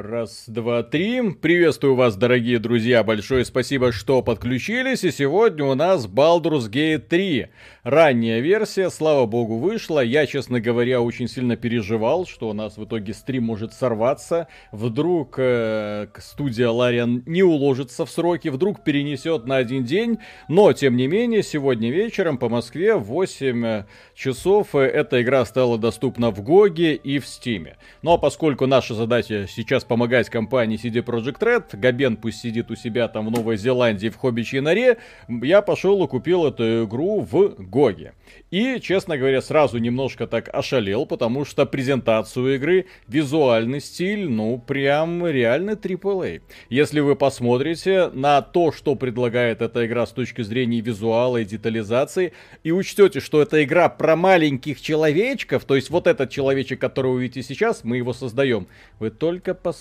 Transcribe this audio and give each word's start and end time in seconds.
Раз, 0.00 0.44
два, 0.46 0.84
три. 0.84 1.32
Приветствую 1.32 1.96
вас, 1.96 2.14
дорогие 2.14 2.60
друзья. 2.60 3.02
Большое 3.02 3.44
спасибо, 3.44 3.90
что 3.90 4.22
подключились. 4.22 5.02
И 5.02 5.10
сегодня 5.10 5.64
у 5.64 5.74
нас 5.74 6.06
Baldur's 6.06 6.70
Gate 6.70 6.98
3. 6.98 7.48
Ранняя 7.82 8.38
версия, 8.40 8.90
слава 8.90 9.26
богу, 9.26 9.56
вышла. 9.56 9.98
Я, 9.98 10.26
честно 10.26 10.60
говоря, 10.60 11.00
очень 11.00 11.26
сильно 11.26 11.56
переживал, 11.56 12.26
что 12.26 12.50
у 12.50 12.52
нас 12.52 12.76
в 12.76 12.84
итоге 12.84 13.12
стрим 13.12 13.44
может 13.44 13.72
сорваться. 13.72 14.46
Вдруг 14.70 15.34
э, 15.38 16.06
студия 16.18 16.68
Лариан 16.68 17.24
не 17.26 17.42
уложится 17.42 18.06
в 18.06 18.10
сроки, 18.10 18.48
вдруг 18.48 18.84
перенесет 18.84 19.46
на 19.46 19.56
один 19.56 19.84
день. 19.84 20.18
Но, 20.48 20.72
тем 20.74 20.96
не 20.96 21.08
менее, 21.08 21.42
сегодня 21.42 21.90
вечером 21.90 22.38
по 22.38 22.48
Москве 22.48 22.94
в 22.94 23.04
8 23.04 23.66
э, 23.66 23.86
часов 24.14 24.74
э, 24.74 24.80
эта 24.80 25.22
игра 25.22 25.44
стала 25.44 25.76
доступна 25.76 26.30
в 26.30 26.42
Гоге 26.42 26.94
и 26.94 27.18
в 27.18 27.26
Стиме. 27.26 27.78
Ну 28.02 28.12
а 28.12 28.18
поскольку 28.18 28.66
наша 28.66 28.94
задача 28.94 29.46
сейчас 29.48 29.78
сейчас 29.78 29.84
помогать 29.88 30.28
компании 30.28 30.78
CD 30.78 31.02
Projekt 31.02 31.40
Red. 31.40 31.76
Габен 31.76 32.16
пусть 32.16 32.40
сидит 32.40 32.70
у 32.70 32.76
себя 32.76 33.08
там 33.08 33.26
в 33.26 33.30
Новой 33.30 33.56
Зеландии 33.56 34.08
в 34.08 34.16
Хоббичьей 34.16 34.60
норе. 34.60 34.98
Я 35.28 35.62
пошел 35.62 36.04
и 36.04 36.08
купил 36.08 36.46
эту 36.46 36.84
игру 36.84 37.20
в 37.20 37.54
Гоге. 37.58 38.12
И, 38.50 38.78
честно 38.80 39.16
говоря, 39.16 39.42
сразу 39.42 39.78
немножко 39.78 40.26
так 40.26 40.48
ошалел, 40.52 41.06
потому 41.06 41.44
что 41.44 41.66
презентацию 41.66 42.54
игры, 42.56 42.86
визуальный 43.08 43.80
стиль, 43.80 44.28
ну, 44.28 44.58
прям 44.58 45.26
реально 45.26 45.70
AAA. 45.72 46.42
Если 46.68 47.00
вы 47.00 47.16
посмотрите 47.16 48.10
на 48.12 48.42
то, 48.42 48.70
что 48.72 48.94
предлагает 48.94 49.62
эта 49.62 49.86
игра 49.86 50.06
с 50.06 50.12
точки 50.12 50.42
зрения 50.42 50.80
визуала 50.80 51.38
и 51.38 51.44
детализации, 51.44 52.32
и 52.62 52.70
учтете, 52.70 53.20
что 53.20 53.40
это 53.40 53.64
игра 53.64 53.88
про 53.88 54.16
маленьких 54.16 54.80
человечков, 54.80 55.64
то 55.64 55.74
есть 55.74 55.90
вот 55.90 56.06
этот 56.06 56.30
человечек, 56.30 56.80
который 56.80 57.12
вы 57.12 57.22
видите 57.22 57.42
сейчас, 57.42 57.84
мы 57.84 57.96
его 57.96 58.12
создаем, 58.12 58.66
вы 58.98 59.10
только 59.10 59.54
посмотрите. 59.54 59.77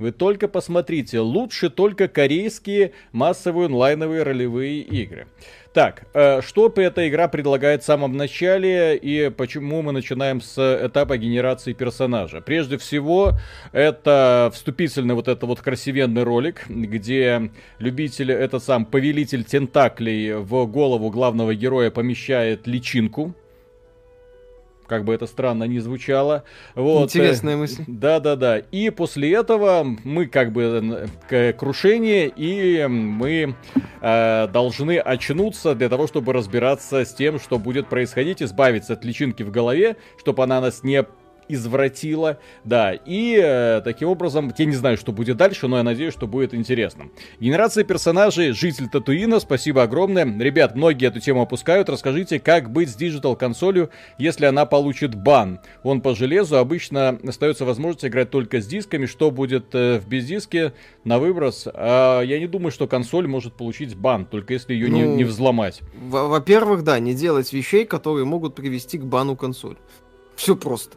Вы 0.00 0.12
только 0.12 0.48
посмотрите, 0.48 1.20
лучше 1.20 1.68
только 1.68 2.08
корейские 2.08 2.92
массовые 3.12 3.66
онлайновые 3.66 4.22
ролевые 4.22 4.80
игры. 4.80 5.26
Так, 5.74 6.04
э, 6.14 6.40
что 6.40 6.72
эта 6.74 7.06
игра 7.06 7.28
предлагает 7.28 7.82
в 7.82 7.84
самом 7.84 8.16
начале 8.16 8.96
и 8.96 9.28
почему 9.28 9.82
мы 9.82 9.92
начинаем 9.92 10.40
с 10.40 10.58
этапа 10.58 11.18
генерации 11.18 11.74
персонажа? 11.74 12.40
Прежде 12.40 12.78
всего, 12.78 13.34
это 13.72 14.50
вступительный 14.54 15.14
вот 15.14 15.28
это 15.28 15.44
вот 15.44 15.60
красивенный 15.60 16.22
ролик, 16.22 16.64
где 16.68 17.50
любитель, 17.78 18.32
этот 18.32 18.64
сам 18.64 18.86
повелитель 18.86 19.44
тентаклей 19.44 20.32
в 20.32 20.64
голову 20.64 21.10
главного 21.10 21.54
героя 21.54 21.90
помещает 21.90 22.66
личинку, 22.66 23.34
как 24.90 25.04
бы 25.04 25.14
это 25.14 25.26
странно 25.26 25.64
ни 25.64 25.78
звучало. 25.78 26.42
Вот. 26.74 27.04
Интересная 27.04 27.56
мысль. 27.56 27.84
Да-да-да. 27.86 28.58
И 28.58 28.90
после 28.90 29.32
этого 29.32 29.86
мы 30.02 30.26
как 30.26 30.52
бы 30.52 31.08
к 31.28 31.52
крушение, 31.52 32.26
и 32.26 32.84
мы 32.88 33.54
э, 34.00 34.48
должны 34.52 34.98
очнуться 34.98 35.76
для 35.76 35.88
того, 35.88 36.08
чтобы 36.08 36.32
разбираться 36.32 37.04
с 37.04 37.14
тем, 37.14 37.38
что 37.38 37.60
будет 37.60 37.86
происходить, 37.88 38.42
избавиться 38.42 38.94
от 38.94 39.04
личинки 39.04 39.44
в 39.44 39.52
голове, 39.52 39.96
чтобы 40.18 40.42
она 40.42 40.60
нас 40.60 40.82
не 40.82 41.04
извратила, 41.54 42.38
да, 42.64 42.92
и 42.92 43.38
э, 43.42 43.80
таким 43.82 44.08
образом, 44.08 44.52
я 44.56 44.64
не 44.64 44.74
знаю, 44.74 44.96
что 44.96 45.12
будет 45.12 45.36
дальше, 45.36 45.68
но 45.68 45.76
я 45.78 45.82
надеюсь, 45.82 46.12
что 46.12 46.26
будет 46.26 46.54
интересно. 46.54 47.06
Генерация 47.40 47.84
персонажей, 47.84 48.52
житель 48.52 48.88
Татуина, 48.88 49.40
спасибо 49.40 49.82
огромное. 49.82 50.24
Ребят, 50.24 50.74
многие 50.74 51.08
эту 51.08 51.20
тему 51.20 51.42
опускают, 51.42 51.88
расскажите, 51.88 52.38
как 52.38 52.70
быть 52.70 52.90
с 52.90 52.94
digital 52.94 53.36
консолью, 53.36 53.90
если 54.18 54.46
она 54.46 54.66
получит 54.66 55.14
бан. 55.14 55.60
Он 55.82 56.00
по 56.00 56.14
железу, 56.14 56.56
обычно 56.56 57.18
остается 57.26 57.64
возможность 57.64 58.04
играть 58.04 58.30
только 58.30 58.60
с 58.60 58.66
дисками, 58.66 59.06
что 59.06 59.30
будет 59.30 59.74
э, 59.74 59.98
в 59.98 60.08
бездиске 60.08 60.72
на 61.04 61.18
выброс. 61.18 61.66
А 61.72 62.22
я 62.22 62.38
не 62.38 62.46
думаю, 62.46 62.70
что 62.70 62.86
консоль 62.86 63.26
может 63.26 63.54
получить 63.54 63.94
бан, 63.96 64.26
только 64.26 64.52
если 64.52 64.74
ее 64.74 64.88
ну, 64.88 64.96
не, 64.96 65.02
не 65.16 65.24
взломать. 65.24 65.80
Во-первых, 65.94 66.84
да, 66.84 66.98
не 66.98 67.14
делать 67.14 67.52
вещей, 67.52 67.84
которые 67.84 68.24
могут 68.24 68.54
привести 68.54 68.98
к 68.98 69.04
бану 69.04 69.36
консоль. 69.36 69.76
Все 70.36 70.56
просто. 70.56 70.96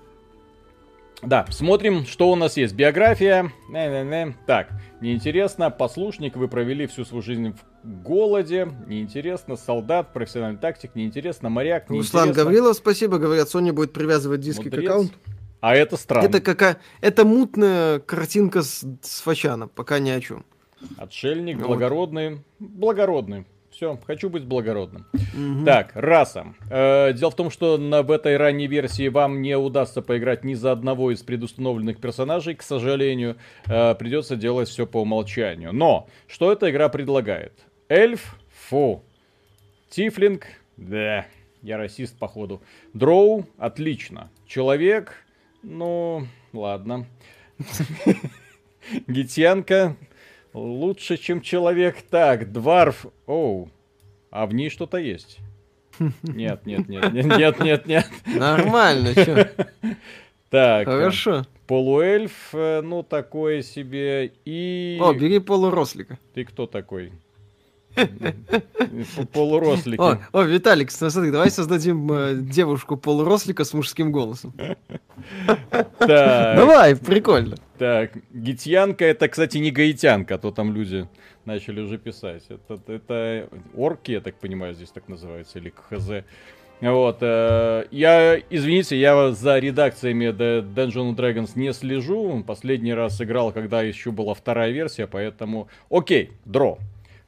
Да, 1.25 1.45
смотрим, 1.49 2.05
что 2.05 2.31
у 2.31 2.35
нас 2.35 2.57
есть. 2.57 2.75
Биография. 2.75 3.51
Не 3.69 3.87
-не 3.87 4.09
-не. 4.09 4.33
Так, 4.45 4.69
неинтересно. 5.01 5.69
Послушник, 5.69 6.35
вы 6.35 6.47
провели 6.47 6.85
всю 6.85 7.05
свою 7.05 7.21
жизнь 7.21 7.55
в 7.83 8.03
голоде. 8.03 8.67
Неинтересно. 8.87 9.55
Солдат, 9.55 10.13
профессиональный 10.13 10.59
тактик. 10.59 10.95
Неинтересно. 10.95 11.49
Моряк. 11.49 11.89
Руслан 11.89 12.33
Гаврилов, 12.33 12.75
спасибо. 12.75 13.17
Говорят, 13.17 13.47
Sony 13.47 13.71
будет 13.71 13.93
привязывать 13.93 14.41
диски 14.41 14.65
Мудрец. 14.65 14.81
к 14.81 14.85
аккаунту. 14.85 15.13
А 15.61 15.75
это 15.75 15.95
странно. 15.95 16.25
Это 16.25 16.41
какая... 16.41 16.77
Это 16.99 17.23
мутная 17.23 17.99
картинка 17.99 18.63
с, 18.63 18.85
с 19.01 19.21
Фачана, 19.21 19.69
пока 19.69 19.99
ни 19.99 20.09
о 20.09 20.19
чем. 20.19 20.45
Отшельник, 20.97 21.57
вот. 21.57 21.67
благородный. 21.67 22.41
Благородный. 22.59 23.45
Все, 23.73 23.99
хочу 24.05 24.29
быть 24.29 24.43
благородным. 24.43 25.07
Угу. 25.13 25.65
Так, 25.65 25.93
раса. 25.95 26.53
Э, 26.69 27.11
дело 27.11 27.31
в 27.31 27.35
том, 27.35 27.49
что 27.49 27.79
на, 27.79 28.03
в 28.03 28.11
этой 28.11 28.37
ранней 28.37 28.67
версии 28.67 29.07
вам 29.07 29.41
не 29.41 29.57
удастся 29.57 30.03
поиграть 30.03 30.43
ни 30.43 30.53
за 30.53 30.71
одного 30.71 31.09
из 31.11 31.23
предустановленных 31.23 31.99
персонажей, 31.99 32.53
к 32.53 32.61
сожалению. 32.61 33.35
Э, 33.65 33.95
придется 33.95 34.35
делать 34.35 34.69
все 34.69 34.85
по 34.85 35.01
умолчанию. 35.01 35.73
Но, 35.73 36.07
что 36.27 36.51
эта 36.51 36.69
игра 36.69 36.87
предлагает? 36.87 37.53
Эльф? 37.89 38.35
Фу. 38.69 39.03
Тифлинг? 39.89 40.45
Да, 40.77 41.25
я 41.63 41.77
расист, 41.77 42.15
походу. 42.19 42.61
Дроу? 42.93 43.47
Отлично. 43.57 44.29
Человек? 44.45 45.25
Ну, 45.63 46.27
ладно. 46.53 47.07
Гитянка? 49.07 49.95
Лучше, 50.53 51.17
чем 51.17 51.41
человек. 51.41 52.01
Так, 52.09 52.51
дварф. 52.51 53.07
Оу. 53.25 53.69
А 54.29 54.45
в 54.45 54.53
ней 54.53 54.69
что-то 54.69 54.97
есть. 54.97 55.39
Нет, 56.23 56.65
нет, 56.65 56.89
нет, 56.89 57.13
нет, 57.13 57.37
нет, 57.37 57.59
нет, 57.59 57.85
нет. 57.85 58.09
Нормально, 58.25 59.11
что? 59.11 59.51
Так. 60.49 60.85
Хорошо. 60.85 61.45
Полуэльф, 61.65 62.49
э, 62.53 62.81
ну, 62.81 63.01
такое 63.01 63.63
себе. 63.63 64.31
И... 64.45 64.99
О, 65.01 65.13
бери 65.13 65.39
полурослика. 65.39 66.19
Ты 66.35 66.45
кто 66.45 66.67
такой? 66.67 67.11
Полурослики. 69.33 69.99
О, 69.99 70.19
о, 70.31 70.43
Виталик, 70.43 70.91
смотри, 70.91 71.31
давай 71.31 71.49
создадим 71.49 72.11
э, 72.11 72.35
девушку 72.35 72.97
полурослика 72.97 73.63
с 73.63 73.73
мужским 73.73 74.11
голосом. 74.11 74.53
Давай, 75.99 76.95
прикольно. 76.95 77.55
Так, 77.83 78.11
гитьянка 78.31 79.03
это, 79.03 79.27
кстати, 79.27 79.57
не 79.57 79.69
гаитянка, 79.69 80.35
а 80.35 80.37
то 80.37 80.51
там 80.51 80.73
люди 80.73 81.05
начали 81.43 81.81
уже 81.81 81.97
писать. 81.97 82.43
Это, 82.47 82.79
это 82.87 83.49
орки, 83.75 84.13
я 84.13 84.21
так 84.21 84.35
понимаю, 84.35 84.73
здесь 84.73 84.89
так 84.89 85.09
называется, 85.09 85.59
или 85.59 85.69
КХЗ. 85.69 86.23
Вот, 86.79 87.17
э, 87.19 87.85
я, 87.91 88.39
извините, 88.49 88.97
я 88.97 89.31
за 89.33 89.59
редакциями 89.59 90.27
The 90.27 90.61
Dungeon 90.73 91.13
Dragons 91.13 91.51
не 91.55 91.73
слежу. 91.73 92.41
Последний 92.47 92.93
раз 92.93 93.19
играл, 93.19 93.51
когда 93.51 93.81
еще 93.81 94.11
была 94.11 94.33
вторая 94.33 94.71
версия, 94.71 95.05
поэтому... 95.05 95.67
Окей, 95.89 96.31
дро. 96.45 96.77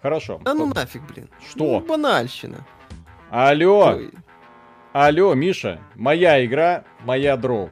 Хорошо. 0.02 0.40
А 0.46 0.54
ну 0.54 0.74
нафиг, 0.74 1.02
блин. 1.14 1.28
Что? 1.50 1.82
Ну, 1.82 1.86
банальщина. 1.86 2.66
Алло. 3.30 3.96
Ой. 3.98 4.10
Алло, 4.94 5.34
Миша, 5.34 5.82
моя 5.96 6.46
игра, 6.46 6.86
моя 7.04 7.36
дроу. 7.36 7.72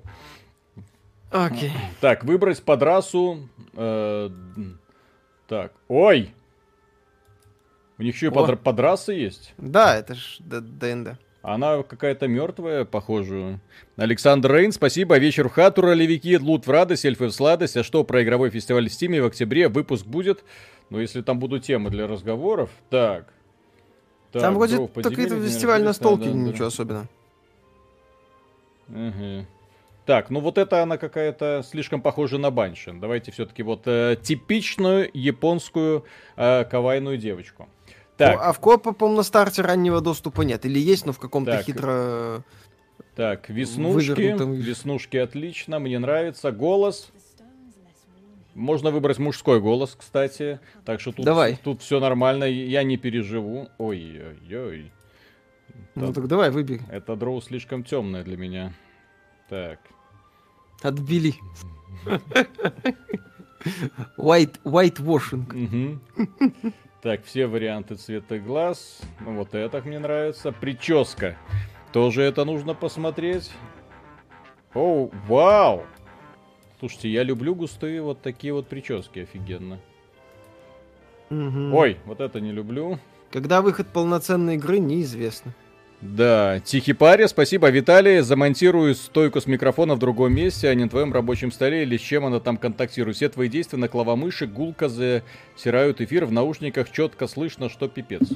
Окей. 1.33 1.71
Так, 1.99 2.23
выбрать 2.23 2.61
под 2.63 2.83
расу. 2.83 3.49
Э, 3.73 4.29
так, 5.47 5.73
ой! 5.87 6.33
У 7.97 8.03
них 8.03 8.15
еще 8.15 8.27
и 8.27 8.29
под, 8.29 8.59
под 8.61 8.79
расы 8.79 9.13
есть? 9.13 9.53
Да, 9.57 9.95
это 9.95 10.15
ж 10.15 10.37
ДНД. 10.39 11.17
Она 11.41 11.83
какая-то 11.83 12.27
мертвая, 12.27 12.85
похожую. 12.85 13.59
Александр 13.97 14.53
Рейн, 14.53 14.71
спасибо. 14.71 15.17
Вечер 15.17 15.49
в 15.49 15.51
хату, 15.51 15.81
ролевики, 15.81 16.37
лут 16.37 16.67
в 16.67 16.71
радость, 16.71 17.03
эльфы 17.03 17.25
в 17.25 17.31
сладость. 17.31 17.75
А 17.75 17.83
что 17.83 18.03
про 18.03 18.23
игровой 18.23 18.49
фестиваль 18.49 18.87
в 18.87 18.93
Стиме 18.93 19.21
в 19.21 19.25
октябре? 19.25 19.67
Выпуск 19.67 20.05
будет. 20.05 20.43
Но 20.89 21.01
если 21.01 21.21
там 21.21 21.39
будут 21.39 21.63
темы 21.63 21.89
для 21.89 22.07
разговоров, 22.07 22.69
так. 22.89 23.33
так 24.31 24.41
там 24.41 24.55
вроде 24.55 24.77
только 24.87 25.21
это 25.21 25.35
фестиваль 25.41 25.83
на 25.83 25.93
столке, 25.93 26.29
да, 26.29 26.31
ничего 26.31 26.59
да. 26.59 26.67
особенного. 26.67 27.07
Угу. 28.87 29.45
Так, 30.05 30.29
ну 30.29 30.41
вот 30.41 30.57
это 30.57 30.83
она 30.83 30.97
какая-то 30.97 31.63
слишком 31.65 32.01
похожа 32.01 32.37
на 32.37 32.51
Баншин. 32.51 32.99
Давайте 32.99 33.31
все-таки 33.31 33.63
вот 33.63 33.83
э, 33.85 34.17
типичную 34.21 35.09
японскую 35.13 36.05
э, 36.35 36.65
кавайную 36.65 37.17
девочку. 37.17 37.69
Так. 38.17 38.39
а 38.41 38.51
в 38.53 38.59
Копа, 38.59 38.93
по-моему, 38.93 39.17
на 39.17 39.23
старте 39.23 39.61
раннего 39.61 40.01
доступа 40.01 40.41
нет. 40.41 40.65
Или 40.65 40.79
есть, 40.79 41.05
но 41.05 41.13
в 41.13 41.19
каком-то 41.19 41.51
так. 41.51 41.65
хитро... 41.65 42.43
Так, 43.15 43.49
веснушки. 43.49 44.35
Веснушки 44.61 45.17
отлично, 45.17 45.79
мне 45.79 45.99
нравится. 45.99 46.51
Голос. 46.51 47.11
Можно 48.55 48.91
выбрать 48.91 49.17
мужской 49.17 49.59
голос, 49.59 49.95
кстати. 49.97 50.59
Так 50.85 50.99
что 50.99 51.11
тут, 51.11 51.25
давай. 51.25 51.57
тут 51.63 51.81
все 51.81 51.99
нормально, 51.99 52.43
я 52.43 52.83
не 52.83 52.97
переживу. 52.97 53.69
Ой-ой-ой. 53.77 54.91
Ну 55.95 56.13
так 56.13 56.27
давай, 56.27 56.51
выбери. 56.51 56.81
Это 56.91 57.15
дроу 57.15 57.41
слишком 57.41 57.83
темное 57.83 58.23
для 58.23 58.37
меня. 58.37 58.73
Так. 59.49 59.79
Отбили. 60.81 61.35
White, 64.17 64.59
white 64.63 64.99
washing. 64.99 65.45
Мгм. 65.53 66.01
Так, 67.01 67.23
все 67.25 67.47
варианты 67.47 67.95
цвета 67.95 68.39
глаз. 68.39 69.01
Ну, 69.19 69.35
вот 69.35 69.53
это 69.55 69.81
мне 69.81 69.99
нравится. 69.99 70.51
Прическа. 70.51 71.37
Тоже 71.91 72.23
это 72.23 72.45
нужно 72.45 72.73
посмотреть. 72.73 73.51
О, 74.73 75.09
вау! 75.27 75.83
Слушайте, 76.79 77.09
я 77.09 77.23
люблю 77.23 77.55
густые 77.55 78.01
вот 78.01 78.21
такие 78.21 78.53
вот 78.53 78.67
прически, 78.67 79.19
офигенно. 79.19 79.79
Мгм. 81.29 81.73
Ой, 81.73 81.99
вот 82.05 82.19
это 82.19 82.41
не 82.41 82.51
люблю. 82.51 82.99
Когда 83.31 83.61
выход 83.61 83.87
полноценной 83.87 84.55
игры, 84.55 84.79
неизвестно. 84.79 85.53
Да, 86.05 86.59
Тихий 86.59 86.91
паря, 86.91 87.29
спасибо, 87.29 87.69
Виталий. 87.69 88.19
Замонтирую 88.19 88.93
стойку 88.93 89.39
с 89.39 89.47
микрофона 89.47 89.95
в 89.95 89.99
другом 89.99 90.35
месте, 90.35 90.67
а 90.67 90.75
не 90.75 90.83
на 90.83 90.89
твоем 90.89 91.13
рабочем 91.13 91.49
столе 91.49 91.83
или 91.83 91.95
с 91.95 92.01
чем 92.01 92.25
она 92.25 92.41
там 92.41 92.57
контактирует. 92.57 93.15
Все 93.15 93.29
твои 93.29 93.47
действия 93.47 93.79
на 93.79 93.87
клавомыши 93.87 94.45
гулко 94.45 94.89
засирают 94.89 96.01
эфир, 96.01 96.25
в 96.25 96.31
наушниках 96.33 96.91
четко 96.91 97.25
слышно, 97.25 97.69
что 97.69 97.87
пипец. 97.87 98.33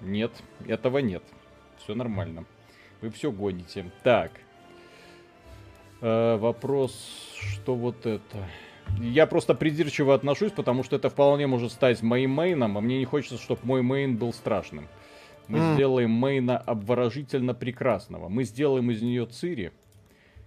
Нет, 0.00 0.32
этого 0.66 0.98
нет. 0.98 1.22
Все 1.78 1.94
нормально. 1.94 2.44
Вы 3.00 3.10
все 3.10 3.30
гоните. 3.30 3.84
Так. 4.02 4.32
Э, 6.00 6.36
вопрос, 6.36 7.30
что 7.38 7.76
вот 7.76 8.06
это? 8.06 8.48
Я 8.98 9.28
просто 9.28 9.54
придирчиво 9.54 10.14
отношусь, 10.14 10.50
потому 10.50 10.82
что 10.82 10.96
это 10.96 11.10
вполне 11.10 11.46
может 11.46 11.70
стать 11.70 12.02
моим 12.02 12.32
мейном, 12.32 12.76
а 12.76 12.80
мне 12.80 12.98
не 12.98 13.04
хочется, 13.04 13.38
чтобы 13.38 13.60
мой 13.62 13.82
мейн 13.82 14.16
был 14.16 14.32
страшным. 14.32 14.88
Мы 15.50 15.58
М. 15.58 15.74
сделаем 15.74 16.12
мейна 16.12 16.56
обворожительно 16.58 17.54
прекрасного. 17.54 18.28
Мы 18.28 18.44
сделаем 18.44 18.88
из 18.92 19.02
нее 19.02 19.26
Цири, 19.26 19.72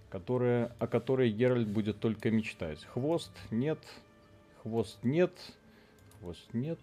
которая, 0.08 0.74
о 0.78 0.86
которой 0.86 1.30
Геральт 1.30 1.68
будет 1.68 2.00
только 2.00 2.30
мечтать. 2.30 2.82
Хвост 2.86 3.30
нет, 3.50 3.78
хвост 4.62 4.98
нет, 5.02 5.30
хвост 6.18 6.48
нет. 6.54 6.78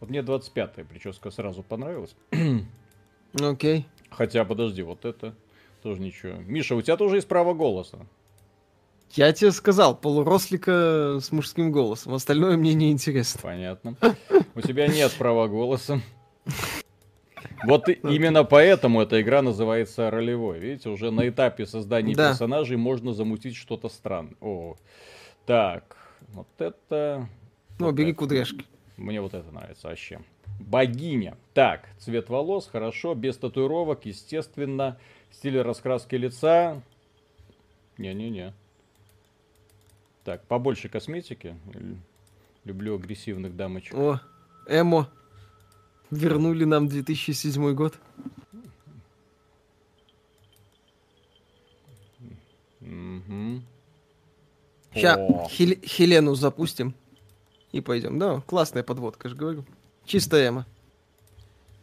Вот 0.00 0.10
мне 0.10 0.18
25-я 0.20 0.84
прическа 0.84 1.30
сразу 1.30 1.62
понравилась. 1.62 2.14
Окей. 3.40 3.86
Хотя, 4.10 4.44
подожди, 4.44 4.82
вот 4.82 5.06
это 5.06 5.34
тоже 5.82 6.02
ничего. 6.02 6.34
Миша, 6.42 6.74
у 6.76 6.82
тебя 6.82 6.98
тоже 6.98 7.16
есть 7.16 7.26
право 7.28 7.54
голоса. 7.54 8.00
Я 9.12 9.32
тебе 9.32 9.50
сказал, 9.50 9.96
полурослика 9.96 11.20
с 11.22 11.32
мужским 11.32 11.72
голосом. 11.72 12.12
Остальное 12.12 12.58
мне 12.58 12.74
не 12.74 12.92
интересно. 12.92 13.40
Понятно. 13.42 13.96
У 14.54 14.60
тебя 14.60 14.88
нет 14.88 15.10
права 15.16 15.48
голоса. 15.48 16.02
Вот 17.64 17.88
именно 17.88 18.44
поэтому 18.44 19.00
эта 19.00 19.20
игра 19.20 19.42
называется 19.42 20.10
ролевой. 20.10 20.58
Видите, 20.58 20.88
уже 20.88 21.10
на 21.10 21.28
этапе 21.28 21.66
создания 21.66 22.14
Да. 22.14 22.30
персонажей 22.30 22.76
можно 22.76 23.12
замутить 23.12 23.56
что-то 23.56 23.88
странное. 23.88 24.34
О, 24.40 24.76
так, 25.46 25.96
вот 26.28 26.48
это... 26.58 27.28
Ну, 27.78 27.86
вот 27.86 27.94
бери 27.94 28.10
это. 28.10 28.18
кудряшки. 28.18 28.64
Мне 28.96 29.20
вот 29.20 29.34
это 29.34 29.50
нравится 29.50 29.88
вообще. 29.88 30.20
Богиня. 30.60 31.36
Так, 31.52 31.88
цвет 31.98 32.28
волос, 32.28 32.68
хорошо, 32.70 33.14
без 33.14 33.36
татуировок, 33.36 34.06
естественно. 34.06 34.98
Стиль 35.32 35.60
раскраски 35.60 36.14
лица. 36.14 36.80
Не-не-не. 37.98 38.52
Так, 40.24 40.44
побольше 40.46 40.88
косметики. 40.88 41.56
Люблю 42.64 42.94
агрессивных 42.94 43.56
дамочек. 43.56 43.94
О, 43.94 44.20
Эмо. 44.68 45.08
Вернули 46.14 46.64
нам 46.64 46.86
2007 46.88 47.74
год. 47.74 47.94
Мгм. 52.80 53.64
Сейчас 54.94 55.18
О, 55.18 55.48
Хелену 55.48 56.34
запустим. 56.34 56.94
И 57.72 57.80
пойдем. 57.80 58.18
Да, 58.18 58.40
классная 58.46 58.84
подводка, 58.84 59.28
же 59.28 59.34
говорю. 59.34 59.64
Эмо. 60.46 60.66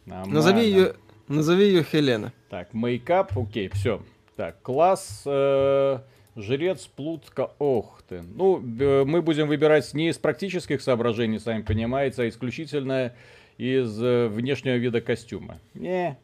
нормально. 0.06 0.34
Назови 0.34 0.62
ее, 0.64 0.94
назови 1.28 1.66
ее 1.66 1.82
Хелена. 1.84 2.32
Так, 2.48 2.72
мейкап, 2.72 3.36
окей, 3.36 3.68
все. 3.68 4.02
Так, 4.36 4.62
класс, 4.62 5.22
э, 5.26 5.98
жрец, 6.36 6.86
плутка, 6.86 7.50
ох 7.58 8.00
ты. 8.08 8.22
Ну, 8.22 8.58
б- 8.58 9.04
мы 9.04 9.20
будем 9.20 9.48
выбирать 9.48 9.92
не 9.92 10.08
из 10.08 10.16
практических 10.16 10.80
соображений, 10.80 11.38
сами 11.38 11.60
понимаете, 11.62 12.22
а 12.22 12.28
исключительно 12.28 13.12
из 13.62 14.02
э, 14.02 14.26
внешнего 14.26 14.74
вида 14.74 15.00
костюма. 15.00 15.58
Не, 15.74 16.18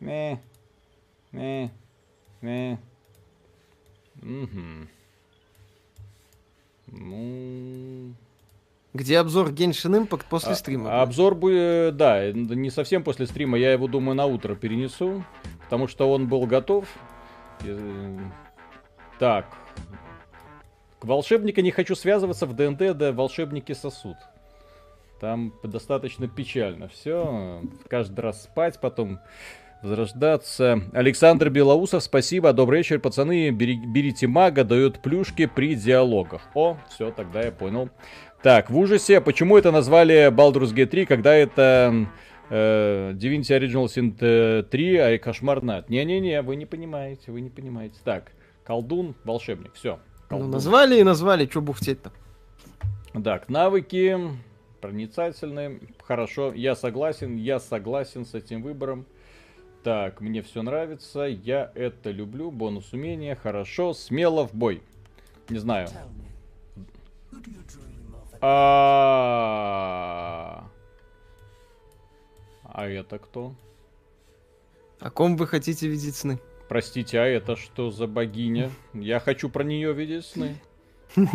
не, 0.00 0.40
не, 1.30 1.70
не. 2.42 2.78
Мгм. 4.16 4.88
Ну, 6.88 8.14
Где 8.94 9.18
обзор 9.20 9.50
Genshin 9.52 10.08
Impact 10.08 10.24
после 10.28 10.52
а- 10.52 10.56
стрима? 10.56 10.90
а 10.98 11.02
обзор 11.02 11.36
будет, 11.36 11.96
да, 11.96 12.32
не 12.32 12.70
совсем 12.70 13.04
после 13.04 13.28
стрима, 13.28 13.56
я 13.56 13.72
его, 13.72 13.86
думаю, 13.86 14.16
на 14.16 14.26
утро 14.26 14.56
перенесу, 14.56 15.24
потому 15.62 15.86
что 15.86 16.10
он 16.10 16.26
был 16.26 16.46
готов. 16.46 16.88
Так. 19.20 19.46
К 20.98 21.04
волшебника 21.04 21.62
не 21.62 21.70
хочу 21.70 21.94
связываться, 21.94 22.46
в 22.46 22.54
ДНД, 22.54 22.96
да 22.96 23.12
волшебники 23.12 23.72
сосуд. 23.72 24.16
Там 25.20 25.52
достаточно 25.62 26.28
печально 26.28 26.88
все. 26.88 27.62
Каждый 27.88 28.20
раз 28.20 28.44
спать, 28.44 28.80
потом 28.80 29.20
возрождаться. 29.82 30.82
Александр 30.92 31.50
Белоусов, 31.50 32.02
спасибо. 32.02 32.52
Добрый 32.52 32.78
вечер, 32.78 33.00
пацаны. 33.00 33.50
Бери- 33.50 33.84
берите 33.86 34.26
мага, 34.26 34.64
дает 34.64 35.00
плюшки 35.02 35.46
при 35.46 35.74
диалогах. 35.74 36.42
О, 36.54 36.78
все, 36.88 37.10
тогда 37.10 37.42
я 37.42 37.52
понял. 37.52 37.90
Так, 38.42 38.70
в 38.70 38.78
ужасе, 38.78 39.20
почему 39.20 39.58
это 39.58 39.70
назвали 39.70 40.30
Baldur's 40.30 40.74
Gate 40.74 40.86
3, 40.86 41.04
когда 41.04 41.34
это 41.34 42.06
э, 42.48 43.12
Divinity 43.12 43.58
Original 43.60 43.84
Sin 43.86 44.16
э, 44.20 44.62
3, 44.62 44.96
а 44.96 45.10
и 45.12 45.18
Кошмар 45.18 45.62
Над? 45.62 45.90
Не-не-не, 45.90 46.40
вы 46.40 46.56
не 46.56 46.64
понимаете, 46.64 47.30
вы 47.30 47.42
не 47.42 47.50
понимаете. 47.50 47.96
Так, 48.04 48.32
колдун, 48.64 49.14
волшебник, 49.24 49.74
все. 49.74 49.98
Ну, 50.30 50.46
назвали 50.46 50.98
и 50.98 51.02
назвали, 51.04 51.46
что 51.46 51.60
бухтеть-то. 51.60 52.12
Так, 53.22 53.48
навыки 53.50 54.16
проницательные, 54.80 55.80
хорошо, 56.02 56.52
я 56.52 56.74
согласен, 56.74 57.36
я 57.36 57.60
согласен 57.60 58.24
с 58.24 58.34
этим 58.34 58.62
выбором. 58.62 59.06
Так, 59.82 60.20
мне 60.20 60.42
все 60.42 60.62
нравится, 60.62 61.20
я 61.22 61.70
это 61.74 62.10
люблю, 62.10 62.50
бонус 62.50 62.92
умения, 62.92 63.34
хорошо, 63.34 63.94
смело 63.94 64.46
в 64.46 64.54
бой. 64.54 64.82
Не 65.48 65.58
знаю. 65.58 65.88
А 68.42 69.10
А 72.80 72.88
это 72.88 73.18
кто? 73.18 73.54
О 75.00 75.10
ком 75.10 75.36
вы 75.36 75.46
хотите 75.46 75.86
видеть 75.86 76.16
сны? 76.16 76.38
Простите, 76.68 77.18
а 77.20 77.26
это 77.26 77.56
что 77.56 77.90
за 77.90 78.06
богиня? 78.06 78.70
Я 78.94 79.20
хочу 79.20 79.50
про 79.50 79.64
нее 79.64 79.92
видеть 79.92 80.24
сны. 80.24 80.56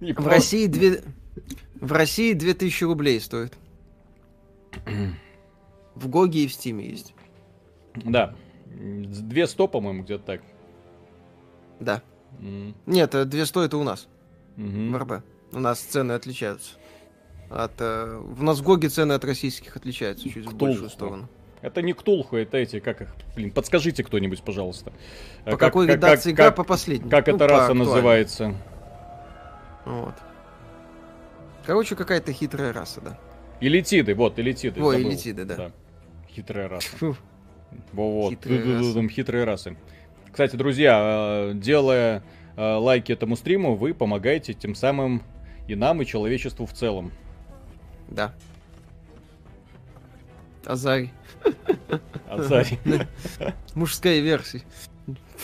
В 0.00 0.26
России 0.26 0.66
две... 0.66 1.02
В 1.80 1.92
России 1.92 2.32
2000 2.32 2.84
рублей 2.84 3.20
стоит. 3.20 3.54
В 5.94 6.08
Гоге 6.08 6.44
и 6.44 6.46
в 6.48 6.52
Стиме 6.52 6.88
есть. 6.88 7.14
Да. 7.94 8.34
Две 8.66 9.46
сто, 9.46 9.68
по-моему, 9.68 10.02
где-то 10.02 10.24
так. 10.24 10.40
Да. 11.80 12.02
М, 12.40 12.74
Нет, 12.86 13.14
э, 13.14 13.24
200 13.24 13.64
это 13.66 13.76
у 13.78 13.82
нас, 13.84 14.08
мгм. 14.56 14.92
в 14.92 14.96
РБ. 14.98 15.22
У 15.52 15.58
нас 15.58 15.80
цены 15.80 16.12
отличаются. 16.12 16.72
От, 17.48 17.72
э, 17.78 18.18
в 18.22 18.42
нас 18.42 18.58
в 18.58 18.62
Гоге 18.62 18.88
цены 18.90 19.12
от 19.14 19.24
российских 19.24 19.76
отличаются 19.76 20.28
чуть 20.28 20.44
в 20.44 20.48
Ктулху. 20.48 20.64
большую 20.66 20.90
сторону. 20.90 21.28
Это 21.62 21.80
не 21.80 21.94
Ктулху, 21.94 22.36
это 22.36 22.58
эти, 22.58 22.80
как 22.80 23.00
их, 23.02 23.14
блин, 23.34 23.50
подскажите 23.50 24.04
кто-нибудь, 24.04 24.42
пожалуйста. 24.42 24.92
Э, 25.46 25.52
По 25.52 25.56
как- 25.56 25.60
какой 25.60 25.86
как- 25.86 25.96
редакции 25.96 26.30
как- 26.30 26.34
игра, 26.34 26.46
как- 26.48 26.56
по 26.56 26.64
последней. 26.64 27.08
Как 27.08 27.26
Ну, 27.28 27.36
эта 27.36 27.48
раса 27.48 27.62
актуальной. 27.66 27.84
называется? 27.86 28.54
Вот. 29.86 30.14
Короче, 31.64 31.96
какая-то 31.96 32.32
хитрая 32.32 32.72
раса, 32.72 33.00
да. 33.00 33.18
Элитиды, 33.60 34.14
вот, 34.14 34.38
элитиды. 34.38 34.82
Ой, 34.82 34.96
забыл. 34.96 35.10
элитиды, 35.10 35.44
да. 35.44 35.70
Хитрая 36.28 36.68
раса. 36.68 36.88
Фу. 36.98 37.16
Во-вот, 37.92 38.30
Хитрые 38.30 38.62
ду-ду-ду-дум, 38.62 39.08
хитрые 39.08 39.44
расы. 39.44 39.76
Кстати, 40.30 40.56
друзья, 40.56 41.50
э, 41.50 41.52
делая 41.54 42.22
э, 42.56 42.74
лайки 42.74 43.12
этому 43.12 43.36
стриму, 43.36 43.74
вы 43.74 43.94
помогаете 43.94 44.52
тем 44.52 44.74
самым 44.74 45.22
и 45.66 45.74
нам, 45.74 46.02
и 46.02 46.06
человечеству 46.06 46.66
в 46.66 46.72
целом. 46.72 47.12
Да. 48.08 48.34
Азарь. 50.64 51.10
Азарь. 52.28 52.78
Мужская 53.74 54.20
версия. 54.20 54.62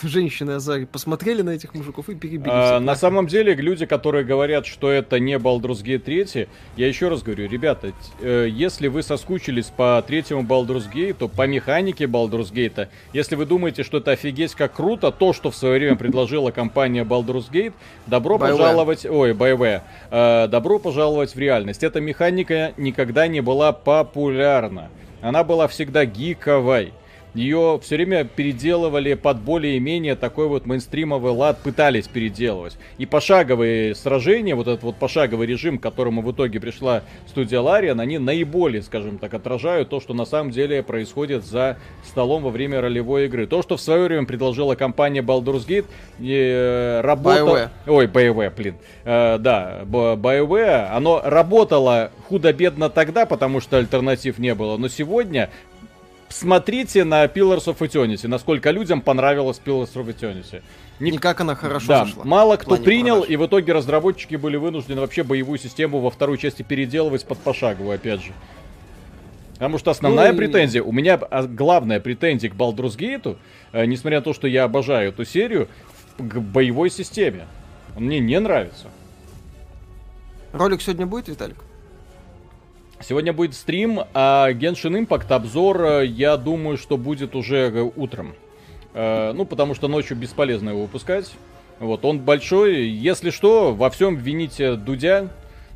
Женщины 0.01 0.51
Азари 0.51 0.85
посмотрели 0.85 1.41
на 1.41 1.51
этих 1.51 1.73
мужиков 1.73 2.09
и 2.09 2.15
перебили. 2.15 2.49
А, 2.51 2.79
на 2.79 2.95
самом 2.95 3.27
деле, 3.27 3.53
люди, 3.55 3.85
которые 3.85 4.25
говорят, 4.25 4.65
что 4.65 4.91
это 4.91 5.19
не 5.19 5.37
Baldur's 5.37 5.83
Gate 5.83 5.99
3, 5.99 6.47
я 6.77 6.87
еще 6.87 7.09
раз 7.09 7.23
говорю, 7.23 7.47
ребята, 7.47 7.93
э, 8.21 8.47
если 8.49 8.87
вы 8.87 9.03
соскучились 9.03 9.67
по 9.67 10.03
третьему 10.05 10.43
Baldur's 10.43 10.91
Gate, 10.91 11.13
то 11.13 11.27
по 11.27 11.45
механике 11.47 12.05
Baldur's 12.05 12.51
Gate, 12.51 12.87
если 13.13 13.35
вы 13.35 13.45
думаете, 13.45 13.83
что 13.83 13.97
это 13.97 14.11
офигеть 14.11 14.55
как 14.55 14.73
круто, 14.73 15.11
то, 15.11 15.33
что 15.33 15.51
в 15.51 15.55
свое 15.55 15.79
время 15.79 15.95
предложила 15.95 16.51
компания 16.51 17.03
Baldur's 17.03 17.51
Gate, 17.51 17.73
добро 18.07 18.35
BioWare. 18.35 18.39
пожаловать... 18.39 19.05
Ой, 19.05 19.33
BioWare. 19.33 19.81
Э, 20.11 20.47
добро 20.47 20.79
пожаловать 20.79 21.35
в 21.35 21.39
реальность. 21.39 21.83
Эта 21.83 22.01
механика 22.01 22.73
никогда 22.77 23.27
не 23.27 23.41
была 23.41 23.71
популярна. 23.71 24.89
Она 25.21 25.43
была 25.43 25.67
всегда 25.67 26.05
гиковой 26.05 26.93
ее 27.33 27.79
все 27.81 27.95
время 27.95 28.25
переделывали 28.25 29.15
под 29.15 29.39
более-менее 29.41 30.15
такой 30.15 30.47
вот 30.47 30.65
мейнстримовый 30.65 31.31
лад, 31.31 31.59
пытались 31.63 32.07
переделывать. 32.07 32.77
И 32.97 33.05
пошаговые 33.05 33.95
сражения, 33.95 34.55
вот 34.55 34.67
этот 34.67 34.83
вот 34.83 34.95
пошаговый 34.95 35.47
режим, 35.47 35.79
к 35.79 35.83
которому 35.83 36.21
в 36.21 36.31
итоге 36.31 36.59
пришла 36.59 37.03
студия 37.27 37.59
Лариан, 37.59 37.99
они 37.99 38.17
наиболее, 38.19 38.81
скажем 38.81 39.17
так, 39.17 39.33
отражают 39.33 39.89
то, 39.89 39.99
что 39.99 40.13
на 40.13 40.25
самом 40.25 40.51
деле 40.51 40.83
происходит 40.83 41.43
за 41.43 41.77
столом 42.03 42.43
во 42.43 42.49
время 42.49 42.81
ролевой 42.81 43.25
игры. 43.25 43.47
То, 43.47 43.61
что 43.61 43.77
в 43.77 43.81
свое 43.81 44.03
время 44.03 44.25
предложила 44.25 44.75
компания 44.75 45.21
Baldur's 45.21 45.67
Gate, 45.67 45.85
э, 46.19 47.01
работа... 47.01 47.71
Ой, 47.87 48.05
BioWare, 48.05 48.53
блин. 48.55 48.75
Э, 49.05 49.37
да, 49.39 49.81
BioWare, 49.85 50.89
оно 50.91 51.21
работало 51.23 52.11
худо-бедно 52.27 52.89
тогда, 52.89 53.25
потому 53.25 53.59
что 53.59 53.77
альтернатив 53.77 54.37
не 54.37 54.53
было, 54.53 54.77
но 54.77 54.87
сегодня 54.87 55.49
смотрите 56.33 57.03
на 57.03 57.25
Pillars 57.25 57.65
of 57.65 57.77
Eternity, 57.79 58.27
насколько 58.27 58.71
людям 58.71 59.01
понравилось 59.01 59.61
Pillars 59.63 59.93
of 59.93 60.07
Eternity. 60.07 60.61
Ник... 60.99 61.15
Никак 61.15 61.41
она 61.41 61.55
хорошо 61.55 61.87
да, 61.87 62.05
зашла. 62.05 62.23
Мало 62.25 62.57
кто 62.57 62.77
принял, 62.77 63.21
продаж. 63.21 63.29
и 63.29 63.35
в 63.37 63.45
итоге 63.45 63.73
разработчики 63.73 64.35
были 64.35 64.57
вынуждены 64.57 65.01
вообще 65.01 65.23
боевую 65.23 65.59
систему 65.59 65.99
во 65.99 66.09
второй 66.09 66.37
части 66.37 66.63
переделывать 66.63 67.25
под 67.25 67.39
пошаговую, 67.39 67.95
опять 67.95 68.21
же. 68.21 68.31
Потому 69.53 69.77
что 69.77 69.91
основная 69.91 70.31
ну, 70.31 70.37
претензия, 70.37 70.81
у 70.81 70.91
меня 70.91 71.15
а, 71.15 71.43
главная 71.43 71.99
претензия 71.99 72.49
к 72.49 72.53
Baldur's 72.53 72.97
Gate, 72.97 73.37
э, 73.71 73.85
несмотря 73.85 74.19
на 74.19 74.23
то, 74.23 74.33
что 74.33 74.47
я 74.47 74.63
обожаю 74.65 75.09
эту 75.09 75.25
серию, 75.25 75.69
к 76.17 76.39
боевой 76.39 76.89
системе. 76.89 77.45
Он 77.95 78.03
мне 78.05 78.19
не 78.19 78.39
нравится. 78.39 78.87
Ролик 80.51 80.81
сегодня 80.81 81.05
будет, 81.05 81.27
Виталик? 81.27 81.57
Сегодня 83.07 83.33
будет 83.33 83.53
стрим, 83.53 83.99
а 84.13 84.49
Genshin 84.51 85.05
Impact 85.05 85.33
обзор, 85.33 85.83
э, 85.83 86.05
я 86.05 86.37
думаю, 86.37 86.77
что 86.77 86.95
будет 86.95 87.35
уже 87.35 87.69
э, 87.69 87.81
утром. 87.81 88.33
Э, 88.93 89.33
ну, 89.33 89.45
потому 89.45 89.75
что 89.75 89.89
ночью 89.89 90.15
бесполезно 90.15 90.69
его 90.69 90.83
выпускать. 90.83 91.33
Вот, 91.79 92.05
он 92.05 92.19
большой. 92.19 92.87
Если 92.87 93.29
что, 93.29 93.73
во 93.73 93.89
всем 93.89 94.15
вините 94.15 94.75
Дудя, 94.75 95.27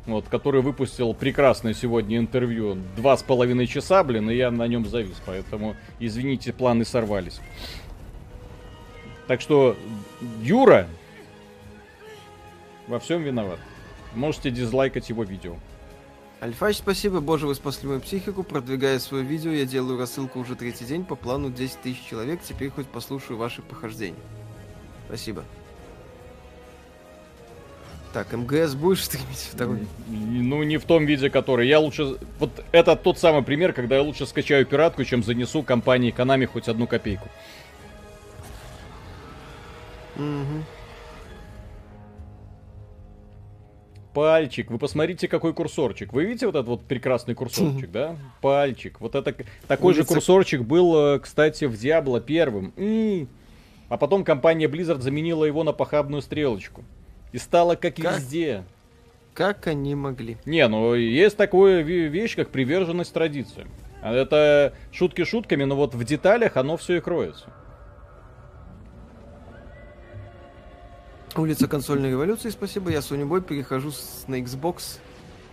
вот, 0.06 0.26
который 0.28 0.62
выпустил 0.62 1.12
прекрасное 1.12 1.74
сегодня 1.74 2.16
интервью. 2.16 2.78
Два 2.96 3.14
с 3.14 3.22
половиной 3.22 3.66
часа, 3.66 4.02
блин, 4.04 4.30
и 4.30 4.34
я 4.34 4.50
на 4.50 4.66
нем 4.66 4.86
завис. 4.86 5.20
Поэтому, 5.26 5.76
извините, 6.00 6.54
планы 6.54 6.86
сорвались. 6.86 7.40
Так 9.26 9.42
что, 9.42 9.76
Юра 10.40 10.86
во 12.86 12.98
всем 12.98 13.22
виноват. 13.22 13.58
Можете 14.14 14.50
дизлайкать 14.50 15.10
его 15.10 15.24
видео. 15.24 15.56
Альфач, 16.40 16.76
спасибо, 16.76 17.20
боже, 17.20 17.48
вы 17.48 17.54
спасли 17.56 17.88
мою 17.88 18.00
психику. 18.00 18.44
Продвигая 18.44 19.00
свое 19.00 19.24
видео, 19.24 19.50
я 19.50 19.64
делаю 19.64 19.98
рассылку 19.98 20.38
уже 20.38 20.54
третий 20.54 20.84
день 20.84 21.04
по 21.04 21.16
плану 21.16 21.50
10 21.50 21.80
тысяч 21.80 22.00
человек. 22.08 22.40
Теперь 22.42 22.70
хоть 22.70 22.86
послушаю 22.86 23.38
ваши 23.38 23.60
похождения. 23.60 24.14
Спасибо. 25.08 25.44
Так, 28.12 28.32
МГС 28.32 28.74
будешь 28.74 29.04
стримить 29.04 29.50
второй? 29.52 29.86
Ну, 30.06 30.62
не 30.62 30.78
в 30.78 30.84
том 30.84 31.06
виде, 31.06 31.28
который. 31.28 31.66
Я 31.66 31.80
лучше... 31.80 32.18
Вот 32.38 32.64
это 32.70 32.94
тот 32.94 33.18
самый 33.18 33.42
пример, 33.42 33.72
когда 33.72 33.96
я 33.96 34.02
лучше 34.02 34.24
скачаю 34.24 34.64
пиратку, 34.64 35.02
чем 35.04 35.24
занесу 35.24 35.64
компании 35.64 36.14
Konami 36.16 36.46
хоть 36.46 36.68
одну 36.68 36.86
копейку. 36.86 37.28
Угу. 40.16 40.64
Пальчик. 44.18 44.68
Вы 44.68 44.78
посмотрите, 44.78 45.28
какой 45.28 45.54
курсорчик. 45.54 46.12
Вы 46.12 46.24
видите 46.24 46.46
вот 46.46 46.56
этот 46.56 46.66
вот 46.66 46.82
прекрасный 46.82 47.36
курсорчик, 47.36 47.88
да? 47.92 48.16
Пальчик. 48.40 49.00
Вот 49.00 49.14
это 49.14 49.32
такой 49.68 49.94
же 49.94 50.02
курсорчик 50.02 50.62
был, 50.62 51.14
э, 51.14 51.18
кстати, 51.20 51.66
в 51.66 51.74
Diablo 51.74 52.20
первым. 52.20 52.72
А 53.88 53.96
потом 53.96 54.24
компания 54.24 54.66
Blizzard 54.66 55.02
заменила 55.02 55.44
его 55.44 55.62
на 55.62 55.72
похабную 55.72 56.20
стрелочку. 56.20 56.82
И 57.30 57.38
стало 57.38 57.76
как, 57.76 57.94
как 57.94 58.18
везде. 58.18 58.64
Как 59.34 59.68
они 59.68 59.94
могли? 59.94 60.36
Не, 60.46 60.66
ну 60.66 60.94
есть 60.94 61.36
такая 61.36 61.82
вещь, 61.82 62.34
как 62.34 62.48
приверженность 62.48 63.12
традициям. 63.12 63.68
Это 64.02 64.74
шутки 64.90 65.22
шутками, 65.22 65.62
но 65.62 65.76
вот 65.76 65.94
в 65.94 66.02
деталях 66.02 66.56
оно 66.56 66.76
все 66.76 66.96
и 66.96 67.00
кроется. 67.00 67.52
Улица 71.38 71.68
консольной 71.68 72.10
революции, 72.10 72.50
спасибо. 72.50 72.90
Я 72.90 72.98
Sony 72.98 73.22
Boy 73.26 73.40
перехожу 73.40 73.92
на 74.26 74.40
Xbox 74.40 74.98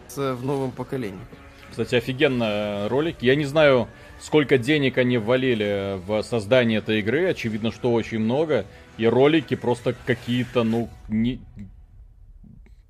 с, 0.08 0.34
в 0.34 0.44
новом 0.44 0.72
поколении. 0.72 1.20
Кстати, 1.70 1.94
офигенно 1.94 2.88
ролик. 2.90 3.22
Я 3.22 3.36
не 3.36 3.46
знаю, 3.46 3.88
сколько 4.20 4.58
денег 4.58 4.98
они 4.98 5.20
ввалили 5.20 6.00
в 6.08 6.24
создание 6.24 6.80
этой 6.80 7.00
игры. 7.00 7.28
Очевидно, 7.28 7.72
что 7.72 7.94
очень 7.94 8.18
много. 8.18 8.66
И 8.98 9.06
ролики 9.06 9.56
просто 9.56 9.96
какие-то, 10.08 10.64
ну, 10.64 10.90
не... 11.08 11.40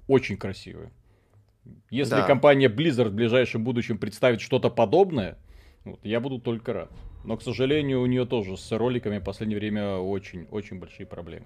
очень 0.07 0.37
красивые. 0.37 0.89
Если 1.89 2.15
да. 2.15 2.25
компания 2.25 2.69
Blizzard 2.69 3.09
в 3.09 3.13
ближайшем 3.13 3.65
будущем 3.65 3.97
представит 3.97 4.39
что-то 4.39 4.69
подобное, 4.69 5.37
вот, 5.83 5.99
я 6.03 6.21
буду 6.21 6.39
только 6.39 6.71
рад. 6.71 6.91
Но, 7.25 7.35
к 7.35 7.41
сожалению, 7.41 8.01
у 8.01 8.05
нее 8.05 8.25
тоже 8.25 8.55
с 8.55 8.71
роликами 8.71 9.17
в 9.17 9.23
последнее 9.23 9.59
время 9.59 9.97
очень-очень 9.97 10.79
большие 10.79 11.05
проблемы. 11.05 11.45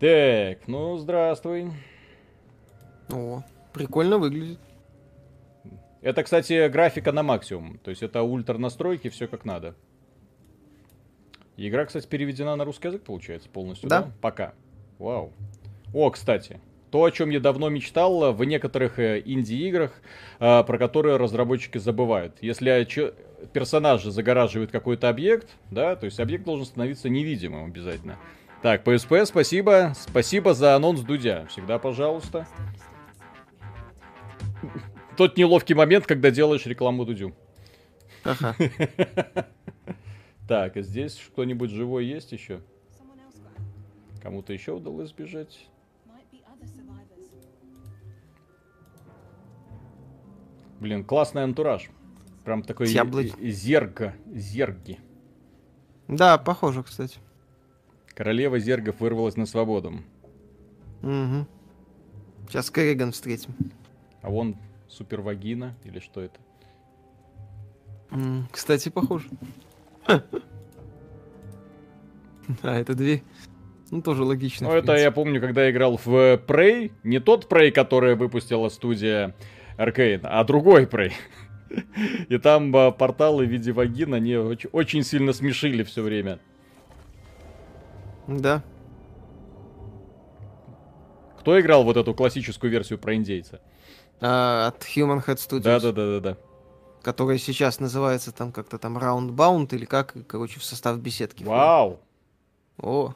Так, 0.00 0.66
ну 0.66 0.98
здравствуй. 0.98 1.70
О, 3.10 3.42
прикольно 3.72 4.18
выглядит. 4.18 4.58
Это, 6.02 6.22
кстати, 6.22 6.68
графика 6.68 7.12
на 7.12 7.22
максимум. 7.22 7.78
То 7.78 7.90
есть 7.90 8.02
это 8.02 8.22
ультра 8.22 8.58
настройки, 8.58 9.08
все 9.08 9.26
как 9.26 9.44
надо. 9.44 9.74
Игра, 11.56 11.86
кстати, 11.86 12.06
переведена 12.06 12.56
на 12.56 12.64
русский 12.64 12.88
язык, 12.88 13.04
получается, 13.04 13.48
полностью, 13.48 13.88
да? 13.88 14.02
да? 14.02 14.12
Пока. 14.20 14.54
Вау. 14.98 15.32
О, 15.94 16.10
кстати, 16.10 16.60
то, 16.90 17.04
о 17.04 17.10
чем 17.10 17.30
я 17.30 17.40
давно 17.40 17.68
мечтал 17.68 18.32
в 18.32 18.44
некоторых 18.44 18.98
э, 18.98 19.22
инди-играх, 19.24 19.92
э, 20.40 20.64
про 20.64 20.78
которые 20.78 21.16
разработчики 21.16 21.78
забывают. 21.78 22.36
Если 22.40 23.14
персонаж 23.52 24.02
загораживает 24.02 24.72
какой-то 24.72 25.08
объект, 25.08 25.48
да, 25.70 25.96
то 25.96 26.06
есть 26.06 26.18
объект 26.18 26.44
должен 26.44 26.66
становиться 26.66 27.08
невидимым 27.08 27.66
обязательно. 27.66 28.18
Так, 28.64 28.82
PSP, 28.82 29.26
спасибо. 29.26 29.92
Спасибо 29.94 30.54
за 30.54 30.74
анонс 30.74 31.02
Дудя. 31.02 31.44
Всегда 31.50 31.78
пожалуйста. 31.78 32.48
Тот 35.18 35.36
неловкий 35.36 35.74
момент, 35.74 36.06
когда 36.06 36.30
делаешь 36.30 36.64
рекламу 36.64 37.04
Дудю. 37.04 37.34
Ага. 38.24 38.56
Так, 40.48 40.78
а 40.78 40.80
здесь 40.80 41.22
кто-нибудь 41.32 41.70
живой 41.70 42.06
есть 42.06 42.32
еще? 42.32 42.62
Кому-то 44.22 44.54
еще 44.54 44.72
удалось 44.72 45.10
сбежать? 45.10 45.66
Блин, 50.80 51.04
классный 51.04 51.42
антураж. 51.42 51.90
Прям 52.46 52.62
такой 52.62 52.86
зерга, 52.86 54.14
зерги. 54.32 55.00
Да, 56.08 56.38
похоже, 56.38 56.82
кстати. 56.82 57.18
Королева 58.14 58.58
зергов 58.58 59.00
вырвалась 59.00 59.36
на 59.36 59.46
свободу. 59.46 60.00
Угу. 61.02 61.46
Сейчас 62.48 62.70
Керриган 62.70 63.12
встретим. 63.12 63.54
А 64.22 64.30
вон 64.30 64.56
супервагина 64.88 65.76
или 65.84 65.98
что 65.98 66.20
это? 66.20 66.38
Кстати, 68.50 68.88
похоже. 68.88 69.28
А, 72.62 72.78
это 72.78 72.94
две. 72.94 73.22
Ну, 73.90 74.02
тоже 74.02 74.22
логично. 74.22 74.68
Ну, 74.68 74.74
это 74.74 74.94
я 74.96 75.10
помню, 75.10 75.40
когда 75.40 75.64
я 75.64 75.70
играл 75.70 75.96
в 75.96 76.06
Prey. 76.06 76.92
Не 77.02 77.18
тот 77.18 77.50
Prey, 77.50 77.70
который 77.70 78.16
выпустила 78.16 78.68
студия 78.68 79.34
Arcane, 79.78 80.20
а 80.24 80.44
другой 80.44 80.84
Prey. 80.84 81.12
И 82.28 82.36
там 82.36 82.76
а, 82.76 82.90
порталы 82.90 83.46
в 83.46 83.48
виде 83.48 83.72
вагин, 83.72 84.12
они 84.12 84.36
очень 84.36 85.04
сильно 85.04 85.32
смешили 85.32 85.82
все 85.84 86.02
время. 86.02 86.38
Да. 88.26 88.62
Кто 91.40 91.60
играл 91.60 91.84
вот 91.84 91.96
эту 91.96 92.14
классическую 92.14 92.70
версию 92.70 92.98
про 92.98 93.14
индейца? 93.14 93.60
А, 94.20 94.68
от 94.68 94.82
Human 94.96 95.24
Head 95.24 95.36
Studios. 95.36 95.60
Да, 95.60 95.80
да, 95.80 95.92
да, 95.92 96.06
да, 96.06 96.20
да. 96.20 96.36
Которая 97.02 97.36
сейчас 97.36 97.80
называется 97.80 98.32
там 98.32 98.50
как-то 98.50 98.78
там 98.78 98.96
Roundbound 98.96 99.74
или 99.74 99.84
как, 99.84 100.14
короче, 100.26 100.58
в 100.58 100.64
состав 100.64 100.98
беседки. 100.98 101.44
Вау! 101.44 102.00
О. 102.78 103.14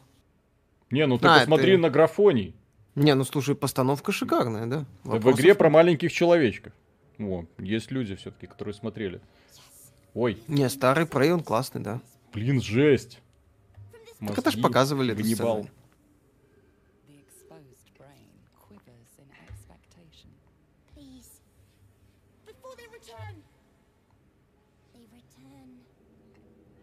Не, 0.91 1.07
ну 1.07 1.19
ты 1.19 1.27
А, 1.27 1.39
посмотри 1.41 1.73
ты- 1.73 1.79
на 1.79 1.89
графоний. 1.91 2.55
Не, 2.95 3.15
ну 3.15 3.25
слушай, 3.25 3.55
постановка 3.55 4.13
шикарная, 4.13 4.67
да? 4.67 4.85
В 5.05 5.11
Вопросов 5.11 5.39
игре 5.41 5.51
нет. 5.51 5.59
про 5.59 5.71
маленьких 5.71 6.13
человечков. 6.13 6.73
О, 7.19 7.45
есть 7.59 7.91
люди 7.91 8.15
все-таки, 8.17 8.47
которые 8.47 8.75
смотрели. 8.75 9.21
Ой, 10.15 10.39
Не, 10.49 10.69
старый 10.69 11.05
Prey, 11.05 11.31
он 11.31 11.43
классный, 11.43 11.81
да. 11.81 12.01
блин, 12.33 12.61
жесть. 12.61 13.21
Так 14.21 14.39
это 14.39 14.51
ж 14.51 14.55
Мозги 14.55 14.63
показывали 14.63 15.13
эту 15.13 15.23
return. 15.23 15.69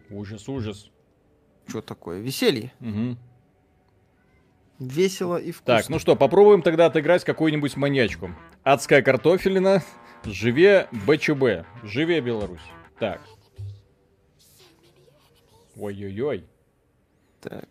Ужас, 0.09 0.47
ужас. 0.47 0.91
Что 1.67 1.81
такое? 1.81 2.21
Веселье. 2.21 2.71
Мгм. 2.79 3.17
Весело 4.79 5.37
и 5.37 5.51
вкусно. 5.51 5.77
Так, 5.77 5.89
ну 5.89 5.99
что, 5.99 6.15
попробуем 6.15 6.61
тогда 6.61 6.85
отыграть 6.85 7.23
какую-нибудь 7.23 7.75
маньячку. 7.75 8.29
Адская 8.63 9.01
картофелина, 9.01 9.83
живе 10.23 10.87
БЧБ, 10.91 11.65
живе 11.83 12.21
Беларусь. 12.21 12.61
Так. 12.99 13.21
Ой-ой-ой. 15.77 16.45
Так. 17.49 17.69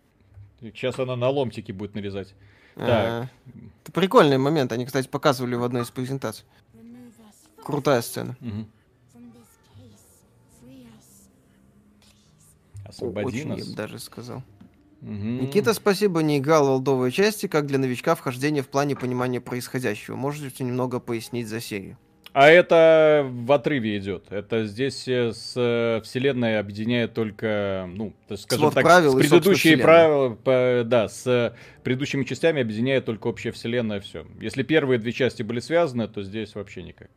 Сейчас 0.60 0.98
она 0.98 1.16
на 1.16 1.28
ломтики 1.28 1.72
будет 1.72 1.94
нарезать. 1.94 2.34
А, 2.76 3.28
Это 3.82 3.92
прикольный 3.92 4.38
момент. 4.38 4.72
Они, 4.72 4.86
кстати, 4.86 5.08
показывали 5.08 5.54
в 5.54 5.62
одной 5.62 5.82
из 5.82 5.90
презентаций. 5.90 6.44
Крутая 7.62 8.02
сцена. 8.02 8.36
Us. 8.40 8.66
Освободи 12.84 13.26
Очень, 13.26 13.48
я 13.50 13.56
нас. 13.56 13.68
бы 13.68 13.74
даже 13.74 13.98
сказал. 13.98 14.42
Мгм. 15.00 15.42
Никита, 15.42 15.74
спасибо, 15.74 16.22
не 16.22 16.38
играл 16.38 16.66
в 16.66 16.70
олдовые 16.70 17.10
части, 17.12 17.46
как 17.46 17.66
для 17.66 17.78
новичка 17.78 18.14
вхождение 18.14 18.62
в 18.62 18.68
плане 18.68 18.96
понимания 18.96 19.40
происходящего. 19.40 20.16
Можете 20.16 20.64
немного 20.64 21.00
пояснить 21.00 21.48
за 21.48 21.60
серию? 21.60 21.98
А 22.34 22.48
это 22.48 23.24
в 23.30 23.52
отрыве 23.52 23.96
идет. 23.96 24.32
Это 24.32 24.66
здесь 24.66 25.06
э, 25.06 25.32
с 25.32 25.54
э, 25.56 26.00
вселенной 26.02 26.58
объединяет 26.58 27.14
только, 27.14 27.88
ну, 27.88 28.12
скажем 28.36 28.62
Свод 28.64 28.74
так, 28.74 28.82
правил 28.82 29.12
с 29.12 29.20
предыдущие 29.20 29.78
правила, 29.78 30.30
по- 30.34 30.82
да, 30.84 31.06
с 31.08 31.56
предыдущими 31.84 32.24
частями 32.24 32.60
объединяет 32.60 33.04
только 33.04 33.28
общая 33.28 33.52
вселенная, 33.52 34.00
все. 34.00 34.26
Если 34.40 34.64
первые 34.64 34.98
две 34.98 35.12
части 35.12 35.44
были 35.44 35.60
связаны, 35.60 36.08
то 36.08 36.24
здесь 36.24 36.56
вообще 36.56 36.82
никак. 36.82 37.08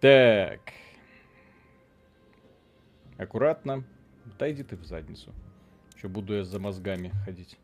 Так. 0.00 0.60
Аккуратно. 3.16 3.82
Да 4.38 4.48
иди 4.48 4.62
ты 4.62 4.76
в 4.76 4.84
задницу. 4.84 5.34
Еще 5.96 6.06
буду 6.06 6.34
я 6.34 6.44
за 6.44 6.60
мозгами 6.60 7.10
ходить. 7.24 7.58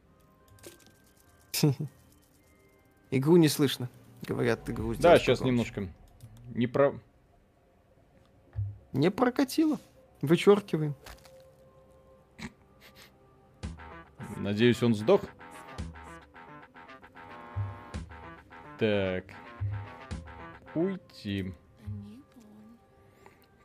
Игру 3.12 3.36
не 3.36 3.48
слышно. 3.48 3.88
Говорят, 4.26 4.68
игру 4.68 4.92
Да, 4.96 5.18
сейчас 5.20 5.40
немножко. 5.40 5.88
Не 6.50 6.66
про... 6.66 6.98
Не 8.92 9.10
прокатило. 9.10 9.78
Вычеркиваем. 10.22 10.94
Надеюсь, 14.36 14.82
он 14.82 14.94
сдох. 14.94 15.22
Так. 18.78 19.24
Уйти. 20.74 21.54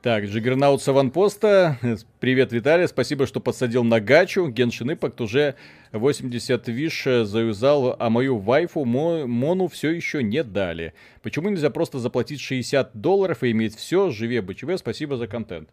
Так, 0.02 0.24
Джиггернаут 0.24 0.82
с 0.82 0.88
аванпоста. 0.88 1.78
Привет, 2.22 2.54
Виталий. 2.54 2.88
Спасибо, 2.88 3.28
что 3.28 3.42
подсадил 3.42 3.84
на 3.84 4.00
гачу. 4.00 4.48
Геншин 4.48 4.94
Импакт 4.94 5.20
уже 5.20 5.56
80 5.92 6.70
виш 6.70 7.06
э, 7.06 7.26
заюзал, 7.26 7.98
а 8.00 8.10
мою 8.10 8.38
вайфу 8.38 8.86
Мо- 8.86 9.28
Мону 9.28 9.68
все 9.68 9.90
еще 9.90 10.24
не 10.24 10.42
дали. 10.42 10.94
Почему 11.22 11.50
нельзя 11.50 11.70
просто 11.70 12.00
заплатить 12.00 12.40
60 12.40 12.92
долларов 12.96 13.44
и 13.44 13.52
иметь 13.52 13.76
все? 13.76 14.10
Живе 14.10 14.42
БЧВ, 14.42 14.78
спасибо 14.78 15.18
за 15.18 15.28
контент. 15.28 15.68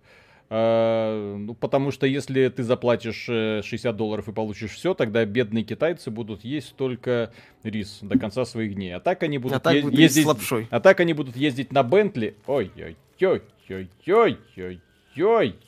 А, 0.50 1.36
ну, 1.36 1.54
потому 1.54 1.92
что 1.92 2.08
если 2.08 2.48
ты 2.48 2.64
заплатишь 2.64 3.26
э, 3.28 3.62
60 3.62 3.96
долларов 3.96 4.28
и 4.28 4.32
получишь 4.32 4.72
все, 4.72 4.94
тогда 4.94 5.24
бедные 5.24 5.62
китайцы 5.62 6.10
будут 6.10 6.42
есть 6.44 6.74
только 6.74 7.32
рис 7.62 8.00
до 8.02 8.18
конца 8.18 8.44
своих 8.44 8.74
дней. 8.74 8.90
А 8.90 8.98
так 8.98 9.22
они 9.22 9.38
будут 9.38 9.58
а 9.58 9.60
так 9.60 9.74
е- 9.74 9.82
ездить... 9.82 9.98
ездить 10.00 10.24
с 10.24 10.26
лапшой. 10.26 10.66
а 10.70 10.80
так 10.80 10.98
они 10.98 11.12
будут 11.12 11.36
ездить 11.36 11.72
на 11.72 11.84
Бентли. 11.84 12.34
Ой-ой-ой-ой-ой-ой. 12.48 13.42
Ой. 13.68 15.58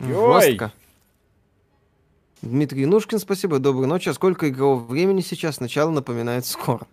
Жестко. 0.00 0.72
Дмитрий 2.42 2.86
Нушкин, 2.86 3.18
спасибо, 3.18 3.58
доброй 3.58 3.86
ночи. 3.86 4.08
А 4.08 4.14
сколько 4.14 4.48
игрового 4.48 4.84
времени 4.84 5.20
сейчас? 5.20 5.60
Начало 5.60 5.90
напоминает 5.90 6.44
скоро. 6.46 6.86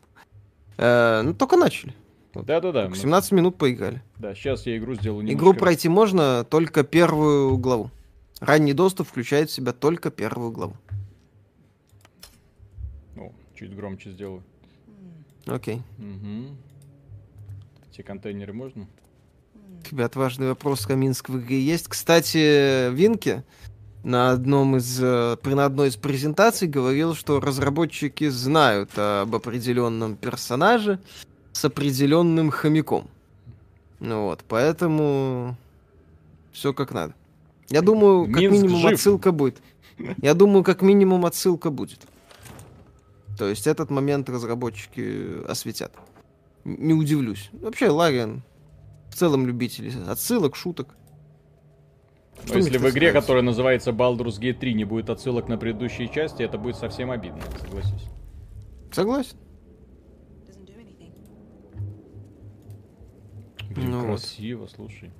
Э, 0.77 1.21
ну, 1.23 1.33
только 1.33 1.57
начали. 1.57 1.93
Да-да-да. 2.33 2.83
Только 2.83 2.97
17 2.97 3.31
минут 3.33 3.57
поиграли. 3.57 4.01
Да, 4.17 4.33
сейчас 4.33 4.65
я 4.65 4.77
игру 4.77 4.95
сделаю 4.95 5.23
Игру 5.25 5.31
немножко. 5.47 5.59
пройти 5.59 5.89
можно 5.89 6.45
только 6.45 6.83
первую 6.83 7.57
главу. 7.57 7.91
Ранний 8.39 8.73
доступ 8.73 9.07
включает 9.09 9.49
в 9.49 9.53
себя 9.53 9.73
только 9.73 10.09
первую 10.09 10.51
главу. 10.51 10.75
О, 13.17 13.31
чуть 13.53 13.75
громче 13.75 14.11
сделаю. 14.11 14.43
Окей. 15.45 15.81
Мгм. 15.97 16.57
Эти 17.91 18.01
контейнеры 18.01 18.53
можно? 18.53 18.87
Ребят, 19.89 20.15
важный 20.15 20.47
вопрос. 20.47 20.85
Каминск 20.85 21.29
в 21.29 21.39
игре 21.39 21.61
есть. 21.61 21.87
Кстати, 21.87 22.91
Винки 22.93 23.43
на 24.03 24.31
одном 24.31 24.77
из, 24.77 24.99
э, 25.01 25.37
при 25.41 25.53
на 25.53 25.65
одной 25.65 25.89
из 25.89 25.95
презентаций 25.97 26.67
говорил, 26.67 27.13
что 27.13 27.39
разработчики 27.39 28.29
знают 28.29 28.91
об 28.95 29.35
определенном 29.35 30.15
персонаже 30.15 30.99
с 31.51 31.65
определенным 31.65 32.49
хомяком. 32.51 33.07
Ну 33.99 34.23
вот, 34.23 34.43
поэтому 34.47 35.55
все 36.51 36.73
как 36.73 36.91
надо. 36.91 37.13
Я 37.69 37.81
думаю, 37.81 38.25
как 38.25 38.41
Минск 38.41 38.53
минимум 38.53 38.81
жив. 38.81 38.93
отсылка 38.93 39.31
будет. 39.31 39.61
Я 40.21 40.33
думаю, 40.33 40.63
как 40.63 40.81
минимум 40.81 41.25
отсылка 41.25 41.69
будет. 41.69 41.99
То 43.37 43.47
есть 43.47 43.67
этот 43.67 43.89
момент 43.91 44.29
разработчики 44.29 45.45
осветят. 45.47 45.91
Не 46.63 46.93
удивлюсь. 46.93 47.49
Вообще, 47.53 47.89
Лариан 47.89 48.43
в 49.11 49.15
целом 49.15 49.45
любитель 49.45 49.91
отсылок, 50.07 50.55
шуток. 50.55 50.95
Но 52.43 52.47
Что 52.47 52.57
если 52.57 52.77
в 52.77 52.89
игре, 52.89 53.07
нравится? 53.09 53.21
которая 53.21 53.43
называется 53.43 53.91
Baldur's 53.91 54.39
Gate 54.39 54.53
3, 54.59 54.73
не 54.73 54.85
будет 54.85 55.09
отсылок 55.11 55.47
на 55.47 55.57
предыдущие 55.57 56.07
части, 56.07 56.41
это 56.41 56.57
будет 56.57 56.77
совсем 56.77 57.11
обидно, 57.11 57.41
согласись. 57.59 58.05
Согласен. 58.91 59.37
Блин, 63.69 63.91
Ну 63.91 63.99
вот. 63.99 64.19
красиво, 64.19 64.67
слушай. 64.73 65.11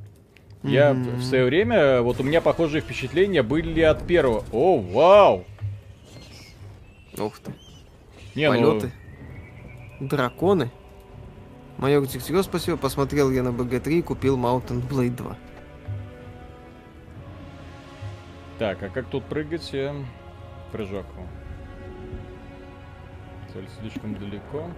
Я 0.64 0.94
Мгм. 0.94 1.16
в 1.18 1.24
свое 1.24 1.46
время, 1.46 2.02
вот 2.02 2.20
у 2.20 2.24
меня 2.24 2.42
похожие 2.42 2.82
впечатления 2.82 3.44
были 3.44 3.82
от 3.82 4.06
первого. 4.06 4.44
О, 4.52 4.78
вау! 4.80 5.46
Ух 7.18 7.40
ты. 7.40 7.54
Не, 8.36 8.52
ну, 8.52 8.72
Полеты. 8.80 8.92
Драконы. 10.00 10.72
Майор 11.82 12.06
Дегтярев, 12.06 12.46
спасибо. 12.46 12.78
Посмотрел 12.78 13.32
я 13.32 13.42
на 13.42 13.50
БГ-3 13.50 13.92
и 13.94 14.02
купил 14.04 14.38
Mountain 14.38 14.88
Blade 14.88 15.16
2. 15.16 15.36
Так, 18.60 18.84
а 18.84 18.90
как 18.90 19.08
тут 19.08 19.26
прыгать? 19.26 19.76
Прыжок. 20.72 21.08
Цель 23.52 23.68
слишком 23.80 24.14
далеко. 24.14 24.70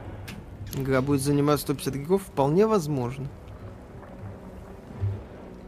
Игра 0.76 1.02
будет 1.02 1.20
занимать 1.20 1.60
150 1.60 1.94
гигов? 1.94 2.22
Вполне 2.24 2.66
возможно. 2.68 3.28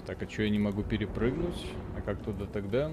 Так, 0.05 0.23
а 0.23 0.29
что 0.29 0.43
я 0.43 0.49
не 0.49 0.59
могу 0.59 0.83
перепрыгнуть? 0.83 1.65
А 1.97 2.01
как 2.01 2.17
туда 2.23 2.45
тогда? 2.45 2.89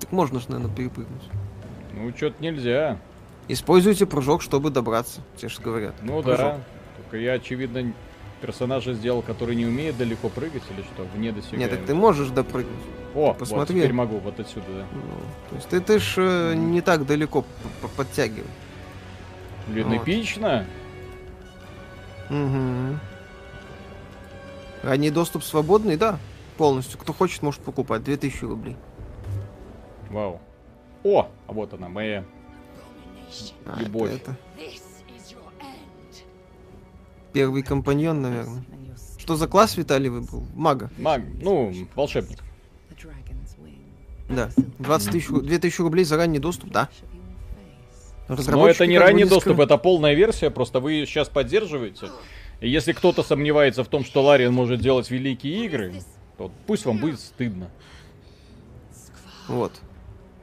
Так 0.00 0.10
можно 0.10 0.40
же, 0.40 0.50
наверное, 0.50 0.74
перепрыгнуть. 0.74 1.30
Ну, 1.98 2.16
что-то 2.16 2.42
нельзя. 2.42 2.98
Используйте 3.48 4.06
прыжок, 4.06 4.42
чтобы 4.42 4.70
добраться. 4.70 5.20
Те 5.36 5.48
же 5.48 5.60
говорят. 5.60 5.94
Ну 6.02 6.22
Прыжок. 6.22 6.38
да. 6.38 6.60
Только 6.98 7.16
я, 7.16 7.32
очевидно, 7.32 7.92
персонажа 8.40 8.92
сделал, 8.94 9.22
который 9.22 9.56
не 9.56 9.64
умеет 9.66 9.96
далеко 9.96 10.28
прыгать 10.28 10.62
или 10.70 10.82
что? 10.82 11.04
Вне 11.14 11.28
Нет, 11.28 11.36
досягаемости. 11.36 11.76
так 11.76 11.86
ты 11.86 11.94
можешь 11.94 12.28
допрыгнуть. 12.28 12.74
О, 13.14 13.32
посмотри. 13.32 13.74
вот, 13.74 13.80
теперь 13.82 13.92
могу, 13.94 14.18
вот 14.18 14.38
отсюда, 14.38 14.66
да. 14.68 14.84
Ну, 14.92 15.00
то 15.50 15.56
есть 15.56 15.68
ты, 15.68 15.80
ты 15.80 15.98
ж 15.98 16.14
э, 16.18 16.54
не 16.54 16.82
так 16.82 17.06
далеко 17.06 17.44
подтягивай. 17.96 18.44
Блин, 19.66 19.88
Вот. 19.88 20.02
эпично. 20.02 20.66
Угу. 22.30 22.98
Ранний 24.82 25.10
доступ 25.10 25.42
свободный, 25.42 25.96
да, 25.96 26.18
полностью. 26.58 26.98
Кто 26.98 27.12
хочет, 27.12 27.42
может 27.42 27.62
покупать. 27.62 28.04
2000 28.04 28.44
рублей. 28.44 28.76
Вау. 30.10 30.40
О, 31.04 31.28
а 31.46 31.52
вот 31.52 31.72
она, 31.74 31.88
моя. 31.88 32.24
А, 33.66 33.80
Любовь. 33.80 34.10
Это, 34.10 34.32
это 34.32 34.36
end. 34.60 34.78
первый 37.32 37.62
компаньон, 37.62 38.22
наверное. 38.22 38.64
Что 39.18 39.36
за 39.36 39.46
класс 39.46 39.76
Виталий 39.76 40.08
выбрал? 40.08 40.44
Мага. 40.54 40.90
Маг, 40.98 41.22
ну, 41.40 41.72
волшебник. 41.94 42.38
Да. 44.28 44.50
20 44.78 45.10
тысяч, 45.10 45.28
2 45.28 45.58
тысячи 45.58 45.80
рублей 45.80 46.04
за 46.04 46.16
ранний 46.16 46.38
доступ, 46.38 46.70
да. 46.70 46.88
Face. 48.28 48.50
Но 48.50 48.68
это 48.68 48.86
не 48.86 48.98
ранний 48.98 49.24
доступ, 49.24 49.58
это 49.60 49.78
полная 49.78 50.14
версия, 50.14 50.50
просто 50.50 50.80
вы 50.80 51.04
сейчас 51.06 51.28
поддерживаете. 51.28 52.08
И 52.60 52.68
если 52.68 52.92
кто-то 52.92 53.22
сомневается 53.22 53.84
в 53.84 53.88
том, 53.88 54.04
что 54.04 54.22
Лариан 54.22 54.52
может 54.52 54.80
делать 54.80 55.10
великие 55.10 55.64
игры, 55.64 55.94
то 56.36 56.50
пусть 56.66 56.84
вам 56.84 56.98
будет 56.98 57.20
стыдно. 57.20 57.70
Вот. 59.46 59.72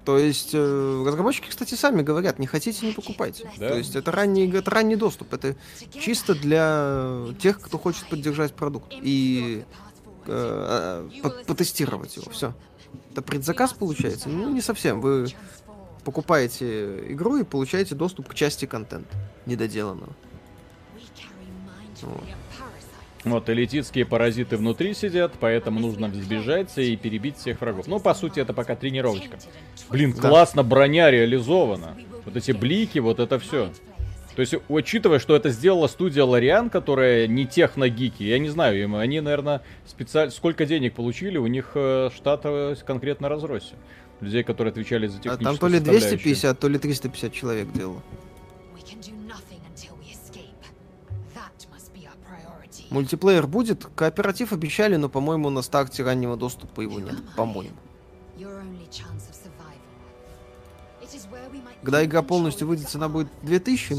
То 0.06 0.20
есть, 0.20 0.52
э, 0.54 1.04
разработчики, 1.06 1.50
кстати, 1.50 1.74
сами 1.74 2.04
говорят, 2.04 2.38
не 2.38 2.46
хотите, 2.46 2.86
не 2.86 2.94
покупайте. 2.94 3.50
Да. 3.58 3.70
То 3.70 3.78
есть, 3.78 3.96
это 3.96 4.12
ранний, 4.12 4.48
это 4.52 4.70
ранний 4.70 4.96
доступ. 4.96 5.34
Это 5.34 5.56
чисто 6.00 6.36
для 6.36 7.26
тех, 7.39 7.60
кто 7.60 7.80
хочет 7.80 8.08
поддержать 8.08 8.54
продукт. 8.54 8.94
И 8.94 9.65
э, 10.28 11.08
э, 11.18 11.22
по- 11.22 11.30
потестировать 11.46 12.15
его. 12.18 12.30
Все. 12.32 12.54
Это 13.12 13.24
предзаказ 13.24 13.74
получается? 13.74 14.30
Ну, 14.30 14.54
не 14.54 14.62
совсем. 14.62 15.02
Вы 15.02 15.28
покупаете 16.04 17.12
игру 17.12 17.38
и 17.38 17.44
получаете 17.44 17.96
доступ 17.96 18.30
к 18.30 18.36
части 18.36 18.65
контента 18.65 19.18
недоделанного. 19.48 20.13
Вот. 22.02 22.24
Вот, 23.26 23.50
элитистские 23.50 24.06
паразиты 24.06 24.56
внутри 24.56 24.94
сидят, 24.94 25.34
поэтому 25.40 25.80
нужно 25.80 26.12
сбежать 26.14 26.78
и 26.78 26.96
перебить 26.96 27.38
всех 27.38 27.60
врагов. 27.60 27.88
Ну, 27.88 28.00
по 28.00 28.14
сути, 28.14 28.40
это 28.40 28.54
пока 28.54 28.76
тренировочка. 28.76 29.38
Блин, 29.90 30.14
Да. 30.16 30.30
классно 30.30 30.64
броня 30.64 31.10
реализована. 31.10 31.98
Вот 32.24 32.36
эти 32.38 32.52
блики, 32.52 33.00
вот 33.00 33.20
это 33.20 33.40
все. 33.40 33.70
То 34.36 34.42
есть, 34.42 34.54
учитывая, 34.68 35.20
что 35.20 35.36
это 35.36 35.50
сделала 35.50 35.88
студия 35.88 36.24
Лориан, 36.24 36.70
которая 36.70 37.26
не 37.26 37.46
техногики, 37.46 38.24
я 38.24 38.38
не 38.38 38.50
знаю, 38.50 38.82
им 38.82 38.96
они, 38.96 39.22
наверное, 39.22 39.62
специально... 39.88 40.30
Сколько 40.30 40.66
денег 40.66 40.94
получили, 40.94 41.38
у 41.38 41.48
них 41.48 41.72
э, 41.76 42.10
штат 42.16 42.42
э, 42.44 42.76
конкретно 42.86 43.30
разросся. 43.30 43.76
Людей, 44.20 44.44
которые 44.44 44.72
отвечали 44.72 45.08
за 45.08 45.18
А 45.18 45.22
техническую 45.22 45.46
там 45.46 45.58
то 45.58 45.68
ли 45.68 45.78
составляющую. 45.78 46.18
250, 46.18 46.60
то 46.60 46.68
ли 46.68 46.78
350 46.80 47.34
человек 47.34 47.72
делало. 47.74 48.04
Мультиплеер 52.89 53.48
будет, 53.48 53.86
кооператив 53.95 54.54
обещали, 54.54 54.95
но, 54.95 55.10
по-моему, 55.10 55.50
на 55.50 55.62
старте 55.62 56.04
раннего 56.04 56.38
доступа 56.38 56.82
его 56.82 57.00
нет. 57.00 57.15
По-моему. 57.36 57.76
Когда 61.82 62.04
игра 62.04 62.21
полностью 62.21 62.67
выйдет, 62.67 62.89
цена 62.89 63.10
будет 63.10 63.28
2000. 63.43 63.93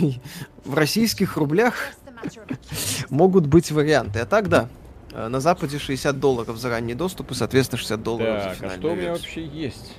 ну, 0.00 0.12
В 0.64 0.74
российских 0.74 1.36
рублях 1.36 1.74
могут 3.10 3.46
быть 3.46 3.70
варианты. 3.70 4.20
А 4.20 4.26
так, 4.26 4.48
да. 4.48 4.68
На 5.12 5.40
Западе 5.40 5.78
60 5.78 6.18
долларов 6.18 6.56
за 6.56 6.70
ранний 6.70 6.94
доступ 6.94 7.30
и, 7.32 7.34
соответственно, 7.34 7.78
60 7.78 8.02
долларов 8.02 8.42
за 8.42 8.48
Так, 8.48 8.52
а 8.52 8.54
финальную 8.54 8.78
что 8.78 8.88
у 8.88 8.94
меня 8.94 9.08
версию. 9.08 9.22
вообще 9.22 9.46
есть? 9.46 9.92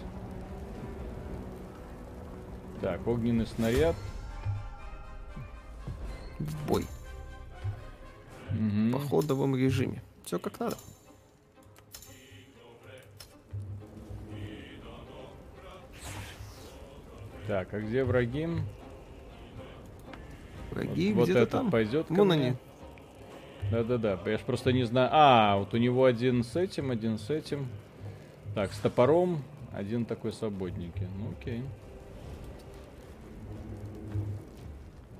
Так, 2.81 3.07
огненный 3.07 3.47
снаряд. 3.47 3.95
В 6.39 6.67
бой. 6.67 6.85
Мгм. 8.53 8.89
В 8.89 8.93
походовом 8.93 9.55
режиме. 9.55 10.01
Все 10.25 10.39
как 10.39 10.59
надо. 10.59 10.77
Так, 17.47 17.73
а 17.73 17.79
где 17.79 18.03
враги? 18.03 18.47
Враги 20.71 21.13
вот 21.13 21.27
вот 21.27 21.35
этот 21.35 21.49
там. 21.49 21.71
пойдет 21.71 22.05
Вон 22.09 22.31
они. 22.31 22.53
Да-да-да, 23.69 24.19
я 24.25 24.37
ж 24.37 24.41
просто 24.41 24.71
не 24.71 24.83
знаю. 24.83 25.09
А, 25.11 25.57
вот 25.57 25.73
у 25.73 25.77
него 25.77 26.05
один 26.05 26.43
с 26.43 26.55
этим, 26.55 26.91
один 26.91 27.17
с 27.17 27.29
этим. 27.29 27.67
Так, 28.55 28.71
с 28.71 28.79
топором, 28.79 29.43
один 29.73 30.05
такой 30.05 30.31
свободненький. 30.31 31.07
Ну 31.17 31.33
окей. 31.39 31.63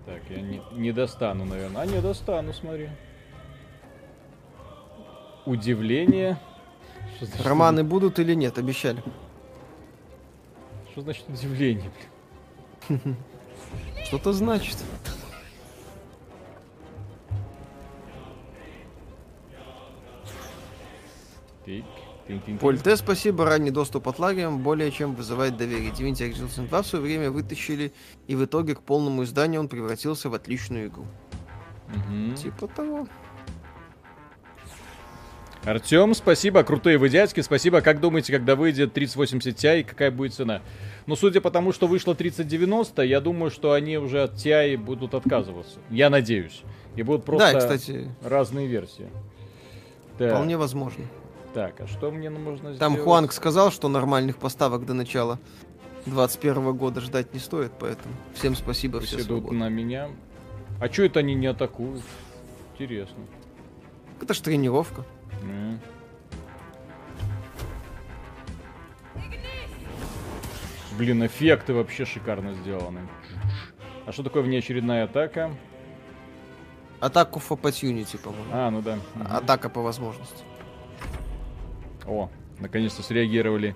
Так, 0.05 0.21
я 0.29 0.41
не, 0.41 0.61
не 0.73 0.91
достану, 0.91 1.45
наверное. 1.45 1.81
А, 1.81 1.85
не 1.85 2.01
достану, 2.01 2.53
смотри. 2.53 2.89
Удивление. 5.45 6.39
Что 7.17 7.25
значит 7.25 7.45
Романы 7.45 7.83
будут 7.83 8.19
или 8.19 8.33
нет, 8.33 8.57
обещали. 8.57 9.03
Что 10.91 11.01
значит 11.01 11.27
удивление? 11.27 11.91
блин? 12.87 13.15
Что-то 14.05 14.33
значит. 14.33 14.77
Тик, 21.65 21.85
тинь-тинь-тинь. 22.27 22.57
Поль 22.57 22.79
Т, 22.79 22.95
спасибо. 22.97 23.45
Ранний 23.45 23.71
доступ 23.71 24.07
от 24.07 24.19
лагерям 24.19 24.59
более 24.59 24.91
чем 24.91 25.15
вызывает 25.15 25.57
доверие. 25.57 25.91
Divinity 25.91 26.29
Original 26.29 26.67
2 26.67 26.81
в 26.81 26.87
свое 26.87 27.03
время 27.03 27.31
вытащили, 27.31 27.93
и 28.27 28.35
в 28.35 28.45
итоге 28.45 28.75
к 28.75 28.81
полному 28.81 29.23
изданию 29.23 29.61
он 29.61 29.67
превратился 29.67 30.29
в 30.29 30.33
отличную 30.33 30.87
игру. 30.87 31.05
Мгм. 31.87 32.35
Типа 32.35 32.67
того. 32.67 33.07
Артем, 35.65 36.13
спасибо, 36.13 36.61
крутые 36.63 36.97
вы 36.97 37.07
дядьки, 37.07 37.39
спасибо. 37.39 37.79
Как 37.79 38.01
думаете, 38.01 38.33
когда 38.33 38.55
выйдет 38.57 38.93
3080 38.93 39.55
Ti, 39.57 39.83
какая 39.85 40.11
будет 40.11 40.33
цена? 40.33 40.61
Ну, 41.05 41.15
судя 41.15 41.39
по 41.39 41.51
тому, 41.51 41.71
что 41.71 41.87
вышло 41.87 42.15
3090, 42.15 43.01
я 43.03 43.21
думаю, 43.21 43.49
что 43.49 43.71
они 43.71 43.97
уже 43.97 44.23
от 44.23 44.33
Ti 44.33 44.75
будут 44.77 45.13
отказываться. 45.13 45.79
Я 45.89 46.09
надеюсь. 46.09 46.63
И 46.97 47.03
будут 47.03 47.23
просто 47.23 47.53
Да, 47.53 47.59
кстати, 47.59 48.09
разные 48.21 48.67
версии. 48.67 49.07
Так, 50.17 50.31
вполне 50.31 50.57
возможно. 50.57 51.05
так, 51.53 51.79
а 51.79 51.87
что 51.87 52.11
мне 52.11 52.29
нужно 52.29 52.75
Там 52.75 52.91
сделать? 52.93 52.99
Хуанг 53.05 53.31
сказал, 53.31 53.71
что 53.71 53.87
нормальных 53.87 54.37
поставок 54.37 54.85
до 54.85 54.93
начала 54.93 55.39
21 56.07 56.73
года 56.75 56.99
ждать 56.99 57.33
не 57.33 57.39
стоит, 57.39 57.71
поэтому 57.79 58.13
всем 58.35 58.55
спасибо, 58.55 58.99
Пусть 58.99 59.13
все 59.13 59.21
идут 59.21 59.27
свободны. 59.43 59.59
на 59.59 59.69
меня. 59.69 60.09
А 60.81 60.87
что 60.91 61.03
это 61.03 61.21
они 61.21 61.33
не 61.35 61.47
атакуют? 61.47 62.01
Интересно. 62.73 63.23
Это 64.21 64.33
ж 64.33 64.39
тренировка. 64.39 65.05
Блин, 70.97 71.25
эффекты 71.25 71.73
вообще 71.73 72.05
шикарно 72.05 72.53
сделаны. 72.53 73.07
А 74.05 74.11
что 74.11 74.23
такое 74.23 74.43
внеочередная 74.43 75.05
атака? 75.05 75.55
Атаку 76.99 77.39
в 77.39 77.51
opportunity, 77.51 78.17
по-моему. 78.17 78.49
А, 78.51 78.69
ну 78.69 78.81
да. 78.81 78.99
Атака 79.29 79.69
по 79.69 79.81
возможности. 79.81 80.43
О, 82.05 82.29
наконец-то 82.59 83.01
среагировали. 83.01 83.75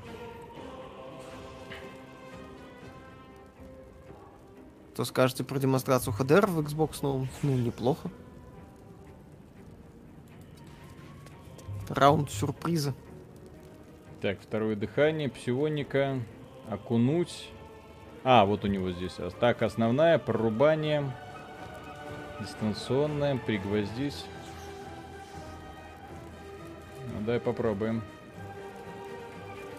Что 4.93 5.05
скажете 5.05 5.43
про 5.43 5.59
демонстрацию 5.59 6.13
HDR 6.17 6.47
в 6.47 6.59
Xbox 6.59 6.99
новом? 7.01 7.29
Ну, 7.43 7.53
неплохо. 7.53 8.09
Раунд 11.89 12.31
сюрприза. 12.31 12.93
Так, 14.21 14.39
второе 14.41 14.75
дыхание, 14.75 15.29
псионика, 15.29 16.19
окунуть. 16.69 17.49
А, 18.23 18.45
вот 18.45 18.63
у 18.65 18.67
него 18.67 18.91
здесь 18.91 19.19
атака 19.19 19.67
основная, 19.67 20.17
прорубание, 20.17 21.11
дистанционная, 22.41 23.37
пригвоздись. 23.37 24.25
Ну, 27.13 27.21
дай 27.25 27.39
попробуем. 27.39 28.01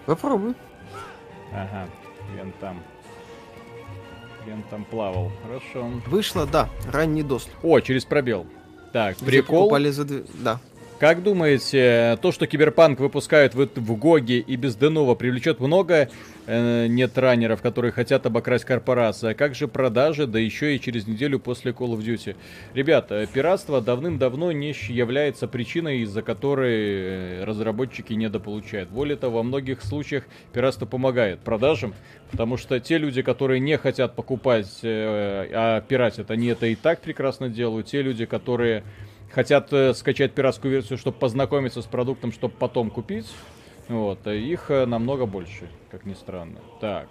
Попробуй. 0.07 0.55
Ага, 1.53 1.88
Ген 2.35 2.53
там. 2.61 2.83
Ген 4.47 4.62
там 4.71 4.85
плавал. 4.85 5.31
Хорошо. 5.42 5.90
Вышло, 6.07 6.47
да, 6.47 6.68
ранний 6.90 7.23
доступ. 7.23 7.55
О, 7.62 7.81
через 7.81 8.05
пробел. 8.05 8.47
Так, 8.92 9.16
Где 9.16 9.27
прикол. 9.27 9.64
покупали 9.64 9.90
за 9.90 10.05
Да. 10.07 10.61
Как 10.99 11.23
думаете, 11.23 12.19
то, 12.23 12.33
что 12.33 12.49
Киберпанк 12.49 12.99
выпускают 12.99 13.55
в, 13.55 13.69
в 13.73 13.97
Гоге 13.97 14.41
и 14.41 14.57
без 14.57 14.75
Denuvo, 14.75 15.14
привлечет 15.15 15.61
много 15.61 16.11
э, 16.47 16.87
нетраннеров, 16.88 17.62
которые 17.63 17.93
хотят 17.93 18.27
обокрасть 18.27 18.65
корпорацию? 18.65 19.31
А 19.31 19.35
как 19.35 19.55
же 19.55 19.69
продажи, 19.69 20.27
да 20.27 20.41
еще 20.41 20.75
и 20.75 20.81
через 20.81 21.07
неделю 21.07 21.39
после 21.39 21.71
Call 21.71 21.97
of 21.97 22.01
Duty? 22.01 22.35
Ребята, 22.75 23.29
пиратство 23.33 23.81
давным-давно 23.81 24.51
не 24.51 24.75
является 24.89 25.47
причиной, 25.47 26.01
из-за 26.01 26.23
которой 26.23 26.77
э, 26.81 27.45
разработчики 27.45 28.15
недополучают. 28.15 28.91
Более 28.91 29.17
того, 29.17 29.37
во 29.37 29.43
многих 29.45 29.83
случаях 29.83 30.25
пиратство 30.53 30.85
помогает 30.85 31.39
продажам, 31.39 31.95
потому 32.33 32.57
что 32.57 32.81
те 32.81 32.99
люди, 32.99 33.23
которые 33.23 33.61
не 33.61 33.79
хотят 33.79 34.17
покупать, 34.17 34.81
э, 34.83 35.49
а 35.55 35.81
пиратят, 35.81 36.33
они 36.33 36.49
это 36.49 36.67
и 36.67 36.75
так 36.75 37.01
прекрасно 37.03 37.49
делают. 37.49 37.87
Те 37.87 38.03
люди, 38.03 38.25
которые 38.25 38.83
хотят 39.31 39.73
э, 39.73 39.95
скачать 39.95 40.33
пиратскую 40.35 40.73
версию, 40.73 40.99
чтобы 40.99 41.19
познакомиться 41.19 41.83
с 41.83 41.87
продуктом, 41.87 42.33
чтобы 42.33 42.55
потом 42.55 42.91
купить. 42.91 43.27
Вот, 43.88 44.27
э, 44.27 44.38
их 44.38 44.71
э, 44.71 44.87
намного 44.87 45.27
больше, 45.27 45.69
как 45.91 46.05
ни 46.05 46.14
странно. 46.14 46.61
Так, 46.81 47.09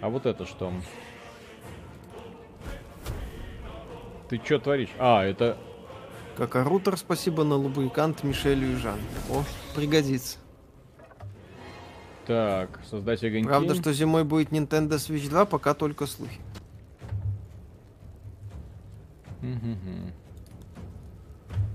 а 0.00 0.08
вот 0.08 0.26
это 0.26 0.46
что? 0.46 0.72
Ты 4.28 4.40
что 4.42 4.58
творишь? 4.58 4.90
А, 4.98 5.24
это... 5.24 5.56
Как 6.36 6.56
орутер, 6.56 6.96
спасибо 6.96 7.44
на 7.44 7.54
лубрикант 7.54 8.24
Мишелю 8.24 8.72
и 8.72 8.74
Жан. 8.74 8.98
О, 9.30 9.44
пригодится. 9.76 10.38
Так, 12.26 12.80
создать 12.90 13.22
огоньки. 13.22 13.46
Правда, 13.46 13.74
что 13.74 13.92
зимой 13.92 14.24
будет 14.24 14.50
Nintendo 14.50 14.94
Switch 14.94 15.28
2, 15.28 15.44
пока 15.44 15.74
только 15.74 16.06
слухи. 16.06 16.40
Мгм. 19.42 20.12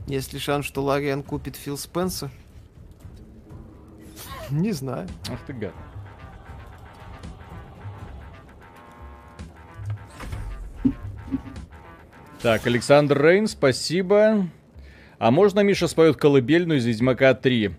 Есть 0.10 0.34
ли 0.34 0.40
шанс, 0.40 0.66
что 0.66 0.82
Лариан 0.82 1.22
купит 1.22 1.56
Фил 1.56 1.78
Спенса? 1.78 2.32
Не 4.50 4.72
знаю. 4.72 5.08
Ах 5.30 5.40
ты 5.46 5.54
гад. 5.54 5.74
Так, 12.42 12.66
Александр 12.66 13.22
Рейн, 13.22 13.48
спасибо. 13.48 14.48
А 15.20 15.30
можно 15.30 15.60
Миша 15.60 15.88
споет 15.88 16.18
колыбельную 16.18 16.80
из 16.80 16.86
Ведьмака 16.86 17.36
3? 17.36 17.72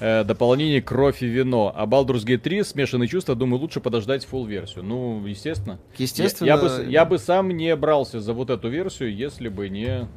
Э, 0.00 0.24
дополнение 0.24 0.82
«Кровь 0.82 1.22
и 1.22 1.26
вино». 1.26 1.72
А 1.72 1.86
Baldur's 1.86 2.24
Gate 2.26 2.38
3 2.38 2.64
смешанные 2.64 3.06
чувства, 3.06 3.36
думаю, 3.36 3.60
лучше 3.60 3.78
подождать 3.78 4.26
full 4.28 4.48
версию. 4.48 4.82
Ну, 4.82 5.24
естественно. 5.24 5.78
Естественно. 5.98 6.48
Я, 6.48 6.54
я 6.54 6.60
бы, 6.60 6.86
я 6.90 7.04
бы 7.04 7.18
сам 7.18 7.50
не 7.50 7.76
брался 7.76 8.20
за 8.20 8.32
вот 8.32 8.50
эту 8.50 8.68
версию, 8.68 9.14
если 9.14 9.48
бы 9.48 9.68
не... 9.68 10.08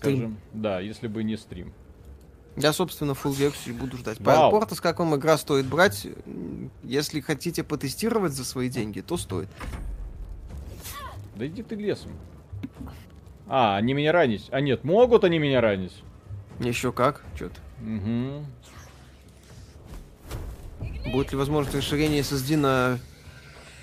Скажем, 0.00 0.38
да, 0.54 0.80
если 0.80 1.08
бы 1.08 1.22
не 1.22 1.36
стрим. 1.36 1.72
Я, 2.56 2.72
собственно, 2.72 3.12
full 3.12 3.34
версию 3.34 3.76
буду 3.76 3.96
ждать. 3.96 4.18
Вау. 4.20 4.50
По 4.50 4.74
с 4.74 4.80
как 4.80 4.98
вам 4.98 5.14
игра 5.14 5.36
стоит 5.36 5.66
брать? 5.66 6.06
Если 6.82 7.20
хотите 7.20 7.62
потестировать 7.62 8.32
за 8.32 8.44
свои 8.44 8.68
деньги, 8.68 9.00
то 9.00 9.16
стоит. 9.16 9.48
Да 11.36 11.46
иди 11.46 11.62
ты 11.62 11.74
лесом. 11.74 12.10
А, 13.46 13.76
они 13.76 13.94
меня 13.94 14.12
ранить. 14.12 14.48
А 14.50 14.60
нет, 14.60 14.84
могут 14.84 15.24
они 15.24 15.38
меня 15.38 15.60
ранить. 15.60 16.02
Еще 16.58 16.92
как? 16.92 17.22
Чё-то. 17.38 17.60
Угу. 17.82 18.44
Будет 21.12 21.32
ли 21.32 21.38
возможность 21.38 21.76
расширения 21.76 22.20
SSD 22.20 22.56
на 22.56 22.98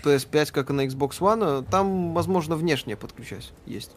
PS5, 0.03 0.51
как 0.51 0.69
и 0.69 0.73
на 0.73 0.85
Xbox 0.85 1.19
One? 1.19 1.65
Там, 1.69 2.13
возможно, 2.13 2.55
внешнее 2.55 2.95
подключать. 2.95 3.51
Есть. 3.65 3.91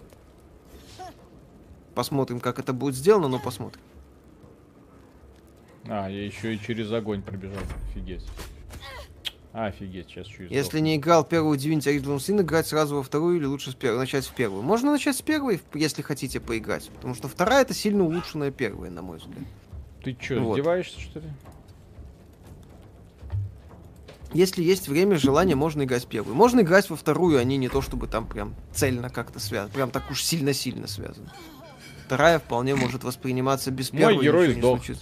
Посмотрим, 1.95 2.41
как 2.41 2.59
это 2.59 2.73
будет 2.73 2.95
сделано, 2.95 3.29
но 3.29 3.39
посмотрим. 3.39 3.83
А, 5.89 6.09
я 6.09 6.25
еще 6.25 6.55
и 6.55 6.61
через 6.61 6.93
огонь 6.93 7.23
пробежал. 7.23 7.59
Офигеть. 7.91 8.25
А, 9.53 9.67
офигеть, 9.67 10.09
сейчас 10.09 10.29
чуть 10.29 10.51
Если 10.51 10.79
не 10.79 10.97
играл 10.97 11.25
первую 11.25 11.59
Divinity 11.59 11.97
Original 11.97 12.19
Sin, 12.19 12.41
играть 12.41 12.69
сразу 12.69 12.97
во 12.97 13.03
вторую 13.03 13.39
или 13.39 13.47
лучше 13.47 13.73
с 13.73 13.75
первой, 13.75 13.99
начать 13.99 14.25
в 14.25 14.33
первую. 14.33 14.63
Можно 14.63 14.93
начать 14.93 15.17
с 15.17 15.23
первой, 15.23 15.61
если 15.75 16.03
хотите 16.03 16.39
поиграть. 16.39 16.89
Потому 16.91 17.15
что 17.15 17.27
вторая 17.27 17.63
это 17.63 17.75
сильно 17.75 18.05
улучшенная 18.05 18.53
первая, 18.53 18.91
на 18.91 19.03
мой 19.03 19.19
взгляд. 19.19 19.43
Ты 20.05 20.17
что, 20.21 20.41
Вот. 20.41 20.59
издеваешься, 20.59 21.01
что 21.01 21.19
ли? 21.19 21.27
Если 24.33 24.63
есть 24.63 24.87
время, 24.87 25.19
желание, 25.19 25.57
можно 25.57 25.83
играть 25.83 26.05
в 26.05 26.09
первую. 26.09 26.37
Можно 26.37 26.61
играть 26.61 26.89
во 26.89 26.95
вторую, 26.95 27.39
они 27.41 27.57
не 27.57 27.69
то 27.69 27.83
чтобы 27.83 28.07
там 28.07 28.29
прям 28.29 28.55
цельно 28.73 29.11
как-то 29.11 29.41
связаны. 29.41 29.73
Прям 29.73 29.91
так 29.91 30.09
уж 30.11 30.23
сильно-сильно 30.23 30.87
связаны. 30.87 31.29
Вторая 32.11 32.41
вполне 32.41 32.75
может 32.75 33.05
восприниматься 33.05 33.71
без 33.71 33.93
Мой 33.93 34.01
первой. 34.01 34.25
герой 34.25 34.49
ничего 34.57 34.77
не 34.79 34.95
сдох. 34.95 34.99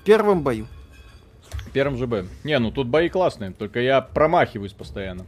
В 0.00 0.04
первом 0.04 0.42
бою. 0.42 0.66
Первым 1.72 1.96
ЖБ. 1.96 2.28
Не, 2.44 2.58
ну 2.58 2.70
тут 2.70 2.88
бои 2.88 3.08
классные, 3.08 3.52
только 3.52 3.80
я 3.80 4.02
промахиваюсь 4.02 4.74
постоянно. 4.74 5.24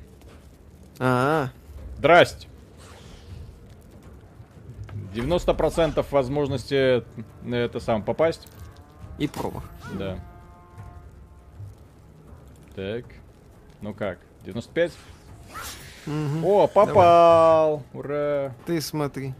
А, 0.98 1.48
Здрасте. 1.96 2.46
90% 5.14 6.04
возможности 6.10 7.02
на 7.42 7.54
это 7.54 7.80
сам 7.80 8.02
попасть. 8.02 8.46
и 9.16 9.26
промах. 9.26 9.64
Да. 9.98 10.18
Так. 12.76 13.06
Ну 13.80 13.94
как? 13.94 14.18
95? 14.44 14.92
Мгм. 16.04 16.44
О, 16.44 16.66
попал! 16.66 17.82
Ура! 17.94 18.52
Ты 18.66 18.82
смотри. 18.82 19.32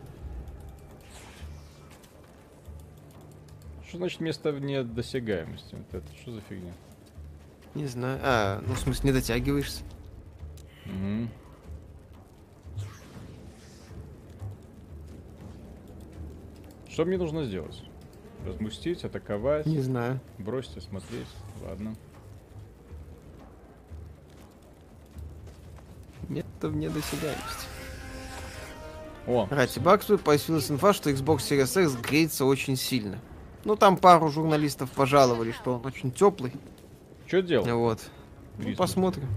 Что 3.94 3.98
значит 4.00 4.18
место 4.18 4.50
вне 4.50 4.82
досягаемости? 4.82 5.76
Вот 5.76 5.94
это 5.94 6.16
что 6.20 6.32
за 6.32 6.40
фигня? 6.40 6.72
Не 7.76 7.86
знаю. 7.86 8.18
А, 8.24 8.60
ну 8.66 8.74
в 8.74 8.78
смысле 8.80 9.10
не 9.10 9.12
дотягиваешься. 9.12 9.84
Мгм. 10.84 11.30
Что 16.88 17.04
мне 17.04 17.16
нужно 17.18 17.44
сделать? 17.44 17.84
Размустить, 18.44 19.04
атаковать, 19.04 19.64
Не 19.64 19.78
знаю. 19.78 20.18
бросить, 20.38 20.82
смотреть. 20.82 21.28
Ладно. 21.62 21.94
Метод 26.28 26.72
вне 26.72 26.90
досягаемости. 26.90 27.68
О, 29.28 29.46
Рати 29.48 29.78
Баксу 29.78 30.18
появилась 30.18 30.68
инфа, 30.68 30.92
что 30.92 31.10
Xbox 31.10 31.36
Series 31.48 31.84
X 31.84 31.94
греется 32.04 32.44
очень 32.44 32.74
сильно. 32.74 33.20
Ну, 33.64 33.76
там 33.76 33.96
пару 33.96 34.28
журналистов 34.28 34.90
пожаловали, 34.90 35.52
что 35.52 35.74
он 35.74 35.86
очень 35.86 36.10
теплый. 36.10 36.52
что 37.26 37.40
делать? 37.40 37.70
Вот. 37.70 38.10
Ну, 38.58 38.76
посмотрим. 38.76 39.28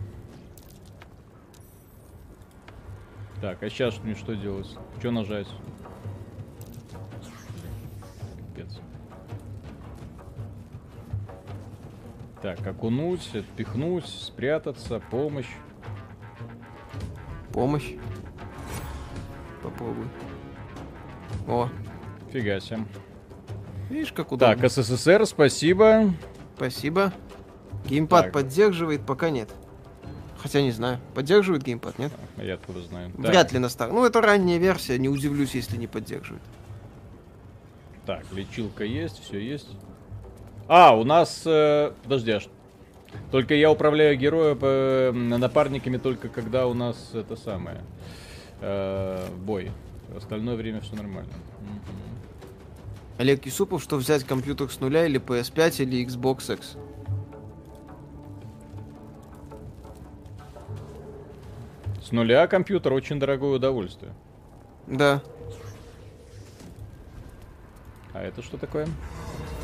Так, 3.42 3.63
а 3.63 3.70
сейчас 3.70 4.00
мне 4.00 4.16
что 4.16 4.36
делать? 4.36 4.68
Что 5.00 5.12
нажать? 5.12 5.48
Капец. 8.56 8.80
Так, 12.42 12.66
окунуть, 12.66 13.34
отпихнуть, 13.34 14.08
спрятаться, 14.08 15.00
помощь. 15.12 15.50
Помощь. 17.54 17.94
Попробуй. 19.63 20.08
О, 21.48 21.70
Фига 22.32 22.60
себе. 22.60 22.80
Видишь, 23.89 24.12
как 24.12 24.32
удобно. 24.32 24.56
Так, 24.56 24.69
СССР, 24.71 25.26
спасибо. 25.26 26.13
Спасибо. 26.56 27.13
Геймпад 27.88 28.26
Так. 28.26 28.34
поддерживает, 28.34 29.06
пока 29.06 29.30
нет. 29.30 29.50
Хотя 30.39 30.62
не 30.62 30.71
знаю. 30.71 31.00
Поддерживает 31.15 31.63
геймпад, 31.63 31.97
нет? 32.00 32.12
А 32.38 32.43
Я 32.43 32.56
откуда 32.56 32.82
знаю. 32.82 33.12
Так, 33.12 33.19
Вряд 33.19 33.52
ли 33.52 33.60
на 33.60 33.69
стар. 33.69 33.91
Ну, 33.91 34.06
это 34.06 34.21
ранняя 34.21 34.58
версия, 34.60 34.97
не 34.97 35.10
удивлюсь, 35.10 35.56
если 35.56 35.78
не 35.78 35.88
поддерживает. 35.88 36.43
Так, 38.06 38.23
лечилка 38.32 38.84
есть, 38.84 39.21
все 39.23 39.39
есть. 39.39 39.69
А, 40.67 40.95
у 40.95 41.04
нас... 41.04 41.43
э, 41.45 41.91
подожди, 42.04 42.32
аж... 42.32 42.47
Только 43.32 43.56
я 43.56 43.71
управляю 43.71 44.17
героем 44.17 44.60
э, 44.62 45.12
напарниками 45.12 45.97
только 45.97 46.30
когда 46.30 46.67
у 46.67 46.73
нас 46.73 47.12
это 47.13 47.36
самое... 47.36 47.82
э, 48.62 49.28
бой. 49.39 49.71
Остальное 50.15 50.56
время 50.56 50.82
все 50.82 50.95
нормально. 50.95 51.32
Олег 53.17 53.45
Юсупов, 53.45 53.82
что 53.82 53.97
взять 53.97 54.23
компьютер 54.23 54.69
с 54.71 54.80
нуля 54.80 55.06
или 55.06 55.19
PS5 55.19 55.84
или 55.84 56.06
Xbox 56.06 56.53
X? 56.53 56.77
С 62.03 62.12
нуля 62.12 62.45
компьютер 62.47 62.93
очень 62.93 63.19
дорогое 63.19 63.56
удовольствие. 63.56 64.13
Да. 64.86 65.21
А 68.13 68.21
это 68.23 68.41
что 68.41 68.58
такое? 68.58 68.88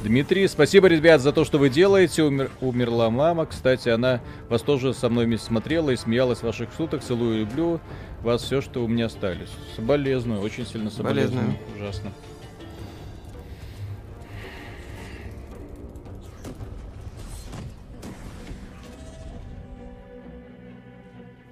Дмитрий, 0.03 0.47
спасибо, 0.47 0.87
ребят, 0.87 1.21
за 1.21 1.31
то, 1.31 1.45
что 1.45 1.57
вы 1.57 1.69
делаете. 1.69 2.23
Умер- 2.23 2.51
умерла 2.59 3.09
мама. 3.09 3.45
Кстати, 3.45 3.87
она 3.87 4.19
вас 4.49 4.61
тоже 4.61 4.93
со 4.93 5.09
мной 5.09 5.25
вместе 5.25 5.45
смотрела 5.47 5.91
и 5.91 5.95
смеялась 5.95 6.41
ваших 6.43 6.73
шуток. 6.75 7.01
Целую, 7.01 7.39
люблю 7.39 7.79
вас 8.21 8.41
все, 8.41 8.61
что 8.61 8.83
у 8.83 8.87
меня 8.87 9.05
остались. 9.05 9.49
Соболезную, 9.75 10.41
очень 10.41 10.65
сильно 10.65 10.89
соболезную. 10.89 11.43
Соболезную. 11.53 11.77
Ужасно. 11.77 12.11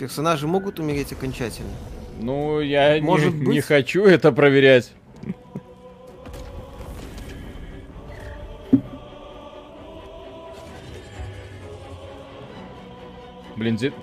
Персонажи 0.02 0.48
могут 0.48 0.80
умереть 0.80 1.12
окончательно. 1.14 1.70
Ну, 2.20 2.60
я 2.60 2.98
не- 3.00 3.06
Может 3.06 3.36
не, 3.36 3.46
быть. 3.46 3.64
хочу 3.64 4.04
это 4.04 4.32
проверять. 4.32 4.94
Блин, 13.56 13.76
зе- 13.76 13.94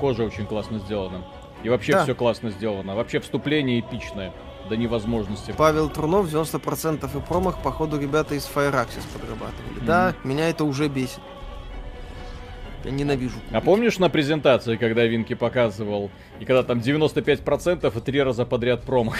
кожа 0.00 0.22
очень 0.24 0.46
классно 0.46 0.78
сделана. 0.78 1.24
И 1.62 1.68
вообще 1.68 1.92
Да. 1.92 2.04
все 2.04 2.14
классно 2.14 2.50
сделано. 2.50 2.94
Вообще 2.94 3.20
вступление 3.20 3.80
эпичное. 3.80 4.32
До 4.68 4.76
невозможности. 4.76 5.54
Павел 5.56 5.88
Трунов, 5.88 6.28
90% 6.28 7.14
и 7.14 7.20
промах, 7.20 7.62
походу, 7.62 8.00
ребята 8.00 8.34
из 8.34 8.50
Fireaxis 8.52 9.04
подрабатывали. 9.12 9.78
Да, 9.86 10.14
меня 10.24 10.48
это 10.48 10.64
уже 10.64 10.88
бесит. 10.88 11.20
Я 12.86 12.92
ненавижу. 12.92 13.36
А 13.48 13.54
кубики. 13.54 13.64
помнишь 13.64 13.98
на 13.98 14.08
презентации, 14.08 14.76
когда 14.76 15.04
Винки 15.04 15.34
показывал, 15.34 16.10
и 16.40 16.44
когда 16.44 16.62
там 16.62 16.78
95% 16.78 17.96
и 17.96 18.00
три 18.00 18.22
раза 18.22 18.46
подряд 18.46 18.82
промах? 18.82 19.16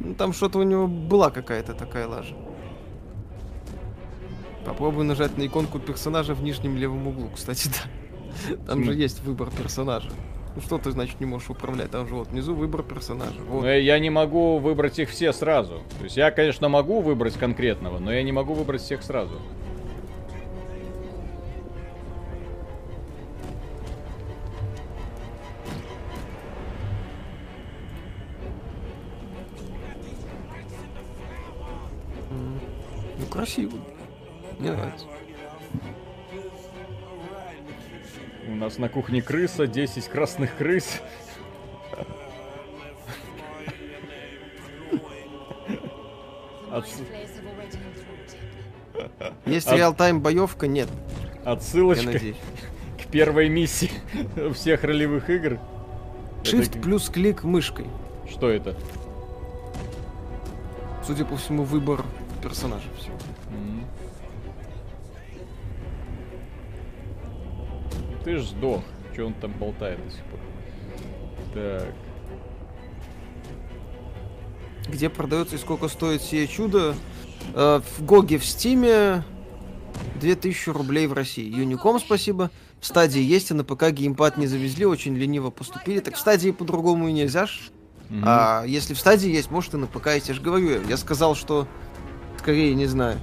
Ну, 0.00 0.14
там 0.14 0.32
что-то 0.32 0.58
у 0.58 0.62
него 0.62 0.86
была 0.86 1.30
какая-то 1.30 1.74
такая 1.74 2.06
лажа. 2.06 2.34
Попробуй 4.64 5.04
нажать 5.04 5.36
на 5.38 5.46
иконку 5.46 5.78
персонажа 5.80 6.34
в 6.34 6.42
нижнем 6.42 6.76
левом 6.76 7.06
углу, 7.08 7.28
кстати, 7.34 7.68
да. 8.48 8.56
Там 8.66 8.84
же 8.84 8.94
есть 8.94 9.20
выбор 9.22 9.50
персонажа. 9.50 10.10
Ну 10.54 10.60
что 10.60 10.76
ты, 10.78 10.90
значит, 10.90 11.18
не 11.18 11.26
можешь 11.26 11.48
управлять? 11.50 11.90
Там 11.90 12.06
же 12.06 12.14
вот 12.14 12.28
внизу 12.28 12.54
выбор 12.54 12.82
персонажа. 12.82 13.40
Вот. 13.48 13.62
Но 13.62 13.68
я- 13.68 13.76
я 13.78 13.98
не 13.98 14.10
могу 14.10 14.58
выбрать 14.58 14.98
их 14.98 15.08
все 15.08 15.32
сразу. 15.32 15.80
То 15.98 16.04
есть 16.04 16.16
я, 16.16 16.30
конечно, 16.30 16.68
могу 16.68 17.00
выбрать 17.00 17.34
конкретного, 17.34 17.98
но 17.98 18.12
я 18.12 18.22
не 18.22 18.32
могу 18.32 18.52
выбрать 18.54 18.82
всех 18.82 19.02
сразу. 19.02 19.40
Красиво. 33.32 33.78
Мне 34.58 34.72
нравится. 34.72 35.06
У 38.46 38.54
нас 38.54 38.78
на 38.78 38.88
кухне 38.88 39.22
крыса, 39.22 39.66
10 39.66 40.06
красных 40.08 40.56
крыс. 40.56 41.00
Отс-. 46.70 47.00
Есть 49.46 49.68
А- 49.68 49.76
реал-тайм 49.76 50.20
боевка? 50.20 50.66
Нет, 50.66 50.88
Отсылочка 51.44 52.18
к 53.02 53.06
первой 53.10 53.48
миссии 53.48 53.90
всех 54.54 54.84
ролевых 54.84 55.28
игр. 55.30 55.58
Shift 56.42 56.70
Это- 56.70 56.78
плюс 56.78 57.08
клик 57.08 57.42
мышкой. 57.44 57.86
Что 58.30 58.48
это? 58.50 58.74
Судя 61.06 61.24
по 61.24 61.36
всему, 61.36 61.64
выбор 61.64 62.04
персонажа 62.42 62.86
всего. 62.98 63.11
Ты 68.24 68.38
ж 68.38 68.42
сдох. 68.42 68.82
Че 69.14 69.24
он 69.26 69.34
там 69.34 69.52
болтает 69.52 70.02
до 70.04 70.10
сих 70.10 70.24
пор? 70.24 70.40
Так. 71.54 71.94
Где 74.88 75.08
продается 75.08 75.56
и 75.56 75.58
сколько 75.58 75.88
стоит 75.88 76.22
сие 76.22 76.46
чудо? 76.46 76.94
Э, 77.54 77.80
в 77.98 78.04
Гоге 78.04 78.38
в 78.38 78.44
Стиме 78.44 79.22
2000 80.20 80.70
рублей 80.70 81.06
в 81.06 81.12
России. 81.12 81.44
Юником 81.44 81.98
спасибо. 81.98 82.50
В 82.80 82.86
Стадии 82.86 83.20
есть, 83.22 83.50
а 83.52 83.54
на 83.54 83.64
ПК 83.64 83.90
геймпад 83.90 84.38
не 84.38 84.46
завезли, 84.46 84.86
очень 84.86 85.14
лениво 85.16 85.50
поступили. 85.50 86.00
Так 86.00 86.16
в 86.16 86.18
Стадии 86.18 86.50
по-другому 86.50 87.08
и 87.08 87.12
нельзя 87.12 87.46
ж. 87.46 87.70
Мгм. 88.08 88.24
А 88.26 88.64
если 88.66 88.94
в 88.94 88.98
стадии 88.98 89.30
есть, 89.30 89.50
может 89.50 89.74
и 89.74 89.76
на 89.76 89.86
ПК, 89.86 90.08
я 90.08 90.20
тебе 90.20 90.34
же 90.34 90.42
говорю. 90.42 90.82
Я 90.88 90.96
сказал, 90.96 91.34
что 91.34 91.68
скорее 92.38 92.74
не 92.74 92.86
знаю. 92.86 93.18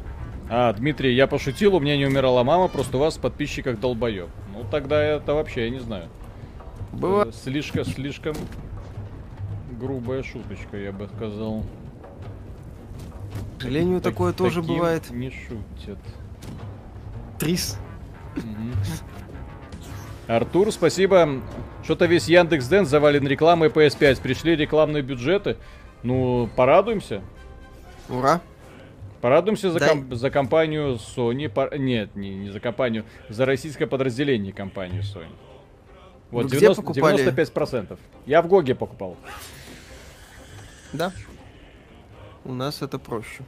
А, 0.50 0.74
Дмитрий, 0.74 1.14
я 1.14 1.28
пошутил, 1.28 1.76
у 1.76 1.80
меня 1.80 1.96
не 1.96 2.06
умирала 2.06 2.44
мама, 2.44 2.70
просто 2.70 2.98
у 2.98 3.00
вас 3.00 3.18
в 3.18 3.20
подписчиках 3.20 3.80
долбоеб. 3.80 4.30
Ну 4.60 4.66
тогда 4.70 5.02
это 5.02 5.34
вообще, 5.34 5.66
я 5.66 5.70
не 5.70 5.80
знаю. 5.80 6.10
Было... 6.92 7.22
Это 7.22 7.32
Слишком, 7.32 7.86
слишком 7.86 8.36
грубая 9.80 10.22
шуточка, 10.22 10.76
я 10.76 10.92
бы 10.92 11.08
сказал. 11.16 11.64
К 13.58 13.62
сожалению, 13.62 14.02
Так- 14.02 14.14
такое 14.14 14.34
тоже 14.34 14.62
бывает. 14.62 15.10
Не 15.12 15.32
шутят. 15.32 15.98
Трис. 17.40 17.78
Артур, 20.28 20.74
спасибо. 20.74 21.42
Что-то 21.84 22.06
весь 22.06 22.28
Яндекс 22.28 22.68
Дэн 22.68 22.86
завален 22.86 23.26
рекламой 23.26 23.70
PS5. 23.70 24.22
Пришли 24.22 24.58
рекламные 24.58 25.04
бюджеты. 25.04 25.56
Ну, 26.04 26.50
порадуемся. 26.58 27.22
Ура. 28.10 28.42
Порадуемся 29.22 29.72
за, 29.72 29.80
Дай- 29.80 29.90
ком- 29.90 30.16
за 30.16 30.30
компанию 30.30 30.96
Sony. 30.96 31.50
По- 31.50 31.76
Нет, 31.78 32.16
не, 32.16 32.34
не 32.36 32.50
за 32.52 32.60
компанию, 32.60 33.04
за 33.28 33.46
российское 33.46 33.86
подразделение 33.86 34.54
компании 34.54 35.02
Sony. 35.02 35.28
Вот, 36.32 36.44
Вы 36.44 36.50
где 36.50 36.60
90 36.60 36.82
покупали? 36.84 37.18
95%. 37.26 37.98
Я 38.26 38.42
в 38.42 38.48
Гоге 38.48 38.76
покупал. 38.76 39.18
Да. 40.94 41.12
У 42.46 42.54
нас 42.54 42.82
это 42.82 42.98
проще. 43.00 43.44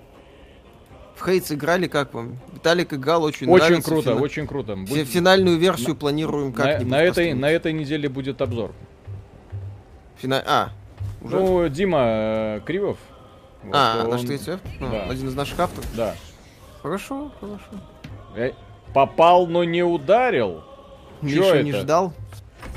В 1.15 1.23
Хейтс 1.23 1.51
играли, 1.51 1.87
как 1.87 2.13
вам? 2.13 2.37
Виталик 2.51 2.93
играл, 2.93 3.23
очень, 3.23 3.47
Очень 3.47 3.63
нравится. 3.65 3.89
круто, 3.91 4.09
Фина- 4.11 4.21
очень 4.21 4.47
круто. 4.47 4.75
Будь- 4.75 5.07
Финальную 5.07 5.57
версию 5.57 5.95
планируем 5.95 6.49
на, 6.49 6.53
как-нибудь 6.55 6.91
на 6.91 7.01
этой, 7.03 7.33
на 7.33 7.49
этой 7.49 7.73
неделе 7.73 8.09
будет 8.09 8.41
обзор. 8.41 8.71
Фина- 10.17 10.43
А, 10.45 10.69
уже? 11.21 11.35
Ну, 11.39 11.69
Дима 11.69 11.99
э, 12.05 12.61
Кривов. 12.65 12.97
Вот, 13.63 13.73
а, 13.75 14.01
он- 14.03 14.09
наш 14.11 14.21
TCF? 14.21 14.59
Ну, 14.79 14.89
да. 14.89 15.03
Один 15.05 15.27
из 15.27 15.35
наших 15.35 15.59
авторов. 15.59 15.87
Да. 15.95 16.15
Хорошо, 16.81 17.31
хорошо. 17.39 17.83
Э, 18.35 18.51
Попал, 18.93 19.47
но 19.47 19.63
не 19.63 19.83
ударил. 19.83 20.63
Миша 21.21 21.61
не 21.63 21.69
это? 21.71 21.79
ждал. 21.81 22.13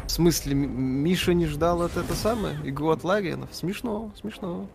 В 0.07 0.11
смысле, 0.11 0.55
Миша 0.55 1.33
не 1.35 1.47
ждал 1.47 1.83
от 1.83 1.97
это 1.97 2.14
самое? 2.14 2.57
Игру 2.64 2.90
от 2.90 3.03
Лариенов. 3.05 3.49
Смешно, 3.53 4.11
смешно. 4.20 4.66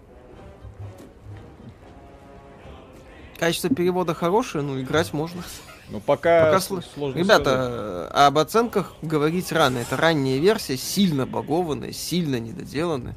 Качество 3.37 3.69
перевода 3.69 4.13
хорошее, 4.13 4.63
ну 4.63 4.81
играть 4.81 5.13
можно. 5.13 5.41
Ну, 5.89 5.99
пока, 6.01 6.45
Пока 6.45 6.59
с- 6.59 6.69
сло- 6.69 6.83
сложно 6.93 7.17
Ребята, 7.17 7.43
сказать. 7.43 7.71
э, 7.71 8.07
об 8.27 8.37
оценках 8.37 8.93
говорить 9.01 9.51
рано. 9.51 9.77
Это 9.79 9.97
ранняя 9.97 10.37
версия, 10.39 10.77
сильно 10.77 11.25
багованная, 11.25 11.93
сильно 11.93 12.39
недоделанная. 12.39 13.15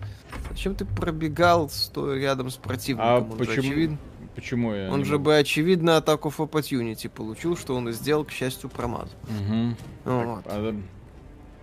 Зачем 0.53 0.75
ты 0.75 0.85
пробегал, 0.85 1.71
стоя 1.71 2.19
рядом 2.21 2.51
с 2.51 2.57
противником? 2.57 3.09
А 3.09 3.19
он, 3.21 3.31
же 3.31 3.37
почему- 3.39 3.59
очевидно, 3.73 3.99
Почему 4.35 4.75
я 4.75 4.91
он 4.93 5.05
же 5.07 5.13
могу? 5.13 5.25
бы, 5.25 5.37
очевидно, 5.39 5.97
атаку 5.97 6.29
of 6.29 6.37
opportunity 6.37 7.09
получил, 7.09 7.57
что 7.57 7.75
он 7.75 7.89
и 7.89 7.93
сделал, 7.93 8.25
к 8.27 8.31
счастью, 8.31 8.69
промазал. 8.69 9.09
Мгм. 9.29 9.77
Вот. 10.05 10.43
А, 10.47 10.75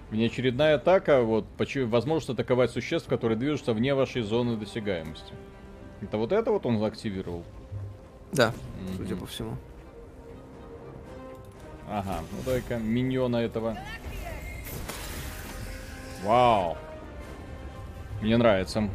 Внеочередная 0.10 0.74
атака, 0.76 1.22
вот, 1.22 1.46
почу- 1.56 1.86
возможность 1.88 2.32
атаковать 2.32 2.72
существ, 2.72 3.08
которые 3.08 3.38
движутся 3.38 3.74
вне 3.74 3.94
вашей 3.94 4.24
зоны 4.24 4.58
досягаемости. 4.58 5.34
Это 6.02 6.18
вот 6.18 6.32
это 6.32 6.50
вот 6.52 6.66
он 6.66 6.84
активировал? 6.84 7.44
Да, 8.34 8.52
Мгм. 8.82 8.98
судя 8.98 9.16
по 9.18 9.28
всему. 9.28 9.56
Ага, 11.88 12.22
ну 12.32 12.38
дай-ка 12.44 12.78
миньона 12.80 13.38
этого. 13.38 13.78
Вау. 16.24 16.76
Мне 18.22 18.38
нравится. 18.38 18.90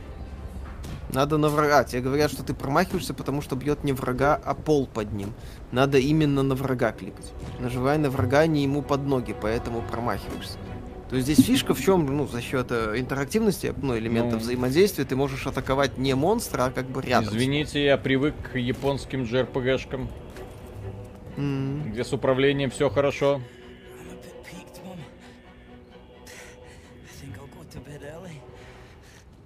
Надо 1.12 1.38
на 1.38 1.48
врага. 1.48 1.84
Тебе 1.84 2.00
говорят, 2.02 2.32
что 2.32 2.42
ты 2.42 2.54
промахиваешься, 2.54 3.14
потому 3.14 3.40
что 3.40 3.54
бьет 3.56 3.84
не 3.84 3.92
врага, 3.92 4.40
а 4.44 4.54
пол 4.54 4.86
под 4.86 5.12
ним. 5.12 5.32
Надо 5.70 5.98
именно 5.98 6.42
на 6.42 6.54
врага 6.54 6.92
кликать. 6.92 7.32
Нажимай 7.60 7.98
на 7.98 8.10
врага, 8.10 8.46
не 8.46 8.64
ему 8.64 8.82
под 8.82 9.02
ноги, 9.06 9.34
поэтому 9.40 9.82
промахиваешься. 9.82 10.58
То 11.10 11.16
есть 11.16 11.28
здесь 11.30 11.46
фишка 11.46 11.74
в 11.74 11.80
чем, 11.80 12.06
ну, 12.16 12.26
за 12.26 12.40
счет 12.40 12.68
э, 12.70 12.94
интерактивности, 12.98 13.72
ну, 13.80 13.96
элементов 13.96 14.34
Ну. 14.34 14.38
взаимодействия, 14.40 15.04
ты 15.04 15.14
можешь 15.14 15.46
атаковать 15.46 15.98
не 15.98 16.14
монстра, 16.14 16.64
а 16.64 16.70
как 16.70 16.86
бы 16.86 17.02
рядом. 17.02 17.28
Извините, 17.36 17.84
я 17.84 17.96
привык 17.98 18.34
к 18.52 18.58
японским 18.58 19.22
JRPG-шкам, 19.22 20.08
М, 21.36 21.90
где 21.92 22.02
с 22.04 22.12
управлением 22.12 22.70
все 22.70 22.88
хорошо. 22.90 23.40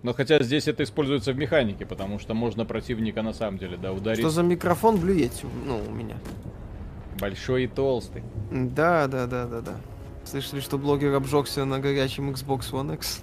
Но 0.09 0.15
хотя 0.15 0.43
здесь 0.43 0.67
это 0.67 0.85
используется 0.85 1.35
в 1.35 1.37
механике, 1.37 1.85
потому 1.85 2.19
что 2.19 2.33
можно 2.33 2.65
противника 2.65 3.21
на 3.21 3.35
самом 3.35 3.59
деле, 3.59 3.77
да, 3.77 3.93
ударить 3.93 4.21
Что 4.21 4.31
за 4.31 4.43
микрофон 4.43 4.97
блюете? 4.97 5.47
Ну, 5.67 5.83
у 5.87 5.91
меня. 5.91 6.17
большой 7.21 7.65
и 7.65 7.67
толстый. 7.67 8.23
Да, 8.51 9.07
да, 9.07 9.27
да, 9.27 9.45
да, 9.45 9.61
да. 9.61 9.75
Слышали, 10.25 10.61
что 10.61 10.79
блогер 10.79 11.13
обжегся 11.13 11.67
на 11.67 11.79
горячем 11.79 12.31
Xbox 12.31 12.71
One 12.73 12.95
X? 12.95 13.23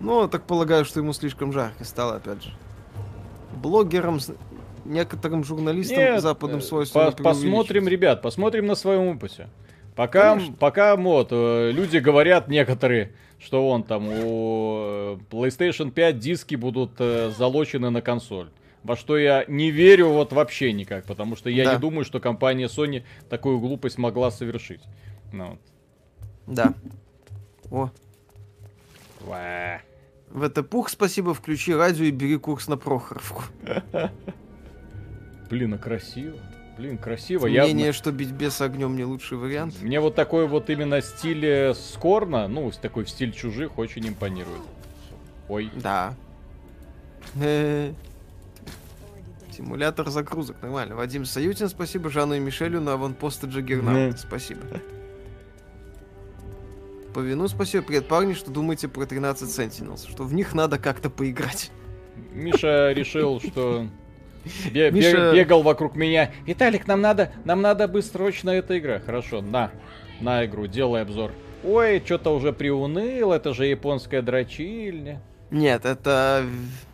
Ну, 0.00 0.28
так 0.28 0.42
полагаю, 0.42 0.84
что 0.84 1.00
ему 1.00 1.14
слишком 1.14 1.50
жарко 1.50 1.82
стало, 1.82 2.16
опять 2.16 2.44
же. 2.44 2.50
Блогерам, 3.56 4.20
некоторым 4.84 5.44
журналистам 5.44 5.96
Нет, 5.96 6.20
западным 6.20 6.58
э, 6.58 6.62
свойственно 6.62 7.10
по- 7.12 7.22
посмотрим, 7.22 7.88
ребят, 7.88 8.20
посмотрим 8.20 8.66
на 8.66 8.74
своем 8.74 9.16
опыте. 9.16 9.48
Пока, 9.96 10.34
Конечно. 10.34 10.56
пока 10.56 10.94
вот, 10.96 11.28
э, 11.30 11.70
люди 11.72 11.96
говорят 11.96 12.48
некоторые, 12.48 13.12
что 13.42 13.68
он 13.68 13.82
там 13.82 14.08
у 14.08 14.84
э, 14.86 15.18
PlayStation 15.30 15.90
5 15.90 16.18
диски 16.18 16.54
будут 16.54 16.92
э, 16.98 17.30
залочены 17.36 17.90
на 17.90 18.00
консоль. 18.00 18.50
Во 18.84 18.96
что 18.96 19.16
я 19.16 19.44
не 19.48 19.70
верю 19.70 20.08
вот 20.08 20.32
вообще 20.32 20.72
никак, 20.72 21.04
потому 21.04 21.36
что 21.36 21.50
я 21.50 21.64
Да. 21.64 21.74
не 21.74 21.80
думаю, 21.80 22.04
что 22.04 22.20
компания 22.20 22.66
Sony 22.66 23.04
такую 23.28 23.58
глупость 23.60 23.98
могла 23.98 24.30
совершить. 24.30 24.80
Ну, 25.32 25.50
вот. 25.50 25.58
Да. 26.46 26.74
О, 27.70 27.90
Ва. 29.20 29.80
в 30.30 30.42
это 30.42 30.62
пух 30.62 30.88
спасибо, 30.88 31.32
включи 31.32 31.74
радио 31.74 32.04
и 32.04 32.10
бери 32.10 32.36
курс 32.38 32.66
на 32.68 32.76
Прохоровку. 32.76 33.42
Блин, 35.48 35.74
а 35.74 35.78
красиво. 35.78 36.38
Блин, 36.76 36.96
красиво. 36.98 37.46
Мнение, 37.46 37.86
Я, 37.86 37.92
что 37.92 38.12
бить 38.12 38.30
беса 38.32 38.64
огнем 38.64 38.96
не 38.96 39.04
лучший 39.04 39.36
вариант. 39.38 39.80
мне 39.82 40.00
вот 40.00 40.14
такой 40.14 40.46
вот 40.48 40.70
именно 40.70 41.00
стиль 41.02 41.44
э, 41.44 41.74
Скорна, 41.74 42.48
ну, 42.48 42.70
такой 42.80 43.04
в 43.04 43.10
стиль 43.10 43.32
чужих, 43.32 43.78
очень 43.78 44.08
импонирует. 44.08 44.62
Ой. 45.48 45.70
Да. 45.74 46.14
Симулятор 49.56 50.08
загрузок, 50.08 50.56
нормально. 50.62 50.96
Вадим 50.96 51.24
Саютин, 51.26 51.68
спасибо. 51.68 52.08
Жанну 52.08 52.34
и 52.34 52.40
Мишелю 52.40 52.80
на 52.80 52.94
аванпосты 52.94 53.46
Джаггернаута, 53.48 54.12
Да. 54.12 54.16
спасибо. 54.18 54.60
По 57.12 57.20
вину 57.20 57.46
спасибо, 57.48 57.84
привет, 57.84 58.08
парни, 58.08 58.32
что 58.32 58.50
думаете 58.50 58.88
про 58.88 59.04
13 59.04 59.46
Sentinels, 59.46 60.10
что 60.10 60.24
в 60.24 60.32
них 60.32 60.54
надо 60.54 60.78
как-то 60.78 61.10
поиграть. 61.10 61.70
Миша 62.32 62.92
решил, 62.92 63.38
что 63.40 63.86
бе- 64.72 64.90
Миша- 64.90 65.32
бегал 65.34 65.62
вокруг 65.62 65.96
меня. 65.96 66.30
Виталик, 66.46 66.86
нам 66.86 67.00
надо, 67.00 67.32
нам 67.44 67.60
надо 67.62 67.88
быстрочно 67.88 68.50
эта 68.50 68.78
игра. 68.78 69.00
Хорошо, 69.00 69.40
на, 69.42 69.70
на 70.20 70.44
игру, 70.46 70.66
делай 70.66 71.02
обзор. 71.02 71.32
Ой, 71.64 72.02
что-то 72.04 72.34
уже 72.34 72.52
приуныл, 72.52 73.32
это 73.32 73.54
же 73.54 73.66
японская 73.66 74.22
дрочильня. 74.22 75.22
Нет, 75.50 75.84
это 75.84 76.44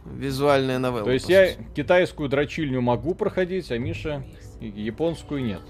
визуальная 0.05 0.79
новелла. 0.79 1.05
То 1.05 1.13
есть 1.13 1.29
я 1.29 1.49
сути. 1.49 1.67
китайскую 1.77 2.29
дрочильню 2.29 2.81
могу 2.81 3.15
проходить, 3.15 3.71
а 3.71 3.79
Миша 3.79 4.25
японскую 4.61 5.45
нет. 5.45 5.61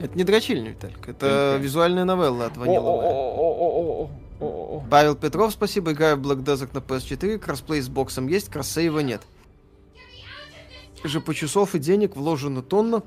Это 0.00 0.16
не 0.16 0.24
дрочильня, 0.24 0.70
Виталик, 0.70 1.08
это 1.08 1.26
Это- 1.26 1.58
визуальная 1.60 2.04
новелла 2.04 2.46
от. 2.46 2.56
О-о-о-о-о-о-о-о. 2.56 4.82
Павел 4.90 5.14
Петров, 5.16 5.52
спасибо, 5.52 5.92
играю 5.92 6.16
в 6.16 6.20
Black 6.20 6.42
Desert 6.44 6.70
на 6.74 6.78
PS4, 6.78 7.38
кроссплей 7.38 7.80
с 7.80 7.88
боксом 7.88 8.26
есть, 8.28 8.48
кроссейва 8.50 9.00
нет. 9.00 9.22
Же 11.04 11.20
по 11.20 11.34
часов 11.34 11.74
и 11.74 11.78
денег 11.78 12.16
вложено 12.16 12.62
тонна. 12.62 13.02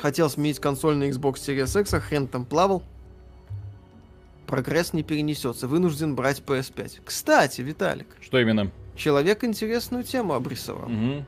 Хотел 0.00 0.30
сменить 0.30 0.58
консоль 0.60 0.96
на 0.96 1.04
Xbox 1.10 1.34
Series 1.34 1.80
X, 1.80 1.92
а 1.94 2.00
хрен 2.00 2.26
там 2.26 2.44
плавал. 2.44 2.82
Прогресс 4.46 4.92
не 4.92 5.02
перенесется, 5.02 5.66
вынужден 5.68 6.14
брать 6.14 6.40
PS5. 6.46 7.00
Кстати, 7.04 7.60
Виталик, 7.62 8.06
Что 8.20 8.38
именно? 8.40 8.70
человек 8.94 9.42
интересную 9.44 10.04
тему 10.04 10.34
обрисовал. 10.34 10.88
Мгм. 10.88 11.26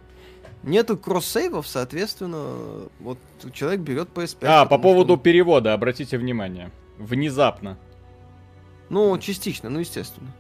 Нету 0.63 0.97
кроссейвов, 0.97 1.67
соответственно, 1.69 2.89
вот 3.01 3.19
человек 3.53 3.81
берет 3.81 4.09
PS5. 4.15 4.47
А, 4.47 4.67
по 4.67 4.79
поводу 4.79 5.15
что- 5.15 5.23
перевода, 5.23 5.73
обратите 5.75 6.17
внимание. 6.19 6.71
Внезапно. 6.99 7.77
Ну, 8.89 9.17
частично, 9.19 9.69
ну, 9.69 9.81
естественно. 9.81 10.31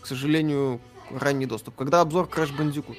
К 0.00 0.06
сожалению, 0.06 0.80
ранний 1.10 1.46
доступ. 1.46 1.74
Когда 1.74 2.00
обзор 2.02 2.26
Crash 2.26 2.56
Bandicoot? 2.56 2.96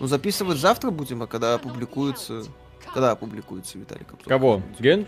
Ну, 0.00 0.06
записывать 0.06 0.58
завтра 0.58 0.90
будем, 0.90 1.22
а 1.22 1.26
когда 1.26 1.54
опубликуется... 1.54 2.42
Когда 2.94 3.10
опубликуется, 3.10 3.78
Виталик? 3.78 4.12
обзор 4.14 4.26
Кого? 4.26 4.62
Ген? 4.78 5.06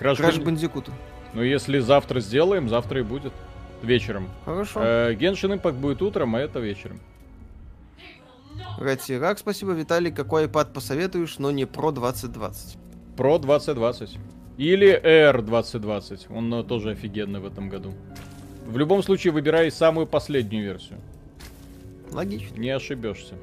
Crash 0.00 0.18
Bandicoot? 0.18 0.44
Bandicoot. 0.44 0.90
Ну, 1.34 1.42
если 1.42 1.78
завтра 1.78 2.20
сделаем, 2.20 2.68
завтра 2.68 3.00
и 3.00 3.02
будет. 3.02 3.32
Вечером. 3.82 4.28
Хорошо. 4.44 4.80
Э, 4.82 5.14
Genshin 5.14 5.60
Impact 5.60 5.72
будет 5.72 6.00
утром, 6.02 6.34
а 6.34 6.40
это 6.40 6.60
вечером. 6.60 7.00
Ратирак, 8.78 9.38
спасибо, 9.38 9.72
Виталий. 9.72 10.10
Какой 10.10 10.46
iPad 10.46 10.72
посоветуешь, 10.72 11.38
но 11.38 11.50
не 11.50 11.64
Pro 11.64 11.92
2020? 11.92 12.78
Pro 13.16 13.38
2020. 13.38 14.18
Или 14.56 15.00
Air 15.02 15.42
2020. 15.42 16.30
Он 16.30 16.54
э, 16.54 16.64
тоже 16.64 16.90
офигенный 16.90 17.40
в 17.40 17.46
этом 17.46 17.68
году. 17.68 17.92
В 18.66 18.78
любом 18.78 19.02
случае, 19.02 19.32
выбирай 19.32 19.70
самую 19.70 20.06
последнюю 20.06 20.64
версию. 20.64 21.00
Логично. 22.12 22.56
Не 22.56 22.70
ошибешься. 22.70 23.34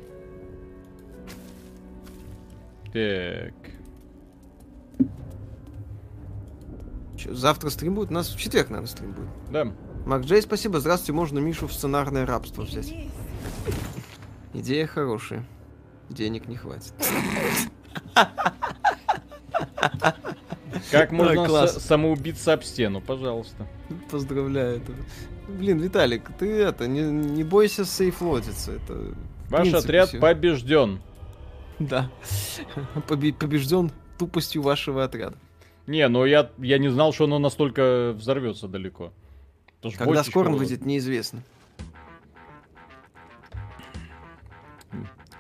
Так. 2.93 3.53
Чё, 7.17 7.33
завтра 7.33 7.69
стрим 7.69 7.95
будет? 7.95 8.11
У 8.11 8.13
нас 8.13 8.29
в 8.33 8.39
четверг, 8.39 8.69
наверное, 8.69 8.87
стрим 8.89 9.11
будет. 9.11 9.27
Да. 9.51 9.65
Мак 10.05 10.23
Джей, 10.23 10.41
спасибо. 10.41 10.79
Здравствуйте, 10.79 11.13
можно 11.13 11.39
Мишу 11.39 11.67
в 11.67 11.73
сценарное 11.73 12.25
рабство 12.25 12.61
взять. 12.63 12.93
Идея 14.53 14.87
хорошая. 14.87 15.45
Денег 16.09 16.47
не 16.47 16.55
хватит. 16.55 16.93
Как 20.91 21.11
можно 21.11 21.45
класс. 21.45 21.75
с- 21.77 21.85
самоубиться 21.85 22.53
об 22.53 22.63
стену, 22.63 23.01
пожалуйста. 23.01 23.67
Поздравляю. 24.09 24.77
это- 24.77 24.93
Блин, 25.47 25.79
Виталик, 25.79 26.29
ты 26.37 26.47
это, 26.61 26.87
не, 26.87 27.01
не 27.01 27.43
бойся 27.43 27.85
сейфлотиться. 27.85 28.73
Это 28.73 29.13
Ваш 29.49 29.61
принципе 29.61 29.77
отряд 29.77 30.09
всё. 30.09 30.19
побежден. 30.19 31.01
Да. 31.80 32.09
Побе- 33.07 33.34
побежден 33.34 33.91
тупостью 34.17 34.61
вашего 34.61 35.03
отряда. 35.03 35.38
Не, 35.88 36.07
ну 36.07 36.25
я, 36.25 36.49
я 36.57 36.77
не 36.77 36.89
знал, 36.89 37.13
что 37.13 37.23
оно 37.23 37.39
настолько 37.39 38.13
взорвется 38.15 38.67
далеко. 38.67 39.11
Когда 39.97 40.23
скоро 40.23 40.49
выйдет, 40.49 40.86
неизвестно. 40.86 41.41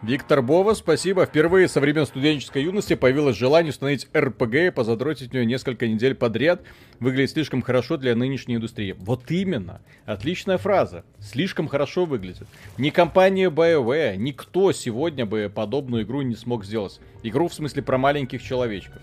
Виктор 0.01 0.41
Бова, 0.41 0.75
спасибо. 0.75 1.25
Впервые 1.25 1.67
со 1.67 1.81
времен 1.81 2.05
студенческой 2.05 2.63
юности 2.63 2.95
появилось 2.95 3.35
желание 3.35 3.71
установить 3.71 4.07
РПГ 4.15 4.55
и 4.55 4.69
позадротить 4.69 5.31
в 5.31 5.33
нее 5.33 5.45
несколько 5.45 5.89
недель 5.89 6.15
подряд. 6.15 6.61
Выглядит 7.01 7.31
слишком 7.31 7.61
хорошо 7.61 7.97
для 7.97 8.15
нынешней 8.15 8.55
индустрии. 8.55 8.95
Вот 8.97 9.29
именно. 9.29 9.81
Отличная 10.05 10.57
фраза. 10.57 11.03
Слишком 11.19 11.67
хорошо 11.67 12.05
выглядит. 12.05 12.47
Ни 12.77 12.91
компания 12.91 13.49
BioWare, 13.49 14.15
никто 14.15 14.71
сегодня 14.71 15.25
бы 15.25 15.51
подобную 15.53 16.03
игру 16.03 16.21
не 16.21 16.35
смог 16.35 16.63
сделать. 16.63 17.01
Игру 17.21 17.49
в 17.49 17.53
смысле 17.53 17.83
про 17.83 17.97
маленьких 17.97 18.41
человечков. 18.41 19.01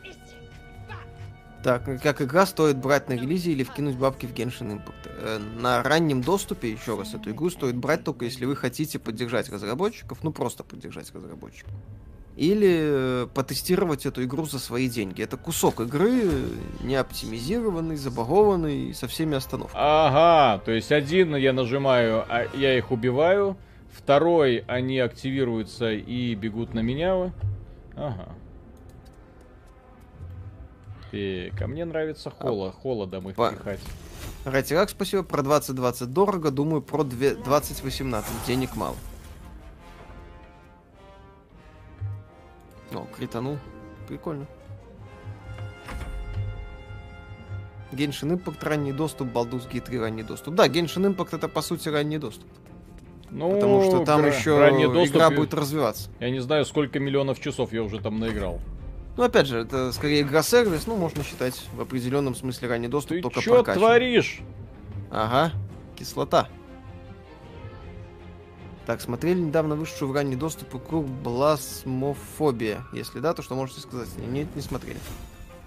Так, 1.67 2.01
как 2.01 2.23
игра 2.23 2.47
стоит 2.47 2.77
брать 2.77 3.09
на 3.09 3.15
релизе 3.15 3.51
или 3.51 3.65
вкинуть 3.65 3.97
бабки 3.97 4.25
в 4.25 4.33
Genshin 4.33 4.77
Impact? 4.77 5.11
Э, 5.19 5.39
На 5.59 5.83
раннем 5.83 6.23
доступе, 6.23 6.71
еще 6.71 6.97
раз, 6.97 7.13
эту 7.13 7.33
игру 7.33 7.51
стоит 7.51 7.75
брать 7.75 8.05
только 8.05 8.25
если 8.25 8.45
вы 8.45 8.55
хотите 8.55 9.01
поддержать 9.01 9.51
разработчиков, 9.51 10.23
ну 10.23 10.31
просто 10.31 10.63
поддержать 10.63 11.13
разработчиков. 11.13 11.75
Или 12.37 12.69
э, 12.71 13.27
потестировать 13.35 14.07
эту 14.07 14.23
игру 14.23 14.47
за 14.47 14.61
свои 14.61 14.89
деньги. 14.89 15.23
Это 15.23 15.37
кусок 15.37 15.81
игры, 15.81 16.31
не 16.85 16.95
оптимизированный, 16.95 17.97
забагованный, 17.97 18.95
со 18.95 19.09
всеми 19.09 19.35
остановками. 19.37 19.83
Ага, 19.85 20.63
то 20.65 20.71
есть 20.71 20.93
один 20.93 21.35
я 21.35 21.53
нажимаю, 21.53 22.25
а 22.29 22.47
я 22.55 22.79
их 22.79 22.93
убиваю. 22.93 23.57
Второй, 23.93 24.63
они 24.69 25.01
активируются 25.01 25.91
и 25.91 26.37
бегут 26.37 26.75
на 26.75 26.81
меня. 26.81 27.33
Ага. 27.97 28.37
Так, 31.51 31.63
а 31.63 31.67
мне 31.67 31.85
нравится 31.85 32.31
холо, 32.31 32.73
холодом 32.73 33.29
их 33.31 33.37
Па- 33.37 33.53
пихать. 33.53 33.81
Ратирак, 34.45 34.91
спасибо. 34.91 35.23
Про 35.23 35.43
2020 35.43 36.13
дорого, 36.13 36.51
думаю, 36.51 36.83
про 36.83 37.03
две- 37.05 37.35
2018 37.35 38.33
денег 38.47 38.77
мало. 38.77 38.97
О, 42.93 43.07
кританул. 43.17 43.59
Прикольно. 44.09 44.47
Genshin 47.93 48.37
Impact 48.39 48.63
ранний 48.65 48.93
доступ, 48.93 49.29
Baldur's 49.29 49.69
Gate 49.71 49.81
3 49.81 49.99
ранний 49.99 50.23
доступ. 50.23 50.55
Да, 50.55 50.69
Genshin 50.69 51.15
Impact 51.15 51.35
это 51.37 51.49
по 51.49 51.63
сути 51.63 51.89
ранний 51.89 52.19
доступ. 52.19 52.47
Ну, 53.31 53.55
Потому 53.55 53.83
что 53.83 54.05
там 54.05 54.21
ра- 54.21 54.29
еще 54.29 54.51
игра 55.07 55.31
будет 55.31 55.53
развиваться. 55.55 56.11
Я 56.21 56.31
не 56.31 56.41
знаю, 56.41 56.65
сколько 56.65 57.01
миллионов 57.01 57.41
часов 57.41 57.73
я 57.73 57.83
уже 57.83 58.01
там 58.01 58.19
наиграл. 58.21 58.61
Ну, 59.17 59.23
опять 59.23 59.47
же, 59.47 59.59
это 59.61 59.93
скорее 59.93 60.23
игра-сервис, 60.23 60.87
ну, 60.87 60.97
можно 60.97 61.25
считать 61.25 61.67
в 61.75 61.81
определенном 61.81 62.35
смысле 62.35 62.69
ранний 62.69 62.89
доступ, 62.89 63.17
Ты 63.17 63.23
только 63.23 63.41
чё 63.41 63.55
прокачанный. 63.55 63.87
творишь? 63.87 64.41
Ага, 65.11 65.53
кислота. 65.97 66.49
Так, 68.85 69.01
смотрели 69.01 69.41
недавно 69.41 69.75
вышедшую 69.75 70.11
в 70.11 70.15
ранний 70.15 70.37
доступ 70.37 70.75
игру 70.77 71.03
Бласмофобия. 71.03 72.85
Если 72.93 73.19
да, 73.19 73.35
то 73.35 73.43
что 73.43 73.55
можете 73.55 73.81
сказать? 73.81 74.09
Нет, 74.19 74.55
не 74.55 74.63
смотрели. 74.63 74.99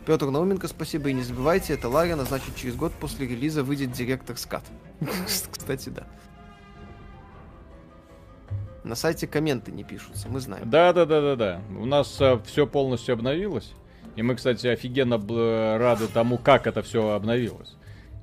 Петр 0.05 0.27
Науменко, 0.27 0.67
спасибо. 0.67 1.09
И 1.09 1.13
не 1.13 1.23
забывайте, 1.23 1.73
это 1.73 1.89
Ларина, 1.89 2.23
значит, 2.23 2.55
через 2.55 2.75
год 2.75 2.93
после 2.93 3.27
релиза 3.27 3.63
выйдет 3.63 3.91
директор 3.91 4.37
скат. 4.37 4.63
Кстати, 5.51 5.89
да. 5.89 6.07
На 8.83 8.95
сайте 8.95 9.27
комменты 9.27 9.71
не 9.71 9.83
пишутся, 9.83 10.27
мы 10.29 10.39
знаем. 10.39 10.69
Да, 10.69 10.93
да, 10.93 11.05
да, 11.05 11.21
да, 11.21 11.35
да. 11.35 11.61
У 11.77 11.85
нас 11.85 12.21
все 12.45 12.67
полностью 12.67 13.13
обновилось. 13.13 13.73
И 14.15 14.21
мы, 14.21 14.35
кстати, 14.35 14.67
офигенно 14.67 15.13
бл- 15.15 15.77
рады 15.77 16.07
тому, 16.07 16.37
как 16.37 16.67
это 16.67 16.81
все 16.81 17.11
обновилось. 17.11 17.75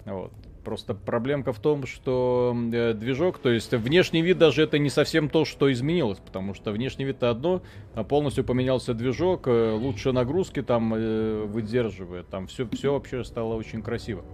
Вот. 0.04 0.32
Просто 0.64 0.94
проблемка 0.94 1.52
в 1.52 1.60
том, 1.60 1.86
что 1.86 2.54
э, 2.72 2.92
движок, 2.92 3.38
то 3.38 3.50
есть 3.50 3.72
внешний 3.72 4.20
вид 4.20 4.36
даже 4.36 4.62
это 4.62 4.78
не 4.80 4.90
совсем 4.90 5.28
то, 5.28 5.44
что 5.44 5.72
изменилось, 5.72 6.18
потому 6.18 6.54
что 6.54 6.72
внешний 6.72 7.04
вид 7.04 7.18
это 7.18 7.30
одно, 7.30 7.62
а 7.94 8.02
полностью 8.02 8.42
поменялся 8.42 8.92
движок, 8.92 9.46
э, 9.46 9.72
лучше 9.72 10.10
нагрузки 10.10 10.62
там 10.62 10.92
э, 10.92 11.44
выдерживает, 11.44 12.28
там 12.28 12.48
все, 12.48 12.68
все 12.72 12.92
вообще 12.92 13.22
стало 13.22 13.54
очень 13.54 13.80
красиво. 13.80 14.24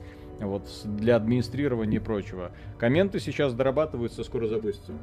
Вот 0.40 0.66
для 0.84 1.16
администрирования 1.16 2.00
и 2.00 2.02
прочего. 2.02 2.50
Комменты 2.78 3.20
сейчас 3.20 3.52
дорабатываются, 3.52 4.24
скоро 4.24 4.46
запустим. 4.48 4.98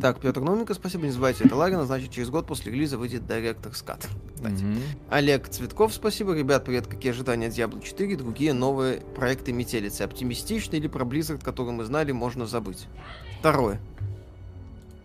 Так, 0.00 0.20
Петр 0.20 0.40
Науменко, 0.40 0.72
спасибо. 0.74 1.04
Не 1.04 1.10
забывайте, 1.10 1.44
это 1.44 1.54
Ларина, 1.54 1.84
значит, 1.84 2.10
через 2.10 2.30
год 2.30 2.46
после 2.46 2.72
релиза 2.72 2.96
выйдет 2.96 3.26
директор 3.26 3.74
скат. 3.74 4.08
Кстати. 4.34 4.64
Олег 5.10 5.48
Цветков, 5.48 5.92
спасибо. 5.92 6.34
Ребят, 6.34 6.64
привет. 6.64 6.86
Какие 6.86 7.12
ожидания 7.12 7.48
от 7.48 7.52
Diablo 7.52 7.82
4 7.82 8.12
и 8.12 8.16
другие 8.16 8.54
новые 8.54 9.00
проекты 9.14 9.52
метелицы? 9.52 10.02
Оптимистичны 10.02 10.76
или 10.76 10.88
про 10.88 11.04
Blizzard, 11.04 11.44
который 11.44 11.72
мы 11.72 11.84
знали, 11.84 12.10
можно 12.12 12.46
забыть? 12.46 12.86
Второе. 13.40 13.80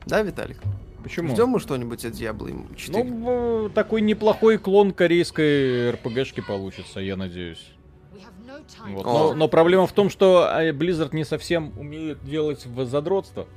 Да, 0.06 0.22
Виталик? 0.22 0.58
Почему? 1.04 1.34
Ждем 1.34 1.50
мы 1.50 1.60
что-нибудь 1.60 2.06
от 2.06 2.14
Diablo 2.14 2.76
4? 2.76 3.04
Ну, 3.04 3.68
в- 3.68 3.70
такой 3.72 4.02
неплохой 4.02 4.58
клон 4.58 4.94
корейской 4.94 5.92
РПГшки 5.92 6.42
получится, 6.42 7.02
я 7.02 7.18
надеюсь. 7.18 7.72
We 8.14 8.20
have 8.22 8.48
no 8.48 8.62
time. 8.66 8.94
Вот. 8.96 9.06
О. 9.06 9.12
Но, 9.30 9.34
но 9.34 9.48
проблема 9.50 9.86
в 9.86 9.92
том, 9.92 10.10
что 10.10 10.50
э, 10.50 10.72
Blizzard 10.72 11.10
не 11.14 11.26
совсем 11.26 11.78
умеет 11.78 12.24
делать 12.24 12.66
в 12.66 12.86
задротство. 12.86 13.48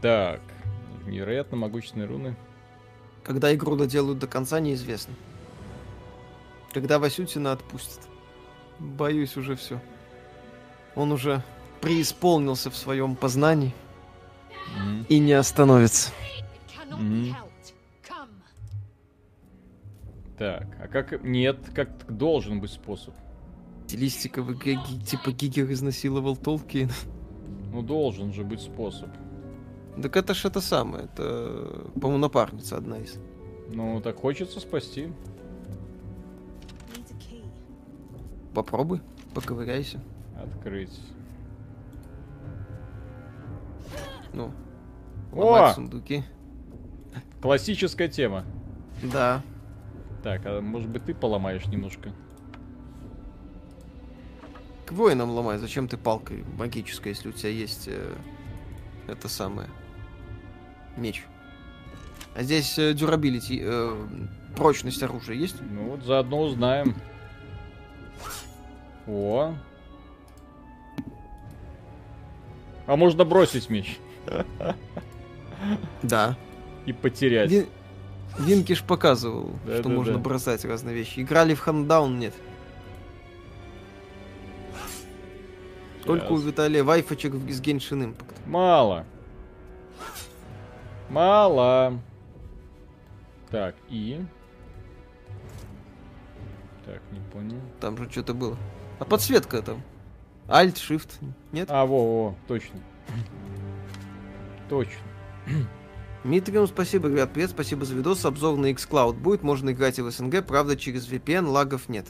Так, 0.00 0.40
невероятно 1.06 1.56
могущественные 1.56 2.06
руны. 2.08 2.36
Когда 3.22 3.54
игру 3.54 3.76
доделают 3.76 4.18
до 4.18 4.26
конца, 4.26 4.60
неизвестно. 4.60 5.14
Когда 6.72 6.98
Васютина 6.98 7.52
отпустят. 7.52 8.00
Боюсь 8.78 9.36
уже 9.36 9.54
все. 9.56 9.80
Он 10.94 11.12
уже 11.12 11.42
преисполнился 11.80 12.70
в 12.70 12.76
своем 12.76 13.16
познании 13.16 13.72
Мгм. 14.76 15.06
и 15.08 15.18
не 15.18 15.32
остановится. 15.32 16.10
Come. 16.90 17.34
Так, 20.36 20.66
а 20.80 20.88
как... 20.88 21.22
Нет, 21.22 21.58
как 21.74 21.90
должен 22.14 22.60
быть 22.60 22.72
способ. 22.72 23.14
Стилистика 23.86 24.42
в 24.42 24.52
игре 24.52 24.78
типа 25.06 25.30
Гигер 25.32 25.70
изнасиловал 25.70 26.36
Толкин. 26.36 26.90
Ну, 27.72 27.82
должен 27.82 28.32
же 28.32 28.42
быть 28.44 28.60
способ. 28.60 29.10
Так 30.02 30.16
это 30.16 30.34
ж 30.34 30.46
это 30.46 30.60
самое. 30.60 31.04
Это, 31.04 31.86
по-моему, 31.94 32.18
напарница 32.18 32.76
одна 32.76 32.98
из. 32.98 33.18
Ну, 33.68 34.00
так 34.00 34.16
хочется 34.16 34.60
спасти. 34.60 35.12
Попробуй, 38.52 39.00
поковыряйся. 39.34 40.00
Открыть. 40.36 41.00
Ну, 44.32 44.52
О! 45.32 45.72
сундуки. 45.72 46.24
Классическая 47.40 48.08
тема. 48.08 48.44
Да. 49.02 49.42
Так, 50.22 50.42
а 50.44 50.60
может 50.60 50.88
быть 50.88 51.04
ты 51.04 51.14
поломаешь 51.14 51.66
немножко? 51.66 52.12
К 54.86 54.92
воинам 54.92 55.30
ломай. 55.30 55.58
Зачем 55.58 55.88
ты 55.88 55.96
палкой 55.96 56.44
магической, 56.56 57.12
если 57.12 57.28
у 57.28 57.32
тебя 57.32 57.50
есть 57.50 57.88
э, 57.88 58.14
это 59.08 59.28
самое 59.28 59.68
меч? 60.96 61.24
А 62.34 62.42
здесь 62.42 62.78
э, 62.78 62.92
дюрабилити, 62.94 63.60
э, 63.62 63.96
прочность 64.56 65.02
оружия 65.02 65.36
есть? 65.36 65.56
Ну 65.60 65.90
вот 65.90 66.02
заодно 66.04 66.40
узнаем. 66.42 66.94
О. 69.06 69.54
А 72.86 72.96
можно 72.96 73.24
бросить 73.24 73.70
меч 73.70 73.98
Да. 76.02 76.36
и 76.86 76.92
потерять. 76.92 77.50
Вин- 77.50 77.66
Винкиш 78.38 78.82
показывал, 78.82 79.50
что 79.64 79.76
Да-да-да. 79.76 79.88
можно 79.94 80.18
бросать 80.18 80.64
разные 80.64 80.94
вещи. 80.94 81.20
Играли 81.20 81.54
в 81.54 81.60
хандаун, 81.60 82.18
нет. 82.18 82.34
Только 86.04 86.32
у. 86.32 86.36
Виталия 86.36 86.82
вайфочек 86.84 87.32
с 87.34 87.60
Genshin 87.62 88.12
Impact. 88.12 88.34
Мало. 88.46 89.06
Мало. 91.14 92.00
Так, 93.48 93.76
и... 93.88 94.20
Так, 96.84 97.00
не 97.12 97.20
понял. 97.32 97.60
Там 97.80 97.96
же 97.96 98.10
что-то 98.10 98.34
было. 98.34 98.58
А 98.98 99.04
подсветка 99.04 99.62
там? 99.62 99.80
Alt, 100.48 100.74
Shift, 100.74 101.10
нет? 101.52 101.70
А, 101.70 101.86
во, 101.86 102.30
во, 102.30 102.34
точно. 102.48 102.80
Точно. 104.68 105.00
Митриум, 106.24 106.66
спасибо, 106.66 107.08
говорят, 107.08 107.32
привет, 107.32 107.50
спасибо 107.50 107.84
за 107.84 107.94
видос, 107.94 108.24
обзор 108.24 108.58
на 108.58 108.72
xCloud 108.72 109.12
будет, 109.12 109.44
можно 109.44 109.70
играть 109.70 110.00
и 110.00 110.02
в 110.02 110.10
СНГ, 110.10 110.44
правда, 110.44 110.76
через 110.76 111.08
VPN, 111.08 111.46
лагов 111.46 111.88
нет. 111.88 112.06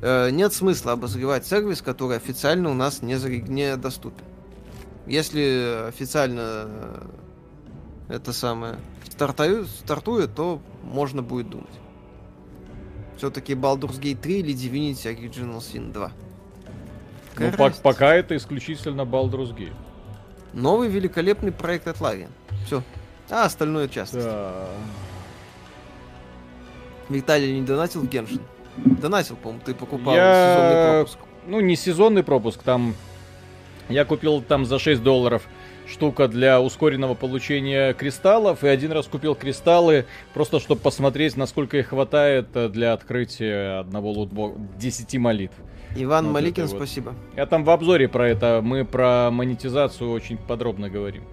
Э, 0.00 0.30
нет 0.30 0.52
смысла 0.52 0.92
обозревать 0.92 1.44
сервис, 1.44 1.82
который 1.82 2.18
официально 2.18 2.70
у 2.70 2.74
нас 2.74 3.02
не, 3.02 3.14
заре- 3.14 3.48
не 3.48 3.76
доступен. 3.76 4.24
Если 5.06 5.88
официально 5.88 6.40
э, 6.66 7.06
это 8.08 8.32
самое 8.32 8.76
стартует, 9.10 9.68
стартует, 9.68 10.34
то 10.34 10.60
можно 10.82 11.22
будет 11.22 11.50
думать. 11.50 11.66
Все-таки 13.16 13.54
Baldur's 13.54 14.00
Gate 14.00 14.16
3 14.20 14.38
или 14.40 14.54
Divinity 14.54 15.04
Original 15.16 15.58
Sin 15.58 15.92
2. 15.92 16.08
Ну, 16.08 16.12
Какая 17.34 17.56
разница? 17.56 17.82
пока 17.82 18.14
это 18.14 18.36
исключительно 18.36 19.02
Baldur's 19.02 19.54
Gate. 19.54 19.74
Новый 20.52 20.88
великолепный 20.88 21.52
проект 21.52 21.88
от 21.88 21.96
Larian. 21.98 22.30
Все. 22.66 22.82
А 23.28 23.44
остальное 23.44 23.88
часто. 23.88 24.22
Да. 24.22 24.68
Виталий 27.08 27.58
не 27.58 27.66
донатил 27.66 28.04
Геншин? 28.04 28.40
Донатил, 28.76 29.36
по-моему, 29.36 29.62
ты 29.64 29.74
покупал 29.74 30.14
сезонный 30.14 30.74
Я... 30.74 30.90
пропуск. 30.92 31.18
Ну, 31.46 31.60
не 31.60 31.76
сезонный 31.76 32.22
пропуск, 32.22 32.62
там... 32.62 32.94
Я 33.88 34.04
купил 34.04 34.42
там 34.42 34.66
за 34.66 34.78
6 34.78 35.02
долларов 35.02 35.42
штука 35.88 36.28
для 36.28 36.60
ускоренного 36.60 37.14
получения 37.14 37.92
кристаллов, 37.94 38.64
и 38.64 38.68
один 38.68 38.92
раз 38.92 39.06
купил 39.06 39.34
кристаллы, 39.34 40.06
просто 40.34 40.60
чтобы 40.60 40.80
посмотреть, 40.80 41.36
насколько 41.36 41.76
их 41.78 41.88
хватает 41.88 42.48
э, 42.54 42.68
для 42.68 42.92
открытия 42.92 43.80
одного 43.80 44.12
лутбокса, 44.12 44.60
10 44.78 45.16
молитв. 45.18 45.54
Иван 45.96 46.26
Вот 46.26 46.32
Маликин, 46.32 46.66
вот. 46.66 46.76
спасибо. 46.76 47.14
Я 47.36 47.46
там 47.46 47.64
в 47.64 47.70
обзоре 47.70 48.08
про 48.08 48.28
это, 48.28 48.60
мы 48.62 48.84
про 48.84 49.30
монетизацию 49.30 50.10
очень 50.10 50.36
подробно 50.36 50.90
говорим. 50.90 51.24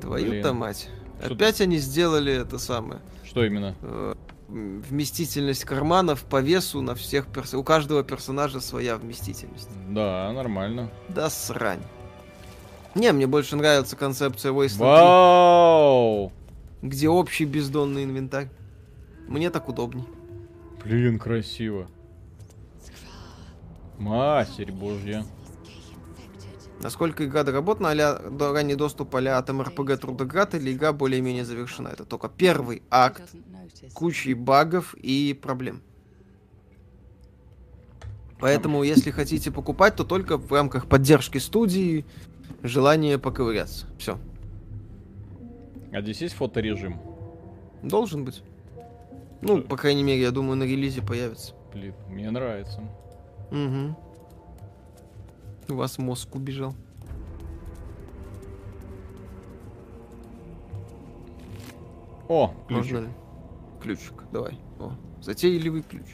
Твою-то 0.00 0.52
мать. 0.52 0.88
Что 1.24 1.34
Опять 1.34 1.60
они 1.60 1.78
сделали 1.78 2.32
это 2.32 2.58
самое. 2.58 3.00
Что 3.24 3.44
именно? 3.44 3.76
э, 3.82 4.14
вместительность 4.48 5.64
карманов 5.64 6.24
по 6.24 6.40
весу 6.40 6.80
на 6.82 6.94
всех 6.94 7.26
перс... 7.26 7.54
У 7.54 7.62
каждого 7.62 8.02
персонажа 8.02 8.60
своя 8.60 8.96
вместительность. 8.96 9.70
Да, 9.88 10.32
нормально. 10.32 10.90
Да 11.08 11.30
срань. 11.30 11.82
Не, 12.94 13.12
мне 13.12 13.26
больше 13.26 13.56
нравится 13.56 13.96
концепция 13.96 14.52
Wasteland 14.52 14.78
Вау! 14.78 16.32
3, 16.80 16.88
где 16.90 17.08
общий 17.08 17.44
бездонный 17.44 18.04
инвентарь. 18.04 18.48
Мне 19.28 19.50
так 19.50 19.68
удобней. 19.68 20.04
Блин, 20.84 21.18
красиво. 21.18 21.88
Матерь 23.98 24.72
божья. 24.72 25.24
Насколько 26.80 27.24
игра 27.24 27.44
доработана, 27.44 27.92
а 27.92 28.30
до 28.30 28.52
ранний 28.52 28.74
доступ 28.74 29.14
а-ля 29.14 29.38
от 29.38 29.48
MRPG 29.48 29.96
Трудоград 29.98 30.54
или 30.56 30.72
игра 30.72 30.92
более-менее 30.92 31.44
завершена. 31.44 31.88
Это 31.88 32.04
только 32.04 32.28
первый 32.28 32.82
акт 32.90 33.22
кучей 33.94 34.34
багов 34.34 34.94
и 34.94 35.38
проблем. 35.40 35.82
Поэтому, 38.40 38.82
если 38.82 39.12
хотите 39.12 39.52
покупать, 39.52 39.94
то 39.94 40.02
только 40.02 40.36
в 40.36 40.50
рамках 40.50 40.88
поддержки 40.88 41.38
студии, 41.38 42.04
желание 42.62 43.18
поковыряться. 43.18 43.86
Все. 43.98 44.18
А 45.92 46.00
здесь 46.00 46.22
есть 46.22 46.34
фоторежим? 46.34 46.98
Должен 47.82 48.24
быть. 48.24 48.42
Ну, 49.40 49.60
по 49.62 49.76
крайней 49.76 50.02
мере, 50.04 50.22
я 50.22 50.30
думаю, 50.30 50.56
на 50.56 50.62
релизе 50.64 51.02
появится. 51.02 51.54
Блин, 51.72 51.94
мне 52.08 52.30
нравится. 52.30 52.80
Угу. 53.50 53.96
У 55.68 55.74
вас 55.74 55.98
мозг 55.98 56.34
убежал. 56.34 56.74
О, 62.28 62.54
ключик. 62.68 62.92
Можно 62.92 63.06
ли? 63.06 63.12
Ключик, 63.82 64.24
давай. 64.32 64.58
О, 64.78 64.92
затейливый 65.20 65.82
ключ. 65.82 66.06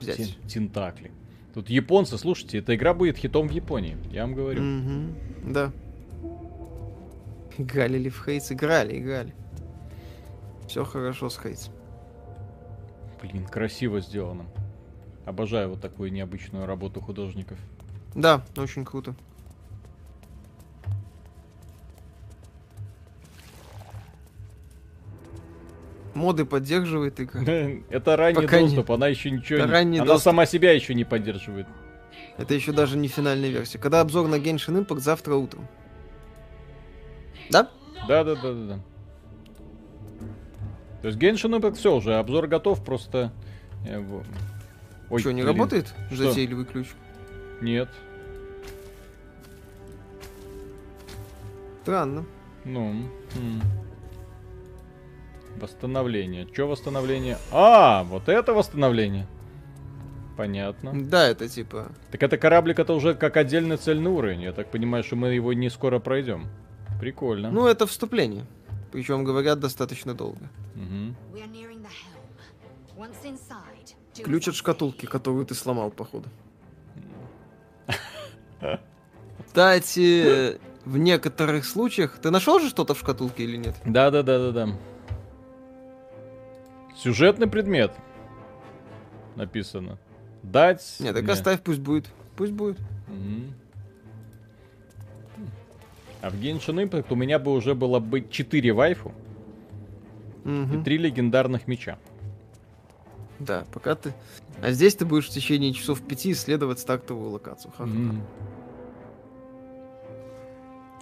Взять. 0.00 0.18
Тин- 0.18 0.48
Тентакли. 0.48 1.10
Тут 1.56 1.70
японцы, 1.70 2.18
слушайте, 2.18 2.58
эта 2.58 2.74
игра 2.74 2.92
будет 2.92 3.16
хитом 3.16 3.48
в 3.48 3.50
Японии, 3.50 3.96
я 4.10 4.26
вам 4.26 4.34
говорю. 4.34 4.60
Мгм, 4.62 5.14
Да. 5.46 5.72
Играли 7.56 7.96
ли 7.96 8.10
в 8.10 8.22
Хейтс? 8.22 8.52
Играли, 8.52 8.98
играли. 8.98 9.34
Все 10.68 10.84
хорошо 10.84 11.30
с 11.30 11.38
Хейтс. 11.38 11.70
Блин, 13.22 13.46
красиво 13.46 14.02
сделано. 14.02 14.44
Обожаю 15.24 15.70
вот 15.70 15.80
такую 15.80 16.12
необычную 16.12 16.66
работу 16.66 17.00
художников. 17.00 17.56
Да, 18.14 18.44
очень 18.58 18.84
круто. 18.84 19.14
Моды 26.16 26.44
поддерживает 26.44 27.20
игра. 27.20 27.42
Это 27.90 28.16
ранний 28.16 28.42
Пока 28.42 28.60
не- 28.60 28.66
доступ, 28.66 28.90
она 28.90 29.06
еще 29.08 29.30
ничего 29.30 29.58
Это 29.60 29.66
не... 29.68 29.72
ранний 29.72 29.98
Она 29.98 30.06
доступ. 30.06 30.24
сама 30.24 30.46
себя 30.46 30.72
еще 30.72 30.94
не 30.94 31.04
поддерживает. 31.04 31.66
Это 32.38 32.54
еще 32.54 32.72
даже 32.72 32.96
не 32.96 33.08
финальная 33.08 33.50
версия. 33.50 33.78
Когда 33.78 34.00
обзор 34.00 34.26
на 34.28 34.36
Genshin 34.36 34.84
Impact 34.84 35.00
завтра 35.00 35.34
утром. 35.34 35.68
Да? 37.50 37.70
Да, 38.08 38.24
да, 38.24 38.34
да, 38.34 38.52
да, 38.52 38.66
да. 38.66 38.78
То 41.02 41.08
есть 41.08 41.18
Genshin 41.20 41.58
Impact 41.60 41.74
все 41.74 41.94
уже, 41.94 42.14
обзор 42.16 42.46
готов, 42.48 42.84
просто... 42.84 43.30
э, 43.86 44.02
Ой, 45.10 45.20
Что, 45.20 45.30
не 45.32 45.42
блин. 45.42 45.54
работает? 45.54 45.94
Что? 46.10 46.28
Затейливый 46.30 46.64
ключ. 46.64 46.88
Нет. 47.60 47.88
Странно. 51.82 52.24
Ну. 52.64 52.90
м. 53.36 53.62
Восстановление. 55.60 56.46
Че 56.54 56.66
восстановление? 56.66 57.38
А, 57.50 58.04
вот 58.04 58.28
это 58.28 58.52
восстановление. 58.52 59.26
Понятно. 60.36 60.92
Да, 60.94 61.26
это 61.26 61.48
типа... 61.48 61.92
Так 62.10 62.22
это 62.22 62.36
кораблик, 62.36 62.78
это 62.78 62.92
уже 62.92 63.14
как 63.14 63.36
отдельный 63.36 63.78
цельный 63.78 64.10
уровень. 64.10 64.42
Я 64.42 64.52
так 64.52 64.70
понимаю, 64.70 65.02
что 65.02 65.16
мы 65.16 65.28
его 65.32 65.52
не 65.54 65.70
скоро 65.70 65.98
пройдем. 65.98 66.48
Прикольно. 67.00 67.50
Ну, 67.50 67.66
это 67.66 67.86
вступление. 67.86 68.44
Причем 68.92 69.24
говорят 69.24 69.60
достаточно 69.60 70.14
долго. 70.14 70.50
Do 74.14 74.24
Ключ 74.24 74.48
от 74.48 74.54
шкатулки, 74.54 75.06
которую 75.06 75.44
ты 75.44 75.54
сломал, 75.54 75.90
походу. 75.90 76.28
Кстати, 79.46 80.58
в 80.84 80.96
некоторых 80.96 81.66
случаях... 81.66 82.18
Ты 82.18 82.30
нашел 82.30 82.58
же 82.58 82.70
что-то 82.70 82.94
в 82.94 82.98
шкатулке 82.98 83.44
или 83.44 83.56
нет? 83.56 83.74
Да, 83.84 84.10
да, 84.10 84.22
да, 84.22 84.38
да, 84.38 84.52
да. 84.52 84.78
Сюжетный 86.96 87.46
предмет. 87.46 87.92
Написано. 89.36 89.98
Дать. 90.42 90.96
Нет, 90.98 91.14
так 91.14 91.24
мне. 91.24 91.32
оставь, 91.32 91.60
пусть 91.62 91.80
будет. 91.80 92.06
Пусть 92.36 92.52
будет. 92.52 92.78
Мгм. 93.08 93.52
А 96.22 96.30
в 96.30 96.34
Genshin 96.34 96.88
Impact 96.88 97.06
у 97.10 97.14
меня 97.14 97.38
бы 97.38 97.52
уже 97.52 97.74
было 97.74 98.00
бы 98.00 98.26
4 98.28 98.72
вайфу 98.72 99.12
и 100.44 100.48
Мгм. 100.48 100.84
3 100.84 100.98
легендарных 100.98 101.68
меча. 101.68 101.98
Да, 103.38 103.64
пока 103.72 103.94
ты... 103.94 104.14
А 104.62 104.70
здесь 104.70 104.94
ты 104.94 105.04
будешь 105.04 105.26
в 105.28 105.30
течение 105.30 105.72
часов 105.74 106.00
пяти 106.00 106.32
исследовать 106.32 106.78
стартовую 106.78 107.30
локацию. 107.30 107.72
Ха-ха. 107.72 107.84
Мгм. 107.90 108.22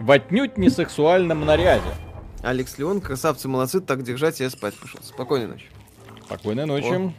В 0.00 0.10
отнюдь 0.10 0.58
не 0.58 0.70
сексуальном 0.70 1.44
наряде. 1.44 1.94
Алекс 2.42 2.76
Леон, 2.78 3.00
красавцы, 3.00 3.48
молодцы, 3.48 3.80
так 3.80 4.02
держать, 4.02 4.40
я 4.40 4.50
спать 4.50 4.74
пошел. 4.74 5.00
Спокойной 5.02 5.46
ночи. 5.46 5.66
Спокойной 6.26 6.66
ночи. 6.66 7.12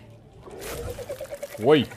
Ой, 1.60 1.88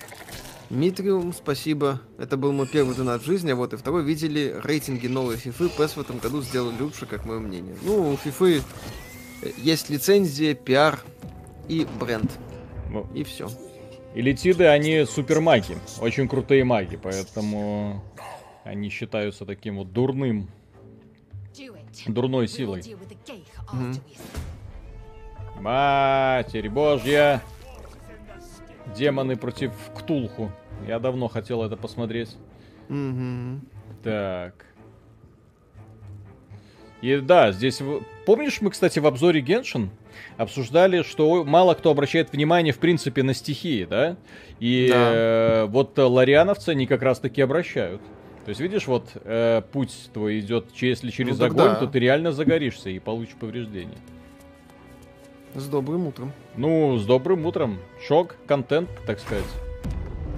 Митриум, 0.70 1.32
спасибо. 1.32 2.00
Это 2.18 2.36
был 2.36 2.52
мой 2.52 2.68
первый 2.68 2.94
донат 2.94 3.22
в 3.22 3.24
жизни, 3.24 3.50
а 3.50 3.56
вот 3.56 3.72
и 3.72 3.76
второй. 3.76 4.04
Видели 4.04 4.54
рейтинги 4.62 5.06
новой 5.06 5.36
фифы. 5.36 5.64
PES 5.64 5.94
в 5.94 6.00
этом 6.00 6.18
году 6.18 6.42
сделали 6.42 6.80
лучше, 6.80 7.06
как 7.06 7.24
мое 7.24 7.38
мнение. 7.38 7.74
Ну, 7.82 8.10
у 8.12 8.16
фифы 8.16 8.62
э, 9.42 9.50
есть 9.56 9.88
лицензия, 9.88 10.54
пиар 10.54 11.00
и 11.68 11.86
бренд. 11.98 12.30
ну, 12.90 13.06
И 13.14 13.24
все. 13.24 13.48
элитиды, 14.14 14.66
они 14.66 15.06
супермаги. 15.06 15.78
Очень 16.00 16.28
крутые 16.28 16.64
маги, 16.64 16.96
поэтому 16.96 18.04
они 18.64 18.90
считаются 18.90 19.46
таким 19.46 19.78
вот 19.78 19.92
дурным. 19.92 20.50
Дурной 22.06 22.46
силой. 22.46 22.80
deal 22.80 22.98
Матерь 25.60 26.68
божья. 26.68 27.42
Демоны 28.96 29.36
против 29.36 29.72
Ктулху. 29.94 30.50
Я 30.86 30.98
давно 30.98 31.28
хотел 31.28 31.62
это 31.62 31.76
посмотреть. 31.76 32.36
Мгм. 32.88 33.62
Так. 34.02 34.64
И 37.02 37.16
да, 37.18 37.52
здесь... 37.52 37.80
Помнишь, 38.26 38.60
мы, 38.60 38.70
кстати, 38.70 38.98
в 38.98 39.06
обзоре 39.06 39.40
Геншин 39.40 39.90
обсуждали, 40.36 41.02
что 41.02 41.44
мало 41.44 41.74
кто 41.74 41.90
обращает 41.90 42.32
внимание, 42.32 42.72
в 42.72 42.78
принципе, 42.78 43.22
на 43.22 43.34
стихии, 43.34 43.84
да? 43.84 44.16
И 44.58 44.88
Да. 44.90 45.12
э, 45.14 45.64
вот 45.66 45.96
э, 45.98 46.02
лариановцы, 46.02 46.70
они 46.70 46.86
как 46.86 47.02
раз-таки 47.02 47.40
обращают. 47.40 48.00
То 48.44 48.48
есть, 48.48 48.60
видишь, 48.60 48.86
вот 48.86 49.10
э, 49.14 49.62
путь 49.72 50.10
твой 50.12 50.40
идет, 50.40 50.66
если 50.74 51.10
через 51.10 51.38
Ну 51.38 51.44
огонь, 51.46 51.56
да. 51.68 51.74
то 51.76 51.86
ты 51.86 51.98
реально 51.98 52.32
загоришься 52.32 52.90
и 52.90 52.98
получишь 52.98 53.34
повреждения. 53.38 53.98
С 55.54 55.66
добрым 55.66 56.06
утром. 56.06 56.32
Ну, 56.56 56.96
с 56.98 57.04
добрым 57.06 57.46
утром. 57.46 57.78
Шок, 58.06 58.36
контент, 58.46 58.88
так 59.06 59.18
сказать. 59.18 59.44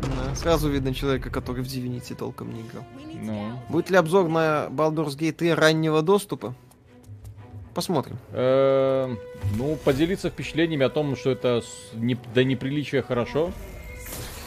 Да, 0.02 0.34
Сразу 0.34 0.70
видно 0.70 0.94
человека, 0.94 1.30
который 1.30 1.62
в 1.62 1.66
Divinity 1.66 2.14
толком 2.14 2.54
не 2.54 2.62
играл. 2.62 2.84
Ну. 3.22 3.52
Будет 3.68 3.90
ли 3.90 3.96
обзор 3.96 4.28
на 4.28 4.68
Baldur's 4.70 5.16
Gate 5.18 5.32
3 5.32 5.52
раннего 5.54 6.00
доступа? 6.02 6.54
Посмотрим. 7.74 8.18
Э, 8.30 9.14
ну, 9.56 9.76
поделиться 9.84 10.30
впечатлениями 10.30 10.84
о 10.86 10.90
том, 10.90 11.14
что 11.16 11.30
это 11.30 11.61
с- 11.61 11.94
не, 11.94 12.16
до 12.34 12.42
неприличия 12.44 13.02
хорошо, 13.02 13.52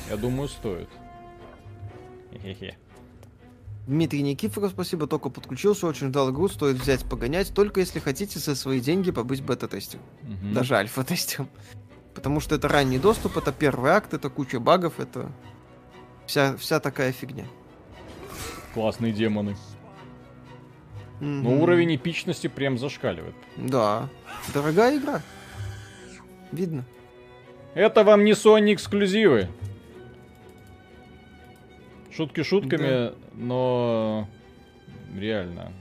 я 0.09 0.17
думаю, 0.17 0.49
стоит. 0.49 0.89
Хе-хе. 2.41 2.75
Дмитрий 3.87 4.21
Никифоров, 4.21 4.71
спасибо, 4.71 5.07
только 5.07 5.29
подключился, 5.29 5.87
очень 5.87 6.07
ждал 6.07 6.31
игру, 6.31 6.47
стоит 6.47 6.77
взять 6.77 7.03
погонять, 7.03 7.53
только 7.53 7.81
если 7.81 7.99
хотите 7.99 8.39
за 8.39 8.55
свои 8.55 8.79
деньги 8.79 9.11
побыть 9.11 9.41
бета-тестером, 9.43 10.03
Мгм. 10.21 10.53
даже 10.53 10.75
альфа-тестером. 10.75 11.49
Потому 12.15 12.39
что 12.39 12.55
это 12.55 12.69
ранний 12.69 12.97
доступ, 12.99 13.37
это 13.37 13.51
первый 13.51 13.91
акт, 13.91 14.13
это 14.13 14.29
куча 14.29 14.59
багов, 14.61 14.99
это 14.99 15.29
вся, 16.25 16.55
вся 16.57 16.79
такая 16.79 17.11
фигня. 17.11 17.45
Классные 18.73 19.11
демоны. 19.11 19.57
Но 21.19 21.49
Мгм. 21.51 21.61
уровень 21.61 21.95
эпичности 21.95 22.47
прям 22.47 22.77
зашкаливает. 22.77 23.35
Да, 23.57 24.09
дорогая 24.53 24.97
игра. 24.97 25.21
Видно. 26.51 26.85
Это 27.73 28.03
вам 28.03 28.23
не 28.23 28.31
Sony 28.31 28.73
эксклюзивы. 28.73 29.49
Шутки 32.15 32.43
шутками, 32.43 33.11
но 33.33 34.27
реально. 35.17 35.71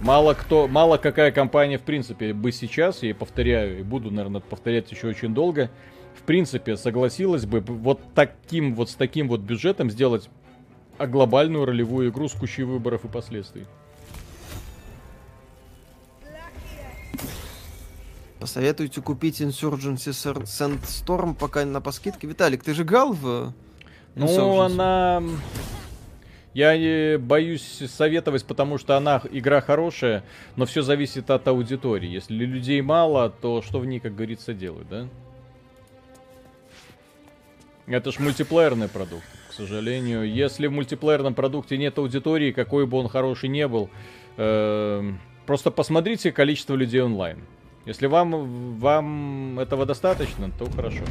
Мало 0.00 0.34
кто, 0.34 0.66
мало 0.66 0.96
какая 0.96 1.30
компания, 1.30 1.78
в 1.78 1.82
принципе, 1.82 2.32
бы 2.32 2.52
сейчас, 2.52 3.02
я 3.02 3.10
и 3.10 3.12
повторяю, 3.12 3.80
и 3.80 3.82
буду, 3.82 4.10
наверное, 4.10 4.40
повторять 4.40 4.90
еще 4.90 5.08
очень 5.08 5.34
долго, 5.34 5.70
в 6.16 6.22
принципе, 6.22 6.76
согласилась 6.76 7.46
бы 7.46 7.60
вот 7.60 8.00
таким 8.14 8.74
вот, 8.74 8.90
с 8.90 8.94
таким 8.94 9.28
вот 9.28 9.40
бюджетом 9.40 9.90
сделать 9.90 10.28
а 10.96 11.06
глобальную 11.06 11.64
ролевую 11.64 12.10
игру 12.10 12.28
с 12.28 12.32
кучей 12.32 12.62
выборов 12.62 13.04
и 13.04 13.08
последствий. 13.08 13.66
Посоветуйте 18.38 19.00
купить 19.00 19.40
Insurgency 19.40 20.12
Sandstorm 20.44 21.34
пока 21.34 21.64
на 21.64 21.80
по 21.80 21.92
скидке. 21.92 22.26
Виталик, 22.26 22.62
ты 22.62 22.74
же 22.74 22.82
играл 22.82 23.12
в 23.12 23.52
Ну, 24.14 24.60
она... 24.60 25.22
Я 26.52 26.76
э, 26.76 27.18
боюсь 27.18 27.82
советовать, 27.88 28.44
потому 28.44 28.78
что 28.78 28.96
она 28.96 29.20
игра 29.32 29.60
хорошая, 29.60 30.22
но 30.54 30.66
все 30.66 30.82
зависит 30.82 31.28
от 31.30 31.48
аудитории. 31.48 32.08
Если 32.08 32.32
людей 32.32 32.80
мало, 32.80 33.28
то 33.28 33.60
что 33.60 33.80
в 33.80 33.86
ней, 33.86 33.98
как 33.98 34.14
говорится, 34.14 34.54
делают, 34.54 34.88
да? 34.88 35.08
Это 37.86 38.12
ж 38.12 38.20
мультиплеерный 38.20 38.88
продукт, 38.88 39.24
к 39.50 39.52
сожалению. 39.52 40.32
Если 40.32 40.68
в 40.68 40.72
мультиплеерном 40.72 41.34
продукте 41.34 41.76
нет 41.76 41.98
аудитории, 41.98 42.52
какой 42.52 42.86
бы 42.86 42.98
он 42.98 43.08
хороший 43.08 43.48
не 43.48 43.66
был, 43.66 43.90
эм, 44.36 45.18
просто 45.46 45.72
посмотрите 45.72 46.30
количество 46.30 46.76
людей 46.76 47.02
онлайн. 47.02 47.40
Если 47.84 48.06
вам, 48.06 48.78
вам 48.78 49.58
этого 49.58 49.84
достаточно, 49.84 50.50
то 50.56 50.70
хорошо. 50.70 51.02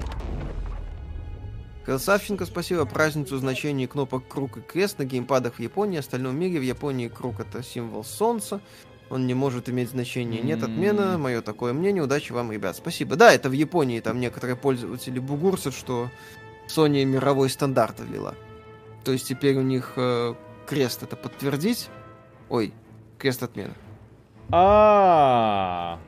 Красавченко, 1.85 2.45
спасибо. 2.45 2.85
Праздницу 2.85 3.37
значений 3.37 3.87
кнопок 3.87 4.27
круг 4.27 4.57
и 4.57 4.61
крест 4.61 4.99
на 4.99 5.05
геймпадах 5.05 5.55
в 5.55 5.59
Японии, 5.59 5.97
в 5.97 5.99
остальном 5.99 6.39
мире. 6.39 6.59
В 6.59 6.63
Японии 6.63 7.09
круг 7.09 7.39
это 7.39 7.61
символ 7.61 8.03
солнца. 8.03 8.61
Он 9.09 9.27
не 9.27 9.33
может 9.33 9.69
иметь 9.69 9.89
значения. 9.89 10.41
Нет 10.41 10.63
отмена. 10.63 11.17
Мое 11.17 11.41
такое 11.41 11.73
мнение. 11.73 12.01
Удачи 12.01 12.31
вам, 12.31 12.51
ребят. 12.51 12.77
Спасибо. 12.77 13.15
Да, 13.15 13.33
это 13.33 13.49
в 13.49 13.51
Японии. 13.51 13.99
Там 13.99 14.19
некоторые 14.19 14.55
пользователи 14.55 15.19
бугурсят, 15.19 15.73
что 15.73 16.09
Sony 16.67 17.03
мировой 17.03 17.49
стандарт 17.49 17.99
ввела. 17.99 18.33
То 19.03 19.11
есть 19.11 19.27
теперь 19.27 19.57
у 19.57 19.61
них 19.61 19.93
э, 19.97 20.33
крест 20.65 21.03
это 21.03 21.17
подтвердить. 21.17 21.89
Ой, 22.49 22.73
крест 23.17 23.43
отмена. 23.43 23.73
А, 24.51 25.99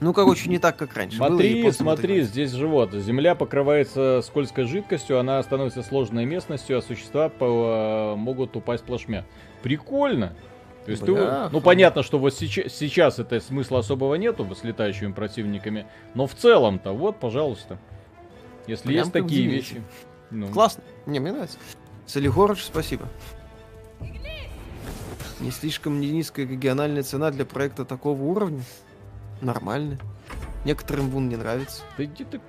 Ну, 0.00 0.12
короче, 0.12 0.50
не 0.50 0.58
так, 0.58 0.76
как 0.76 0.94
раньше. 0.94 1.18
Было 1.18 1.28
Смотри, 1.28 1.58
японцам 1.58 1.86
смотри, 1.86 2.22
здесь 2.22 2.50
живот. 2.50 2.92
Земля 2.92 3.34
покрывается 3.34 4.20
скользкой 4.22 4.64
жидкостью, 4.64 5.18
она 5.18 5.42
становится 5.42 5.82
сложной 5.82 6.24
местностью, 6.24 6.78
а 6.78 6.82
существа 6.82 7.28
по- 7.28 8.14
могут 8.16 8.56
упасть 8.56 8.84
плашмя. 8.84 9.24
Прикольно. 9.62 10.34
То 10.84 10.90
есть 10.90 11.02
ты, 11.04 11.12
Бляха. 11.14 11.48
ну 11.50 11.60
понятно, 11.62 12.02
что 12.02 12.18
вот 12.18 12.34
сейчас, 12.34 12.72
сейчас 12.74 13.18
это 13.18 13.40
смысла 13.40 13.78
особого 13.78 14.16
нету 14.16 14.46
с 14.54 14.64
летающими 14.64 15.12
противниками, 15.12 15.86
но 16.14 16.26
в 16.26 16.34
целом-то 16.34 16.92
вот, 16.92 17.18
пожалуйста, 17.18 17.78
если 18.66 18.88
Прям 18.88 18.98
есть 18.98 19.12
такие 19.12 19.46
вещи. 19.48 19.82
ну, 20.30 20.48
Классно. 20.48 20.82
Не, 21.06 21.20
мне 21.20 21.32
нравится. 21.32 21.56
Солигорыч, 22.04 22.62
спасибо. 22.62 23.08
Не 25.40 25.50
слишком 25.50 26.00
ли 26.02 26.10
низкая 26.10 26.46
региональная 26.46 27.02
цена 27.02 27.30
для 27.30 27.46
проекта 27.46 27.84
такого 27.86 28.20
уровня? 28.22 28.62
Нормально. 29.44 29.98
Некоторым 30.64 31.10
вун 31.10 31.28
не 31.28 31.36
нравится. 31.36 31.82
Да 31.98 32.04
иди 32.04 32.24
ты. 32.24 32.40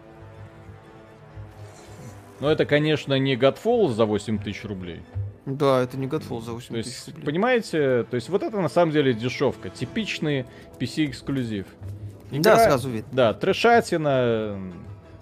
Ну 2.39 2.47
это, 2.47 2.65
конечно, 2.65 3.17
не 3.17 3.35
Godfall 3.35 3.89
за 3.89 4.05
8 4.05 4.39
тысяч 4.39 4.63
рублей. 4.63 5.01
Да, 5.45 5.81
это 5.81 5.97
не 5.97 6.07
Godfall 6.07 6.41
за 6.41 6.53
8 6.53 6.67
То 6.67 6.73
тысяч 6.75 6.93
есть, 6.93 7.07
рублей. 7.09 7.25
понимаете, 7.25 8.03
то 8.03 8.15
есть 8.15 8.29
вот 8.29 8.43
это 8.43 8.59
на 8.59 8.69
самом 8.69 8.91
деле 8.91 9.13
дешевка. 9.13 9.69
Типичный 9.69 10.45
PC-эксклюзив. 10.79 11.65
Да, 12.31 12.57
сразу 12.57 12.89
видно. 12.89 13.09
Да, 13.11 13.33
трешатина, 13.33 14.59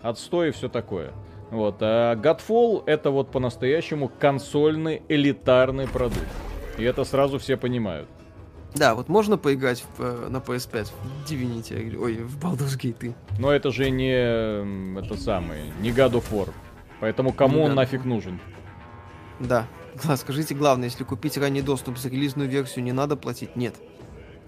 отстой 0.01 0.49
и 0.49 0.51
все 0.51 0.69
такое. 0.69 1.11
Вот, 1.51 1.77
а 1.81 2.15
Godfall 2.15 2.83
это 2.87 3.11
вот 3.11 3.31
по-настоящему 3.31 4.09
консольный 4.09 5.03
элитарный 5.09 5.87
продукт. 5.87 6.27
И 6.77 6.83
это 6.83 7.03
сразу 7.03 7.37
все 7.37 7.57
понимают. 7.57 8.09
Да, 8.75 8.95
вот 8.95 9.07
можно 9.07 9.37
поиграть 9.37 9.83
в, 9.97 10.01
э, 10.01 10.29
на 10.29 10.37
PS5 10.37 10.85
в 10.85 11.31
Divinity, 11.31 11.95
ой, 11.97 12.17
в 12.17 12.37
Baldur's 12.39 12.77
Gate 12.77 12.93
3. 12.93 13.13
Но 13.39 13.51
это 13.51 13.71
же 13.71 13.89
не 13.89 14.11
это 14.99 15.17
самый, 15.17 15.71
не 15.79 15.91
God 15.91 16.13
of 16.13 16.31
War. 16.31 16.49
Поэтому 16.99 17.33
кому 17.33 17.57
Не 17.57 17.63
он 17.65 17.71
God 17.71 17.75
нафиг 17.75 18.05
нужен? 18.05 18.39
Да. 19.39 19.67
Скажите, 20.17 20.55
главное, 20.55 20.85
если 20.85 21.03
купить 21.03 21.37
ранний 21.37 21.61
доступ 21.61 21.97
за 21.97 22.09
релизную 22.09 22.49
версию, 22.49 22.83
не 22.85 22.93
надо 22.93 23.15
платить? 23.15 23.55
Нет. 23.55 23.75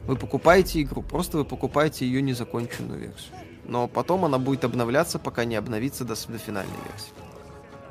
Вы 0.06 0.16
покупаете 0.16 0.82
игру, 0.82 1.02
просто 1.02 1.38
вы 1.38 1.46
покупаете 1.46 2.06
ее 2.06 2.22
незаконченную 2.22 3.00
версию. 3.00 3.34
Но 3.66 3.88
потом 3.88 4.26
она 4.26 4.38
будет 4.38 4.64
обновляться, 4.64 5.18
пока 5.20 5.46
не 5.46 5.56
обновится 5.56 6.06
до, 6.06 6.14
до 6.14 6.38
финальной 6.38 6.78
версии. 6.90 7.12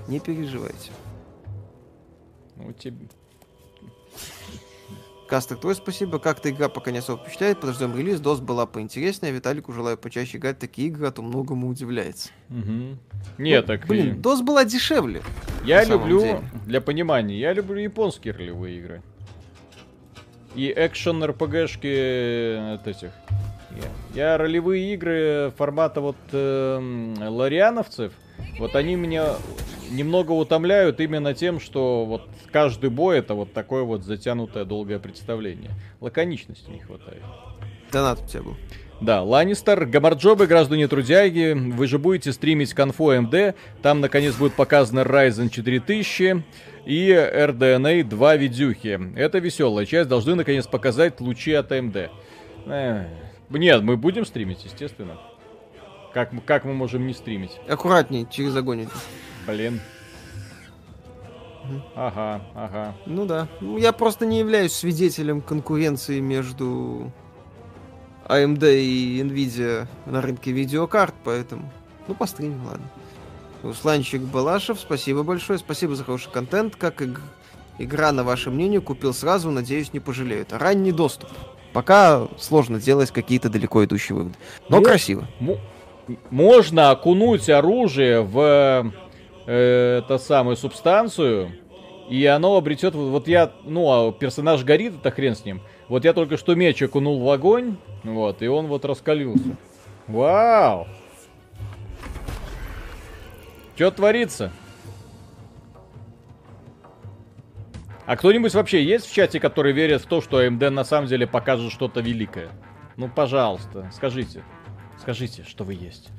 Не 0.08 0.20
переживайте. 0.20 0.92
Ну, 2.56 2.72
тебе... 2.72 3.08
Кастер, 5.34 5.56
твой 5.56 5.74
спасибо. 5.74 6.20
Как-то 6.20 6.48
игра 6.48 6.68
пока 6.68 6.92
не 6.92 6.98
особо 6.98 7.20
впечатляет. 7.20 7.58
Подождем 7.58 7.98
релиз. 7.98 8.20
DOS 8.20 8.40
была 8.40 8.66
поинтереснее. 8.66 9.32
Виталику 9.32 9.72
желаю 9.72 9.98
почаще 9.98 10.38
играть 10.38 10.60
такие 10.60 10.86
игры, 10.86 11.08
а 11.08 11.10
то 11.10 11.22
многому 11.22 11.66
удивляется. 11.66 12.30
Мгм. 12.48 13.00
Нет, 13.38 13.62
Ну, 13.62 13.66
так... 13.66 13.88
Блин, 13.88 14.20
DOS 14.20 14.44
была 14.44 14.64
дешевле. 14.64 15.22
Я 15.64 15.82
люблю, 15.82 16.20
деле. 16.20 16.40
для 16.66 16.80
понимания, 16.80 17.36
я 17.36 17.52
люблю 17.52 17.80
японские 17.80 18.32
ролевые 18.32 18.78
игры. 18.78 19.02
И 20.54 20.72
экшен 20.76 21.24
РПГшки 21.24 22.74
от 22.74 22.86
этих. 22.86 23.10
Я, 24.14 24.30
я 24.30 24.38
ролевые 24.38 24.94
игры 24.94 25.52
формата 25.58 26.00
вот 26.00 26.16
эм, 26.30 27.16
лариановцев, 27.18 28.12
вот 28.60 28.76
они 28.76 28.94
меня 28.94 29.34
немного 29.94 30.32
утомляют 30.32 31.00
именно 31.00 31.34
тем, 31.34 31.60
что 31.60 32.04
вот 32.04 32.28
каждый 32.52 32.90
бой 32.90 33.18
это 33.18 33.34
вот 33.34 33.52
такое 33.52 33.82
вот 33.82 34.04
затянутое 34.04 34.64
долгое 34.64 34.98
представление. 34.98 35.70
Лаконичности 36.00 36.70
не 36.70 36.80
хватает. 36.80 37.22
Донат 37.92 38.22
у 38.22 38.26
тебя 38.26 38.42
был. 38.42 38.56
Да, 39.00 39.22
Ланнистер, 39.22 39.86
гамарджобы, 39.86 40.46
граждане 40.46 40.88
трудяги, 40.88 41.52
вы 41.52 41.86
же 41.86 41.98
будете 41.98 42.32
стримить 42.32 42.72
конфу 42.74 43.12
МД, 43.12 43.54
там 43.82 44.00
наконец 44.00 44.34
будет 44.36 44.54
показано 44.54 45.00
Ryzen 45.00 45.50
4000 45.50 46.42
и 46.86 47.10
RDNA 47.10 48.04
2 48.04 48.36
видюхи. 48.36 49.00
Это 49.16 49.38
веселая 49.38 49.84
часть, 49.84 50.08
должны 50.08 50.34
наконец 50.36 50.66
показать 50.66 51.20
лучи 51.20 51.52
от. 51.52 51.72
Эх, 51.72 52.10
Нет, 53.50 53.82
мы 53.82 53.96
будем 53.96 54.24
стримить, 54.24 54.64
естественно. 54.64 55.18
Как, 56.14 56.32
мы- 56.32 56.40
как 56.40 56.64
мы 56.64 56.72
можем 56.72 57.06
не 57.06 57.12
стримить? 57.12 57.58
Аккуратней, 57.68 58.26
через 58.30 58.54
огонь. 58.56 58.86
Блин. 59.46 59.80
Ага, 61.94 62.42
ага. 62.54 62.94
Ну 63.06 63.24
да. 63.24 63.48
Ну, 63.60 63.78
я 63.78 63.92
просто 63.92 64.26
не 64.26 64.38
являюсь 64.38 64.72
свидетелем 64.72 65.40
конкуренции 65.40 66.20
между 66.20 67.10
AMD 68.28 68.80
и 68.82 69.20
Nvidia 69.22 69.86
на 70.06 70.20
рынке 70.20 70.52
видеокарт, 70.52 71.14
поэтому... 71.24 71.70
Ну, 72.06 72.14
постримим, 72.14 72.64
ладно. 72.66 72.86
Русланчик 73.62 74.20
Балашев, 74.20 74.78
спасибо 74.78 75.22
большое. 75.22 75.58
Спасибо 75.58 75.94
за 75.94 76.04
хороший 76.04 76.30
контент. 76.30 76.76
Как 76.76 77.00
иг- 77.00 77.20
игра, 77.78 78.12
на 78.12 78.24
ваше 78.24 78.50
мнение, 78.50 78.82
купил 78.82 79.14
сразу, 79.14 79.50
надеюсь, 79.50 79.94
не 79.94 80.00
пожалеют. 80.00 80.52
Ранний 80.52 80.92
доступ. 80.92 81.30
Пока 81.72 82.28
сложно 82.38 82.78
делать 82.78 83.10
какие-то 83.10 83.48
далеко 83.48 83.82
идущие 83.84 84.16
выводы. 84.16 84.34
Но 84.68 84.76
Ну, 84.78 84.82
красиво. 84.82 85.26
М- 85.40 85.56
можно 86.28 86.90
окунуть 86.90 87.48
оружие 87.48 88.20
в 88.20 88.92
э, 89.46 90.02
самую 90.18 90.56
субстанцию, 90.56 91.52
и 92.08 92.24
оно 92.26 92.56
обретет... 92.56 92.94
Вот 92.94 93.28
я... 93.28 93.52
Ну, 93.64 93.90
а 93.90 94.12
персонаж 94.12 94.64
горит, 94.64 94.94
это 95.00 95.10
хрен 95.10 95.34
с 95.34 95.44
ним. 95.44 95.62
Вот 95.88 96.04
я 96.04 96.12
только 96.12 96.36
что 96.36 96.54
меч 96.54 96.82
окунул 96.82 97.20
в 97.22 97.30
огонь, 97.30 97.76
вот, 98.02 98.42
и 98.42 98.48
он 98.48 98.66
вот 98.66 98.84
раскалился. 98.84 99.56
Вау! 100.06 100.86
Что 103.76 103.90
творится? 103.90 104.52
А 108.06 108.16
кто-нибудь 108.16 108.52
вообще 108.54 108.84
есть 108.84 109.06
в 109.06 109.14
чате, 109.14 109.40
который 109.40 109.72
верит 109.72 110.02
в 110.02 110.06
то, 110.06 110.20
что 110.20 110.42
AMD 110.42 110.70
на 110.70 110.84
самом 110.84 111.08
деле 111.08 111.26
покажет 111.26 111.72
что-то 111.72 112.00
великое? 112.00 112.50
Ну, 112.96 113.08
пожалуйста, 113.08 113.90
скажите. 113.94 114.44
Скажите, 115.00 115.42
что 115.42 115.64
вы 115.64 115.74
есть. 115.74 116.10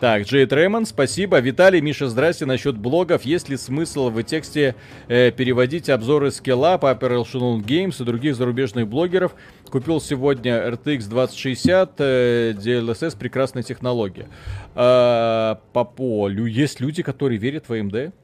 Так, 0.00 0.22
Джейд 0.22 0.50
Рэймонд, 0.50 0.88
спасибо. 0.88 1.40
Виталий, 1.40 1.82
Миша, 1.82 2.08
здрасте. 2.08 2.46
Насчет 2.46 2.78
блогов, 2.78 3.26
есть 3.26 3.50
ли 3.50 3.58
смысл 3.58 4.08
в 4.08 4.22
тексте 4.22 4.74
э, 5.08 5.30
переводить 5.30 5.90
обзоры 5.90 6.30
скилла, 6.30 6.78
Paper 6.80 7.22
Echelon 7.22 7.62
Games 7.62 8.00
и 8.00 8.04
других 8.06 8.34
зарубежных 8.34 8.88
блогеров? 8.88 9.34
Купил 9.70 10.00
сегодня 10.00 10.52
RTX 10.70 11.06
2060, 11.06 11.94
э, 11.98 12.52
DLSS, 12.56 13.18
прекрасная 13.18 13.62
технология. 13.62 14.30
А, 14.74 15.60
по 15.74 15.84
полю, 15.84 16.46
есть 16.46 16.80
люди, 16.80 17.02
которые 17.02 17.36
верят 17.36 17.68
в 17.68 17.72
AMD? 17.72 18.14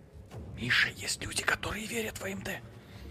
Миша, 0.59 0.89
есть 0.97 1.23
люди, 1.27 1.43
которые 1.43 1.85
верят 1.85 2.17
в 2.17 2.25
AMD. 2.25 2.53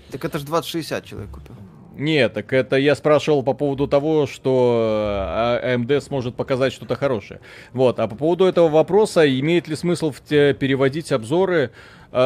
Так 0.09 0.26
это 0.26 0.39
же 0.39 0.45
2060 0.45 1.05
человек 1.05 1.30
купил. 1.30 1.55
Нет, 1.96 2.34
так 2.34 2.52
это 2.52 2.76
я 2.76 2.93
спрашивал 2.93 3.41
по 3.41 3.54
поводу 3.54 3.88
того, 3.88 4.28
что 4.28 5.60
э, 5.62 5.76
AMD 5.76 6.02
сможет 6.02 6.36
показать 6.36 6.74
что-то 6.74 6.96
хорошее. 6.96 7.39
Вот, 7.72 8.00
а 8.00 8.08
по 8.08 8.16
поводу 8.16 8.46
этого 8.46 8.68
вопроса, 8.68 9.28
имеет 9.39 9.70
ли 9.70 9.76
смысл 9.76 10.12
в 10.12 10.20
те- 10.22 10.54
переводить 10.54 11.14
обзоры 11.14 11.72
э, 12.12 12.18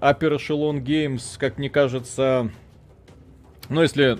Upper 0.00 0.36
Echelon 0.36 0.82
Games, 0.82 1.22
как 1.38 1.58
мне 1.58 1.68
кажется, 1.68 2.50
ну, 3.68 3.82
если 3.82 4.18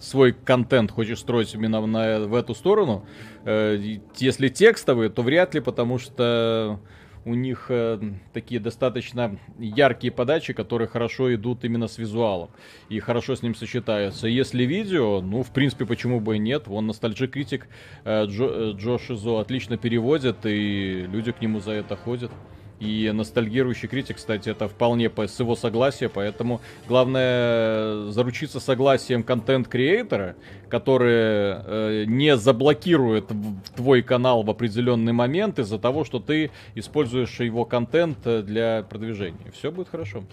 свой 0.00 0.32
контент 0.32 0.90
хочешь 0.90 1.18
строить 1.18 1.54
именно 1.54 1.84
на, 1.84 2.20
в 2.20 2.34
эту 2.34 2.54
сторону, 2.54 3.04
э, 3.44 3.98
если 4.16 4.48
текстовые, 4.48 5.10
то 5.10 5.20
вряд 5.20 5.52
ли, 5.54 5.60
потому 5.60 5.98
что 5.98 6.80
у 7.24 7.34
них 7.34 7.66
э, 7.68 8.00
такие 8.32 8.60
достаточно 8.60 9.38
яркие 9.58 10.12
подачи, 10.12 10.52
которые 10.52 10.88
хорошо 10.88 11.32
идут 11.34 11.64
именно 11.64 11.86
с 11.86 11.98
визуалом 11.98 12.50
и 12.88 12.98
хорошо 13.00 13.36
с 13.36 13.42
ним 13.42 13.54
сочетаются. 13.54 14.26
Если 14.26 14.64
видео, 14.64 15.20
ну, 15.20 15.42
в 15.42 15.50
принципе, 15.50 15.86
почему 15.86 16.20
бы 16.20 16.36
и 16.36 16.38
нет. 16.38 16.66
Вон 16.66 16.86
ностальжи 16.86 17.28
критик 17.28 17.68
э, 18.04 18.26
Джо, 18.26 18.46
э, 18.46 18.72
Джо 18.76 18.98
Шизо 18.98 19.40
отлично 19.40 19.76
переводит, 19.76 20.44
и 20.44 21.06
люди 21.06 21.32
к 21.32 21.40
нему 21.40 21.60
за 21.60 21.72
это 21.72 21.96
ходят. 21.96 22.32
И 22.80 23.10
ностальгирующий 23.14 23.86
критик, 23.88 24.16
кстати, 24.16 24.48
это 24.48 24.66
вполне 24.66 25.08
по- 25.08 25.28
с 25.28 25.38
его 25.38 25.54
согласия, 25.54 26.08
поэтому 26.08 26.60
главное 26.88 27.22
э, 27.24 28.08
заручиться 28.10 28.58
согласием 28.58 29.22
контент-креатора, 29.22 30.34
который 30.68 31.12
э, 31.14 32.04
не 32.08 32.36
заблокирует 32.36 33.30
твой 33.76 34.02
канал 34.02 34.42
в 34.42 34.50
определенный 34.50 35.12
момент 35.12 35.60
из-за 35.60 35.78
того, 35.78 36.04
что 36.04 36.18
ты 36.18 36.50
используешь 36.74 37.38
его 37.38 37.64
контент 37.64 38.18
э, 38.24 38.42
для 38.42 38.82
продвижения. 38.82 39.52
Все 39.52 39.70
будет 39.70 39.88
хорошо. 39.88 40.24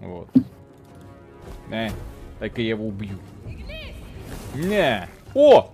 Вот. 0.00 0.28
Э, 1.70 1.88
так 2.38 2.58
и 2.58 2.64
я 2.64 2.70
его 2.70 2.86
убью. 2.86 3.18
Не. 4.54 5.08
О! 5.34 5.70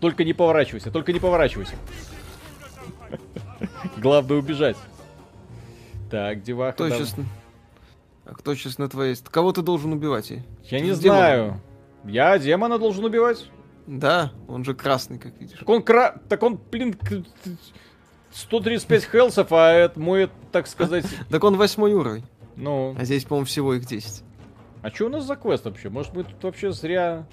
Только 0.00 0.24
не 0.24 0.32
поворачивайся, 0.32 0.90
только 0.90 1.12
не 1.12 1.20
поворачивайся. 1.20 1.74
Главное 3.98 4.38
убежать. 4.38 4.76
Так, 6.10 6.42
деваха. 6.42 6.72
Кто 6.72 6.88
дав- 6.88 6.98
сейчас... 6.98 7.14
А 8.24 8.34
кто 8.34 8.54
сейчас 8.54 8.78
на 8.78 8.88
твоей... 8.88 9.16
Кого 9.30 9.52
ты 9.52 9.62
должен 9.62 9.92
убивать? 9.92 10.30
Я 10.64 10.80
не 10.80 10.92
С 10.92 10.98
демоном. 10.98 11.20
знаю. 11.22 11.60
Я 12.04 12.38
демона 12.38 12.78
должен 12.78 13.04
убивать? 13.04 13.48
Да, 13.86 14.32
он 14.48 14.64
же 14.64 14.74
красный, 14.74 15.18
как 15.18 15.38
видишь. 15.40 15.58
Так 15.58 15.68
он 15.68 15.82
кра... 15.82 16.20
Так 16.28 16.42
он, 16.42 16.60
блин, 16.70 16.92
к- 16.94 17.24
135 18.32 19.04
хелсов, 19.04 19.52
а 19.52 19.72
это 19.72 19.98
мой, 19.98 20.30
так 20.52 20.66
сказать... 20.66 21.06
Так 21.30 21.42
он 21.44 21.56
восьмой 21.56 21.94
уровень. 21.94 22.24
Ну, 22.56 22.94
А 22.98 23.04
здесь, 23.04 23.24
по-моему, 23.24 23.46
всего 23.46 23.74
их 23.74 23.86
10. 23.86 24.22
а 24.82 24.90
что 24.90 25.06
у 25.06 25.08
нас 25.08 25.24
за 25.24 25.36
квест 25.36 25.64
вообще? 25.64 25.88
Может, 25.88 26.12
мы 26.14 26.24
тут 26.24 26.42
вообще 26.42 26.72
зря 26.72 27.26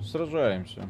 сражаемся? 0.00 0.86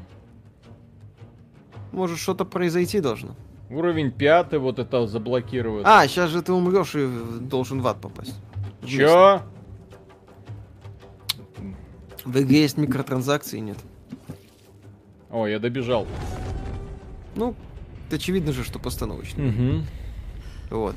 Может, 1.90 2.18
что-то 2.18 2.44
произойти 2.44 3.00
должно. 3.00 3.34
Уровень 3.72 4.10
пятый 4.10 4.58
вот 4.58 4.78
это 4.78 5.06
заблокирует. 5.06 5.86
А, 5.86 6.06
сейчас 6.06 6.28
же 6.28 6.42
ты 6.42 6.52
умрешь 6.52 6.94
и 6.94 7.08
должен 7.40 7.80
в 7.80 7.86
ад 7.86 8.00
попасть. 8.02 8.34
Чё? 8.84 9.40
В 12.24 12.38
игре 12.38 12.62
есть 12.62 12.76
микротранзакции, 12.76 13.58
нет. 13.60 13.78
О, 15.30 15.46
я 15.46 15.58
добежал. 15.58 16.06
Ну, 17.34 17.54
очевидно 18.10 18.52
же, 18.52 18.62
что 18.62 18.78
постановочно. 18.78 19.48
Угу. 19.48 19.84
Вот. 20.70 20.96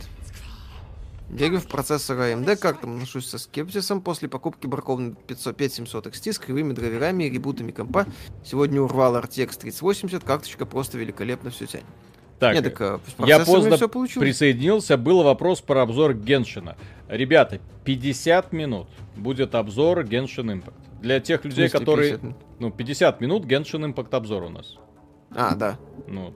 Верю 1.29 1.59
в 1.59 1.67
процессор 1.67 2.17
AMD, 2.17 2.57
как 2.57 2.81
там 2.81 2.95
отношусь 2.95 3.27
со 3.27 3.37
скепсисом 3.37 4.01
после 4.01 4.27
покупки 4.27 4.67
бракованной 4.67 5.15
500 5.27 5.55
5700 5.55 6.07
XT 6.07 6.33
с 6.33 6.39
кривыми 6.39 6.73
драйверами 6.73 7.23
и 7.23 7.29
ребутами 7.29 7.71
компа. 7.71 8.05
Сегодня 8.43 8.81
урвал 8.81 9.15
RTX 9.15 9.59
3080, 9.59 10.23
карточка 10.25 10.65
просто 10.65 10.97
великолепно 10.97 11.49
все 11.49 11.65
тянет. 11.65 11.85
Так, 12.39 12.53
Нет, 12.53 12.63
так, 12.75 12.99
с 13.05 13.27
я 13.27 13.39
поздно 13.39 13.77
всё 13.77 13.87
получилось. 13.87 14.27
присоединился, 14.27 14.97
был 14.97 15.23
вопрос 15.23 15.61
про 15.61 15.81
обзор 15.81 16.13
Геншина. 16.13 16.75
Ребята, 17.07 17.59
50 17.85 18.51
минут 18.51 18.87
будет 19.15 19.55
обзор 19.55 20.01
Genshin 20.01 20.51
Impact. 20.53 20.73
Для 21.01 21.19
тех 21.19 21.45
людей, 21.45 21.69
которые... 21.69 22.11
50 22.11 22.23
минут? 22.23 22.37
Ну, 22.59 22.71
50 22.71 23.21
минут 23.21 23.45
Genshin 23.45 23.93
Impact 23.93 24.15
обзор 24.15 24.43
у 24.43 24.49
нас. 24.49 24.75
А, 25.33 25.55
да. 25.55 25.77
Ну, 26.07 26.33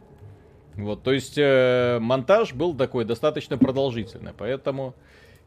вот, 0.76 1.04
то 1.04 1.12
есть 1.12 1.38
э, 1.38 2.00
монтаж 2.00 2.54
был 2.54 2.74
такой 2.76 3.04
достаточно 3.04 3.58
продолжительный, 3.58 4.32
поэтому, 4.38 4.96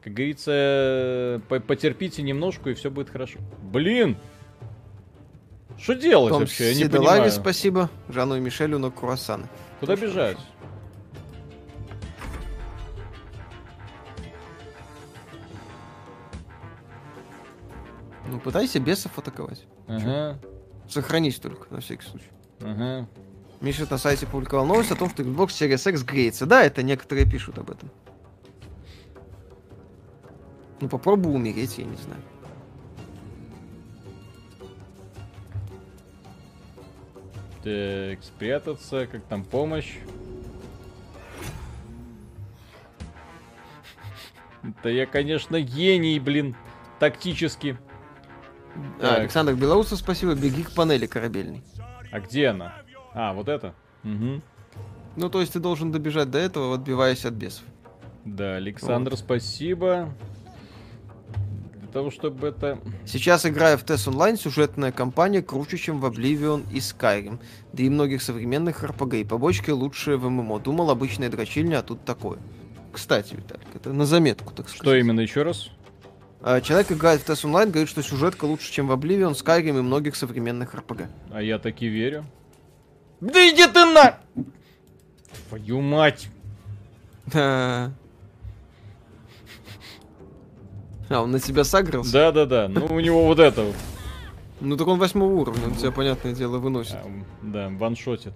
как 0.03 0.13
говорится, 0.13 0.51
э, 0.55 1.41
по- 1.49 1.61
потерпите 1.61 2.23
немножко 2.23 2.71
и 2.71 2.75
все 2.75 2.91
будет 2.91 3.09
хорошо. 3.09 3.39
Блин! 3.63 4.17
Что 5.83 5.95
делать 5.97 6.31
Том 6.31 6.41
вообще? 6.43 6.73
Я 6.73 6.85
не 6.85 6.89
понимаю. 6.89 7.31
спасибо. 7.33 7.91
Жанну 8.09 8.37
и 8.37 8.41
Мишелю 8.41 8.79
на 8.79 8.93
круассаны. 8.93 9.49
Куда 9.81 9.97
бежать? 9.97 10.39
Ну, 18.29 18.39
пытайся 18.39 18.79
бесов 18.79 19.19
атаковать. 19.19 19.67
Ага, 19.89 20.39
Сохранись 20.89 21.37
только, 21.37 21.73
на 21.75 21.81
всякий 21.81 22.07
случай. 22.07 22.31
ага. 22.61 23.09
Миша 23.61 23.87
на 23.91 23.99
сайте 23.99 24.27
публиковал 24.27 24.67
новость 24.67 24.91
о 24.91 24.97
том, 24.97 25.11
что 25.11 25.23
Xbox 25.23 25.49
Series 25.49 25.91
X 25.91 26.03
греется. 26.05 26.47
Да, 26.47 26.63
это 26.65 26.83
некоторые 26.83 27.29
пишут 27.31 27.59
об 27.59 27.71
этом. 27.71 27.91
Ну, 30.81 30.89
попробуй 30.89 31.35
умереть, 31.35 31.79
я 31.79 31.85
не 31.85 31.97
знаю. 31.97 32.21
Так, 37.63 38.23
спрятаться, 38.25 39.07
как 39.07 39.23
там 39.25 39.45
помощь. 39.45 39.97
Да 44.83 44.91
я, 44.91 45.07
конечно, 45.07 45.61
гений, 45.61 46.19
блин, 46.21 46.55
тактически. 46.99 47.77
А, 48.99 49.01
Так. 49.01 49.19
Александр 49.21 49.55
Белоусов, 49.55 49.99
спасибо. 49.99 50.35
Беги 50.35 50.63
к 50.63 50.73
панели 50.73 51.07
корабельной. 51.07 51.63
А 52.11 52.21
где 52.21 52.49
она? 52.49 52.75
А, 53.13 53.33
вот 53.33 53.49
это? 53.49 53.75
Угу. 54.05 54.41
Ну, 55.17 55.29
то 55.31 55.41
есть 55.41 55.53
ты 55.53 55.61
должен 55.61 55.93
добежать 55.93 56.31
до 56.31 56.39
этого, 56.39 56.75
отбиваясь 56.75 57.25
от 57.25 57.35
бесов. 57.35 57.65
Да, 58.25 58.57
Александр, 58.57 59.17
спасибо. 59.17 60.15
Того, 61.93 62.11
чтобы 62.11 62.49
это... 62.49 62.79
Сейчас, 63.05 63.45
играя 63.45 63.77
в 63.77 63.85
TES 63.85 64.09
Online, 64.09 64.37
сюжетная 64.37 64.93
кампания 64.93 65.43
круче, 65.43 65.77
чем 65.77 66.01
в 66.01 66.07
Oblivion 66.07 66.65
и 66.73 66.79
Skyrim. 66.79 67.39
Да 67.75 67.83
и 67.83 67.91
многих 67.91 68.23
современных 68.23 68.83
RPG. 68.83 69.21
И 69.21 69.25
побочки 69.25 69.71
лучшие 69.71 70.17
в 70.17 70.29
ММО. 70.29 70.61
Думал, 70.61 70.91
обычная 70.91 71.29
дрочильня, 71.29 71.81
а 71.81 71.83
тут 71.83 72.05
такое. 72.05 72.39
Кстати, 72.93 73.35
Виталик, 73.35 73.67
это 73.75 73.93
на 73.93 74.07
заметку, 74.07 74.55
так 74.55 74.69
сказать. 74.69 74.83
Что 74.83 74.95
именно 74.95 75.21
еще 75.21 75.43
раз? 75.43 75.69
А, 76.41 76.63
Человек 76.63 76.93
играет 76.93 77.21
в 77.21 77.29
TES 77.29 77.45
Online, 77.45 77.71
говорит, 77.71 77.91
что 77.91 78.03
сюжетка 78.03 78.47
лучше, 78.47 78.73
чем 78.73 78.89
в 78.89 78.93
Oblivion, 78.93 79.33
Skyrim 79.33 79.79
и 79.79 79.83
многих 79.83 80.17
современных 80.17 80.75
RPG. 80.75 81.09
А 81.31 81.43
я 81.43 81.59
таки 81.59 81.89
верю. 81.89 82.25
Да 83.21 83.39
иди 83.51 83.67
ты 83.67 83.85
на... 83.85 84.19
Твою 85.49 85.81
мать. 85.81 86.29
Да. 87.27 87.93
А, 91.13 91.23
он 91.23 91.31
на 91.31 91.41
тебя 91.41 91.65
сагрился? 91.65 92.13
Да-да-да, 92.13 92.69
ну 92.69 92.87
у 92.87 93.01
него 93.01 93.25
вот 93.27 93.39
это 93.39 93.63
вот. 93.65 93.75
Ну 94.61 94.77
так 94.77 94.87
он 94.87 94.99
восьмого 94.99 95.33
уровня, 95.33 95.67
он 95.67 95.75
тебя, 95.75 95.91
понятное 95.91 96.33
дело, 96.33 96.59
выносит 96.59 96.95
А, 96.95 97.11
Да, 97.43 97.69
ваншотит. 97.69 98.33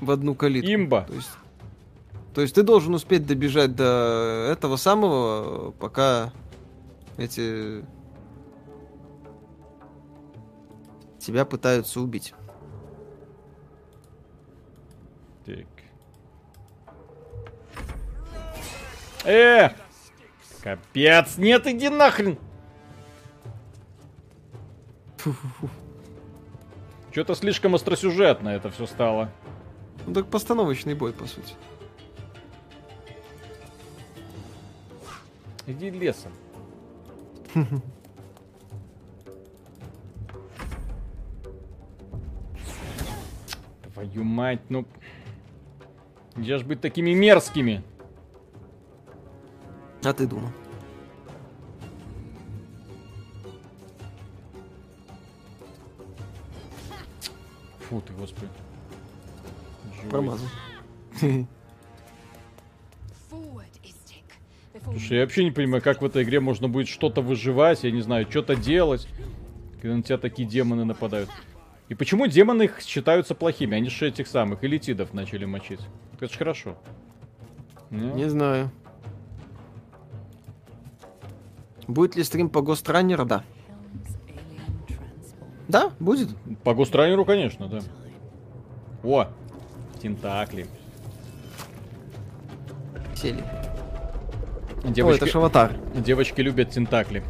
в 0.00 0.10
одну 0.10 0.34
калитку. 0.34 0.70
Имба. 0.72 1.02
То 1.02 1.14
есть, 1.14 1.30
то 2.34 2.40
есть 2.42 2.54
ты 2.54 2.62
должен 2.62 2.94
успеть 2.94 3.26
добежать 3.26 3.74
до 3.74 4.48
этого 4.52 4.76
самого, 4.76 5.70
пока 5.72 6.32
эти 7.16 7.82
тебя 11.18 11.44
пытаются 11.46 12.00
убить. 12.00 12.34
Так. 15.46 15.66
Э! 19.24 19.70
Капец, 20.64 21.36
нет, 21.36 21.66
иди 21.66 21.90
нахрен! 21.90 22.38
Что-то 27.12 27.34
слишком 27.34 27.74
остросюжетно 27.74 28.48
это 28.48 28.70
все 28.70 28.86
стало. 28.86 29.30
Ну 30.06 30.14
так 30.14 30.26
постановочный 30.28 30.94
бой, 30.94 31.12
по 31.12 31.26
сути. 31.26 31.52
Иди 35.66 35.90
лесом. 35.90 36.32
Твою 43.92 44.24
мать, 44.24 44.62
ну... 44.70 44.86
Нельзя 46.36 46.56
ж 46.56 46.64
быть 46.64 46.80
такими 46.80 47.12
мерзкими. 47.12 47.84
А 50.04 50.12
ты 50.12 50.26
думал? 50.26 50.50
Фу 57.88 58.02
ты, 58.02 58.12
господи. 58.12 58.48
Промазал. 60.10 60.46
Слушай, 64.82 65.16
я 65.16 65.22
вообще 65.22 65.44
не 65.44 65.50
понимаю, 65.50 65.82
как 65.82 66.02
в 66.02 66.04
этой 66.04 66.24
игре 66.24 66.40
можно 66.40 66.68
будет 66.68 66.88
что-то 66.88 67.22
выживать, 67.22 67.84
я 67.84 67.90
не 67.90 68.02
знаю, 68.02 68.26
что-то 68.28 68.54
делать, 68.54 69.08
когда 69.80 69.96
на 69.96 70.02
тебя 70.02 70.18
такие 70.18 70.46
демоны 70.46 70.84
нападают. 70.84 71.30
И 71.88 71.94
почему 71.94 72.26
демоны 72.26 72.64
их 72.64 72.80
считаются 72.80 73.34
плохими? 73.34 73.76
Они 73.76 73.88
же 73.88 74.08
этих 74.08 74.26
самых 74.26 74.62
элитидов 74.64 75.14
начали 75.14 75.46
мочить. 75.46 75.80
Это 76.12 76.30
же 76.30 76.38
хорошо. 76.38 76.76
Не? 77.90 78.08
Не 78.12 78.28
знаю. 78.28 78.70
Будет 81.86 82.16
ли 82.16 82.24
стрим 82.24 82.48
по 82.48 82.60
Runner? 82.60 83.24
Да. 83.24 83.44
Да, 85.68 85.90
будет. 85.98 86.28
По 86.62 86.74
Гостранеру, 86.74 87.24
конечно, 87.24 87.68
да. 87.68 87.80
О, 89.02 89.28
тентакли. 90.00 90.66
Сели. 93.14 93.42
О, 94.82 94.88
Девочки, 94.88 95.22
это 95.22 95.26
ж 95.32 95.36
аватар. 95.36 95.72
девочки 95.94 96.40
любят 96.42 96.70
тентакли. 96.70 97.22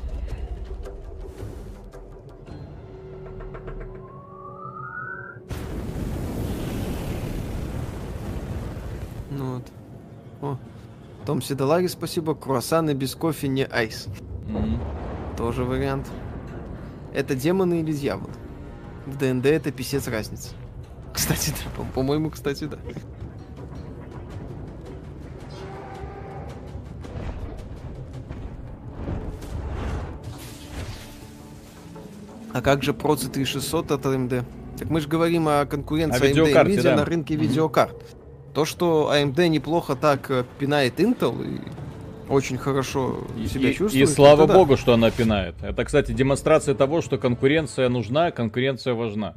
Ну 9.31 9.55
вот. 9.55 9.65
О. 10.43 10.59
Том 11.27 11.41
Седолаги, 11.41 11.87
спасибо. 11.87 12.35
Круассаны 12.35 12.93
без 12.93 13.15
кофе 13.15 13.49
не 13.49 13.65
айс. 13.65 14.09
Мгм. 14.61 14.81
Тоже 15.37 15.65
вариант. 15.65 16.07
Это 17.13 17.35
демоны 17.35 17.81
или 17.81 17.93
дьявол? 17.93 18.31
В 19.07 19.17
ДНД 19.19 19.47
это 19.47 19.71
писец 19.73 20.09
разница. 20.09 20.51
Кстати, 21.13 21.51
да. 21.51 21.71
по- 21.77 21.85
По-моему, 21.93 22.31
кстати, 22.31 22.65
да. 22.65 22.79
А 32.53 32.61
как 32.63 32.83
же 32.83 32.93
Proci 32.93 33.29
3600 33.31 33.91
от 33.91 34.07
AMD? 34.07 34.45
Так 34.79 34.91
мы 34.91 35.01
же 35.01 35.09
говорим 35.09 35.49
о 35.49 35.67
конкуренции 35.67 36.19
О 36.19 36.25
AMD 36.25 36.29
видеокарте, 36.29 36.73
Nvidia 36.77 36.83
да. 36.83 36.97
на 36.97 37.05
рынке 37.05 37.37
видеокарт. 37.37 37.97
То, 38.55 38.65
что 38.65 39.13
AMD 39.13 39.49
неплохо 39.49 39.97
так 39.97 40.31
э, 40.31 40.45
пинает 40.59 41.01
Intel 41.01 41.45
и 41.45 41.61
очень 42.29 42.57
хорошо 42.59 43.25
И, 43.43 43.47
себя 43.47 43.71
и- 43.71 43.75
чувствует. 43.75 44.09
и 44.09 44.13
слава 44.13 44.45
это 44.45 44.53
да. 44.53 44.59
богу, 44.59 44.77
что 44.77 44.95
она 44.95 45.11
пинает. 45.11 45.55
Это, 45.63 45.85
кстати, 45.85 46.13
демонстрация 46.13 46.75
того, 46.75 47.01
что 47.03 47.19
конкуренция 47.19 47.89
нужна, 47.89 48.31
конкуренция 48.31 48.95
важна. 48.95 49.35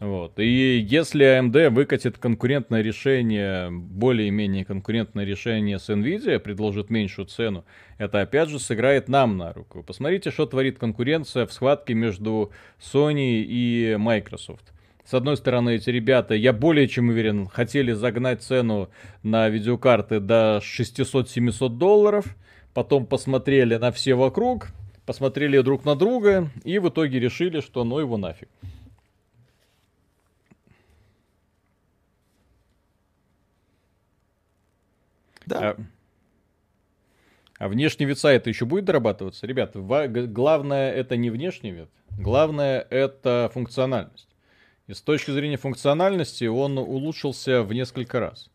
Вот. 0.00 0.38
И 0.38 0.78
если 0.78 1.26
AMD 1.26 1.68
выкатит 1.68 2.16
конкурентное 2.16 2.80
решение, 2.80 3.70
более-менее 3.70 4.64
конкурентное 4.64 5.26
решение 5.26 5.78
с 5.78 5.90
Nvidia, 5.90 6.38
предложит 6.38 6.88
меньшую 6.88 7.26
цену, 7.26 7.66
это 7.98 8.22
опять 8.22 8.48
же 8.48 8.58
сыграет 8.58 9.08
нам 9.08 9.36
на 9.36 9.52
руку. 9.52 9.82
Посмотрите, 9.82 10.30
что 10.30 10.46
творит 10.46 10.78
конкуренция 10.78 11.44
в 11.44 11.52
схватке 11.52 11.92
между 11.92 12.50
Sony 12.80 13.42
и 13.46 13.96
Microsoft. 13.98 14.72
С 15.04 15.14
одной 15.14 15.36
стороны, 15.36 15.76
эти 15.76 15.90
ребята, 15.90 16.34
я 16.34 16.52
более 16.52 16.86
чем 16.86 17.08
уверен, 17.08 17.48
хотели 17.48 17.92
загнать 17.92 18.42
цену 18.42 18.90
на 19.22 19.48
видеокарты 19.48 20.20
до 20.20 20.60
600-700 20.62 21.68
долларов, 21.70 22.24
потом 22.74 23.06
посмотрели 23.06 23.76
на 23.76 23.92
все 23.92 24.14
вокруг, 24.14 24.68
посмотрели 25.06 25.60
друг 25.60 25.84
на 25.84 25.96
друга 25.96 26.50
и 26.64 26.78
в 26.78 26.88
итоге 26.88 27.18
решили, 27.18 27.60
что 27.60 27.84
ну 27.84 27.98
его 27.98 28.16
нафиг. 28.16 28.48
Да. 35.46 35.70
А, 35.70 35.76
а 37.58 37.68
внешний 37.68 38.06
вид 38.06 38.18
сайта 38.18 38.48
еще 38.48 38.66
будет 38.66 38.84
дорабатываться? 38.84 39.46
Ребят, 39.46 39.74
главное 39.74 40.92
это 40.92 41.16
не 41.16 41.30
внешний 41.30 41.72
вид, 41.72 41.88
главное 42.16 42.86
это 42.88 43.50
функциональность. 43.52 44.29
И 44.90 44.92
с 44.92 45.02
точки 45.02 45.30
зрения 45.30 45.56
функциональности 45.56 46.46
он 46.46 46.76
улучшился 46.76 47.62
в 47.62 47.72
несколько 47.72 48.18
раз. 48.18 48.49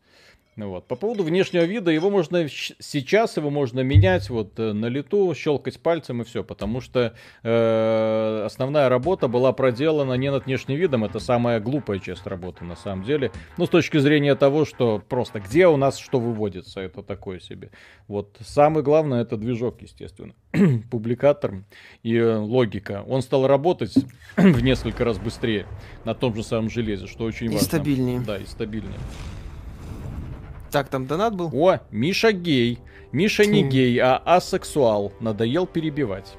Ну 0.56 0.70
Вот. 0.70 0.88
По 0.88 0.96
поводу 0.96 1.22
внешнего 1.22 1.64
вида, 1.64 1.90
его 1.90 2.08
можно 2.08 2.48
сейчас 2.48 3.36
его 3.36 3.50
можно 3.50 3.80
менять 3.80 4.30
вот 4.30 4.58
э, 4.58 4.72
на 4.72 4.86
лету, 4.86 5.34
щелкать 5.34 5.78
пальцем 5.78 6.22
и 6.22 6.24
все, 6.24 6.42
потому 6.42 6.80
что 6.80 7.14
э, 7.42 8.42
основная 8.46 8.88
работа 8.88 9.28
была 9.28 9.52
проделана 9.52 10.14
не 10.14 10.30
над 10.30 10.46
внешним 10.46 10.76
видом, 10.76 11.04
это 11.04 11.18
самая 11.20 11.60
глупая 11.60 11.98
часть 11.98 12.26
работы 12.26 12.64
на 12.64 12.74
самом 12.74 13.04
деле. 13.04 13.32
Ну, 13.58 13.66
с 13.66 13.68
точки 13.68 13.98
зрения 13.98 14.34
того, 14.34 14.64
что 14.64 15.02
просто 15.06 15.40
где 15.40 15.66
у 15.66 15.76
нас 15.76 15.98
что 15.98 16.18
выводится, 16.18 16.80
это 16.80 17.02
такое 17.02 17.38
себе. 17.38 17.70
Вот 18.08 18.38
самое 18.40 18.82
главное 18.82 19.20
это 19.22 19.36
движок, 19.36 19.82
естественно, 19.82 20.32
публикатор 20.90 21.64
и 22.02 22.16
э, 22.16 22.34
логика. 22.34 23.04
Он 23.06 23.20
стал 23.20 23.46
работать 23.46 23.92
в 24.38 24.60
несколько 24.62 25.04
раз 25.04 25.18
быстрее 25.18 25.66
на 26.06 26.14
том 26.14 26.34
же 26.34 26.42
самом 26.42 26.70
железе, 26.70 27.06
что 27.06 27.24
очень 27.24 27.46
И 27.46 27.48
важно. 27.50 27.66
стабильнее. 27.66 28.20
Да, 28.20 28.38
и 28.38 28.46
стабильнее. 28.46 28.98
Так, 30.76 30.90
там 30.90 31.06
донат 31.06 31.34
был? 31.34 31.48
О, 31.54 31.80
Миша 31.90 32.32
гей. 32.32 32.80
Миша 33.10 33.46
не 33.46 33.62
гей, 33.66 33.98
а 33.98 34.18
асексуал. 34.18 35.10
Надоел 35.20 35.66
перебивать. 35.66 36.36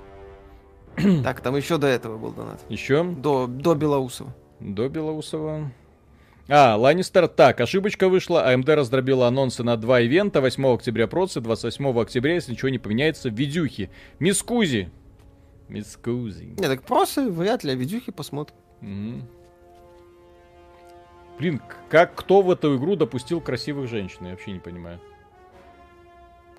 Так, 1.23 1.41
там 1.41 1.55
еще 1.55 1.79
до 1.79 1.87
этого 1.87 2.19
был 2.19 2.33
донат. 2.33 2.63
Еще 2.69 3.03
До, 3.03 3.47
до 3.47 3.73
Белоусова. 3.73 4.35
до 4.59 4.89
Белоусова. 4.89 5.71
А, 6.47 6.75
Ланнистер. 6.75 7.27
Так, 7.27 7.61
ошибочка 7.61 8.09
вышла. 8.09 8.53
AMD 8.53 8.75
раздробила 8.75 9.27
анонсы 9.27 9.63
на 9.63 9.75
два 9.75 10.01
ивента. 10.01 10.39
8 10.39 10.67
октября 10.67 11.07
процы, 11.07 11.41
28 11.41 11.99
октября, 11.99 12.35
если 12.35 12.51
ничего 12.51 12.69
не 12.69 12.77
поменяется, 12.77 13.29
видюхи. 13.29 13.89
Мискузи. 14.19 14.91
Мискузи. 15.67 16.53
Не, 16.59 16.67
так 16.67 16.83
просто 16.83 17.27
вряд 17.27 17.63
ли, 17.63 17.71
а 17.71 17.75
видюхи 17.75 18.11
посмотрим. 18.11 18.55
Мгм. 18.81 19.27
Блин, 21.37 21.61
как 21.89 22.15
кто 22.15 22.41
в 22.41 22.49
эту 22.51 22.77
игру 22.77 22.95
допустил 22.95 23.41
красивых 23.41 23.89
женщин? 23.89 24.25
Я 24.25 24.31
вообще 24.31 24.51
не 24.51 24.59
понимаю. 24.59 24.99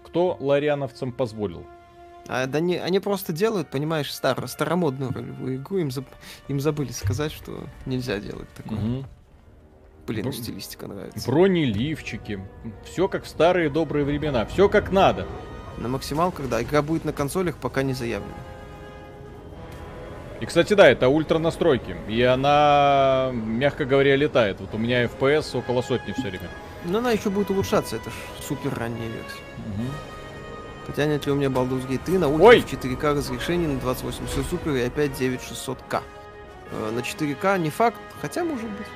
Кто 0.05 0.37
лариановцам 0.41 1.13
позволил? 1.13 1.67
А, 2.29 2.47
да 2.47 2.61
не, 2.61 2.77
они 2.77 3.01
просто 3.01 3.33
делают, 3.33 3.71
понимаешь, 3.71 4.13
старо, 4.13 4.47
старомодную 4.47 5.13
ролевую 5.13 5.57
игру, 5.57 5.79
им, 5.79 5.89
заб- 5.89 6.07
им 6.49 6.61
забыли 6.61 6.93
сказать, 6.93 7.33
что 7.33 7.65
нельзя 7.87 8.19
делать 8.21 8.49
такое. 8.55 8.79
Мгм. 8.79 9.07
Блин, 10.07 10.25
Бр- 10.25 10.35
стилистика 10.35 10.87
нравится. 10.87 11.29
Брони, 11.31 11.65
лифчики. 11.65 12.41
Все 12.85 13.09
как 13.09 13.25
в 13.25 13.29
старые 13.29 13.71
добрые 13.71 14.05
времена. 14.05 14.47
Все 14.47 14.69
как 14.69 14.93
надо. 14.93 15.27
На 15.79 15.89
максималках, 15.89 16.49
да, 16.49 16.63
игра 16.63 16.83
будет 16.83 17.05
на 17.05 17.13
консолях, 17.13 17.57
пока 17.57 17.83
не 17.83 17.93
заявлено. 17.95 18.33
И, 20.41 20.47
кстати, 20.47 20.75
да, 20.75 20.89
это 20.89 21.09
ультра 21.09 21.39
настройки. 21.39 21.97
И 22.09 22.23
она, 22.23 23.31
мягко 23.33 23.85
говоря, 23.85 24.15
летает. 24.17 24.61
Вот 24.61 24.73
у 24.73 24.79
меня 24.79 25.05
FPS 25.05 25.59
около 25.59 25.83
сотни 25.83 26.13
все 26.13 26.23
время. 26.23 26.49
Но 26.85 26.99
она 26.99 27.11
еще 27.11 27.29
будет 27.31 27.51
улучшаться, 27.51 27.97
это 27.97 28.11
ж 28.11 28.13
супер 28.41 28.73
ранняя 28.79 29.09
версия. 29.09 29.43
Потянет 30.87 31.27
ли 31.27 31.33
у 31.33 31.35
меня 31.35 31.49
Baldur's 31.49 31.87
Gate 31.87 32.01
3 32.05 32.19
на 32.19 32.29
ультра 32.29 32.47
Ой! 32.47 32.61
в 32.61 32.73
4К 32.73 33.15
разрешении 33.15 33.67
на 33.67 33.79
28 33.79 34.27
все 34.27 34.43
супер 34.43 34.73
и 34.77 34.81
опять 34.83 35.11
9600К. 35.21 36.01
Э, 36.71 36.91
На 36.95 37.01
4К 37.01 37.59
не 37.59 37.69
факт, 37.69 37.99
хотя 38.23 38.43
может 38.45 38.71
быть. 38.71 38.87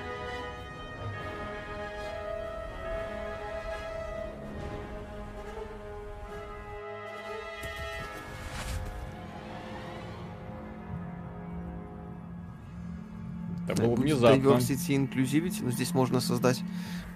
Это 13.72 13.82
Да, 13.82 13.88
было 13.88 13.96
будет 13.96 14.12
внезапно. 14.12 14.48
Diversity 14.48 15.08
inclusivity, 15.08 15.62
но 15.62 15.70
здесь 15.70 15.92
можно 15.92 16.20
создать 16.20 16.62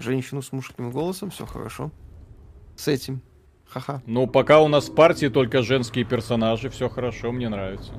женщину 0.00 0.42
с 0.42 0.52
мужским 0.52 0.90
голосом, 0.90 1.30
все 1.30 1.46
хорошо. 1.46 1.90
С 2.76 2.88
этим. 2.88 3.22
Ха-ха. 3.68 4.02
Ну, 4.06 4.26
пока 4.26 4.60
у 4.60 4.68
нас 4.68 4.88
в 4.88 4.94
партии 4.94 5.26
только 5.26 5.62
женские 5.62 6.04
персонажи, 6.04 6.70
все 6.70 6.88
хорошо, 6.88 7.32
мне 7.32 7.48
нравится. 7.48 7.92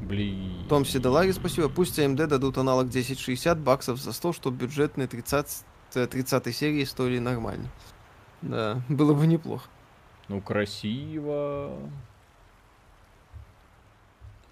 Блин. 0.00 0.66
Том 0.68 0.84
Седолаги, 0.84 1.32
спасибо. 1.32 1.68
Пусть 1.68 1.98
AMD 1.98 2.26
дадут 2.26 2.56
аналог 2.56 2.88
1060 2.88 3.58
баксов 3.58 3.98
за 3.98 4.12
100, 4.12 4.32
чтобы 4.32 4.56
бюджетные 4.56 5.08
30, 5.08 5.64
э, 5.94 6.06
30 6.06 6.52
серии 6.54 6.84
стоили 6.84 7.18
нормально. 7.18 7.68
Да, 8.42 8.80
было 8.88 9.12
бы 9.12 9.26
неплохо. 9.26 9.68
Ну, 10.28 10.40
красиво. 10.40 11.72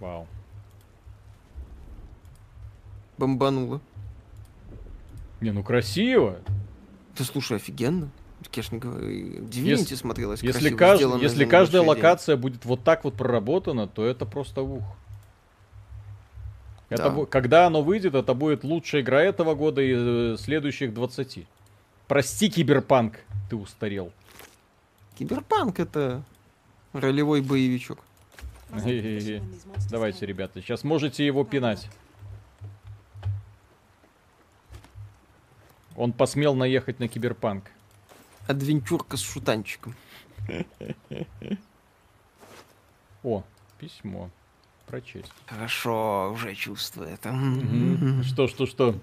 Вау. 0.00 0.26
Бомбануло. 3.18 3.80
Не, 5.40 5.50
ну 5.52 5.62
красиво. 5.62 6.38
Ты 7.14 7.24
слушай, 7.24 7.56
офигенно. 7.56 8.10
И 8.42 8.48
Divinity 8.48 9.52
Если- 9.78 9.94
смотрелась 9.96 10.42
Если, 10.42 10.68
красиво 10.70 10.78
кажд- 10.78 10.96
сделано 10.96 11.22
если 11.22 11.44
каждая 11.46 11.82
небольшой 11.82 11.96
день. 11.96 12.04
локация 12.04 12.36
будет 12.36 12.64
вот 12.64 12.84
так 12.84 13.04
вот 13.04 13.14
проработана, 13.14 13.86
то 13.88 14.04
это 14.04 14.24
просто 14.26 14.62
ух. 14.62 14.84
Это 16.88 17.10
Да. 17.10 17.26
когда 17.26 17.66
оно 17.66 17.82
выйдет, 17.82 18.14
это 18.14 18.34
будет 18.34 18.62
лучшая 18.62 19.02
игра 19.02 19.20
этого 19.22 19.54
года 19.54 19.80
и 19.82 19.92
э, 19.96 20.36
следующих 20.38 20.94
20. 20.94 21.46
Прости, 22.06 22.48
Киберпанк, 22.48 23.16
ты 23.50 23.56
устарел. 23.56 24.12
Киберпанк 25.18 25.80
это 25.80 26.22
ролевой 26.92 27.40
боевичок. 27.40 27.98
Давайте, 29.90 30.26
ребята, 30.26 30.60
сейчас 30.60 30.84
можете 30.84 31.26
его 31.26 31.42
пинать. 31.44 31.88
Он 35.96 36.12
посмел 36.12 36.54
наехать 36.54 37.00
на 37.00 37.08
Киберпанк. 37.08 37.70
Адвенчурка 38.46 39.16
с 39.16 39.22
шутанчиком. 39.22 39.94
О, 43.24 43.42
письмо. 43.78 44.30
Прочесть. 44.86 45.32
Хорошо, 45.46 46.30
уже 46.32 46.54
чувствую 46.54 47.08
это. 47.08 47.34
Что, 48.22 48.46
что, 48.46 48.66
что? 48.66 48.94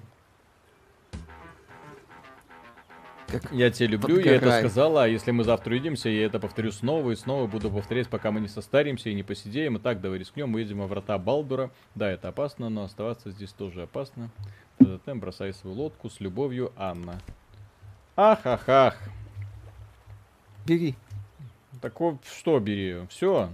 Как 3.27 3.51
Я 3.51 3.71
тебя 3.71 3.89
люблю, 3.89 4.19
я 4.19 4.35
это 4.35 4.59
сказала, 4.59 5.05
а 5.05 5.07
если 5.07 5.31
мы 5.31 5.43
завтра 5.43 5.71
увидимся, 5.71 6.07
я 6.07 6.27
это 6.27 6.39
повторю 6.39 6.71
снова 6.71 7.09
и 7.11 7.15
снова, 7.15 7.47
буду 7.47 7.71
повторять, 7.71 8.07
пока 8.07 8.31
мы 8.31 8.39
не 8.39 8.47
состаримся 8.47 9.09
и 9.09 9.15
не 9.15 9.23
посидеем. 9.23 9.77
И 9.77 9.79
так, 9.79 10.01
давай 10.01 10.19
рискнем, 10.19 10.49
мы 10.49 10.59
едем 10.59 10.77
во 10.77 10.87
врата 10.87 11.17
Балдура. 11.17 11.71
Да, 11.95 12.11
это 12.11 12.27
опасно, 12.27 12.69
но 12.69 12.83
оставаться 12.83 13.31
здесь 13.31 13.51
тоже 13.51 13.81
опасно. 13.81 14.29
Затем 14.93 15.19
бросай 15.19 15.55
свою 15.55 15.75
лодку 15.75 16.07
с 16.07 16.19
любовью, 16.19 16.71
Анна. 16.77 17.19
Ах-ах-ах. 18.15 18.95
Бери. 20.67 20.95
Так 21.81 21.99
вот, 21.99 22.23
что 22.25 22.59
бери? 22.59 23.03
Все. 23.07 23.49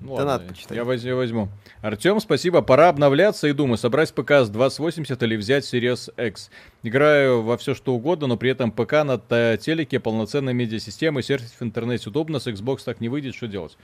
Ну 0.00 0.16
Донат 0.16 0.40
ладно, 0.40 0.48
почитай. 0.48 0.76
я 0.76 0.84
возьму, 0.84 1.16
возьму. 1.16 1.48
Артем, 1.80 2.20
спасибо. 2.20 2.62
Пора 2.62 2.88
обновляться 2.88 3.46
и 3.48 3.52
думаю, 3.52 3.78
собрать 3.78 4.12
ПК 4.12 4.32
с 4.32 4.50
2080 4.50 5.22
или 5.22 5.36
взять 5.36 5.64
Series 5.64 6.12
X. 6.28 6.50
Играю 6.82 7.42
во 7.42 7.56
все 7.56 7.74
что 7.74 7.94
угодно, 7.94 8.26
но 8.26 8.36
при 8.36 8.50
этом 8.50 8.70
ПК 8.70 9.04
на 9.04 9.18
телеке, 9.56 10.00
полноценная 10.00 10.52
медиасистема, 10.52 11.22
серфить 11.22 11.52
в 11.58 11.62
интернете 11.62 12.10
удобно, 12.10 12.38
с 12.38 12.46
Xbox 12.46 12.80
так 12.84 13.00
не 13.00 13.08
выйдет, 13.08 13.34
что 13.34 13.46
делать? 13.46 13.78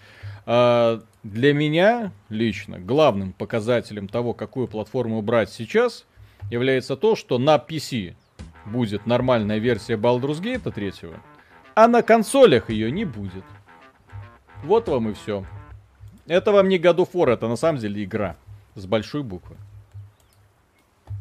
А, 0.47 1.01
для 1.23 1.55
меня 1.55 2.13
лично 2.29 2.79
главным 2.79 3.33
показателем 3.33 4.09
того, 4.09 4.35
какую 4.35 4.69
платформу 4.69 5.23
брать 5.23 5.51
сейчас, 5.51 6.05
является 6.51 6.97
то, 6.97 7.15
что 7.15 7.39
на 7.39 7.57
PC 7.57 8.15
будет 8.67 9.07
нормальная 9.07 9.59
версия 9.59 9.95
Baldur's 9.95 10.43
Gate 10.43 10.71
3, 10.71 10.93
а 11.75 11.89
на 11.89 12.03
консолях 12.03 12.69
ее 12.69 12.91
не 12.91 13.05
будет. 13.05 13.45
Вот 14.65 14.89
вам 14.89 15.09
и 15.09 15.15
все. 15.15 15.47
Это 16.27 16.53
вам 16.53 16.69
не 16.69 16.79
God 16.79 16.97
of 16.97 17.11
War, 17.13 17.33
это 17.33 17.49
на 17.49 17.57
самом 17.57 17.79
деле 17.81 18.03
игра. 18.05 18.37
С 18.75 18.87
большой 18.87 19.23
буквы. 19.23 19.57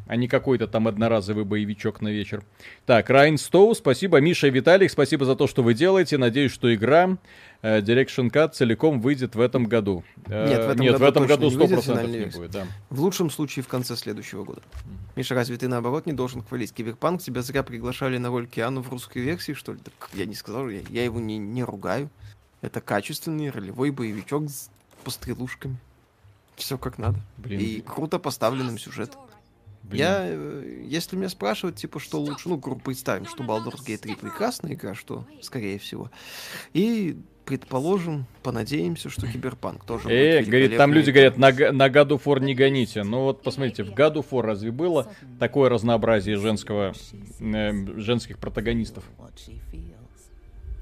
а 0.07 0.15
не 0.15 0.27
какой-то 0.27 0.65
там 0.67 0.87
одноразовый 0.87 1.45
боевичок 1.45 2.01
на 2.01 2.07
вечер. 2.07 2.41
Так, 2.87 3.11
Райн 3.11 3.37
Стоу, 3.37 3.75
спасибо. 3.75 4.19
Миша 4.19 4.47
и 4.47 4.49
Виталик, 4.49 4.89
спасибо 4.89 5.23
за 5.23 5.35
то, 5.35 5.45
что 5.45 5.61
вы 5.61 5.75
делаете. 5.75 6.17
Надеюсь, 6.17 6.51
что 6.51 6.73
игра 6.73 7.17
э, 7.61 7.81
Direction 7.81 8.31
Cut 8.31 8.53
целиком 8.53 9.01
выйдет 9.01 9.35
в 9.35 9.39
этом 9.39 9.65
году. 9.65 10.03
Э, 10.25 10.49
Нет, 10.49 10.65
в 10.65 10.69
этом 10.69 10.81
нет, 10.81 10.93
году 10.93 11.05
в 11.05 11.07
этом 11.07 11.27
году 11.27 11.49
не 11.51 11.55
выйдет 11.57 11.79
100% 11.79 12.07
не 12.07 12.25
будет, 12.25 12.51
да. 12.51 12.65
В 12.89 13.01
лучшем 13.01 13.29
случае 13.29 13.61
в 13.63 13.67
конце 13.67 13.95
следующего 13.95 14.43
года. 14.43 14.63
Миша, 15.15 15.35
разве 15.35 15.57
ты 15.57 15.67
наоборот 15.67 16.07
не 16.07 16.13
должен 16.13 16.41
хвалить 16.41 16.73
Киберпанк? 16.73 17.21
Тебя 17.21 17.43
зря 17.43 17.61
приглашали 17.61 18.17
на 18.17 18.29
роль 18.29 18.47
Киану 18.47 18.81
в 18.81 18.89
русской 18.89 19.19
версии, 19.19 19.53
что 19.53 19.73
ли? 19.73 19.79
Так 19.79 20.09
я 20.13 20.25
не 20.25 20.33
сказал, 20.33 20.69
я, 20.69 20.81
я 20.89 21.03
его 21.03 21.19
не, 21.19 21.37
не 21.37 21.63
ругаю. 21.63 22.09
Это 22.61 22.81
качественный 22.81 23.51
ролевой 23.51 23.91
боевичок 23.91 24.49
с 24.49 24.71
пострелушками. 25.03 25.77
Все 26.55 26.77
как 26.77 26.97
надо. 26.97 27.19
Блин, 27.37 27.59
И 27.59 27.81
круто 27.81 28.19
поставленным 28.19 28.77
сюжет. 28.77 29.17
блин. 29.83 29.99
Я, 30.01 30.23
э, 30.25 30.83
если 30.85 31.15
меня 31.15 31.29
спрашивают, 31.29 31.77
типа, 31.77 31.99
что 31.99 32.19
лучше, 32.19 32.49
ну, 32.49 32.57
грубо 32.57 32.81
представим, 32.81 33.25
что 33.25 33.43
Baldur's 33.43 33.79
Gate 33.85 33.99
3 33.99 34.15
прекрасная 34.15 34.73
игра, 34.73 34.93
что, 34.93 35.25
скорее 35.41 35.79
всего. 35.79 36.11
И 36.73 37.17
предположим, 37.45 38.25
понадеемся, 38.43 39.09
что 39.09 39.25
Киберпанк 39.25 39.83
тоже 39.83 40.03
будет 40.03 40.13
Э, 40.13 40.43
говорит, 40.43 40.77
там 40.77 40.93
люди 40.93 41.09
говорят, 41.09 41.37
на, 41.37 41.49
на 41.51 41.87
God 41.87 42.09
of 42.09 42.23
War 42.25 42.39
не 42.39 42.53
гоните. 42.53 43.03
Ну 43.03 43.23
вот 43.23 43.41
посмотрите, 43.41 43.83
в 43.83 43.89
God 43.89 44.15
of 44.15 44.27
War 44.29 44.41
разве 44.41 44.71
было 44.71 45.11
такое 45.39 45.69
разнообразие 45.69 46.35
женского, 46.35 46.93
э, 47.39 47.71
женских 47.97 48.37
протагонистов? 48.37 49.03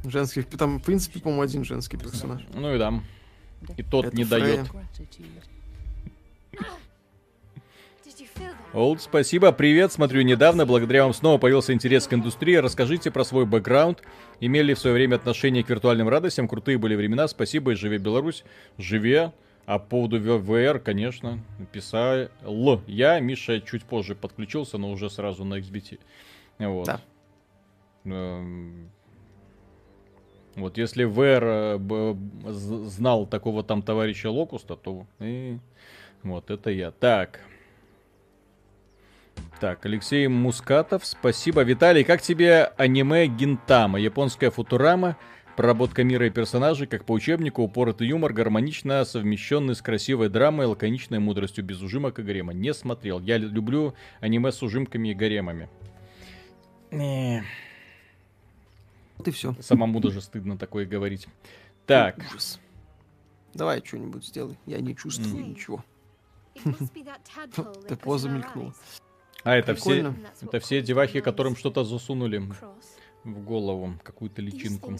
Женских, 0.03 0.45
там, 0.47 0.79
в 0.79 0.83
принципе, 0.83 1.19
по-моему, 1.19 1.41
один 1.43 1.63
женский 1.63 1.97
персонаж. 1.97 2.41
Ну 2.53 2.75
и 2.75 2.77
да. 2.77 3.01
И 3.75 3.83
тот 3.83 4.05
Это 4.05 4.15
не 4.15 4.23
Фрея. 4.23 4.41
дает. 4.41 4.67
Олд, 8.73 9.01
спасибо, 9.01 9.51
привет, 9.51 9.91
смотрю 9.91 10.21
недавно, 10.21 10.65
благодаря 10.65 11.03
вам 11.03 11.13
снова 11.13 11.37
появился 11.37 11.73
интерес 11.73 12.07
к 12.07 12.13
индустрии. 12.13 12.55
Расскажите 12.55 13.11
про 13.11 13.23
свой 13.23 13.45
бэкграунд. 13.45 14.03
Имели 14.39 14.73
в 14.73 14.79
свое 14.79 14.93
время 14.93 15.15
отношение 15.15 15.63
к 15.63 15.69
виртуальным 15.69 16.07
радостям, 16.09 16.47
крутые 16.47 16.77
были 16.77 16.95
времена, 16.95 17.27
спасибо 17.27 17.71
и 17.71 17.75
живи 17.75 17.97
Беларусь. 17.97 18.43
Живе. 18.77 19.33
А 19.65 19.79
по 19.79 19.85
поводу 19.85 20.19
VR, 20.19 20.79
конечно, 20.79 21.43
написал 21.59 22.29
я. 22.87 23.19
Миша 23.19 23.59
чуть 23.59 23.83
позже 23.83 24.15
подключился, 24.15 24.77
но 24.77 24.89
уже 24.91 25.09
сразу 25.09 25.43
на 25.43 25.55
XBT. 25.59 25.99
Вот. 26.59 26.85
Да. 26.85 27.01
Вот, 30.57 30.77
если 30.77 31.05
VR 31.07 31.79
э, 31.79 32.49
знал 32.89 33.27
такого 33.27 33.63
там 33.63 33.83
товарища 33.83 34.31
Локуста, 34.31 34.75
то 34.75 35.05
и 35.19 35.59
вот 36.23 36.49
это 36.49 36.71
я. 36.71 36.89
Так. 36.91 37.39
Так, 39.59 39.85
Алексей 39.85 40.27
Мускатов, 40.27 41.05
спасибо. 41.05 41.61
Виталий, 41.61 42.03
как 42.03 42.21
тебе 42.23 42.71
аниме 42.77 43.27
Гинтама? 43.27 43.99
Японская 43.99 44.49
футурама, 44.49 45.15
проработка 45.55 46.03
мира 46.03 46.25
и 46.25 46.31
персонажей, 46.31 46.87
как 46.87 47.05
по 47.05 47.11
учебнику, 47.11 47.61
упоротый 47.61 48.07
юмор, 48.07 48.33
гармонично 48.33 49.05
совмещенный 49.05 49.75
с 49.75 49.81
красивой 49.83 50.29
драмой, 50.29 50.65
лаконичной 50.65 51.19
мудростью, 51.19 51.63
без 51.63 51.81
ужимок 51.81 52.17
и 52.17 52.23
гарема. 52.23 52.53
Не 52.53 52.73
смотрел. 52.73 53.19
Я 53.19 53.37
лю- 53.37 53.49
люблю 53.49 53.93
аниме 54.21 54.51
с 54.51 54.63
ужимками 54.63 55.09
и 55.09 55.13
гаремами. 55.13 55.69
Вот 59.17 59.27
и 59.27 59.31
все. 59.31 59.55
Самому 59.61 59.99
даже 59.99 60.21
стыдно 60.21 60.57
такое 60.57 60.85
говорить. 60.85 61.27
Так, 61.85 62.17
Ужас. 62.29 62.59
Давай 63.53 63.81
что-нибудь 63.83 64.25
сделай. 64.25 64.57
Я 64.65 64.79
не 64.79 64.95
чувствую 64.95 65.47
ничего. 65.47 65.83
Ты 67.87 67.95
поза 67.95 68.29
мелькнула. 68.29 68.73
а 69.43 69.55
это 69.55 69.73
все, 69.75 69.89
Прикольно. 69.91 70.15
Это 70.41 70.59
все 70.59 70.81
девахи, 70.81 71.21
которым 71.21 71.55
что-то 71.55 71.83
засунули 71.83 72.51
в 73.23 73.43
голову, 73.43 73.93
какую-то 74.03 74.41
личинку. 74.41 74.95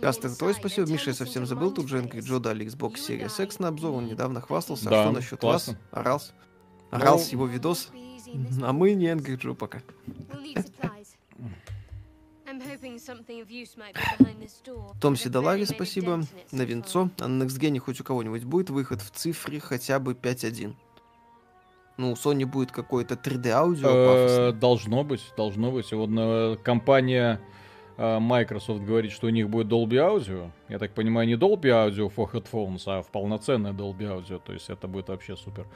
Кастер, 0.00 0.30
твой 0.36 0.54
спасибо, 0.54 0.90
Миша, 0.90 1.10
я 1.10 1.14
совсем 1.14 1.46
забыл. 1.46 1.72
Тут 1.72 1.88
же 1.88 1.98
Angry 2.00 2.18
Joe 2.20 2.38
дали 2.40 2.66
Xbox 2.66 2.94
Series 2.96 3.42
X 3.42 3.58
на 3.58 3.68
обзор, 3.68 3.92
он 3.94 4.06
недавно 4.06 4.40
хвастался. 4.40 4.88
Да, 4.88 5.02
а 5.02 5.04
что 5.04 5.12
насчет 5.12 5.40
классно. 5.40 5.72
вас? 5.74 6.00
Орался? 6.00 6.32
Орал 6.90 7.18
Ну, 7.18 7.24
с 7.24 7.28
его 7.28 7.46
видос? 7.46 7.90
А 8.62 8.72
мы 8.72 8.92
не 8.94 9.06
Angry 9.06 9.38
Joe 9.38 9.54
пока. 9.54 9.82
Том 15.00 15.16
Сидалари, 15.16 15.64
спасибо. 15.64 16.20
На 16.52 16.62
венцо. 16.62 17.10
А 17.20 17.28
на 17.28 17.44
Next 17.44 17.58
Gen 17.58 17.78
хоть 17.78 18.00
у 18.00 18.04
кого-нибудь 18.04 18.44
будет 18.44 18.70
выход 18.70 19.00
в 19.00 19.10
цифре 19.10 19.60
хотя 19.60 19.98
бы 19.98 20.12
5.1. 20.12 20.74
Ну, 21.96 22.12
у 22.12 22.14
Sony 22.14 22.46
будет 22.46 22.72
какое-то 22.72 23.14
3D 23.14 23.50
аудио 23.50 23.88
Э, 23.88 24.06
пафосное. 24.06 24.52
Должно 24.52 25.04
быть, 25.04 25.22
должно 25.36 25.70
быть. 25.70 25.92
Вот 25.92 26.10
э, 26.10 26.56
компания 26.62 27.40
э, 27.98 28.18
Microsoft 28.18 28.82
говорит, 28.82 29.12
что 29.12 29.26
у 29.26 29.30
них 29.30 29.50
будет 29.50 29.66
Dolby 29.66 29.98
Audio. 29.98 30.50
Я 30.68 30.78
так 30.78 30.92
понимаю, 30.92 31.28
не 31.28 31.34
Dolby 31.34 31.70
Audio 31.70 32.10
for 32.14 32.30
headphones, 32.32 32.82
а 32.86 33.02
в 33.02 33.10
полноценное 33.10 33.72
Dolby 33.72 34.00
Audio. 34.00 34.40
То 34.42 34.54
есть 34.54 34.70
это 34.70 34.88
будет 34.88 35.08
вообще 35.08 35.36
супер. 35.36 35.66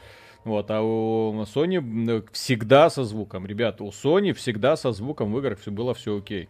Вот, 0.45 0.71
а 0.71 0.83
у 0.83 1.43
Sony 1.43 2.27
всегда 2.33 2.91
со 2.91 3.05
звуком. 3.05 3.47
Ребята, 3.47 3.85
у 3.85 3.91
Sony 3.91 4.33
всегда 4.33 4.77
со 4.77 4.93
звуком 4.93 5.33
в 5.33 5.39
играх 5.39 5.59
все 5.59 5.71
было 5.71 5.95
все 5.95 6.17
окей. 6.17 6.49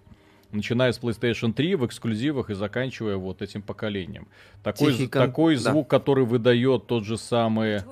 Начиная 0.54 0.92
с 0.92 1.00
PlayStation 1.00 1.52
3 1.52 1.74
в 1.74 1.86
эксклюзивах 1.86 2.48
и 2.48 2.54
заканчивая 2.54 3.16
вот 3.16 3.42
этим 3.42 3.60
поколением. 3.60 4.28
Такой, 4.62 4.92
Тихий 4.92 5.08
кон- 5.08 5.26
такой 5.26 5.56
да. 5.56 5.72
звук, 5.72 5.88
который 5.88 6.24
выдает 6.24 6.86
тот 6.86 7.04
же 7.04 7.18
самый 7.18 7.82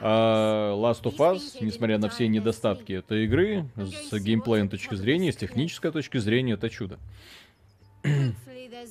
а, 0.00 0.74
Last 0.74 1.02
of 1.04 1.16
Us, 1.18 1.58
несмотря 1.60 1.98
на 1.98 2.08
все 2.08 2.26
недостатки 2.26 2.92
этой 2.92 3.24
игры, 3.24 3.66
с 3.76 4.12
геймплейной 4.12 4.68
точки 4.68 4.96
зрения, 4.96 5.32
с 5.32 5.36
технической 5.36 5.92
точки 5.92 6.18
зрения, 6.18 6.54
это 6.54 6.68
чудо. 6.68 6.98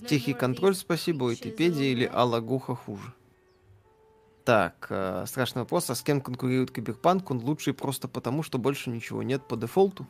Тихий 0.07 0.33
контроль, 0.33 0.75
спасибо, 0.75 1.25
Уикипедия 1.25 1.91
или 1.91 2.09
Алла 2.11 2.39
Гуха 2.39 2.75
хуже. 2.75 3.13
Так, 4.45 4.87
э, 4.89 5.25
страшный 5.27 5.63
вопрос, 5.63 5.89
а 5.89 5.95
с 5.95 6.01
кем 6.01 6.21
конкурирует 6.21 6.71
Киберпанк? 6.71 7.29
Он 7.29 7.39
лучший 7.39 7.73
просто 7.73 8.07
потому, 8.07 8.43
что 8.43 8.57
больше 8.57 8.89
ничего 8.89 9.21
нет 9.21 9.45
по 9.45 9.57
дефолту? 9.57 10.07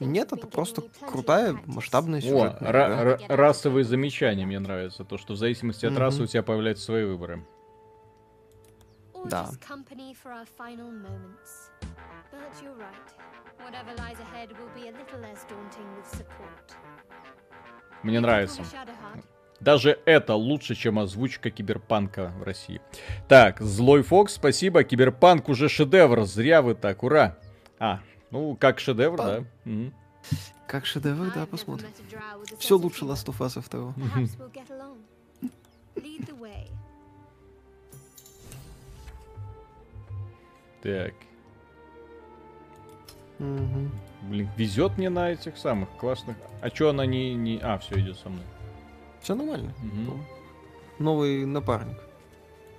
Нет, 0.00 0.32
это 0.32 0.46
просто 0.46 0.82
крутая, 1.06 1.58
масштабная 1.66 2.20
О, 2.20 2.22
сюжетная 2.22 2.72
ра- 2.72 2.86
игра. 2.86 3.16
ра- 3.16 3.36
расовые 3.36 3.84
замечания 3.84 4.46
мне 4.46 4.58
нравятся. 4.60 5.04
То, 5.04 5.18
что 5.18 5.34
в 5.34 5.36
зависимости 5.36 5.84
от 5.84 5.92
Мгм. 5.92 6.00
расы 6.00 6.22
у 6.22 6.26
тебя 6.26 6.42
появляются 6.42 6.84
свои 6.84 7.04
выборы. 7.04 7.44
Да. 9.24 9.48
Мне 18.02 18.20
нравится. 18.20 18.62
Даже 19.60 20.00
это 20.06 20.34
лучше, 20.34 20.74
чем 20.74 20.98
озвучка 20.98 21.50
киберпанка 21.50 22.32
в 22.36 22.42
России. 22.42 22.80
Так, 23.28 23.60
Злой 23.60 24.02
Фокс, 24.02 24.34
спасибо. 24.34 24.82
Киберпанк 24.82 25.48
уже 25.48 25.68
шедевр. 25.68 26.22
Зря 26.24 26.62
вы 26.62 26.74
так, 26.74 27.04
ура. 27.04 27.38
А, 27.78 28.00
ну, 28.32 28.56
как 28.56 28.80
шедевр, 28.80 29.16
Па- 29.16 29.24
да. 29.26 29.44
Мгм. 29.64 29.92
Как 30.66 30.86
шедевр, 30.86 31.30
да, 31.34 31.46
посмотрим. 31.46 31.88
Все 32.58 32.76
лучше 32.76 33.04
Last 33.04 33.26
of 33.26 33.38
Us 33.38 33.62
2. 33.70 33.94
Так, 40.82 41.14
Мгм. 43.38 43.90
блин, 44.22 44.48
везет 44.56 44.98
мне 44.98 45.10
на 45.10 45.30
этих 45.30 45.56
самых 45.56 45.88
классных. 45.90 46.36
А 46.60 46.70
чё 46.70 46.90
она 46.90 47.06
не... 47.06 47.34
не... 47.34 47.58
А, 47.62 47.78
все 47.78 48.00
идет 48.00 48.18
со 48.18 48.28
мной. 48.28 48.44
Все 49.20 49.34
нормально. 49.34 49.72
Мгм. 49.80 50.24
Новый 50.98 51.44
напарник. 51.46 51.98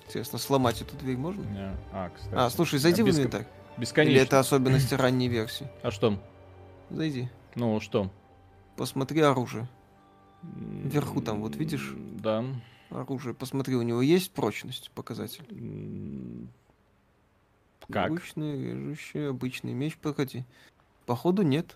Интересно, 0.06 0.38
сломать 0.38 0.82
эту 0.82 0.96
дверь 0.98 1.18
можно? 1.18 1.42
Не, 1.44 1.76
А, 1.94 2.10
кстати. 2.10 2.34
А, 2.36 2.50
слушай, 2.50 2.78
зайди 2.80 3.02
А 3.02 3.06
в 3.06 3.10
инвентарь. 3.10 3.48
Бесконечно. 3.78 4.16
Или 4.16 4.22
это 4.22 4.40
особенности 4.40 4.94
ранней 4.94 5.28
версии? 5.28 5.68
А 5.82 5.92
что? 5.92 6.20
Зайди. 6.90 7.30
Ну, 7.56 7.80
что? 7.80 8.12
Посмотри 8.76 9.22
оружие. 9.22 9.68
Вверху 10.44 11.22
там, 11.22 11.42
вот 11.42 11.56
видишь? 11.56 11.94
Да. 11.96 12.44
Оружие. 12.90 13.34
Посмотри, 13.34 13.76
у 13.76 13.82
него 13.82 14.02
есть 14.02 14.32
прочность, 14.32 14.92
показатель. 14.92 15.46
Как? 17.90 18.08
Обычный, 18.12 18.74
режущий, 18.74 19.30
обычный 19.30 19.74
меч. 19.74 19.98
Погоди. 19.98 20.46
Походу 21.06 21.42
нет. 21.42 21.76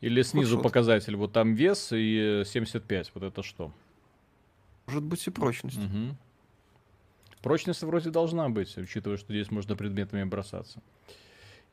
Или 0.00 0.22
снизу 0.22 0.56
Худшот. 0.56 0.62
показатель. 0.64 1.16
Вот 1.16 1.32
там 1.32 1.54
вес 1.54 1.92
и 1.92 2.42
э, 2.42 2.44
75. 2.44 3.12
Вот 3.14 3.22
это 3.22 3.42
что? 3.42 3.72
Может 4.86 5.02
быть 5.04 5.26
и 5.26 5.30
прочность. 5.30 5.78
Мгм. 5.78 6.16
Прочность 7.42 7.82
вроде 7.82 8.10
должна 8.10 8.48
быть, 8.48 8.76
учитывая, 8.76 9.16
что 9.16 9.32
здесь 9.32 9.50
можно 9.50 9.76
предметами 9.76 10.24
бросаться. 10.24 10.82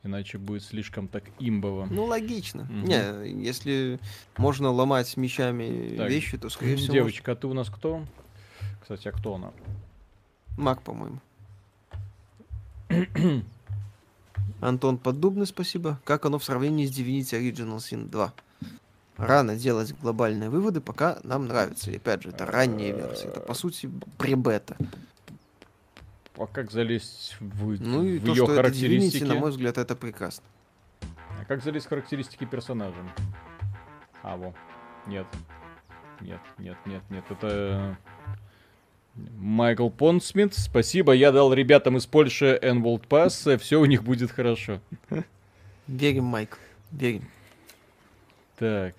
Иначе 0.04 0.36
будет 0.36 0.62
слишком 0.62 1.08
так 1.08 1.24
имбово. 1.38 1.86
Ну, 1.90 2.04
логично. 2.04 2.64
Мгм. 2.64 2.84
Не, 2.84 3.42
если 3.42 3.98
можно 4.36 4.70
ломать 4.70 5.16
мечами 5.16 5.96
Так, 5.96 6.10
вещи, 6.10 6.36
то, 6.36 6.50
скорее 6.50 6.76
всего, 6.76 6.92
Девочка, 6.92 7.32
а 7.32 7.36
ты 7.36 7.46
у 7.46 7.54
нас 7.54 7.70
кто? 7.70 8.04
Кстати, 8.82 9.08
а 9.08 9.12
кто 9.12 9.34
она? 9.36 9.52
маг, 10.58 10.82
по-моему. 10.82 11.20
Антон 14.60 14.98
Поддубный, 14.98 15.46
спасибо. 15.46 15.98
Как 16.04 16.26
оно 16.26 16.38
в 16.38 16.44
сравнении 16.44 16.86
с 16.86 16.96
Divinity 16.96 17.40
Original 17.40 17.78
Sin 17.78 18.08
2? 18.08 18.32
Рано 19.16 19.56
делать 19.56 19.94
глобальные 20.00 20.50
выводы, 20.50 20.80
пока 20.80 21.18
нам 21.22 21.46
нравится. 21.46 21.90
И 21.90 21.96
опять 21.96 22.22
же, 22.22 22.28
это 22.28 22.44
ранняя 22.44 22.92
версия. 22.92 23.28
Это, 23.28 23.40
по 23.40 23.54
сути, 23.54 23.90
пребета. 24.18 24.76
А 26.36 26.46
как 26.46 26.70
залезть 26.70 27.36
в, 27.38 27.80
Ну 27.80 28.04
и 28.04 28.18
в 28.18 28.24
то, 28.24 28.28
ее 28.30 28.34
что 28.34 28.44
это 28.44 28.54
характеристики? 28.56 29.22
Divinity, 29.22 29.26
на 29.26 29.34
мой 29.36 29.50
взгляд, 29.50 29.78
это 29.78 29.94
прекрасно. 29.94 30.44
А 31.40 31.44
как 31.46 31.62
залезть 31.62 31.86
в 31.86 31.88
характеристики 31.88 32.44
персонажа? 32.44 32.96
А, 34.22 34.36
во. 34.36 34.52
Нет. 35.06 35.26
Нет, 36.20 36.40
нет, 36.58 36.76
нет, 36.86 37.02
нет. 37.10 37.24
Это... 37.30 37.96
Майкл 39.14 39.90
Понсмит, 39.90 40.54
спасибо. 40.54 41.12
Я 41.12 41.30
дал 41.30 41.52
ребятам 41.52 41.96
из 41.98 42.06
Польши 42.06 42.58
Envold 42.60 43.06
Pass. 43.06 43.56
Все 43.58 43.80
у 43.80 43.84
них 43.84 44.02
будет 44.02 44.32
хорошо. 44.32 44.80
Верим, 45.86 46.24
Майк. 46.24 46.58
Верим. 46.90 47.28
Так. 48.56 48.94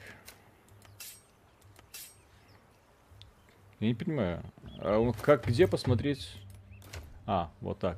Я 3.80 3.88
не 3.88 3.94
понимаю. 3.94 4.42
А 4.80 5.00
он 5.00 5.14
как, 5.14 5.48
где 5.48 5.68
посмотреть? 5.68 6.38
А, 7.26 7.52
вот 7.62 7.80
так. 7.80 7.98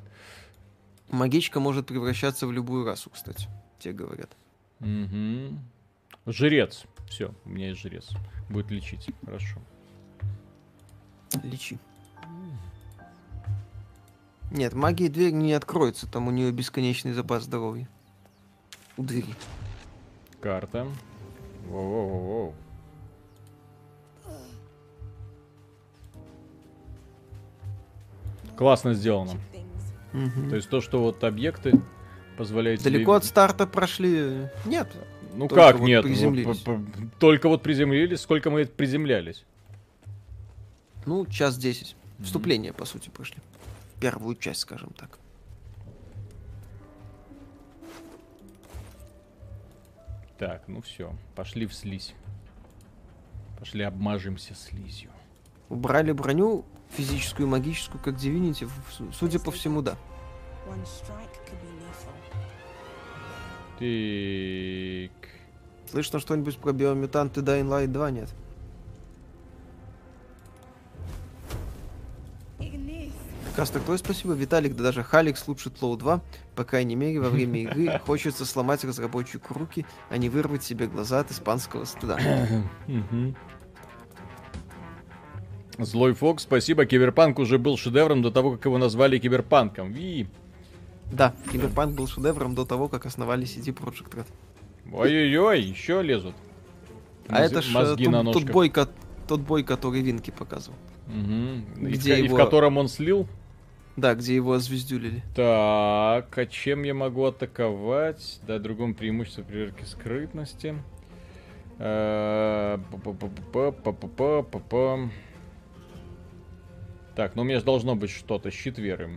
Магичка 1.10 1.60
может 1.60 1.88
превращаться 1.88 2.48
в 2.48 2.52
любую 2.52 2.86
расу, 2.86 3.10
кстати. 3.10 3.48
Те 3.80 3.94
говорят. 3.94 4.36
Угу. 4.80 5.58
Жрец. 6.28 6.86
Все, 7.10 7.34
у 7.46 7.50
меня 7.50 7.70
есть 7.70 7.82
жрец. 7.82 8.10
Будет 8.50 8.72
лечить. 8.72 9.10
Хорошо. 9.26 9.60
Лечи. 11.44 11.78
Нет, 14.52 14.74
магии 14.74 15.08
дверь 15.08 15.34
не 15.34 15.54
откроется, 15.54 16.08
там 16.08 16.28
у 16.28 16.32
нее 16.32 16.52
бесконечный 16.52 17.12
запас 17.12 17.44
здоровья. 17.44 17.90
У 18.96 19.04
двери. 19.04 19.36
Карта. 20.40 20.88
Воу-воу-воу. 21.70 22.54
Классно 28.58 28.94
сделано. 28.94 29.34
Мгм. 30.14 30.50
То 30.50 30.56
есть 30.56 30.70
то, 30.70 30.82
что 30.82 31.02
вот 31.02 31.24
объекты 31.24 31.80
позволяют 32.38 32.82
тебе- 32.82 32.92
Далеко 32.92 33.14
от 33.14 33.24
старта 33.26 33.68
прошли? 33.68 34.48
Нет. 34.66 34.90
Ну 35.34 35.48
только 35.48 35.56
как 35.72 35.80
вот 35.80 35.88
нет? 35.88 36.04
приземлились. 36.04 36.58
П- 36.60 36.78
п- 36.80 37.10
Только 37.20 37.50
вот 37.50 37.62
приземлились. 37.62 38.22
Сколько 38.22 38.50
мы 38.50 38.66
приземлялись? 38.66 39.46
Ну, 41.06 41.26
час 41.28 41.58
десять. 41.58 41.96
Вступление, 42.20 42.74
по 42.74 42.86
сути, 42.86 43.10
прошли. 43.10 43.38
Первую 44.02 44.36
часть, 44.36 44.62
скажем 44.62 44.90
так. 44.98 45.20
Так, 50.38 50.64
ну 50.68 50.82
все. 50.82 51.14
Пошли 51.36 51.66
в 51.66 51.74
слизь. 51.74 52.14
Пошли 53.60 53.84
обмажемся 53.84 54.54
слизью. 54.56 55.10
Убрали 55.70 56.12
броню 56.12 56.64
физическую 56.90 57.48
и 57.48 57.50
магическую, 57.50 58.02
как 58.04 58.16
Divinity, 58.16 58.70
судя 59.14 59.40
по 59.40 59.52
всему, 59.52 59.82
да. 59.82 59.96
Так. 63.80 65.28
Слышно 65.90 66.20
что-нибудь 66.20 66.58
про 66.58 66.74
биомутанты 66.74 67.42
Dying 67.42 67.68
Light 67.68 67.88
2? 67.88 68.12
Нет. 68.12 68.30
Кастер, 73.56 73.82
твой 73.82 73.98
спасибо. 73.98 74.34
Виталик, 74.34 74.76
да 74.76 74.84
даже 74.84 75.02
Халикс 75.02 75.48
лучше 75.48 75.72
Тлоу 75.72 75.98
2. 75.98 76.22
По 76.56 76.64
крайней 76.64 76.96
мере, 76.96 77.20
во 77.20 77.30
время 77.30 77.62
игры 77.62 78.00
хочется 78.06 78.46
сломать 78.46 78.84
разработчику 78.84 79.56
руки, 79.56 79.84
а 80.10 80.18
не 80.18 80.30
вырвать 80.30 80.64
себе 80.64 80.86
глаза 80.86 81.22
от 81.22 81.32
испанского 81.32 81.86
стыда. 81.86 82.20
Злой 85.78 86.14
Фокс, 86.14 86.44
спасибо. 86.44 86.86
Киберпанк 86.86 87.40
уже 87.40 87.58
был 87.58 87.78
шедевром 87.78 88.22
до 88.22 88.32
того, 88.32 88.52
как 88.52 88.66
его 88.66 88.78
назвали 88.78 89.18
киберпанком. 89.20 89.92
Ви. 89.94 90.28
Да, 91.12 91.34
Киберпанк 91.52 91.96
был 91.96 92.08
шедевром 92.08 92.56
до 92.56 92.66
того, 92.66 92.90
как 92.90 93.06
основали 93.06 93.46
CD 93.46 93.74
Projekt 93.74 94.14
Red. 94.16 94.26
Ой-ой-ой, 94.92 95.62
еще 95.62 96.02
лезут. 96.02 96.36
А 97.30 97.42
это 97.42 97.62
ж 97.62 97.70
э, 97.70 97.74
мозги 97.74 98.08
на 98.08 98.24
тот, 98.24 98.34
тот 98.34 98.44
ножках. 98.44 98.54
бой, 98.54 98.70
ко- 98.70 98.90
тот 99.28 99.42
бой, 99.42 99.64
который 99.64 100.02
Винки 100.02 100.32
показывал. 100.32 100.78
Мгм. 101.08 101.66
И, 101.82 101.86
в, 101.86 101.90
Где 102.00 102.14
ко- 102.16 102.20
и 102.20 102.22
в 102.24 102.26
его- 102.26 102.38
котором 102.38 102.78
он 102.78 102.88
слил. 102.88 103.28
Да, 103.96 104.14
где 104.16 104.36
его 104.36 104.54
озвездюлили. 104.54 105.24
Так, 105.36 106.38
а 106.38 106.46
чем 106.50 106.84
я 106.84 106.94
могу 106.94 107.26
атаковать? 107.26 108.40
Да, 108.48 108.60
другому 108.60 108.94
преимущество 108.94 109.44
проверки 109.44 109.84
скрытности. 109.86 110.76
Э, 111.80 112.78
па-па-па-па-па-па-па-па. 112.92 115.10
Так, 117.18 117.36
ну 117.36 117.42
у 117.42 117.46
меня 117.46 117.58
же 117.58 117.66
должно 117.66 117.96
быть 117.96 118.12
что-то. 118.12 118.52
Щит 118.52 118.78
веры. 118.78 119.10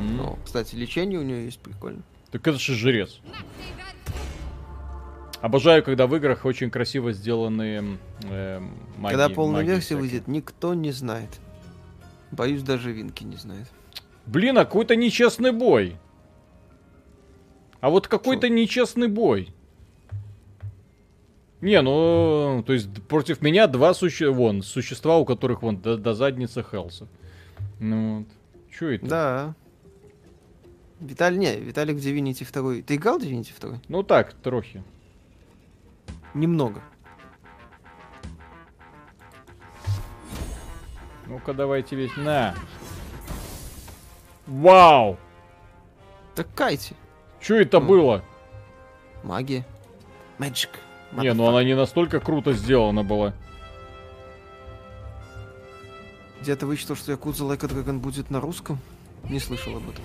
Ну, 0.00 0.38
кстати, 0.44 0.76
лечение 0.76 1.18
у 1.18 1.24
него 1.24 1.38
есть 1.40 1.58
прикольно. 1.58 2.02
Так 2.30 2.46
это 2.46 2.56
же 2.56 2.76
жрец. 2.76 3.18
Обожаю, 5.40 5.82
когда 5.82 6.06
в 6.06 6.14
играх 6.14 6.44
очень 6.44 6.70
красиво 6.70 7.12
сделаны 7.12 7.98
эм, 8.30 8.70
магии. 8.96 9.16
Когда 9.16 9.28
полная 9.28 9.56
магии 9.56 9.70
версия 9.70 9.86
всякие. 9.86 10.00
выйдет, 10.02 10.28
никто 10.28 10.72
не 10.74 10.92
знает. 10.92 11.40
Боюсь, 12.30 12.62
даже 12.62 12.92
Винки 12.92 13.24
не 13.24 13.36
знает. 13.36 13.66
Блин, 14.24 14.56
а 14.56 14.64
какой-то 14.64 14.94
нечестный 14.94 15.50
бой. 15.50 15.96
А 17.80 17.90
вот 17.90 18.06
какой-то 18.06 18.48
нечестный 18.48 19.08
бой. 19.08 19.52
Не, 21.60 21.82
ну, 21.82 22.62
то 22.66 22.72
есть 22.72 22.88
против 23.08 23.42
меня 23.42 23.66
два 23.66 23.92
суще... 23.94 24.30
вон, 24.30 24.62
существа, 24.62 25.18
у 25.18 25.24
которых 25.24 25.62
вон 25.62 25.78
до, 25.80 25.96
до 25.96 26.14
задницы 26.14 26.62
Хелса. 26.62 27.08
Ну 27.80 28.18
вот. 28.20 28.28
Чё 28.70 28.90
это? 28.90 29.06
Да. 29.06 29.54
Виталий, 31.00 31.38
не, 31.38 31.56
Виталик 31.56 31.96
в 31.96 31.98
Divinity 31.98 32.46
2. 32.50 32.82
Ты 32.82 32.94
играл 32.94 33.18
в 33.18 33.22
Divinity 33.22 33.52
2? 33.60 33.80
Ну 33.88 34.02
так, 34.04 34.34
трохи. 34.34 34.82
Немного. 36.34 36.80
Ну-ка, 41.26 41.52
давайте 41.52 41.96
весь. 41.96 42.16
На. 42.16 42.54
Вау! 44.46 45.18
Так 46.34 46.46
кайте. 46.54 46.94
Чё 47.40 47.60
это 47.60 47.80
Ну. 47.80 47.86
было? 47.86 48.24
Магия. 49.22 49.66
Magic. 50.38 50.70
Не, 51.12 51.32
ну 51.34 51.48
она 51.48 51.64
не 51.64 51.74
настолько 51.74 52.20
круто 52.20 52.52
сделана 52.52 53.02
была. 53.02 53.32
Где-то 56.40 56.66
вычитал, 56.66 56.96
что 56.96 57.12
Якудза 57.12 57.44
a 57.44 57.56
Dragon 57.56 57.98
будет 57.98 58.30
на 58.30 58.40
русском. 58.40 58.78
Не 59.28 59.40
слышал 59.40 59.76
об 59.76 59.88
этом. 59.88 60.04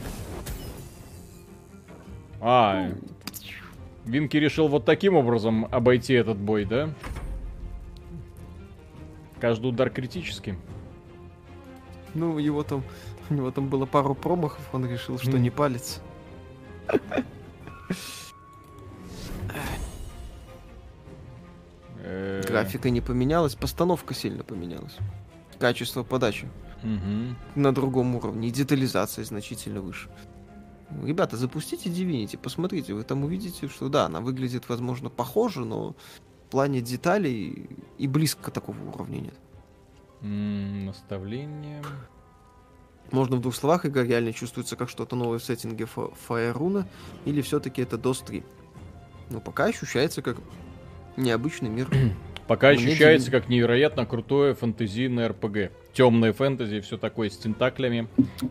А, 2.42 2.90
Винки 4.06 4.38
решил 4.38 4.68
вот 4.68 4.86
таким 4.86 5.16
образом 5.16 5.68
обойти 5.72 6.14
этот 6.14 6.38
бой, 6.38 6.66
да? 6.66 6.90
Каждый 9.40 9.68
удар 9.68 9.90
критический. 9.90 10.56
Ну, 12.14 12.38
его 12.38 12.64
там... 12.64 12.84
У 13.30 13.34
него 13.34 13.52
там 13.52 13.70
было 13.70 13.86
пару 13.86 14.16
промахов, 14.16 14.68
он 14.74 14.86
решил, 14.86 15.18
что 15.18 15.32
М. 15.32 15.42
не 15.42 15.50
палец. 15.50 16.02
Э, 22.04 22.42
Графика 22.46 22.90
не 22.90 23.02
поменялась, 23.02 23.56
постановка 23.56 24.14
сильно 24.14 24.44
поменялась. 24.44 24.96
Качество 25.60 26.04
подачи 26.04 26.48
на 27.56 27.74
другом 27.74 28.16
уровне, 28.16 28.50
и 28.50 28.52
детализация 28.52 29.24
значительно 29.24 29.80
выше. 29.82 30.10
Ребята, 31.04 31.38
запустите 31.38 31.90
Divinity, 31.90 32.38
посмотрите, 32.38 32.94
вы 32.94 33.04
там 33.04 33.24
увидите, 33.24 33.70
что 33.70 33.88
да, 33.88 34.06
она 34.06 34.20
выглядит, 34.20 34.68
возможно, 34.68 35.10
похоже, 35.10 35.62
но 35.62 35.96
в 36.48 36.52
плане 36.52 36.82
деталей 36.82 37.70
и 37.98 38.08
близко 38.08 38.52
такого 38.52 38.78
уровня 38.94 39.20
нет. 39.20 39.36
Наставление. 40.86 41.82
Можно 43.12 43.38
в 43.38 43.42
двух 43.42 43.56
словах, 43.56 43.86
игра 43.86 44.04
реально 44.04 44.34
чувствуется 44.34 44.76
как 44.76 44.90
что-то 44.90 45.16
новое 45.16 45.40
в 45.40 45.44
сеттинге 45.44 45.86
Фа- 45.86 46.12
Фаеруна, 46.28 46.88
или 47.26 47.42
все-таки 47.42 47.82
это 47.82 47.96
DOS 47.98 48.26
3? 48.26 48.44
Ну, 49.30 49.40
пока 49.40 49.66
ощущается 49.66 50.22
как 50.22 50.38
необычный 51.18 51.70
мир. 51.70 51.90
Пока 52.48 52.72
Мне 52.72 52.78
ощущается 52.78 53.28
дивно. 53.28 53.40
как 53.40 53.50
невероятно 53.50 54.06
крутое 54.06 54.54
фэнтезийное 54.54 55.30
РПГ. 55.30 55.72
Темное 55.94 56.34
фэнтези, 56.34 56.82
все 56.82 56.98
такое 56.98 57.30
с 57.30 57.38
тентаклями 57.38 58.08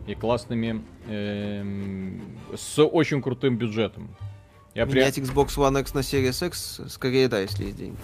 и 0.07 0.15
классными, 0.15 0.81
эм, 1.07 2.21
с 2.55 2.83
очень 2.83 3.21
крутым 3.21 3.57
бюджетом. 3.57 4.15
Я. 4.73 4.85
Менять 4.85 5.19
Xbox 5.19 5.49
One 5.57 5.79
X 5.81 5.93
на 5.93 5.99
Series 5.99 6.47
X, 6.47 6.81
скорее 6.89 7.27
да, 7.27 7.39
если 7.39 7.65
есть 7.65 7.77
деньги. 7.77 7.97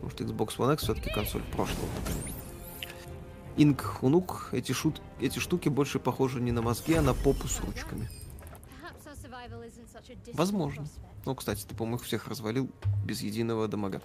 Потому 0.00 0.10
что 0.10 0.24
Xbox 0.24 0.56
One 0.58 0.74
X 0.74 0.82
все-таки 0.82 1.10
консоль 1.10 1.42
прошлого. 1.52 1.88
Инг 3.56 3.82
Хунук, 3.82 4.48
эти, 4.52 4.72
шут... 4.72 5.00
эти 5.20 5.38
штуки 5.38 5.68
больше 5.68 5.98
похожи 5.98 6.40
не 6.40 6.52
на 6.52 6.62
мозги, 6.62 6.94
а 6.94 7.02
на 7.02 7.14
попу 7.14 7.46
с 7.46 7.60
ручками. 7.60 8.08
Возможно. 10.32 10.86
Ну, 11.24 11.34
кстати, 11.34 11.64
ты, 11.64 11.74
по-моему, 11.74 11.96
их 11.96 12.04
всех 12.04 12.28
развалил 12.28 12.68
без 13.04 13.22
единого 13.22 13.68
дамага. 13.68 14.00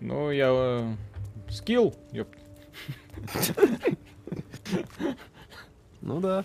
Ну, 0.00 0.30
я... 0.30 0.48
э, 0.50 0.94
Скилл, 1.50 1.94
ёп. 2.12 2.28
Ну 6.00 6.20
да. 6.20 6.44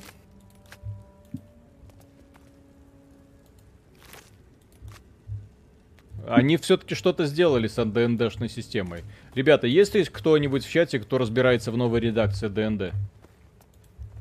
Они 6.27 6.57
все-таки 6.57 6.93
что-то 6.93 7.25
сделали 7.25 7.67
с 7.67 7.83
ДНДшной 7.83 8.49
системой. 8.49 9.03
Ребята, 9.33 9.65
есть 9.65 9.95
ли 9.95 10.03
кто-нибудь 10.03 10.65
в 10.65 10.69
чате, 10.69 10.99
кто 10.99 11.17
разбирается 11.17 11.71
в 11.71 11.77
новой 11.77 12.01
редакции 12.01 12.49
ДНД? 12.49 12.93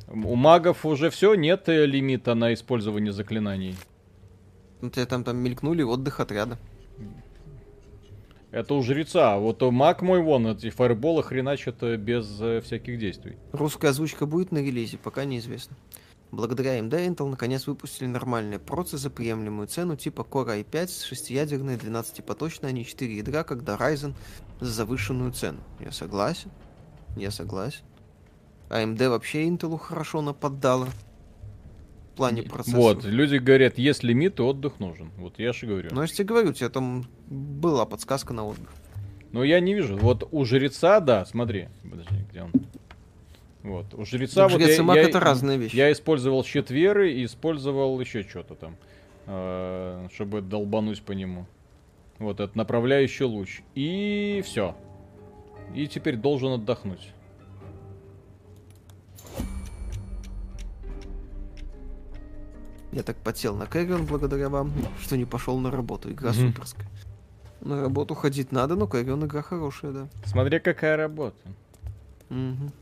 У 0.09 0.36
магов 0.36 0.86
уже 0.86 1.11
все, 1.11 1.35
нет 1.35 1.69
э, 1.69 1.85
лимита 1.85 2.35
на 2.35 2.55
использование 2.55 3.12
заклинаний. 3.12 3.74
Ну, 4.81 4.90
тебя 4.90 5.07
там, 5.07 5.24
там 5.24 5.39
мелькнули 5.39 5.82
отдых 5.82 6.20
отряда. 6.20 6.59
Это 8.51 8.74
у 8.74 8.82
жреца. 8.82 9.35
а 9.35 9.39
Вот 9.39 9.61
маг 9.62 10.03
мой 10.03 10.23
вон, 10.23 10.47
эти 10.47 10.70
фаерболы 10.70 11.23
хреначат 11.23 11.82
э, 11.82 11.97
без 11.97 12.40
э, 12.40 12.61
всяких 12.61 12.98
действий. 12.98 13.36
Русская 13.53 13.89
озвучка 13.89 14.24
будет 14.24 14.53
на 14.53 14.59
релизе, 14.59 14.98
пока 14.98 15.24
неизвестно. 15.24 15.77
Благодаря 16.31 16.78
AMD 16.78 16.90
Intel 16.90 17.28
наконец 17.28 17.66
выпустили 17.66 18.09
нормальные 18.09 18.59
процы 18.59 18.98
за 18.98 19.11
приемлемую 19.11 19.69
цену 19.69 19.97
типа 19.97 20.23
Core 20.23 20.65
i5 20.65 20.89
с 20.89 21.12
6-ядерной 21.12 21.77
12-поточной, 21.77 22.70
а 22.70 22.73
не 22.73 22.85
4 22.85 23.16
ядра, 23.16 23.44
когда 23.44 23.77
Ryzen 23.77 24.15
за 24.61 24.70
завышенную 24.73 25.32
цену. 25.32 25.61
Я 25.78 25.93
согласен. 25.93 26.51
Я 27.16 27.31
согласен. 27.31 27.85
AMD 28.70 29.09
вообще 29.09 29.47
Intel 29.47 29.78
хорошо 29.78 30.23
наподдала. 30.23 30.89
Плане 32.16 32.43
процессора. 32.43 32.80
Вот, 32.80 33.05
люди 33.05 33.36
говорят, 33.36 33.78
есть 33.78 34.02
лимит, 34.02 34.38
и 34.40 34.43
отдых 34.43 34.80
нужен. 34.80 35.10
Вот 35.18 35.38
я 35.38 35.52
же 35.52 35.66
говорю. 35.66 35.90
Но 35.93 36.01
я 36.01 36.06
же 36.06 36.14
тебе 36.14 36.24
говорю, 36.24 36.51
у 36.51 36.52
тебя 36.52 36.70
там 36.70 37.05
была 37.28 37.84
подсказка 37.84 38.32
на 38.32 38.47
отдых. 38.47 38.72
Но 39.32 39.44
я 39.44 39.60
не 39.60 39.74
вижу. 39.74 39.97
Вот 39.98 40.26
у 40.30 40.44
жреца, 40.44 41.01
да, 41.01 41.26
смотри. 41.26 41.68
Подожди, 41.82 42.24
где 42.30 42.43
он? 42.43 42.52
Вот. 43.62 43.93
У 43.94 44.05
жреца 44.06 44.44
Так 44.44 44.52
вот 44.52 44.60
жрец 44.62 44.74
и 44.74 44.76
я, 44.76 44.82
маг 44.82 44.97
я- 44.97 45.02
это 45.02 45.20
разные 45.20 45.59
вещи. 45.59 45.76
Я 45.76 45.93
использовал 45.93 46.43
щит 46.44 46.70
веры 46.70 47.12
и 47.12 47.24
использовал 47.24 48.01
еще 48.01 48.22
что-то 48.22 48.55
там, 48.55 48.76
э, 49.26 50.09
чтобы 50.14 50.40
долбануть 50.40 51.02
по 51.02 51.12
нему. 51.12 51.47
Вот, 52.18 52.40
это 52.40 52.56
направляющий 52.56 53.26
луч. 53.26 53.60
И 53.74 54.43
все. 54.47 54.74
И 55.74 55.86
теперь 55.86 56.16
должен 56.16 56.52
отдохнуть. 56.52 57.10
Я 62.97 63.02
так 63.02 63.18
потел 63.18 63.55
на 63.55 63.66
Кэрион 63.66 64.06
благодаря 64.06 64.48
вам, 64.48 64.73
что 65.02 65.18
не 65.18 65.27
пошел 65.27 65.59
на 65.59 65.70
работу. 65.70 66.10
Игра 66.10 66.31
Мгм. 66.31 66.55
суперская. 66.55 66.86
На 67.60 67.82
работу 67.82 68.14
ходить 68.14 68.52
надо, 68.52 68.74
но 68.74 68.86
Кэрион 68.86 69.27
игра 69.27 69.43
хорошая, 69.43 69.93
да. 69.93 70.09
Смотри, 70.24 70.60
какая 70.60 70.97
работа. 70.97 71.36
Мгм. 72.31 72.73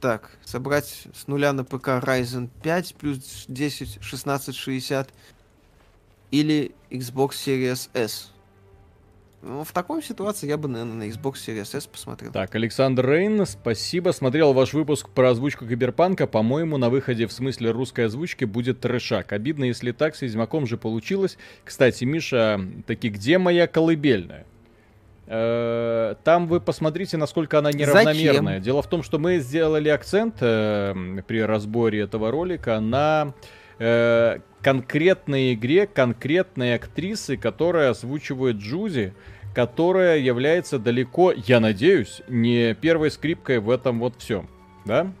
Так, 0.00 0.32
собрать 0.44 1.06
с 1.14 1.28
нуля 1.28 1.52
на 1.52 1.62
ПК 1.62 2.00
Ryzen 2.02 2.48
5 2.60 2.96
плюс 2.96 3.44
10 3.46 3.98
1660 4.00 5.10
или 6.32 6.72
Xbox 6.90 7.30
Series 7.30 7.90
S. 7.94 8.32
Ну, 9.40 9.62
в 9.62 9.70
такой 9.72 10.02
ситуации 10.02 10.48
я 10.48 10.56
бы, 10.56 10.68
наверное, 10.68 11.06
на 11.06 11.10
Xbox 11.10 11.34
Series 11.34 11.76
S 11.76 11.86
посмотрел. 11.86 12.32
Так, 12.32 12.54
Александр 12.56 13.08
Рейн, 13.08 13.46
спасибо. 13.46 14.10
Смотрел 14.10 14.52
ваш 14.52 14.72
выпуск 14.72 15.08
про 15.10 15.30
озвучку 15.30 15.64
Киберпанка. 15.64 16.26
По-моему, 16.26 16.76
на 16.76 16.90
выходе 16.90 17.26
в 17.28 17.32
смысле 17.32 17.70
русской 17.70 18.06
озвучки 18.06 18.44
будет 18.44 18.80
трешак. 18.80 19.32
Обидно, 19.32 19.64
если 19.64 19.92
так, 19.92 20.16
с 20.16 20.22
Ведьмаком 20.22 20.66
же 20.66 20.76
получилось. 20.76 21.38
Кстати, 21.64 22.04
Миша, 22.04 22.60
таки 22.86 23.10
где 23.10 23.38
моя 23.38 23.68
колыбельная? 23.68 24.44
Э, 25.28 26.16
Там 26.24 26.48
вы 26.48 26.60
посмотрите, 26.60 27.16
насколько 27.16 27.58
она 27.58 27.70
неравномерная. 27.70 28.54
Зачем? 28.54 28.62
Дело 28.62 28.82
в 28.82 28.88
том, 28.88 29.04
что 29.04 29.20
мы 29.20 29.38
сделали 29.38 29.88
акцент 29.88 30.36
э, 30.40 30.94
при 31.28 31.42
разборе 31.42 32.00
этого 32.00 32.32
ролика 32.32 32.80
на 32.80 33.34
э, 33.78 34.38
конкретной 34.62 35.54
игре, 35.54 35.86
конкретной 35.86 36.74
актрисы, 36.74 37.36
которая 37.36 37.90
озвучивает 37.90 38.56
Джузи, 38.56 39.14
которая 39.54 40.18
является 40.18 40.78
далеко, 40.78 41.32
я 41.32 41.60
надеюсь, 41.60 42.22
не 42.28 42.74
первой 42.74 43.10
скрипкой 43.10 43.58
в 43.58 43.70
этом 43.70 43.98
вот 44.00 44.14
всем, 44.18 44.48
да? 44.84 45.12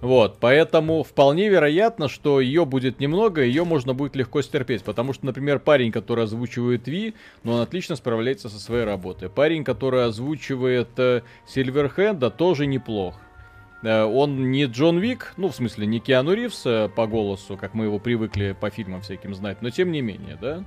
Вот, 0.00 0.36
поэтому 0.40 1.02
вполне 1.02 1.48
вероятно, 1.48 2.08
что 2.08 2.40
ее 2.40 2.66
будет 2.66 3.00
немного, 3.00 3.42
ее 3.42 3.64
можно 3.64 3.94
будет 3.94 4.14
легко 4.14 4.42
стерпеть, 4.42 4.82
потому 4.84 5.12
что, 5.14 5.24
например, 5.24 5.58
парень, 5.58 5.90
который 5.90 6.24
озвучивает 6.24 6.86
Ви, 6.86 7.14
ну, 7.44 7.52
он 7.52 7.60
отлично 7.62 7.96
справляется 7.96 8.48
со 8.48 8.58
своей 8.60 8.84
работой. 8.84 9.30
Парень, 9.30 9.64
который 9.64 10.04
озвучивает 10.04 10.88
э, 10.98 11.22
Сильверхенда, 11.46 12.30
тоже 12.30 12.66
неплох. 12.66 13.18
Э, 13.82 14.04
Он 14.04 14.50
не 14.50 14.64
Джон 14.64 14.98
Вик, 14.98 15.34
ну, 15.36 15.48
в 15.48 15.54
смысле, 15.54 15.86
не 15.86 16.00
Киану 16.00 16.32
Ривз 16.32 16.62
э, 16.66 16.88
по 16.88 17.06
голосу, 17.06 17.56
как 17.56 17.74
мы 17.74 17.84
его 17.84 17.98
привыкли 17.98 18.56
по 18.58 18.70
фильмам 18.70 19.02
всяким 19.02 19.34
знать, 19.34 19.62
но 19.62 19.70
тем 19.70 19.92
не 19.92 20.00
менее, 20.00 20.38
да? 20.40 20.64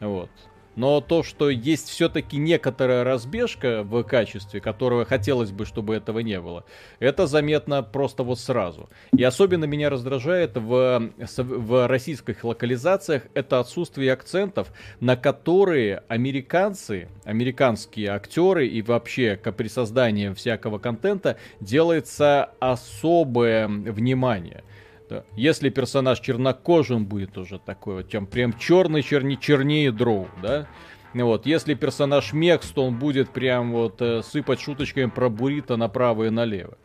Вот. 0.00 0.30
Но 0.74 1.00
то, 1.00 1.22
что 1.22 1.50
есть 1.50 1.88
все-таки 1.88 2.36
некоторая 2.36 3.04
разбежка 3.04 3.82
в 3.82 4.02
качестве, 4.04 4.60
которого 4.60 5.04
хотелось 5.04 5.50
бы, 5.50 5.66
чтобы 5.66 5.94
этого 5.94 6.20
не 6.20 6.40
было, 6.40 6.64
это 6.98 7.26
заметно 7.26 7.82
просто 7.82 8.22
вот 8.22 8.38
сразу. 8.38 8.88
И 9.16 9.22
особенно 9.22 9.64
меня 9.64 9.90
раздражает 9.90 10.56
в, 10.56 11.10
в 11.38 11.88
российских 11.88 12.44
локализациях 12.44 13.24
это 13.34 13.60
отсутствие 13.60 14.12
акцентов, 14.12 14.72
на 15.00 15.16
которые 15.16 16.02
американцы, 16.08 17.08
американские 17.24 18.10
актеры 18.10 18.66
и 18.66 18.82
вообще 18.82 19.38
при 19.56 19.68
создании 19.68 20.32
всякого 20.32 20.78
контента 20.78 21.36
делается 21.60 22.50
особое 22.60 23.68
внимание. 23.68 24.64
Да. 25.12 25.24
Если 25.36 25.68
персонаж 25.68 26.20
чернокожим 26.20 27.04
будет 27.04 27.36
уже 27.36 27.58
такой 27.58 27.96
вот, 27.96 28.08
чем 28.08 28.26
прям 28.26 28.56
черный 28.58 29.02
черни, 29.02 29.34
чернее 29.34 29.92
дроу, 29.92 30.28
да? 30.42 30.66
Вот, 31.12 31.44
если 31.44 31.74
персонаж 31.74 32.32
мекс, 32.32 32.70
то 32.70 32.86
он 32.86 32.98
будет 32.98 33.28
прям 33.28 33.72
вот 33.72 34.00
э, 34.00 34.22
сыпать 34.22 34.60
шуточками 34.60 35.10
про 35.10 35.28
буррито 35.28 35.76
направо 35.76 36.24
и 36.24 36.30
налево. 36.30 36.78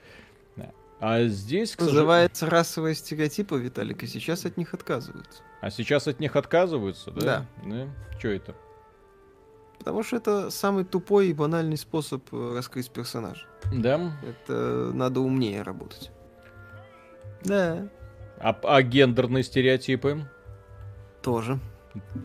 Да. 0.57 0.71
А 0.99 1.23
здесь, 1.23 1.71
к 1.71 1.79
сожалению... 1.79 2.01
Называется 2.01 2.49
расовые 2.49 2.95
стереотипы, 2.95 3.57
Виталик, 3.57 4.03
и 4.03 4.07
сейчас 4.07 4.45
от 4.45 4.57
них 4.57 4.73
отказываются. 4.73 5.41
А 5.61 5.71
сейчас 5.71 6.09
от 6.09 6.19
них 6.19 6.35
отказываются, 6.35 7.11
да? 7.11 7.45
Да. 7.65 7.87
Что 8.19 8.27
это? 8.27 8.55
Потому 9.79 10.03
что 10.03 10.17
это 10.17 10.49
самый 10.49 10.83
тупой 10.83 11.29
и 11.29 11.33
банальный 11.33 11.77
способ 11.77 12.21
э, 12.33 12.53
раскрыть 12.53 12.89
персонажа. 12.89 13.45
Да? 13.71 14.11
Это 14.27 14.91
надо 14.93 15.21
умнее 15.21 15.61
работать. 15.61 16.11
Да, 17.45 17.87
А, 18.39 18.57
а 18.63 18.81
гендерные 18.81 19.43
стереотипы? 19.43 20.27
тоже, 21.21 21.59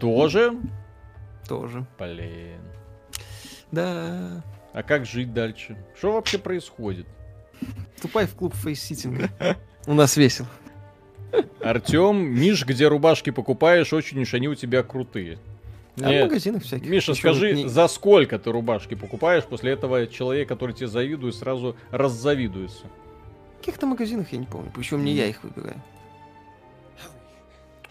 Тоже? 0.00 0.52
тоже. 1.48 1.86
Блин. 1.98 2.60
Да. 3.72 4.44
А 4.72 4.82
как 4.82 5.06
жить 5.06 5.32
дальше? 5.34 5.76
Что 5.96 6.12
вообще 6.12 6.38
происходит? 6.38 7.06
Тупай 8.00 8.26
в 8.26 8.34
клуб 8.34 8.54
фейсситинга. 8.54 9.28
У 9.86 9.94
нас 9.94 10.16
весело. 10.16 10.48
Артем, 11.60 12.16
Миш, 12.22 12.64
где 12.66 12.86
рубашки 12.88 13.30
покупаешь, 13.30 13.92
очень 13.92 14.20
уж 14.20 14.34
они 14.34 14.48
у 14.48 14.54
тебя 14.54 14.82
крутые. 14.82 15.38
А 15.98 16.00
в 16.08 16.10
Не, 16.10 16.24
магазинах 16.24 16.62
всяких. 16.62 16.88
Миша, 16.88 17.14
скажи, 17.14 17.52
не- 17.54 17.68
за 17.68 17.86
сколько 17.88 18.38
ты 18.38 18.50
рубашки 18.52 18.94
покупаешь? 18.94 19.44
После 19.44 19.72
этого 19.72 20.06
человек, 20.06 20.48
который 20.48 20.74
тебе 20.74 20.86
завидует, 20.88 21.34
сразу 21.34 21.76
раззавидуется. 21.90 22.84
В 23.56 23.58
каких-то 23.58 23.86
магазинах 23.86 24.32
я 24.32 24.38
не 24.38 24.46
помню. 24.46 24.70
Причем 24.74 25.04
не 25.04 25.12
я 25.12 25.26
их 25.26 25.42
выбираю. 25.44 25.80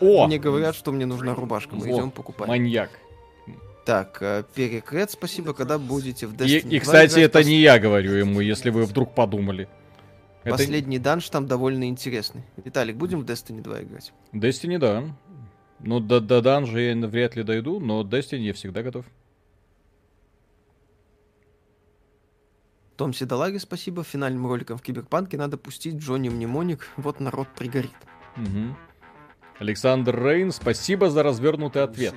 О! 0.02 0.28
Мне 0.28 0.40
говорят, 0.40 0.76
что 0.76 0.92
мне 0.92 1.06
нужна 1.06 1.34
рубашка. 1.36 1.76
Мы 1.76 1.88
идем 1.88 2.12
покупать. 2.12 2.48
Маньяк. 2.48 2.90
Так, 3.86 4.18
э, 4.22 4.44
Перекрет, 4.54 5.10
спасибо, 5.10 5.54
когда 5.54 5.80
будете 5.80 6.28
в 6.28 6.34
И, 6.34 6.38
Destiny 6.38 6.70
и, 6.70 6.80
2 6.80 6.80
кстати, 6.80 7.14
играть, 7.14 7.24
это 7.26 7.40
пос- 7.40 7.46
не 7.46 7.62
я 7.62 7.80
говорю 7.80 8.12
ему, 8.14 8.40
если 8.40 8.70
вы 8.70 8.86
вдруг 8.86 9.16
подумали. 9.16 9.68
Это 10.44 10.52
Последний 10.52 11.00
данж 11.00 11.28
там 11.30 11.48
довольно 11.48 11.88
интересный. 11.88 12.44
Виталик, 12.64 12.96
будем 12.96 13.22
в 13.22 13.26
Destiny 13.26 13.62
2 13.62 13.84
играть? 13.84 14.14
Destiny, 14.34 14.78
да. 14.78 15.04
Ну, 15.80 16.00
до, 16.00 16.20
до 16.20 16.42
данжа 16.42 16.80
я 16.80 16.96
вряд 17.08 17.36
ли 17.36 17.44
дойду, 17.44 17.80
но 17.80 18.04
Destiny 18.04 18.42
я 18.42 18.54
всегда 18.54 18.84
готов. 18.84 19.06
Том 22.98 23.14
Седалаги, 23.14 23.58
спасибо. 23.58 24.04
Финальным 24.04 24.46
роликом 24.46 24.78
в 24.78 24.84
Киберпанке 24.84 25.38
надо 25.38 25.58
пустить 25.58 25.96
Джонни 25.96 26.30
Мнемоник. 26.30 26.88
Вот 26.98 27.20
народ 27.20 27.48
пригорит. 27.58 27.90
Мгм. 28.36 28.78
Александр 29.60 30.16
Рейн, 30.24 30.52
спасибо 30.52 31.10
за 31.10 31.24
развернутый 31.24 31.84
ответ. 31.84 32.16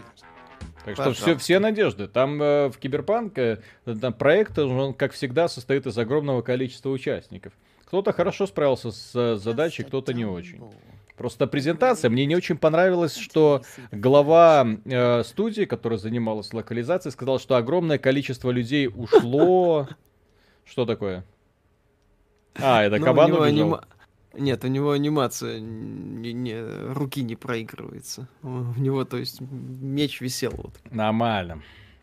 Так 0.84 0.96
что 0.96 1.12
все, 1.12 1.36
все 1.36 1.58
надежды. 1.58 2.08
Там 2.08 2.42
э, 2.42 2.68
в 2.68 2.78
Киберпанк 2.78 3.38
э, 3.38 3.58
там 3.84 4.12
проект, 4.12 4.58
он, 4.58 4.92
как 4.92 5.12
всегда, 5.12 5.48
состоит 5.48 5.86
из 5.86 5.96
огромного 5.96 6.42
количества 6.42 6.90
участников. 6.90 7.54
Кто-то 7.86 8.12
хорошо 8.12 8.46
справился 8.46 8.90
с 8.90 9.10
э, 9.14 9.36
задачей, 9.36 9.84
кто-то 9.84 10.12
не 10.12 10.26
очень. 10.26 10.60
Просто 11.16 11.46
презентация, 11.46 12.10
мне 12.10 12.26
не 12.26 12.34
очень 12.34 12.58
понравилось, 12.58 13.16
что 13.16 13.62
глава 13.92 14.66
э, 14.84 15.22
студии, 15.22 15.64
которая 15.64 15.98
занималась 15.98 16.52
локализацией, 16.52 17.12
сказал, 17.12 17.38
что 17.38 17.56
огромное 17.56 17.98
количество 17.98 18.50
людей 18.50 18.88
ушло. 18.88 19.88
Что 20.64 20.86
такое? 20.86 21.24
А, 22.56 22.82
это 22.82 22.98
Ну, 22.98 23.04
кабан 23.04 23.32
убежал? 23.32 23.82
Нет, 24.38 24.64
у 24.64 24.68
него 24.68 24.92
анимация 24.92 25.60
не, 25.60 26.32
не- 26.32 26.92
руки 26.92 27.22
не 27.22 27.36
проигрывается. 27.36 28.28
У 28.42 28.48
него, 28.48 29.04
то 29.04 29.16
есть, 29.16 29.40
меч 29.40 30.20
висел 30.20 30.52
вот. 30.52 30.74
Нормально. 30.90 31.62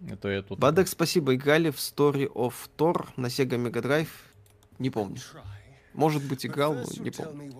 Это 0.10 0.30
я 0.30 0.42
тут... 0.42 0.60
Бадек, 0.60 0.88
спасибо, 0.88 1.36
играли 1.36 1.70
в 1.70 1.76
Story 1.76 2.32
of 2.32 2.54
Thor 2.78 3.08
на 3.18 3.28
Sega 3.28 3.58
Mega 3.58 3.82
Drive? 3.82 4.10
Не 4.80 4.90
помню. 4.90 5.18
Может 5.94 6.28
быть, 6.28 6.46
играл, 6.46 6.74
но 6.74 6.82
не 7.04 7.12
помню. 7.12 7.54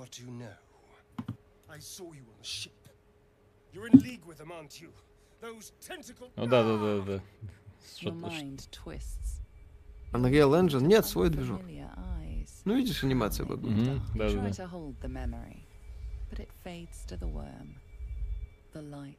Ну 6.36 6.46
да, 6.48 6.64
да, 6.64 6.78
да, 6.78 7.02
да. 7.02 7.24
Unreal 10.14 10.60
Engine? 10.62 10.82
Нет, 10.82 11.06
свой 11.06 11.30
движок. 11.30 11.62
Ну, 12.66 12.76
видишь, 12.76 13.04
анимация. 13.04 13.46
Мгм, 13.46 14.02
да, 14.16 14.30
да, 14.30 14.36
but 16.32 16.40
it 16.40 16.50
fades 16.64 17.06
to 17.08 17.18
the 17.18 17.28
worm, 17.28 17.76
the 18.74 18.82
light, 18.82 19.18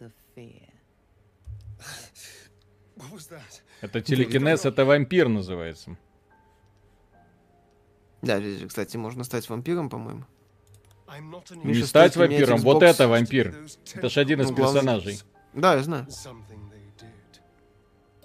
the 0.00 0.10
fear. 0.34 0.70
Это 3.80 4.00
телекинез, 4.00 4.64
это 4.64 4.84
вампир 4.84 5.28
называется. 5.28 5.96
Да, 8.22 8.40
кстати, 8.66 8.96
можно 8.96 9.22
стать 9.24 9.48
вампиром, 9.48 9.88
по-моему. 9.88 10.24
Не 11.64 11.82
стать 11.82 12.16
вампиром, 12.16 12.58
вот 12.60 12.82
это 12.82 13.06
вампир. 13.08 13.54
Это 13.94 14.08
же 14.08 14.20
один 14.20 14.40
из 14.40 14.50
Ну, 14.50 14.56
персонажей. 14.56 15.20
Да, 15.54 15.74
я 15.74 15.82
знаю. 15.82 16.06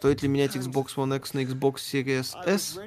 Стоит 0.04 0.22
ли 0.22 0.28
менять 0.28 0.54
Xbox 0.58 0.98
One 0.98 1.16
X 1.16 1.34
на 1.34 1.44
Xbox 1.46 1.76
Series 1.76 2.36
S? 2.46 2.78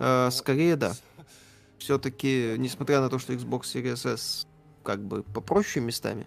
Э, 0.00 0.30
скорее, 0.32 0.76
да. 0.76 0.94
Все-таки, 1.78 2.54
несмотря 2.56 3.02
на 3.02 3.10
то, 3.10 3.18
что 3.18 3.34
Xbox 3.34 3.64
Series 3.64 4.10
S 4.10 4.46
как 4.82 5.04
бы 5.04 5.22
попроще 5.22 5.84
местами, 5.84 6.26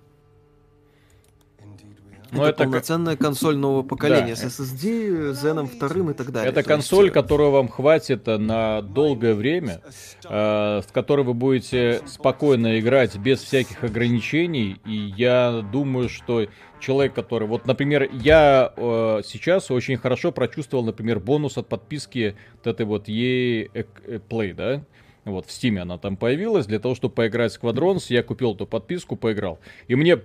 Ну, 2.34 2.44
это, 2.44 2.50
это 2.52 2.64
полноценная 2.64 3.16
консоль 3.16 3.58
нового 3.58 3.84
поколения 3.84 4.36
Да. 4.42 4.50
с 4.50 4.60
SSD, 4.60 5.32
Zen 5.32 5.70
2 5.80 6.12
и 6.12 6.14
так 6.14 6.32
далее. 6.32 6.52
Это 6.52 6.64
То 6.64 6.68
консоль, 6.68 7.06
есть, 7.06 7.16
э, 7.16 7.22
которую 7.22 7.52
вам 7.52 7.68
хватит 7.68 8.28
э, 8.28 8.38
на 8.38 8.82
долгое 8.82 9.34
время, 9.34 9.82
э, 10.26 10.82
в 10.82 10.92
которой 10.92 11.26
вы 11.26 11.34
будете 11.34 12.02
спокойно 12.06 12.80
играть 12.80 13.16
без 13.18 13.42
всяких 13.42 13.84
ограничений. 13.84 14.80
И 14.86 15.14
я 15.18 15.64
думаю, 15.72 16.10
что 16.10 16.46
человек, 16.80 17.14
который... 17.14 17.48
Вот, 17.48 17.66
например, 17.66 18.10
я 18.12 18.74
э, 18.76 19.22
сейчас 19.26 19.72
очень 19.72 19.98
хорошо 19.98 20.32
прочувствовал, 20.32 20.84
например, 20.84 21.20
бонус 21.20 21.58
от 21.58 21.68
подписки 21.70 22.36
вот 22.56 22.68
этой 22.68 22.86
вот 22.86 23.08
EA 23.08 23.70
Ec- 23.74 24.22
Play, 24.30 24.54
да? 24.54 24.84
Вот, 25.26 25.46
в 25.46 25.50
Steam 25.50 25.80
она 25.80 25.98
там 25.98 26.18
появилась. 26.18 26.66
Для 26.66 26.80
того, 26.80 26.96
чтобы 26.96 27.16
поиграть 27.16 27.54
в 27.54 27.64
Squadrons, 27.64 28.06
я 28.10 28.24
купил 28.24 28.54
эту 28.54 28.66
подписку, 28.66 29.16
поиграл. 29.16 29.60
И 29.88 29.96
мне 29.96 30.18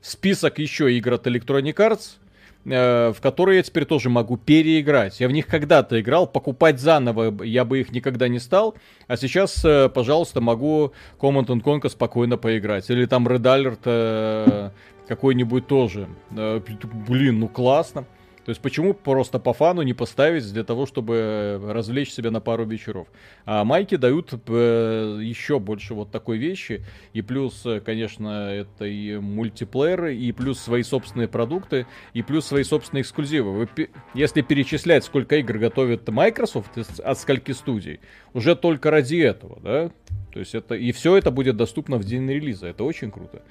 список 0.00 0.58
еще 0.58 0.92
игр 0.94 1.14
от 1.14 1.26
Electronic 1.26 1.74
Arts, 1.74 2.16
э, 2.64 3.12
в 3.12 3.20
которые 3.20 3.58
я 3.58 3.62
теперь 3.62 3.84
тоже 3.84 4.08
могу 4.08 4.38
переиграть. 4.38 5.20
Я 5.20 5.28
в 5.28 5.32
них 5.32 5.46
когда-то 5.46 6.00
играл, 6.00 6.26
покупать 6.26 6.80
заново 6.80 7.44
я 7.44 7.64
бы 7.64 7.80
их 7.80 7.92
никогда 7.92 8.28
не 8.28 8.38
стал, 8.38 8.74
а 9.08 9.16
сейчас, 9.18 9.62
э, 9.64 9.90
пожалуйста, 9.90 10.40
могу 10.40 10.92
Command 11.20 11.46
and 11.46 11.62
Conquer 11.62 11.90
спокойно 11.90 12.38
поиграть. 12.38 12.88
Или 12.88 13.04
там 13.04 13.28
Red 13.28 13.42
Alert 13.42 13.80
э, 13.84 14.70
какой-нибудь 15.06 15.66
тоже. 15.66 16.08
Блин, 16.30 17.40
ну 17.40 17.48
классно. 17.48 18.06
То 18.44 18.50
есть 18.50 18.60
почему 18.60 18.92
просто 18.92 19.38
по 19.38 19.52
фану 19.52 19.82
не 19.82 19.94
поставить 19.94 20.52
для 20.52 20.64
того, 20.64 20.86
чтобы 20.86 21.60
развлечь 21.64 22.10
себя 22.10 22.30
на 22.30 22.40
пару 22.40 22.64
вечеров? 22.64 23.06
А 23.44 23.64
майки 23.64 23.96
дают 23.96 24.32
э, 24.48 25.18
еще 25.22 25.60
больше 25.60 25.94
вот 25.94 26.10
такой 26.10 26.38
вещи. 26.38 26.84
И 27.12 27.22
плюс, 27.22 27.64
э, 27.64 27.80
конечно, 27.80 28.50
это 28.50 28.84
и 28.84 29.16
мультиплеер, 29.16 30.06
и 30.06 30.32
плюс 30.32 30.58
свои 30.58 30.82
собственные 30.82 31.28
продукты, 31.28 31.86
и 32.14 32.22
плюс 32.22 32.46
свои 32.46 32.64
собственные 32.64 33.02
эксклюзивы. 33.02 33.52
Вы 33.52 33.88
если 34.14 34.42
перечислять, 34.42 35.04
сколько 35.04 35.36
игр 35.36 35.58
готовит 35.58 36.08
Microsoft 36.08 36.76
от 36.98 37.18
скольки 37.18 37.52
студий, 37.52 38.00
уже 38.34 38.56
только 38.56 38.90
ради 38.90 39.16
этого, 39.16 39.60
да? 39.60 39.90
То 40.32 40.40
есть 40.40 40.54
это 40.54 40.74
и 40.74 40.90
все 40.92 41.16
это 41.16 41.30
будет 41.30 41.56
доступно 41.56 41.96
в 41.96 42.04
день 42.04 42.28
релиза. 42.28 42.66
Это 42.66 42.82
очень 42.82 43.10
круто. 43.10 43.42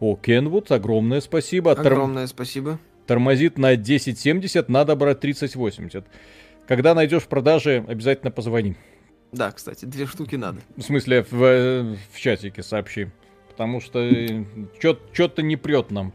О, 0.00 0.16
Кенвуд, 0.16 0.72
огромное 0.72 1.20
спасибо. 1.20 1.72
Огромное 1.72 2.26
спасибо. 2.26 2.80
Тормозит 3.10 3.58
на 3.58 3.70
1070, 3.70 4.68
надо 4.68 4.94
брать 4.94 5.18
3080. 5.18 6.06
Когда 6.68 6.94
найдешь 6.94 7.24
в 7.24 7.26
продаже, 7.26 7.84
обязательно 7.88 8.30
позвони. 8.30 8.76
Да, 9.32 9.50
кстати, 9.50 9.84
две 9.84 10.06
штуки 10.06 10.36
надо. 10.36 10.60
В 10.76 10.82
смысле, 10.82 11.26
в, 11.28 11.42
э, 11.42 11.96
в 12.12 12.20
чатике 12.20 12.62
сообщи. 12.62 13.08
Потому 13.48 13.80
что 13.80 14.08
что-то 14.78 15.42
не 15.42 15.56
прет 15.56 15.90
нам 15.90 16.12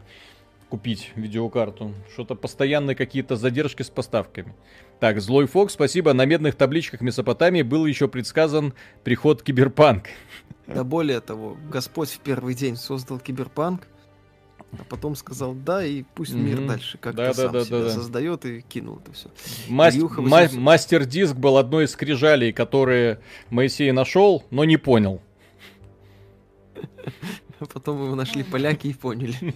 купить 0.70 1.12
видеокарту. 1.16 1.92
Что-то 2.14 2.34
постоянные 2.34 2.96
какие-то 2.96 3.36
задержки 3.36 3.82
с 3.82 3.90
поставками. 3.90 4.54
Так, 4.98 5.20
Злой 5.20 5.46
Фокс, 5.46 5.74
спасибо. 5.74 6.14
На 6.14 6.24
медных 6.24 6.54
табличках 6.54 7.02
Месопотамии 7.02 7.60
был 7.60 7.84
еще 7.84 8.08
предсказан 8.08 8.72
приход 9.04 9.42
Киберпанк. 9.42 10.04
Да 10.66 10.82
более 10.82 11.20
того, 11.20 11.58
Господь 11.70 12.08
в 12.08 12.20
первый 12.20 12.54
день 12.54 12.76
создал 12.76 13.18
киберпанк, 13.18 13.86
а 14.72 14.84
потом 14.88 15.14
сказал 15.16 15.54
да, 15.54 15.84
и 15.84 16.02
пусть 16.14 16.34
мир 16.34 16.58
Мгм. 16.58 16.68
дальше 16.68 16.98
как-то 16.98 17.16
Да, 17.22 17.28
да, 17.28 17.34
сам 17.34 17.52
да, 17.52 17.64
себя 17.64 17.78
да, 17.78 17.84
да. 17.84 17.90
создает 17.90 18.44
и 18.44 18.60
кинул 18.62 18.98
это 18.98 19.12
все. 19.12 19.30
Мас- 19.68 19.94
Илюха 19.94 20.20
ма- 20.22 20.28
800. 20.42 20.60
Мастер-диск 20.60 21.34
был 21.34 21.56
одной 21.56 21.84
из 21.84 21.92
скрижалей, 21.92 22.52
которые 22.52 23.20
Моисей 23.50 23.90
нашел, 23.92 24.44
но 24.50 24.64
не 24.64 24.76
понял. 24.76 25.20
Потом 27.72 28.04
его 28.04 28.14
нашли 28.14 28.42
поляки 28.42 28.88
и 28.88 28.92
поняли. 28.94 29.34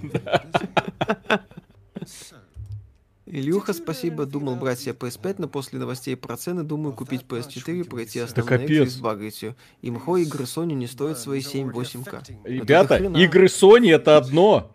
Илюха, 3.27 3.73
спасибо. 3.75 4.27
Думал 4.27 4.57
брать 4.57 4.81
себе 4.81 4.93
PS5, 4.93 5.37
но 5.39 5.49
после 5.49 5.79
новостей 5.79 6.17
про 6.17 6.37
цены 6.37 6.65
думаю 6.65 6.93
купить 6.95 7.23
PS4, 7.23 7.85
пройти 7.85 8.19
основные 8.21 8.65
игры 8.67 8.87
сбагрить 8.87 9.43
ее. 9.43 9.55
Имхо 9.83 10.17
игры 10.17 10.45
Sony 10.45 10.73
не 10.73 10.89
стоят 10.89 11.19
свои 11.19 11.41
7-8к. 11.41 12.37
Ребята, 12.45 12.97
игры 12.97 13.47
Sony 13.47 13.95
это 13.95 14.17
одно. 14.17 14.73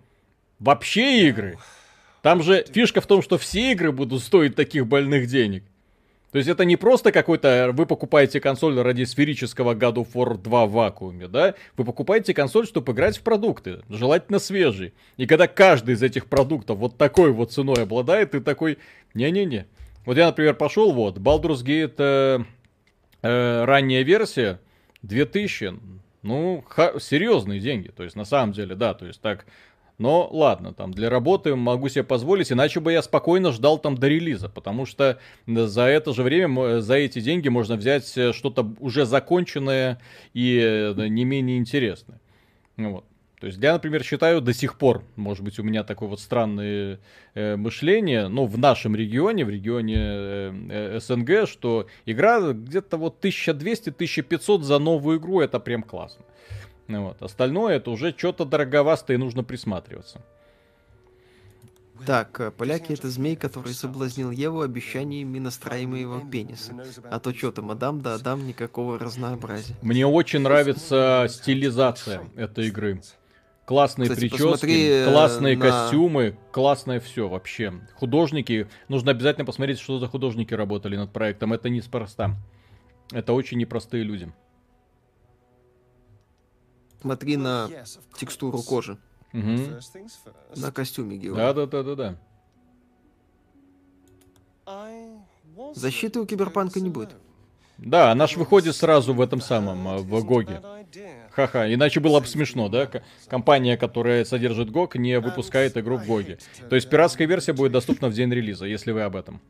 Вообще 0.59 1.27
игры. 1.27 1.57
Там 2.21 2.41
же 2.41 2.65
фишка 2.69 3.01
в 3.01 3.07
том, 3.07 3.21
что 3.21 3.37
все 3.37 3.71
игры 3.71 3.91
будут 3.91 4.23
стоить 4.23 4.55
таких 4.55 4.87
больных 4.87 5.27
денег. 5.27 5.63
То 6.31 6.39
есть 6.39 6.49
это 6.49 6.65
не 6.65 6.75
просто 6.75 7.13
какой-то, 7.13 7.71
вы 7.71 7.85
покупаете 7.85 8.41
консоль 8.41 8.77
ради 8.81 9.03
сферического 9.05 9.73
God 9.73 9.93
of 9.95 10.07
War 10.15 10.37
2 10.37 10.65
в 10.65 10.71
вакууме, 10.71 11.29
да? 11.29 11.55
Вы 11.77 11.85
покупаете 11.85 12.33
консоль, 12.33 12.67
чтобы 12.67 12.91
играть 12.91 13.17
в 13.17 13.21
продукты, 13.21 13.83
желательно 13.87 14.39
свежие. 14.39 14.91
И 15.15 15.27
когда 15.27 15.47
каждый 15.47 15.95
из 15.95 16.03
этих 16.03 16.25
продуктов 16.25 16.77
вот 16.77 16.97
такой 16.97 17.31
вот 17.31 17.53
ценой 17.53 17.83
обладает, 17.83 18.31
ты 18.31 18.41
такой, 18.41 18.79
не-не-не. 19.13 19.65
Вот 20.05 20.17
я, 20.17 20.25
например, 20.25 20.55
пошел, 20.55 20.91
вот, 20.91 21.19
Baldur's 21.19 21.63
Gate 21.63 21.95
э, 21.99 22.43
э, 23.21 23.63
ранняя 23.63 24.03
версия, 24.03 24.59
2000, 25.03 25.73
ну, 26.21 26.65
ха- 26.67 26.99
серьезные 26.99 27.61
деньги, 27.61 27.87
то 27.87 28.03
есть 28.03 28.17
на 28.17 28.25
самом 28.25 28.51
деле, 28.51 28.75
да, 28.75 28.93
то 28.93 29.05
есть 29.05 29.21
так, 29.21 29.45
но 29.97 30.27
ладно, 30.31 30.73
там 30.73 30.93
для 30.93 31.09
работы 31.09 31.55
могу 31.55 31.89
себе 31.89 32.03
позволить, 32.03 32.51
иначе 32.51 32.79
бы 32.79 32.91
я 32.91 33.01
спокойно 33.01 33.51
ждал 33.51 33.77
там 33.77 33.97
до 33.97 34.07
релиза, 34.07 34.49
потому 34.49 34.85
что 34.85 35.19
за 35.47 35.83
это 35.83 36.13
же 36.13 36.23
время, 36.23 36.81
за 36.81 36.95
эти 36.95 37.19
деньги 37.21 37.49
можно 37.49 37.75
взять 37.75 38.17
э, 38.17 38.33
что-то 38.33 38.73
уже 38.79 39.05
законченное 39.05 39.99
и 40.33 40.59
э, 40.59 41.07
не 41.07 41.25
менее 41.25 41.57
интересное. 41.57 42.19
Ну 42.77 42.91
вот. 42.91 43.05
То 43.39 43.47
есть 43.47 43.61
я, 43.61 43.73
например, 43.73 44.03
считаю 44.03 44.41
до 44.41 44.53
сих 44.53 44.77
пор, 44.77 45.03
может 45.15 45.43
быть, 45.43 45.59
у 45.59 45.63
меня 45.63 45.83
такое 45.83 46.09
вот 46.09 46.19
странное 46.19 46.99
э, 47.33 47.55
мышление, 47.57 48.27
ну, 48.27 48.45
в 48.45 48.57
нашем 48.57 48.95
регионе, 48.95 49.45
в 49.45 49.49
регионе 49.49 49.97
э, 49.97 50.53
э, 50.69 50.99
СНГ, 50.99 51.47
что 51.47 51.87
игра 52.05 52.53
где-то 52.53 52.97
вот 52.97 53.23
1200-1500 53.23 54.61
за 54.61 54.79
новую 54.79 55.19
игру, 55.19 55.41
это 55.41 55.59
прям 55.59 55.83
классно. 55.83 56.25
Вот. 56.87 57.21
Остальное 57.21 57.77
это 57.77 57.89
уже 57.91 58.13
что-то 58.15 58.45
дороговасто 58.45 59.13
и 59.13 59.17
нужно 59.17 59.43
присматриваться. 59.43 60.21
Так, 62.05 62.39
э, 62.41 62.51
поляки 62.51 62.91
это 62.91 63.09
змей, 63.09 63.35
который 63.35 63.73
соблазнил 63.73 64.29
Еву 64.29 64.61
обещаниями 64.61 65.39
настраиваемого 65.39 66.29
пениса. 66.29 66.73
А 67.09 67.19
то 67.19 67.33
что 67.33 67.51
там, 67.51 67.71
Адам 67.71 68.01
да 68.01 68.15
Адам, 68.15 68.45
никакого 68.45 68.99
разнообразия. 68.99 69.75
Мне 69.81 70.05
очень 70.05 70.39
нравится 70.39 71.27
стилизация 71.29 72.21
этой 72.35 72.67
игры. 72.67 73.01
Классные 73.65 74.09
Кстати, 74.09 74.29
прически, 74.29 74.89
э, 74.89 75.05
классные 75.11 75.57
на- 75.57 75.61
костюмы, 75.69 76.37
классное 76.51 76.99
все 76.99 77.27
вообще. 77.27 77.73
Художники, 77.95 78.67
нужно 78.89 79.09
обязательно 79.11 79.45
посмотреть, 79.45 79.79
что 79.79 79.97
за 79.97 80.07
художники 80.07 80.53
работали 80.53 80.95
над 80.97 81.11
проектом. 81.11 81.53
Это 81.53 81.69
неспроста. 81.69 82.35
Это 83.11 83.33
очень 83.33 83.57
непростые 83.57 84.03
люди. 84.03 84.31
Смотри 87.01 87.37
на 87.37 87.69
текстуру 88.17 88.61
кожи. 88.61 88.97
First. 89.33 90.09
На 90.55 90.71
костюме 90.71 91.17
героя. 91.17 91.53
Да, 91.53 91.65
да, 91.65 91.83
да, 91.83 91.95
да, 91.95 91.95
да. 91.95 92.15
Защиты 95.73 96.19
у 96.19 96.25
Киберпанка 96.25 96.79
не 96.79 96.89
будет. 96.89 97.15
Да, 97.77 98.11
она 98.11 98.27
ж 98.27 98.37
выходит 98.37 98.75
сразу 98.75 99.13
в 99.13 99.19
этом 99.19 99.41
самом, 99.41 99.87
а, 99.87 99.97
в 99.97 100.25
Гоге. 100.25 100.61
Ха-ха, 101.31 101.71
иначе 101.73 101.99
было 101.99 102.21
бы 102.21 102.27
смешно, 102.27 102.69
да? 102.69 102.89
Компания, 103.27 103.75
которая 103.75 104.23
содержит 104.23 104.69
GOG, 104.69 104.97
не 104.97 105.19
выпускает 105.19 105.75
игру 105.75 105.97
в 105.97 106.05
Гоге. 106.05 106.39
То 106.69 106.75
есть 106.75 106.89
пиратская 106.89 107.27
версия 107.27 107.51
будет 107.51 107.73
доступна 107.73 108.07
в 108.07 108.13
день 108.13 108.31
релиза, 108.31 108.65
если 108.65 108.91
вы 108.91 109.01
об 109.01 109.17
этом. 109.17 109.41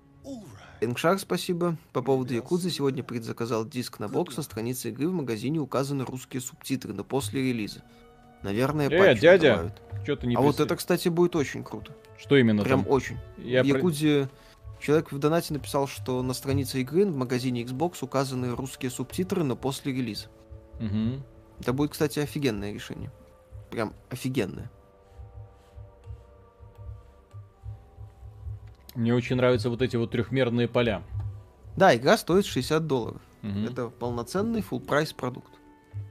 Ингшар, 0.81 1.18
спасибо. 1.19 1.77
По 1.93 2.02
поводу 2.02 2.34
Якудзы 2.34 2.69
сегодня 2.69 3.03
предзаказал 3.03 3.65
диск 3.65 3.99
на 3.99 4.07
бокс. 4.07 4.38
На 4.38 4.43
странице 4.43 4.89
игры 4.89 5.07
в 5.07 5.14
магазине 5.14 5.60
указаны 5.60 6.06
русские 6.06 6.41
субтитры, 6.41 6.93
но 6.93 7.03
после 7.03 7.41
релиза. 7.41 7.81
Наверное, 8.43 8.89
Э, 8.89 9.15
дядя, 9.15 9.52
добавят. 9.56 9.81
Что-то 10.03 10.27
не 10.27 10.35
А 10.35 10.41
вот 10.41 10.56
присо- 10.60 10.65
это, 10.65 10.76
кстати, 10.76 11.10
будет 11.10 11.35
очень 11.35 11.64
круто. 11.64 11.95
Что 12.18 12.38
именно 12.38 12.64
Прям 12.64 12.84
там? 12.84 12.91
очень. 12.91 13.18
Я 13.38 13.64
в 13.64 13.65
Якудзе 13.65 14.30
человек 14.80 15.11
в 15.11 15.18
донате 15.18 15.53
написал, 15.53 15.88
что 15.88 16.22
на 16.22 16.34
странице 16.34 16.81
игры 16.81 17.06
в 17.06 17.15
магазине 17.15 17.64
Xbox 17.64 17.97
указаны 18.02 18.53
русские 18.56 18.91
субтитры, 18.91 19.43
но 19.43 19.56
после 19.56 19.93
релиза. 19.93 20.27
Мгм. 20.80 21.23
Это 21.60 21.73
будет, 21.73 21.91
кстати, 21.91 22.19
офигенное 22.19 22.73
решение. 22.73 23.11
Прям 23.72 23.93
офигенное. 24.10 24.69
Мне 28.95 29.13
очень 29.13 29.35
нравятся 29.35 29.69
вот 29.69 29.81
эти 29.81 29.95
вот 29.97 30.11
трехмерные 30.11 30.67
поля. 30.67 31.03
Да, 31.76 31.95
игра 31.95 32.17
стоит 32.17 32.45
60 32.45 32.88
долларов. 32.88 33.22
Мгм. 33.41 33.65
Это 33.65 33.89
полноценный 33.89 34.61
full 34.61 34.80
прайс 34.80 35.13
продукт. 35.13 35.51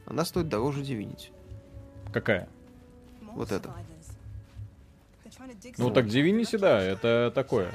Она 0.07 0.25
стоит 0.25 0.49
дороже 0.49 0.83
Divinity. 0.83 1.31
Какая? 2.13 2.49
Вот 3.33 3.51
это. 3.51 3.75
Ну 5.79 5.91
так 5.91 6.07
Divinity, 6.07 6.59
да, 6.59 6.81
это 6.81 7.33
такое. 7.35 7.73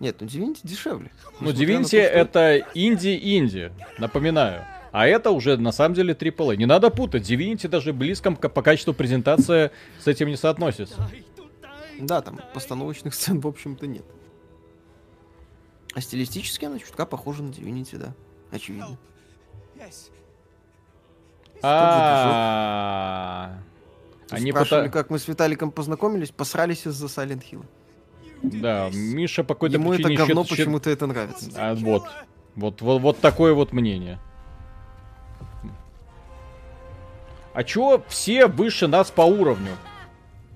Нет, 0.00 0.16
ну 0.20 0.26
Divinity 0.26 0.60
дешевле. 0.62 1.10
Ну, 1.40 1.50
Divinity 1.50 1.98
это 1.98 2.58
инди-инди, 2.74 3.70
напоминаю. 3.98 4.64
А 4.90 5.06
это 5.06 5.30
уже 5.30 5.56
на 5.56 5.72
самом 5.72 5.94
деле 5.94 6.14
AAA. 6.14 6.56
Не 6.56 6.66
надо 6.66 6.90
путать, 6.90 7.30
Divinity 7.30 7.68
даже 7.68 7.92
близко 7.92 8.30
по 8.32 8.62
качеству 8.62 8.94
презентации 8.94 9.70
с 10.00 10.06
этим 10.06 10.28
не 10.28 10.36
соотносится. 10.36 11.08
Да, 11.98 12.20
там 12.22 12.40
постановочных 12.52 13.14
сцен, 13.14 13.40
в 13.40 13.46
общем-то, 13.46 13.86
нет. 13.86 14.04
А 15.94 16.00
стилистически 16.00 16.64
она 16.64 16.78
чутка 16.78 17.06
похожа 17.06 17.42
на 17.42 17.50
Divinity, 17.50 17.98
да. 17.98 18.14
Очевидно. 18.50 18.98
А 21.62 23.58
Они 24.30 24.50
Спрашивали, 24.50 24.88
как 24.88 25.10
мы 25.10 25.18
с 25.18 25.28
Виталиком 25.28 25.70
познакомились, 25.70 26.30
посрались 26.30 26.86
из-за 26.86 27.06
Silent 27.06 27.42
Hill. 27.50 27.64
Да, 28.42 28.90
Миша 28.92 29.44
по 29.44 29.54
какой-то 29.54 29.76
Ему 29.76 29.94
это 29.94 30.12
говно 30.12 30.44
почему-то 30.44 30.90
это 30.90 31.06
нравится. 31.06 31.50
А, 31.56 31.74
вот. 31.74 32.04
Вот, 32.54 32.82
вот, 32.82 33.00
вот 33.00 33.18
такое 33.20 33.54
вот 33.54 33.72
мнение. 33.72 34.20
А 37.54 37.62
чё 37.64 38.02
все 38.08 38.46
выше 38.46 38.86
нас 38.86 39.10
по 39.10 39.22
уровню? 39.22 39.76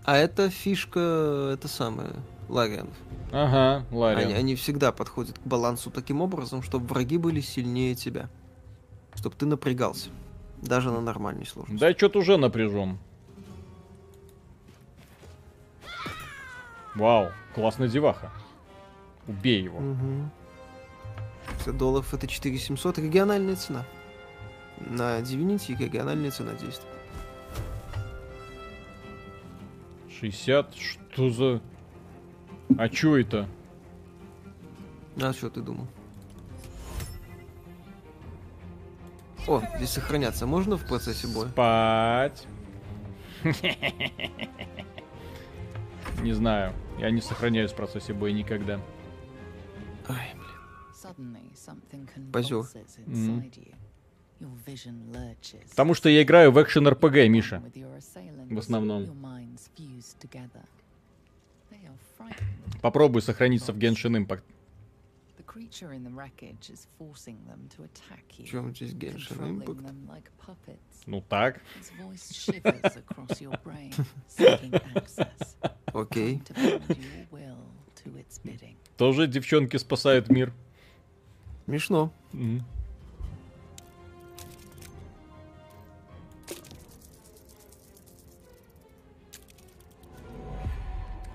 А 0.09 0.16
это 0.16 0.48
фишка, 0.48 1.51
это 1.52 1.68
самое, 1.68 2.12
Ларианов. 2.48 2.94
Ага, 3.30 3.85
Ларин. 3.90 4.28
Они, 4.28 4.32
они 4.32 4.55
всегда 4.55 4.90
подходят 4.90 5.39
к 5.39 5.43
балансу 5.43 5.90
таким 5.90 6.22
образом, 6.22 6.62
чтобы 6.62 6.86
враги 6.86 7.18
были 7.18 7.43
сильнее 7.43 7.94
тебя. 7.94 8.30
Чтобы 9.14 9.36
ты 9.36 9.44
напрягался. 9.44 10.09
Даже 10.62 10.90
на 10.90 11.02
нормальной 11.02 11.44
сложности. 11.44 11.78
Да 11.78 11.93
что-то 11.93 12.20
уже 12.20 12.39
напряжен. 12.39 12.98
Вау, 16.94 17.30
классная 17.55 17.89
деваха. 17.89 18.32
Убей 19.26 19.62
его. 19.62 19.78
Мгм. 19.78 20.30
50 21.59 21.76
долларов 21.76 22.14
это 22.14 22.26
4700, 22.26 22.98
региональная 22.98 23.56
цена. 23.56 23.85
На 24.80 25.20
Divinity 25.20 25.76
региональная 25.76 26.30
цена 26.30 26.52
действует. 26.52 26.98
60, 30.20 30.74
что 30.74 31.31
за... 31.31 31.61
А 32.77 32.89
чё 32.89 33.16
это? 33.16 33.49
А 35.20 35.32
что 35.32 35.49
ты 35.49 35.61
думал? 35.61 35.86
О, 39.47 39.62
здесь 39.77 39.90
сохраняться 39.90 40.47
можно 40.47 40.77
в 40.77 40.86
процессе 40.86 41.27
боя? 41.28 41.49
Спать. 41.49 42.47
Не 46.23 46.32
знаю. 46.32 46.74
Я 46.99 47.11
не 47.11 47.20
сохраняюсь 47.20 47.70
в 47.70 47.77
процессе 47.77 48.12
боя 48.12 48.32
никогда. 48.32 48.81
Ай, 50.09 50.35
Suddenly, 50.93 51.55
something 51.55 52.09
Позёр. 52.32 52.66
Потому 55.70 55.94
что 55.94 56.09
я 56.09 56.23
играю 56.23 56.52
в 56.52 56.62
экшен 56.62 56.86
РПГ, 56.89 57.28
Миша. 57.28 57.60
В 58.55 58.59
основном. 58.59 59.05
Попробуй 62.81 63.23
сохраниться 63.23 63.73
в 63.73 63.78
Genshin 63.78 64.16
Impact. 64.24 64.43
Чем 68.44 68.74
здесь 68.74 68.93
Genshin 68.93 69.39
Impact? 69.59 69.65
Ну 71.06 71.23
так. 71.28 71.60
Окей. 75.93 76.43
Тоже 78.97 79.27
девчонки 79.27 79.77
спасают 79.78 80.28
мир. 80.28 80.52
Смешно. 81.65 82.12
Мгм. 82.32 82.65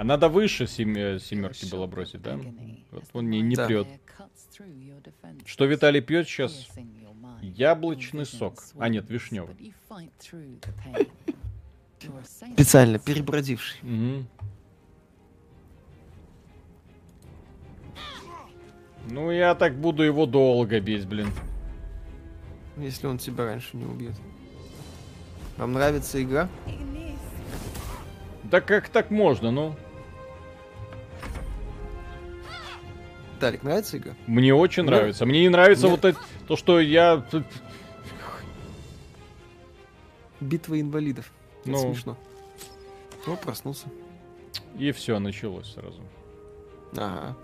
А 0.04 0.06
надо 0.06 0.28
выше 0.28 0.68
семи- 0.68 1.18
семерки 1.18 1.64
было 1.72 1.88
бросить, 1.88 2.22
да? 2.22 2.38
Вот 2.92 3.04
он 3.14 3.30
не, 3.30 3.40
не 3.40 3.56
Да. 3.56 3.68
прет. 3.68 3.88
Что 5.46 5.64
Виталий 5.64 6.02
пьет 6.02 6.28
сейчас? 6.28 6.68
Яблочный 7.42 8.26
сок. 8.26 8.62
А, 8.80 8.90
нет, 8.90 9.10
вишневый. 9.10 9.56
Специально 12.54 13.00
перебродивший. 13.00 13.80
Мгм. 13.82 14.28
Ну, 19.10 19.32
я 19.32 19.56
так 19.56 19.74
буду 19.80 20.04
его 20.04 20.26
долго 20.26 20.82
бить, 20.82 21.08
блин. 21.08 21.30
Если 22.76 23.08
он 23.08 23.20
тебя 23.20 23.46
раньше 23.46 23.78
не 23.78 23.86
убьет. 23.86 24.16
Вам 25.56 25.72
нравится 25.72 26.22
игра? 26.22 26.50
Да 28.44 28.60
как 28.60 28.90
так 28.90 29.10
можно, 29.10 29.50
ну? 29.50 29.78
Виталик, 33.44 33.64
нравится 33.64 33.98
игра? 33.98 34.14
Мне 34.26 34.54
очень 34.54 34.84
Ну, 34.84 34.92
нравится. 34.92 35.26
Мне 35.26 35.42
не 35.42 35.50
нравится 35.50 35.88
мне- 35.88 35.96
вот 35.98 36.06
это, 36.06 36.20
то, 36.48 36.56
что 36.56 36.80
я... 36.80 37.26
Битва 40.40 40.80
инвалидов. 40.80 41.30
Это 41.62 41.72
Ну. 41.72 41.78
смешно. 41.78 42.18
О, 43.28 43.36
проснулся. 43.36 43.88
И 44.78 44.92
все, 44.94 45.20
началось 45.20 45.74
сразу. 45.74 46.02
Ага. 46.96 47.36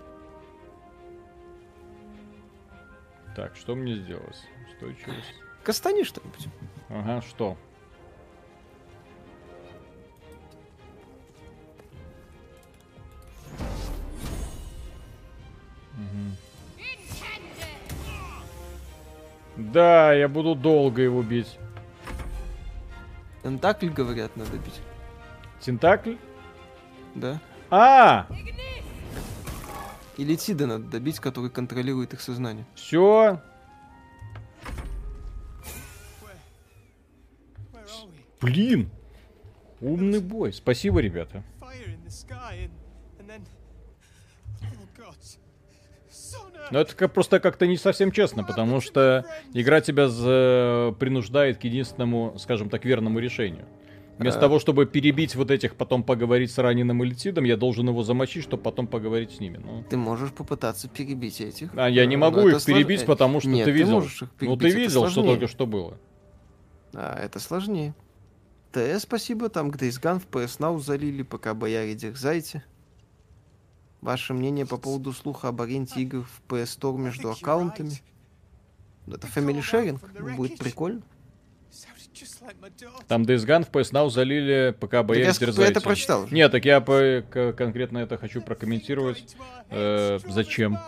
Так, 3.36 3.54
что 3.56 3.74
мне 3.74 3.96
сделать? 3.96 4.36
Устойчивость. 4.72 5.34
Кастани 5.64 6.02
что-нибудь. 6.04 6.46
Ага, 6.88 7.20
что? 7.28 7.58
Да, 19.56 20.12
я 20.12 20.28
буду 20.28 20.54
долго 20.54 21.02
его 21.02 21.22
бить. 21.22 21.58
Тентакль, 23.42 23.88
говорят, 23.88 24.36
надо 24.36 24.56
бить. 24.58 24.80
Тентакль? 25.60 26.14
Да? 27.14 27.40
А, 27.70 28.26
Или 30.16 30.34
Тида 30.36 30.66
надо 30.66 30.84
добить, 30.84 31.18
который 31.20 31.50
контролирует 31.50 32.12
их 32.14 32.20
сознание. 32.20 32.64
все. 32.74 33.40
Блин. 38.40 38.90
Умный 39.80 40.20
бой. 40.20 40.52
Спасибо, 40.52 41.00
ребята. 41.00 41.42
Но 46.70 46.80
это 46.80 46.94
как, 46.94 47.12
просто 47.12 47.40
как-то 47.40 47.66
не 47.66 47.76
совсем 47.76 48.12
честно, 48.12 48.44
потому 48.44 48.80
что 48.80 49.24
игра 49.54 49.80
тебя 49.80 50.08
за- 50.08 50.94
принуждает 50.98 51.58
к 51.58 51.64
единственному, 51.64 52.34
скажем 52.38 52.68
так, 52.70 52.84
верному 52.84 53.18
решению. 53.18 53.66
Вместо 54.18 54.38
А. 54.38 54.42
того, 54.42 54.58
чтобы 54.58 54.84
перебить 54.84 55.34
вот 55.34 55.50
этих, 55.50 55.74
потом 55.76 56.02
поговорить 56.02 56.50
с 56.52 56.58
раненым 56.58 57.02
Эльтидом, 57.02 57.44
я 57.44 57.56
должен 57.56 57.88
его 57.88 58.02
замочить, 58.02 58.42
чтобы 58.44 58.62
потом 58.62 58.86
поговорить 58.86 59.32
с 59.32 59.40
ними. 59.40 59.56
Ну, 59.64 59.82
Ты 59.88 59.96
можешь 59.96 60.30
попытаться 60.30 60.88
перебить 60.88 61.40
этих. 61.40 61.70
а 61.74 61.88
я 61.88 62.04
не 62.04 62.16
Э, 62.16 62.18
могу 62.18 62.40
их 62.40 62.54
это 62.54 62.56
слож- 62.58 62.66
перебить, 62.66 63.02
э, 63.02 63.06
потому 63.06 63.40
что 63.40 63.48
нет, 63.48 63.64
ты 63.64 63.70
видел. 63.70 63.92
можешь 63.92 64.22
их 64.22 64.28
ну 64.42 64.56
ты 64.56 64.64
перебить, 64.66 64.88
видел, 64.90 65.08
что 65.08 65.22
только 65.22 65.46
что 65.48 65.66
было. 65.66 65.96
А, 66.92 67.18
это 67.18 67.40
сложнее. 67.40 67.94
ТС, 68.72 69.00
спасибо, 69.02 69.48
там 69.48 69.70
Gone 69.70 70.20
в 70.20 70.26
PS 70.28 70.58
Now 70.60 70.78
залили, 70.78 71.22
пока 71.22 71.54
бояре 71.54 71.94
дерзайте. 71.94 72.62
Ваше 74.00 74.32
мнение 74.34 74.66
по 74.66 74.78
поводу 74.78 75.12
слуха 75.12 75.48
об 75.48 75.60
аренде 75.60 76.00
игр 76.00 76.24
в 76.24 76.42
PS 76.52 76.78
Store 76.78 76.96
между 76.98 77.30
аккаунтами? 77.30 77.92
Это 79.06 79.26
Family 79.26 79.60
Sharing? 79.60 80.36
Будет 80.36 80.58
прикольно. 80.58 81.02
Там 83.08 83.22
Days 83.22 83.46
Gone 83.46 83.64
в 83.64 83.70
PS 83.70 83.92
Now 83.92 84.10
залили, 84.10 84.74
пока 84.78 85.02
боялись 85.02 85.38
я 85.40 85.46
дерзайте. 85.46 85.72
это 85.72 85.80
прочитал 85.80 86.24
уже. 86.24 86.34
Нет, 86.34 86.50
так 86.50 86.64
я 86.64 86.80
по- 86.80 87.22
конкретно 87.56 87.98
это 87.98 88.18
хочу 88.18 88.40
прокомментировать. 88.42 89.36
Э, 89.68 90.18
зачем? 90.28 90.78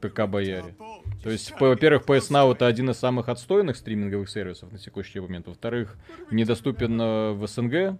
ПК 0.00 0.26
бояре. 0.28 0.76
То 1.24 1.30
есть, 1.30 1.52
во-первых, 1.58 2.04
PS 2.04 2.30
Now 2.30 2.52
это 2.52 2.66
один 2.68 2.90
из 2.90 2.98
самых 2.98 3.28
отстойных 3.28 3.76
стриминговых 3.76 4.30
сервисов 4.30 4.70
на 4.70 4.78
текущий 4.78 5.18
момент. 5.20 5.48
Во-вторых, 5.48 5.96
недоступен 6.30 7.00
э, 7.00 7.32
в 7.32 7.46
СНГ. 7.48 7.98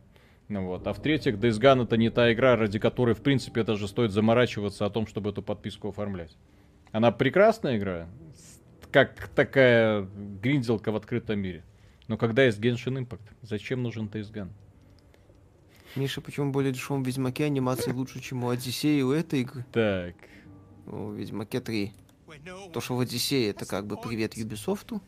Ну 0.49 0.65
вот. 0.65 0.87
А 0.87 0.93
в-третьих, 0.93 1.35
Days 1.35 1.61
Gone 1.61 1.85
это 1.85 1.97
не 1.97 2.11
та 2.11 2.33
игра, 2.33 2.57
ради 2.57 2.79
которой, 2.79 3.15
в 3.15 3.21
принципе, 3.21 3.65
даже 3.65 3.87
стоит 3.87 4.13
заморачиваться 4.13 4.87
о 4.87 4.91
том, 4.91 5.07
чтобы 5.07 5.31
эту 5.31 5.43
подписку 5.43 5.89
оформлять. 5.89 6.37
Она 6.91 7.13
прекрасная 7.13 7.77
игра, 7.77 8.09
как 8.91 9.29
такая 9.29 10.09
гринделка 10.43 10.91
в 10.91 10.97
открытом 10.97 11.39
мире. 11.41 11.65
Но 12.07 12.17
когда 12.17 12.45
есть 12.45 12.59
Genshin 12.59 13.07
Impact, 13.07 13.21
зачем 13.43 13.83
нужен 13.83 14.07
Days 14.07 14.33
Gone? 14.33 14.51
Миша, 15.97 16.21
почему 16.21 16.51
более 16.51 16.73
дешевом 16.73 17.03
Ведьмаке 17.03 17.45
анимации 17.45 17.93
лучше, 17.93 18.21
чем 18.21 18.45
у 18.45 18.49
Одиссея 18.49 19.01
и 19.01 19.03
у 19.03 19.13
этой 19.13 19.41
игры? 19.41 19.65
Так, 19.73 20.15
У 20.87 21.13
Ведьмаке 21.13 21.61
3. 21.61 21.93
Where 22.27 22.45
no 22.45 22.73
То, 22.73 22.81
что 22.81 22.97
в 22.97 23.01
Одиссее 23.01 23.51
это 23.51 23.67
как 23.67 23.87
бы 23.87 23.97
привет 23.97 24.35
Юбисофту, 24.35 25.03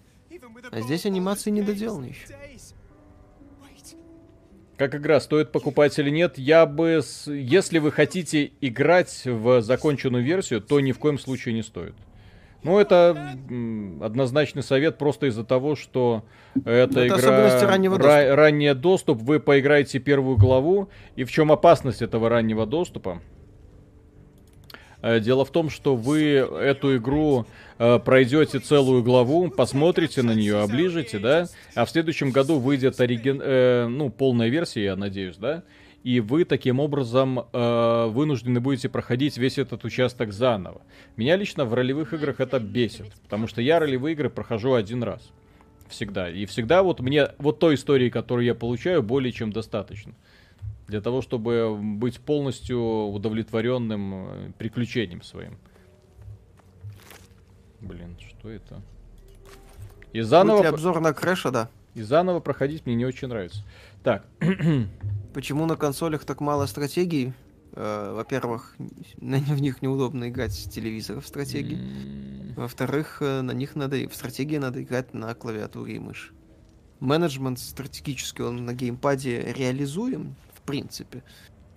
а 0.71 0.81
здесь 0.81 1.07
анимации 1.07 1.51
не 1.51 1.63
доделаны 1.63 2.07
еще. 2.07 2.27
Как 4.81 4.95
игра, 4.95 5.21
стоит 5.21 5.53
покупать 5.53 5.99
или 5.99 6.09
нет? 6.09 6.39
Я 6.39 6.65
бы... 6.65 7.03
с- 7.03 7.31
Если 7.31 7.79
вы 7.79 7.93
хотите 7.93 8.51
играть 8.63 9.25
в 9.27 9.61
законченную 9.61 10.25
версию, 10.25 10.63
то 10.63 10.81
ни 10.81 10.93
в 10.93 10.99
коем 10.99 11.19
случае 11.19 11.53
не 11.53 11.61
стоит. 11.63 11.93
Ну, 12.63 12.79
это 12.79 13.37
однозначный 14.01 14.63
совет 14.63 14.97
просто 14.97 15.27
из-за 15.27 15.45
того, 15.45 15.77
что 15.77 16.25
эта 16.65 17.01
Это 17.01 17.09
игра... 17.09 17.67
раннего 17.69 17.97
ра- 17.97 17.99
доступа. 17.99 18.37
ранний 18.37 18.73
доступ, 18.75 19.19
вы 19.21 19.39
поиграете 19.39 19.99
первую 19.99 20.39
главу, 20.39 20.89
и 21.15 21.25
в 21.25 21.31
чем 21.31 21.53
опасность 21.53 22.01
этого 22.01 22.31
раннего 22.31 22.65
доступа? 22.65 23.21
Э, 25.03 25.21
Дело 25.21 25.45
в 25.45 25.51
том, 25.51 25.71
что 25.71 25.97
вы 25.97 26.23
эту 26.25 26.97
игру 26.97 27.47
э, 27.79 27.99
пройдете 27.99 28.59
целую 28.59 29.03
главу, 29.03 29.51
посмотрите 29.51 30.23
на 30.23 30.35
нее, 30.35 30.61
оближете, 30.61 31.19
да, 31.19 31.47
а 31.75 31.85
в 31.85 31.91
следующем 31.91 32.31
году 32.31 32.59
выйдет 32.59 33.01
ориген... 33.01 33.41
э, 33.43 33.87
ну, 33.89 34.11
полная 34.11 34.49
версия, 34.49 34.85
я 34.85 34.97
надеюсь, 34.97 35.37
да, 35.37 35.63
и 36.03 36.21
вы 36.21 36.45
таким 36.45 36.81
образом 36.81 37.41
э, 37.53 38.07
вынуждены 38.09 38.61
будете 38.61 38.89
проходить 38.89 39.37
весь 39.37 39.59
этот 39.59 39.85
участок 39.85 40.33
заново. 40.33 40.81
Меня 41.17 41.37
лично 41.37 41.65
в 41.65 41.75
ролевых 41.75 42.15
играх 42.15 42.41
это 42.41 42.59
бесит, 42.59 43.13
потому 43.23 43.47
что 43.47 43.61
я 43.61 43.79
ролевые 43.79 44.15
игры 44.15 44.31
прохожу 44.31 44.75
один 44.75 45.03
раз. 45.03 45.31
Всегда. 45.89 46.31
И 46.31 46.47
всегда 46.47 46.83
вот 46.83 47.01
мне, 47.01 47.31
вот 47.39 47.59
той 47.59 47.75
истории, 47.75 48.11
которую 48.11 48.47
я 48.47 48.55
получаю, 48.55 49.03
более 49.03 49.33
чем 49.33 49.53
достаточно. 49.53 50.13
Для 50.91 51.01
того, 51.01 51.23
чтобы 51.23 51.79
быть 51.81 52.21
полностью 52.21 52.81
удовлетворенным 52.81 54.15
э, 54.15 54.53
приключением 54.59 55.23
своим. 55.23 55.57
Блин, 57.81 58.17
что 58.19 58.51
это? 58.51 58.83
И 60.13 60.19
Будет 60.19 60.27
заново, 60.27 60.63
ли 60.63 60.69
обзор 60.69 61.01
на 61.01 61.13
Крэша, 61.13 61.51
да. 61.51 61.71
и 61.95 62.03
заново 62.03 62.41
проходить 62.41 62.87
мне 62.87 62.97
не 62.97 63.07
очень 63.07 63.29
нравится. 63.29 63.65
Так, 64.03 64.27
Почему 65.33 65.67
на 65.67 65.77
консолях 65.77 66.25
так 66.25 66.41
мало 66.41 66.67
стратегий? 66.67 67.33
Э, 67.73 68.15
Во-первых, 68.17 68.75
на 69.19 69.37
в 69.39 69.61
них 69.61 69.81
неудобно 69.81 70.29
играть 70.29 70.53
с 70.53 70.65
телевизора 70.65 71.21
в 71.21 71.27
стратегии. 71.27 71.79
Во-вторых, 72.57 73.19
э, 73.21 73.43
на 73.43 73.53
них 73.53 73.77
надо 73.77 73.97
в 74.09 74.15
стратегии 74.15 74.57
надо 74.57 74.83
играть 74.83 75.15
на 75.15 75.33
клавиатуре 75.35 75.97
и 75.97 75.99
мыши. 76.01 76.33
Менеджмент 76.99 77.61
стратегически 77.61 78.43
он 78.43 78.67
на 78.67 78.75
геймпаде 78.75 79.55
реализуем, 79.57 80.35
принципе, 80.71 81.23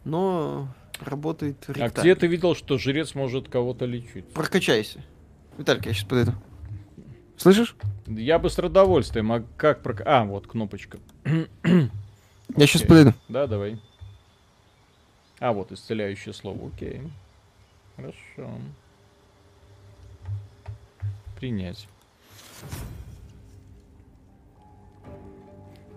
но 0.06 0.68
работает 1.00 1.58
а 1.68 1.74
ректами. 1.74 2.04
где 2.04 2.16
ты 2.16 2.28
видел, 2.28 2.56
что 2.56 2.78
жрец 2.78 3.16
может 3.16 3.50
кого-то 3.50 3.86
лечить? 3.86 4.28
Прокачайся. 4.34 5.04
Виталик, 5.58 5.86
я 5.86 5.94
сейчас 5.94 6.08
подойду. 6.08 6.34
Слышишь? 7.38 7.76
Я 8.08 8.40
бы 8.40 8.50
с 8.50 8.58
удовольствием, 8.58 9.32
а 9.32 9.44
как 9.58 9.82
прок... 9.82 10.02
А, 10.06 10.24
вот 10.24 10.48
кнопочка. 10.48 11.00
Я 12.56 12.68
сейчас 12.68 12.84
Окей. 12.84 12.88
подойду. 12.88 13.14
Да, 13.30 13.48
давай. 13.48 13.80
А, 15.40 15.54
вот 15.54 15.72
исцеляющее 15.72 16.34
слово, 16.34 16.68
окей. 16.68 17.02
Хорошо. 17.96 18.52
Принять. 21.38 21.88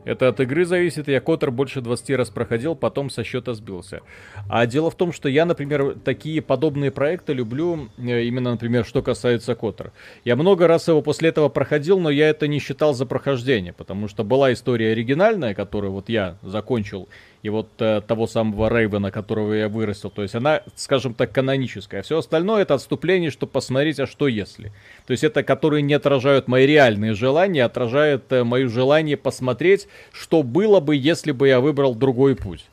Это 0.07 0.29
от 0.29 0.39
игры 0.39 0.65
зависит, 0.65 1.09
я 1.09 1.21
Котор 1.21 1.51
больше 1.51 1.81
20 1.81 2.11
раз 2.11 2.31
проходил, 2.31 2.77
потом 2.77 3.11
со 3.11 3.25
счета 3.25 3.55
сбился. 3.55 4.03
А 4.49 4.65
дело 4.65 4.89
в 4.89 4.95
том, 4.95 5.13
что 5.13 5.29
я, 5.29 5.45
например, 5.45 5.97
такие 6.05 6.41
подобные 6.41 6.93
проекты 6.93 7.33
люблю, 7.33 7.89
э, 7.99 8.23
именно, 8.23 8.53
например, 8.53 8.85
что 8.85 9.03
касается 9.03 9.57
Котора. 9.57 9.93
Я 10.25 10.37
много 10.37 10.69
раз 10.69 10.87
его 10.87 11.03
после 11.03 11.31
этого 11.31 11.49
проходил, 11.49 11.99
но 11.99 12.09
я 12.09 12.29
это 12.29 12.47
не 12.47 12.61
считал 12.61 12.95
за 12.95 13.05
прохождение, 13.05 13.73
потому 13.73 14.07
что 14.07 14.23
была 14.23 14.53
история 14.53 14.93
оригинальная, 14.93 15.55
которую 15.55 15.93
вот 15.93 16.09
я 16.09 16.37
закончил, 16.41 17.09
и 17.43 17.49
вот 17.49 17.69
э, 17.79 18.01
того 18.07 18.27
самого 18.27 18.69
Рейвена, 18.69 19.11
которого 19.11 19.53
я 19.53 19.69
вырастил. 19.69 20.11
То 20.11 20.23
есть 20.23 20.35
она, 20.35 20.63
скажем 20.75 21.15
так, 21.15 21.33
каноническая. 21.33 22.03
Все 22.03 22.19
остальное 22.19 22.63
это 22.63 22.75
отступление, 22.75 23.31
чтобы 23.31 23.53
посмотреть, 23.53 24.01
а 24.01 24.07
что 24.07 24.29
если. 24.29 24.73
То 25.07 25.13
есть 25.13 25.25
это, 25.25 25.43
которые 25.43 25.83
не 25.83 25.95
отражают 25.95 26.49
мои 26.49 26.67
реальные 26.67 27.15
желания, 27.15 27.63
а 27.63 27.67
отражают 27.67 28.25
э, 28.31 28.45
мое 28.45 28.69
желание 28.69 29.17
посмотреть, 29.17 29.89
что 30.13 30.43
было 30.43 30.81
бы, 30.81 30.97
если 30.97 31.33
бы 31.33 31.49
я 31.49 31.61
выбрал 31.61 31.95
другой 31.95 32.37
путь. 32.37 32.65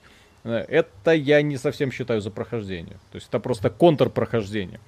Э, 0.43 0.65
Это 0.67 1.11
я 1.11 1.41
не 1.41 1.57
совсем 1.57 1.91
считаю 1.91 2.21
за 2.21 2.31
прохождение. 2.31 2.97
То 3.11 3.15
есть 3.15 3.27
это 3.29 3.39
просто 3.39 3.69
контрпрохождение. 3.69 4.79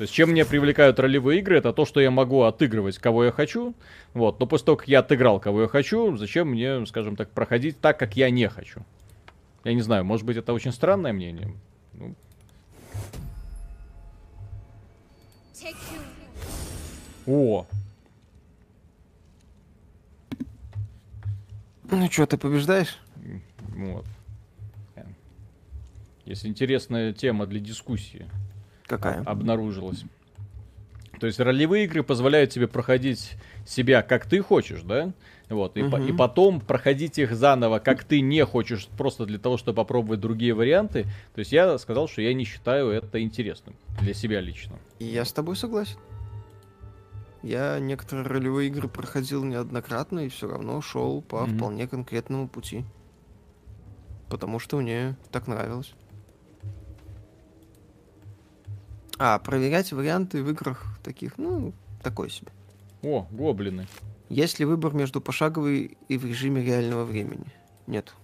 То 0.00 0.02
есть 0.04 0.14
чем 0.14 0.30
меня 0.30 0.46
привлекают 0.46 0.98
ролевые 0.98 1.40
игры, 1.40 1.58
это 1.58 1.74
то, 1.74 1.84
что 1.84 2.00
я 2.00 2.10
могу 2.10 2.44
отыгрывать, 2.44 2.96
кого 2.96 3.24
я 3.24 3.32
хочу. 3.32 3.74
Вот. 4.14 4.40
Но 4.40 4.46
после 4.46 4.64
того, 4.64 4.78
как 4.78 4.88
я 4.88 5.00
отыграл, 5.00 5.40
кого 5.40 5.62
я 5.62 5.68
хочу, 5.68 6.16
зачем 6.16 6.48
мне, 6.48 6.86
скажем 6.86 7.16
так, 7.16 7.28
проходить 7.30 7.78
так, 7.80 7.98
как 7.98 8.16
я 8.16 8.30
не 8.30 8.48
хочу. 8.48 8.80
Я 9.64 9.74
не 9.74 9.82
знаю, 9.82 10.04
может 10.04 10.24
быть, 10.24 10.36
это 10.36 10.52
очень 10.52 10.72
странное 10.72 11.12
мнение. 11.12 11.54
Ну, 11.92 12.14
о, 17.26 17.66
Ну 21.90 22.08
что, 22.10 22.26
ты 22.26 22.38
побеждаешь? 22.38 22.98
вот. 23.76 24.06
Есть 26.24 26.46
интересная 26.46 27.12
тема 27.12 27.46
для 27.46 27.58
дискуссии. 27.58 28.26
Какая? 28.86 29.22
обнаружилось. 29.22 30.04
То 31.18 31.26
есть 31.26 31.38
ролевые 31.40 31.84
игры 31.84 32.02
позволяют 32.02 32.50
тебе 32.50 32.66
проходить 32.68 33.32
себя 33.66 34.02
как 34.02 34.26
ты 34.26 34.40
хочешь, 34.40 34.82
да? 34.82 35.12
Вот, 35.50 35.76
и, 35.76 35.82
по- 35.88 35.96
и 36.00 36.12
потом 36.12 36.60
проходить 36.60 37.18
их 37.18 37.34
заново, 37.34 37.80
как 37.80 38.04
ты 38.04 38.20
не 38.20 38.44
хочешь, 38.46 38.86
просто 38.96 39.26
для 39.26 39.38
того, 39.38 39.56
чтобы 39.56 39.76
попробовать 39.76 40.20
другие 40.20 40.54
варианты. 40.54 41.02
То 41.34 41.40
есть 41.40 41.50
я 41.52 41.76
сказал, 41.78 42.06
что 42.08 42.22
я 42.22 42.32
не 42.34 42.44
считаю 42.44 42.90
это 42.90 43.20
интересным 43.20 43.74
для 44.00 44.14
себя 44.14 44.40
лично. 44.40 44.76
И 45.00 45.04
я 45.06 45.24
с 45.24 45.32
тобой 45.32 45.56
согласен. 45.56 45.98
Я 47.42 47.78
некоторые 47.80 48.26
ролевые 48.26 48.68
игры 48.68 48.86
проходил 48.88 49.42
неоднократно 49.44 50.20
и 50.20 50.28
все 50.28 50.48
равно 50.48 50.80
шел 50.82 51.20
по 51.22 51.46
Мгм. 51.46 51.56
вполне 51.56 51.88
конкретному 51.88 52.46
пути. 52.48 52.84
Потому 54.28 54.60
что 54.60 54.76
мне 54.78 55.16
так 55.32 55.48
нравилось. 55.48 55.94
А, 59.18 59.38
проверять 59.38 59.92
варианты 59.92 60.42
в 60.42 60.50
играх 60.50 60.98
таких, 61.02 61.36
ну, 61.38 61.72
такой 62.02 62.30
себе. 62.30 62.52
О, 63.02 63.26
гоблины. 63.30 63.86
Есть 64.30 64.60
ли 64.60 64.64
выбор 64.64 64.94
между 64.94 65.20
пошаговой 65.20 65.98
и 66.08 66.16
в 66.16 66.24
режиме 66.24 66.62
реального 66.64 67.04
времени? 67.04 67.46
Нет. 67.88 68.14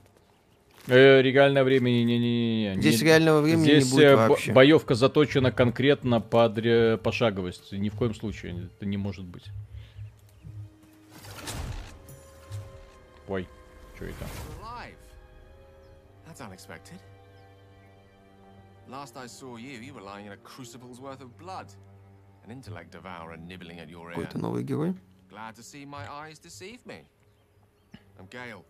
Э, 0.87 1.21
реальное 1.21 1.65
время 1.65 1.91
не, 1.91 2.05
не, 2.05 2.19
не, 2.21 2.75
не. 2.77 2.81
Здесь 2.81 3.01
не- 3.01 3.09
реального 3.09 3.41
времени 3.41 3.65
Здесь 3.65 3.87
не 3.87 3.91
будет 3.91 4.05
э, 4.05 4.17
вообще. 4.17 4.53
боевка 4.53 4.95
заточена 4.95 5.51
конкретно 5.51 6.21
под 6.21 6.59
ре- 6.59 6.97
пошаговость. 6.97 7.73
Ни 7.73 7.89
в 7.89 7.97
коем 7.97 8.15
случае 8.15 8.67
это 8.77 8.87
не 8.87 8.97
может 8.97 9.25
быть. 9.25 9.47
Ой, 13.27 13.49
что 13.97 14.05
это? 14.05 14.25
That's 16.29 16.41
unexpected. 16.41 17.01
Last 18.89 19.17
I 19.17 19.27
saw 19.27 19.57
you, 19.57 19.81
you 19.81 19.93
were 19.95 20.03
lying 20.03 20.27
in 20.27 20.33
a 20.33 20.37
crucible's 20.37 21.01
worth 21.01 21.21
of 21.21 21.37
blood. 21.37 21.67
An 22.45 22.53
intellect 22.53 22.93
devourer 22.93 23.37
nibbling 23.37 23.81
at 23.81 23.89
your 23.89 24.11
ear. 24.11 24.15
Какой-то 24.15 24.39
новый 24.39 24.63
герой. 24.63 24.95
Glad 25.37 25.55
to 25.57 25.63
see 25.63 25.85
my 25.85 26.11
eyes 26.11 26.39
deceive 26.39 26.81
me. 26.87 27.03
I'm 28.19 28.25
Gale. 28.31 28.65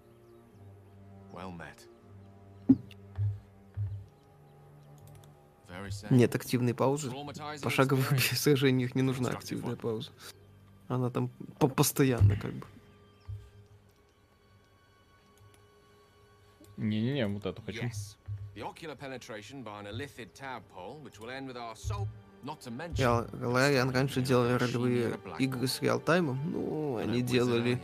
Well 1.32 1.52
met. 1.52 1.86
Very 5.68 5.92
sad. 5.92 6.10
Нет 6.10 6.34
активной 6.34 6.74
паузы. 6.74 7.08
Traumatizing 7.08 7.62
По 7.62 7.70
шаговых 7.70 8.12
experience. 8.14 8.36
сражениях 8.38 8.96
не 8.96 9.02
нужна 9.02 9.30
активная 9.30 9.76
пауза. 9.76 10.10
Она 10.88 11.08
там 11.08 11.28
по- 11.60 11.68
постоянно 11.68 12.34
как 12.34 12.52
бы. 12.52 12.66
Не-не-не, 16.78 17.28
вот 17.28 17.46
это 17.46 17.62
хочу. 17.62 17.84
Yes. 17.84 18.16
The 18.56 18.62
ocular 18.64 18.96
penetration 18.96 19.62
by 19.62 19.78
an 19.78 19.86
illithid 19.86 20.34
tadpole, 20.34 20.98
which 21.04 21.20
will 21.20 21.30
end 21.30 21.46
with 21.46 21.56
our 21.56 21.76
soul. 21.76 22.08
Not 22.44 22.60
to 22.60 22.70
mention. 22.70 22.94
Я, 22.98 23.26
Лариан 23.46 23.90
раньше 23.90 24.22
делали 24.22 24.52
ролевые 24.52 25.18
игры 25.38 25.66
с 25.66 25.82
реалтаймом. 25.82 26.38
Ну, 26.52 26.96
они 26.96 27.22
делали 27.22 27.80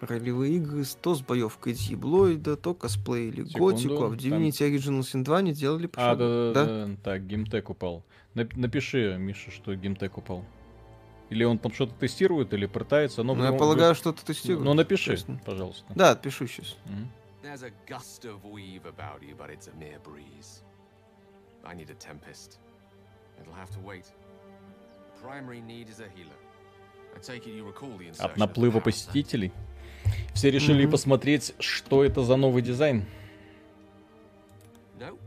ролевые 0.00 0.54
игры 0.56 0.84
с- 0.84 0.94
то 0.94 1.14
с 1.14 1.20
боевкой 1.22 1.72
Дьеблоида, 1.72 2.56
то 2.56 2.74
косплеили 2.74 3.42
Готику, 3.42 4.04
а 4.04 4.08
в 4.08 4.16
там- 4.16 4.18
Divinity 4.18 4.70
Original 4.70 5.00
Sin 5.00 5.24
2 5.24 5.38
они 5.38 5.52
делали 5.52 5.86
А, 5.86 5.88
пошагово. 5.88 6.54
да, 6.54 6.64
да, 6.66 6.86
да, 6.86 6.96
так, 7.02 7.26
геймтек 7.26 7.70
упал. 7.70 8.04
Нап- 8.34 8.52
напиши, 8.56 9.16
Миша, 9.18 9.50
что 9.50 9.74
геймтек 9.74 10.16
упал. 10.18 10.44
Или 11.30 11.42
он 11.42 11.58
там 11.58 11.72
что-то 11.72 11.94
тестирует, 11.94 12.52
или 12.52 12.66
пытается, 12.66 13.22
но... 13.24 13.34
Ну, 13.34 13.42
я 13.44 13.50
ну, 13.52 13.58
полагаю, 13.58 13.94
что 13.94 14.12
ты 14.12 14.24
тестируешь. 14.24 14.64
Ну, 14.64 14.74
напиши, 14.74 15.12
честно. 15.16 15.40
пожалуйста. 15.44 15.84
Да, 15.94 16.10
отпишу 16.10 16.46
сейчас. 16.46 16.76
There's 17.42 17.64
a 17.64 17.72
gust 17.88 18.24
of 18.24 18.42
weave 18.44 18.84
about 18.84 19.20
you, 19.22 19.36
but 19.36 19.50
it's 19.50 19.68
a 19.68 19.74
mere 19.76 19.98
breeze. 20.04 20.62
I 21.64 21.74
need 21.74 21.90
a 21.90 21.94
tempest. 21.94 22.58
От 28.18 28.36
наплыва 28.36 28.80
посетителей. 28.80 29.52
Все 30.34 30.50
решили 30.50 30.82
Мгм. 30.84 30.92
посмотреть, 30.92 31.54
что 31.58 32.04
это 32.04 32.22
за 32.22 32.36
новый 32.36 32.62
дизайн. 32.62 33.04
No. 34.98 35.18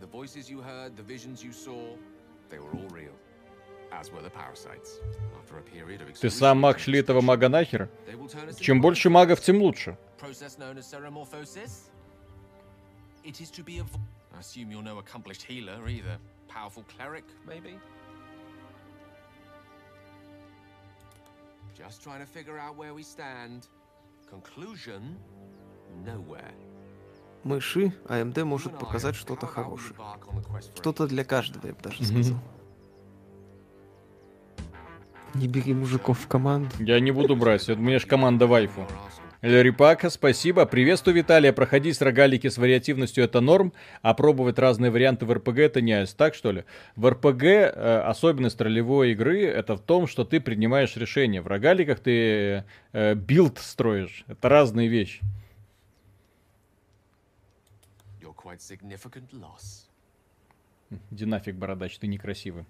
The 0.00 0.06
voices 0.10 0.48
you 0.48 0.62
heard, 0.62 0.96
the 0.96 1.02
visions 1.02 1.42
you 1.42 1.52
saw, 1.52 1.96
they 2.50 2.58
were 2.58 2.72
all 2.72 2.88
real. 2.90 3.12
As 3.92 4.10
were 4.12 4.22
the 4.22 4.30
parasites. 4.30 5.00
After 5.40 5.58
a 5.58 5.62
period 5.62 6.00
of 6.02 6.12
Ты 6.20 6.30
сам 6.30 6.60
маг, 6.60 6.76
excruciating 6.76 6.80
шли 6.80 6.98
этого 7.00 7.20
мага 7.20 7.48
нахер? 7.48 7.88
Чем 8.60 8.80
больше 8.80 9.10
магов, 9.10 9.40
тем 9.40 9.60
лучше. 9.60 9.96
It 13.22 13.38
is 13.38 13.50
to 13.50 13.62
be 13.62 13.80
I 14.32 14.38
assume 14.40 14.70
you're 14.70 14.82
no 14.82 14.98
accomplished 14.98 15.42
healer 15.42 15.86
either. 15.86 16.18
Powerful 16.52 16.84
cleric, 16.94 17.24
maybe? 17.46 17.78
Just 21.78 22.02
trying 22.02 22.20
to 22.20 22.26
figure 22.26 22.58
out 22.58 22.76
where 22.76 22.92
we 22.92 23.02
stand. 23.02 23.68
Conclusion? 24.28 25.16
Nowhere. 26.04 26.54
Мыши 27.44 27.94
AMD 28.06 28.44
может 28.44 28.78
показать 28.78 29.14
что-то 29.14 29.46
хорошее. 29.46 29.94
Что-то 30.76 31.06
для 31.06 31.24
каждого, 31.24 31.66
я 31.66 31.72
бы 31.72 31.80
даже 31.80 32.04
сказал. 32.04 32.38
Не 35.34 35.46
бери 35.46 35.72
мужиков 35.72 36.18
в 36.18 36.28
команду. 36.28 36.70
Я 36.80 37.00
не 37.00 37.12
буду 37.12 37.36
брать, 37.36 37.68
у 37.68 37.76
меня 37.76 37.98
же 38.00 38.06
команда 38.06 38.46
вайфу. 38.46 38.86
Your 39.42 39.50
arsenal. 39.50 39.62
Рипака, 39.62 40.10
спасибо. 40.10 40.66
Приветствую, 40.66 41.16
Виталия. 41.16 41.52
Проходить 41.52 42.00
рогалики 42.02 42.48
с 42.48 42.58
вариативностью 42.58 43.24
это 43.24 43.40
норм, 43.40 43.72
а 44.02 44.14
пробовать 44.14 44.58
разные 44.58 44.90
варианты 44.90 45.26
в 45.26 45.32
РПГ 45.32 45.58
это 45.58 45.80
не 45.80 45.92
айс. 45.92 46.12
Так 46.14 46.34
что 46.34 46.52
ли? 46.52 46.64
В 46.96 47.08
РПГ 47.08 47.42
э, 47.42 48.02
особенность 48.06 48.60
ролевой 48.60 49.12
игры 49.12 49.44
это 49.44 49.76
в 49.76 49.80
том, 49.80 50.06
что 50.06 50.24
ты 50.24 50.40
принимаешь 50.40 50.96
решения. 50.96 51.40
В 51.40 51.46
рогаликах 51.46 52.00
ты 52.00 52.64
э, 52.92 53.14
билд 53.14 53.58
строишь. 53.58 54.24
Это 54.28 54.48
разные 54.48 54.88
вещи. 54.88 55.20
You're 58.20 58.34
quite 58.34 58.58
significant 58.58 59.30
loss. 59.32 59.86
Иди 61.10 61.24
нафиг, 61.24 61.54
бородач, 61.54 61.96
ты 61.98 62.08
некрасивый. 62.08 62.64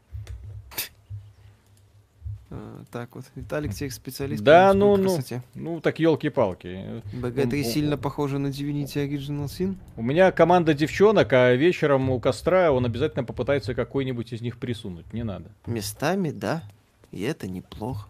А, 2.53 2.83
так 2.91 3.15
вот, 3.15 3.25
Виталик 3.37 3.73
тех 3.73 3.93
специалист 3.93 4.43
Да, 4.43 4.71
по 4.71 4.75
ну, 4.75 4.97
ну. 4.97 5.03
красоте. 5.05 5.43
Ну, 5.55 5.81
так 5.81 6.01
елки-палки. 6.01 7.03
БГ-3 7.13 7.59
Он- 7.59 7.65
сильно 7.65 7.97
похоже 7.97 8.39
на 8.39 8.49
Divinity 8.49 9.09
Original 9.09 9.45
Sin. 9.47 9.77
У 9.97 10.03
меня 10.03 10.33
команда 10.33 10.75
девчонок, 10.75 11.33
а 11.33 11.53
вечером 11.55 12.11
у 12.11 12.19
костра 12.19 12.73
он 12.73 12.85
обязательно 12.85 13.23
попытается 13.25 13.75
какой-нибудь 13.75 14.33
из 14.33 14.41
них 14.41 14.59
присунуть. 14.59 15.13
Не 15.13 15.23
надо. 15.23 15.51
Местами, 15.67 16.31
да. 16.31 16.65
И 17.13 17.23
это 17.23 17.47
неплохо. 17.49 18.09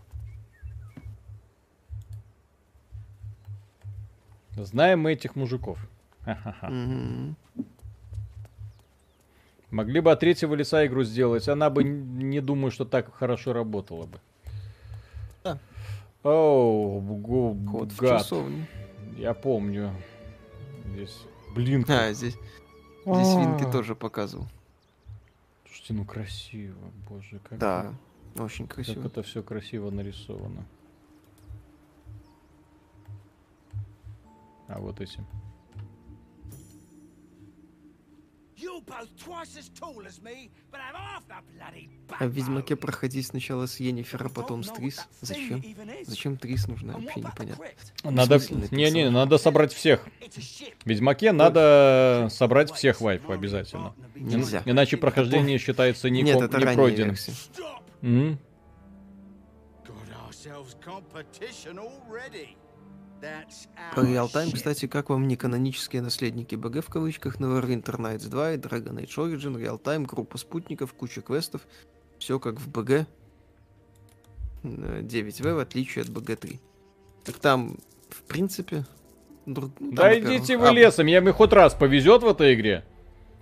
Знаем 4.56 5.00
мы 5.00 5.12
этих 5.12 5.36
мужиков. 5.36 5.78
Могли 9.70 10.00
бы 10.00 10.10
от 10.10 10.20
третьего 10.20 10.54
лица 10.54 10.84
игру 10.86 11.04
сделать, 11.04 11.48
она 11.48 11.70
бы 11.70 11.84
не 11.84 12.40
думаю, 12.40 12.70
что 12.72 12.84
так 12.84 13.14
хорошо 13.14 13.52
работала 13.52 14.06
бы. 14.06 14.18
Оу, 16.22 17.00
го- 17.00 17.56
Кот 17.70 17.92
в 17.92 18.00
гад. 18.00 18.20
часовне. 18.22 18.66
Я 19.16 19.32
помню. 19.34 19.90
Здесь. 20.86 21.24
Блин. 21.54 21.84
А, 21.88 22.12
здесь, 22.12 22.34
здесь 23.04 23.34
Винки 23.34 23.64
А. 23.64 23.70
тоже 23.72 23.94
показывал. 23.94 24.46
Слушайте, 25.66 25.94
ну 25.94 26.04
красиво, 26.04 26.76
боже, 27.08 27.38
как, 27.48 27.58
Да, 27.58 27.94
очень 28.36 28.66
как 28.66 28.76
красиво. 28.76 29.06
это 29.06 29.22
все 29.22 29.42
красиво 29.42 29.90
нарисовано. 29.90 30.64
А 34.68 34.78
вот 34.78 35.00
эти. 35.00 35.20
А 42.18 42.26
в 42.26 42.30
Ведьмаке 42.30 42.76
проходить 42.76 43.26
сначала 43.26 43.66
с 43.66 43.80
Йеннифер, 43.80 44.26
а 44.26 44.28
потом 44.28 44.62
с 44.62 44.70
Трис. 44.70 45.06
Зачем? 45.20 45.62
Зачем 46.06 46.36
Трис 46.36 46.66
нужна, 46.68 46.94
вообще 46.94 47.20
непонятно. 47.20 47.64
Надо, 48.04 48.38
смысле 48.38 48.68
не, 48.70 48.84
не, 48.84 48.90
написано? 48.90 49.10
надо 49.10 49.38
собрать 49.38 49.72
всех. 49.72 50.06
Ship. 50.20 50.74
Ведьмаке 50.84 51.32
надо 51.32 52.28
собрать 52.30 52.72
всех 52.72 53.00
вайфу 53.00 53.32
обязательно. 53.32 53.94
Нельзя. 54.14 54.62
Иначе 54.64 54.96
прохождение 54.96 55.58
считается 55.58 56.10
не, 56.10 56.22
Нет, 56.22 56.34
ком- 56.36 56.44
это 56.44 56.58
не 56.58 56.64
ранняя 56.64 56.76
пройденным. 56.76 57.16
версия. 57.16 57.32
Our 63.96 64.12
реалтайм, 64.12 64.50
кстати, 64.52 64.86
как 64.86 65.10
вам 65.10 65.28
не 65.28 65.36
канонические 65.36 66.02
наследники 66.02 66.54
БГ 66.54 66.84
в 66.84 66.88
кавычках, 66.88 67.36
Neverwinter 67.40 67.96
Nights 67.98 68.28
2 68.28 68.52
и 68.52 68.56
Dragon 68.56 68.96
Age 69.02 69.16
Origin, 69.16 69.58
реалтайм, 69.58 70.04
группа 70.04 70.38
спутников, 70.38 70.92
куча 70.94 71.20
квестов, 71.20 71.62
все 72.18 72.38
как 72.38 72.60
в 72.60 72.68
БГ 72.68 73.06
9В, 74.62 75.54
в 75.54 75.58
отличие 75.58 76.02
от 76.02 76.10
БГ 76.10 76.36
3. 76.36 76.60
Так 77.24 77.36
там, 77.36 77.76
в 78.08 78.22
принципе, 78.22 78.84
друг- 79.46 79.72
ну, 79.80 79.92
Да 79.92 80.18
идите 80.18 80.56
вы 80.56 80.68
а, 80.68 80.72
лесом, 80.72 81.06
я 81.06 81.20
мне 81.20 81.32
хоть 81.32 81.52
раз 81.52 81.74
повезет 81.74 82.22
в 82.22 82.28
этой 82.28 82.54
игре. 82.54 82.84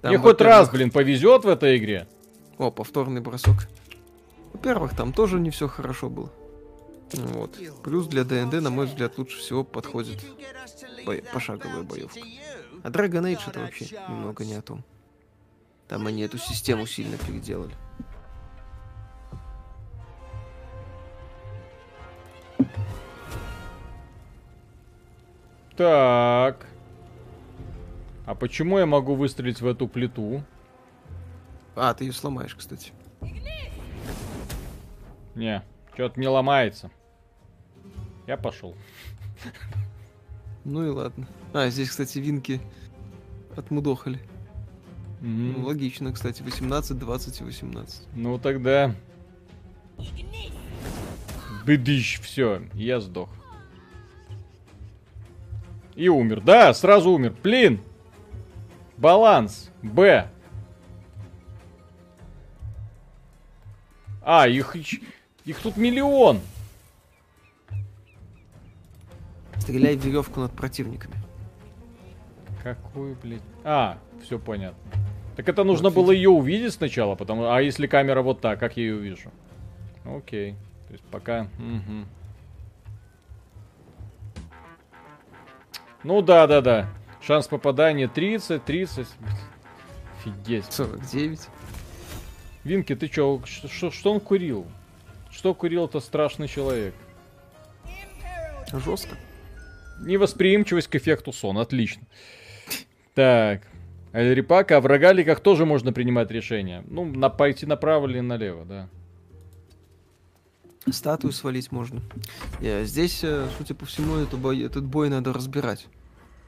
там, 0.00 0.10
Мне 0.10 0.18
хоть 0.18 0.40
раз, 0.40 0.70
блин, 0.70 0.90
повезет 0.90 1.44
в 1.44 1.48
этой 1.48 1.76
игре. 1.76 2.08
О, 2.56 2.70
повторный 2.70 3.20
бросок. 3.20 3.68
Во-первых, 4.52 4.96
там 4.96 5.12
тоже 5.12 5.38
не 5.38 5.50
все 5.50 5.68
хорошо 5.68 6.08
было. 6.08 6.32
Вот. 7.14 7.58
Плюс 7.82 8.06
для 8.06 8.24
ДНД, 8.24 8.60
на 8.60 8.70
мой 8.70 8.86
взгляд, 8.86 9.18
лучше 9.18 9.38
всего 9.38 9.64
подходит 9.64 10.22
бо- 11.06 11.22
пошаговая 11.32 11.82
боевка. 11.82 12.20
А 12.82 12.90
Dragon 12.90 13.22
Age 13.22 13.40
это 13.48 13.60
вообще 13.60 13.86
немного 14.08 14.44
не 14.44 14.54
о 14.54 14.62
том. 14.62 14.84
Там 15.88 16.06
они 16.06 16.22
эту 16.22 16.38
систему 16.38 16.86
сильно 16.86 17.16
переделали. 17.16 17.74
Так. 25.76 26.66
А 28.26 28.34
почему 28.34 28.78
я 28.78 28.86
могу 28.86 29.14
выстрелить 29.14 29.60
в 29.60 29.66
эту 29.66 29.88
плиту? 29.88 30.42
А, 31.76 31.94
ты 31.94 32.04
ее 32.04 32.12
сломаешь, 32.12 32.54
кстати. 32.54 32.92
Не, 35.34 35.62
что-то 35.94 36.18
не 36.18 36.26
ломается. 36.26 36.90
Я 38.28 38.36
пошел. 38.36 38.76
Ну 40.64 40.86
и 40.86 40.90
ладно. 40.90 41.26
А, 41.54 41.70
здесь, 41.70 41.88
кстати, 41.88 42.18
Винки 42.18 42.60
отмудохали. 43.56 44.20
Мгм. 45.22 45.52
Ну, 45.52 45.64
логично, 45.64 46.12
кстати, 46.12 46.42
18, 46.42 46.98
20 46.98 47.40
и 47.40 47.44
18. 47.44 48.08
Ну 48.14 48.38
тогда... 48.38 48.94
Быдыщ, 51.64 52.20
все, 52.20 52.62
я 52.74 53.00
сдох. 53.00 53.30
И 55.96 56.10
умер. 56.10 56.42
Да, 56.42 56.74
сразу 56.74 57.10
умер. 57.12 57.34
Блин! 57.42 57.80
Баланс. 58.98 59.70
Б. 59.82 60.30
А, 64.20 64.46
их, 64.46 64.76
их 65.46 65.58
тут 65.60 65.78
миллион. 65.78 66.42
Стреляй 69.68 69.96
в 69.96 70.04
веревку 70.04 70.40
над 70.40 70.52
противниками. 70.52 71.14
Какой, 72.62 73.14
блядь? 73.14 73.42
А, 73.64 73.98
все 74.22 74.38
понятно. 74.38 74.78
Так 75.36 75.48
это 75.48 75.62
нужно 75.62 75.90
было 75.90 76.10
ее 76.10 76.30
увидеть 76.30 76.72
сначала, 76.72 77.14
потому 77.14 77.50
а 77.50 77.60
если 77.62 77.86
камера 77.86 78.22
вот 78.22 78.40
так, 78.40 78.58
как 78.58 78.76
я 78.76 78.84
ее 78.84 78.96
увижу? 78.96 79.30
Окей. 80.04 80.54
То 80.88 80.92
есть 80.94 81.04
пока. 81.04 81.48
мгм. 81.58 82.06
Ну 86.02 86.22
да, 86.22 86.46
да, 86.46 86.60
да. 86.60 86.88
Шанс 87.20 87.46
попадания 87.46 88.08
30, 88.08 88.64
30. 88.64 89.06
Офигеть. 90.18 90.72
49. 90.72 91.48
Винки, 92.64 92.94
ты 92.96 93.08
чё, 93.08 93.40
ш- 93.44 93.90
что 93.90 94.12
он 94.12 94.20
курил? 94.20 94.66
Что 95.30 95.54
курил 95.54 95.84
это 95.86 96.00
страшный 96.00 96.48
человек? 96.48 96.94
Жестко. 98.72 99.16
Невосприимчивость 100.00 100.88
к 100.88 100.94
эффекту 100.96 101.32
сон, 101.32 101.58
отлично. 101.58 102.02
Так. 103.14 103.62
Рипака, 104.12 104.78
а 104.78 104.80
в 104.80 104.86
рогаликах 104.86 105.40
тоже 105.40 105.66
можно 105.66 105.92
принимать 105.92 106.30
решения. 106.30 106.82
Ну, 106.88 107.04
на, 107.04 107.28
пойти 107.28 107.66
направо 107.66 108.06
или 108.08 108.20
налево, 108.20 108.64
да. 108.64 108.88
Статую 110.90 111.32
свалить 111.32 111.70
можно. 111.70 112.00
Э, 112.60 112.84
Здесь, 112.84 113.22
э, 113.22 113.46
судя 113.58 113.74
по 113.74 113.84
всему, 113.84 114.16
эту 114.16 114.38
бой- 114.38 114.62
этот 114.62 114.84
бой 114.86 115.10
надо 115.10 115.32
разбирать. 115.34 115.86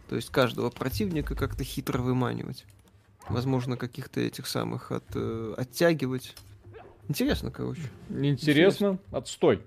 То 0.08 0.16
есть 0.16 0.30
каждого 0.30 0.70
противника 0.70 1.34
как-то 1.34 1.62
хитро 1.62 1.98
выманивать. 2.00 2.64
Возможно, 3.28 3.76
каких-то 3.76 4.20
этих 4.20 4.46
самых 4.46 4.90
от, 4.92 5.04
э, 5.14 5.54
оттягивать. 5.58 6.34
Интересно, 7.08 7.50
короче. 7.50 7.82
Интересно. 8.08 8.98
Отстой. 9.12 9.62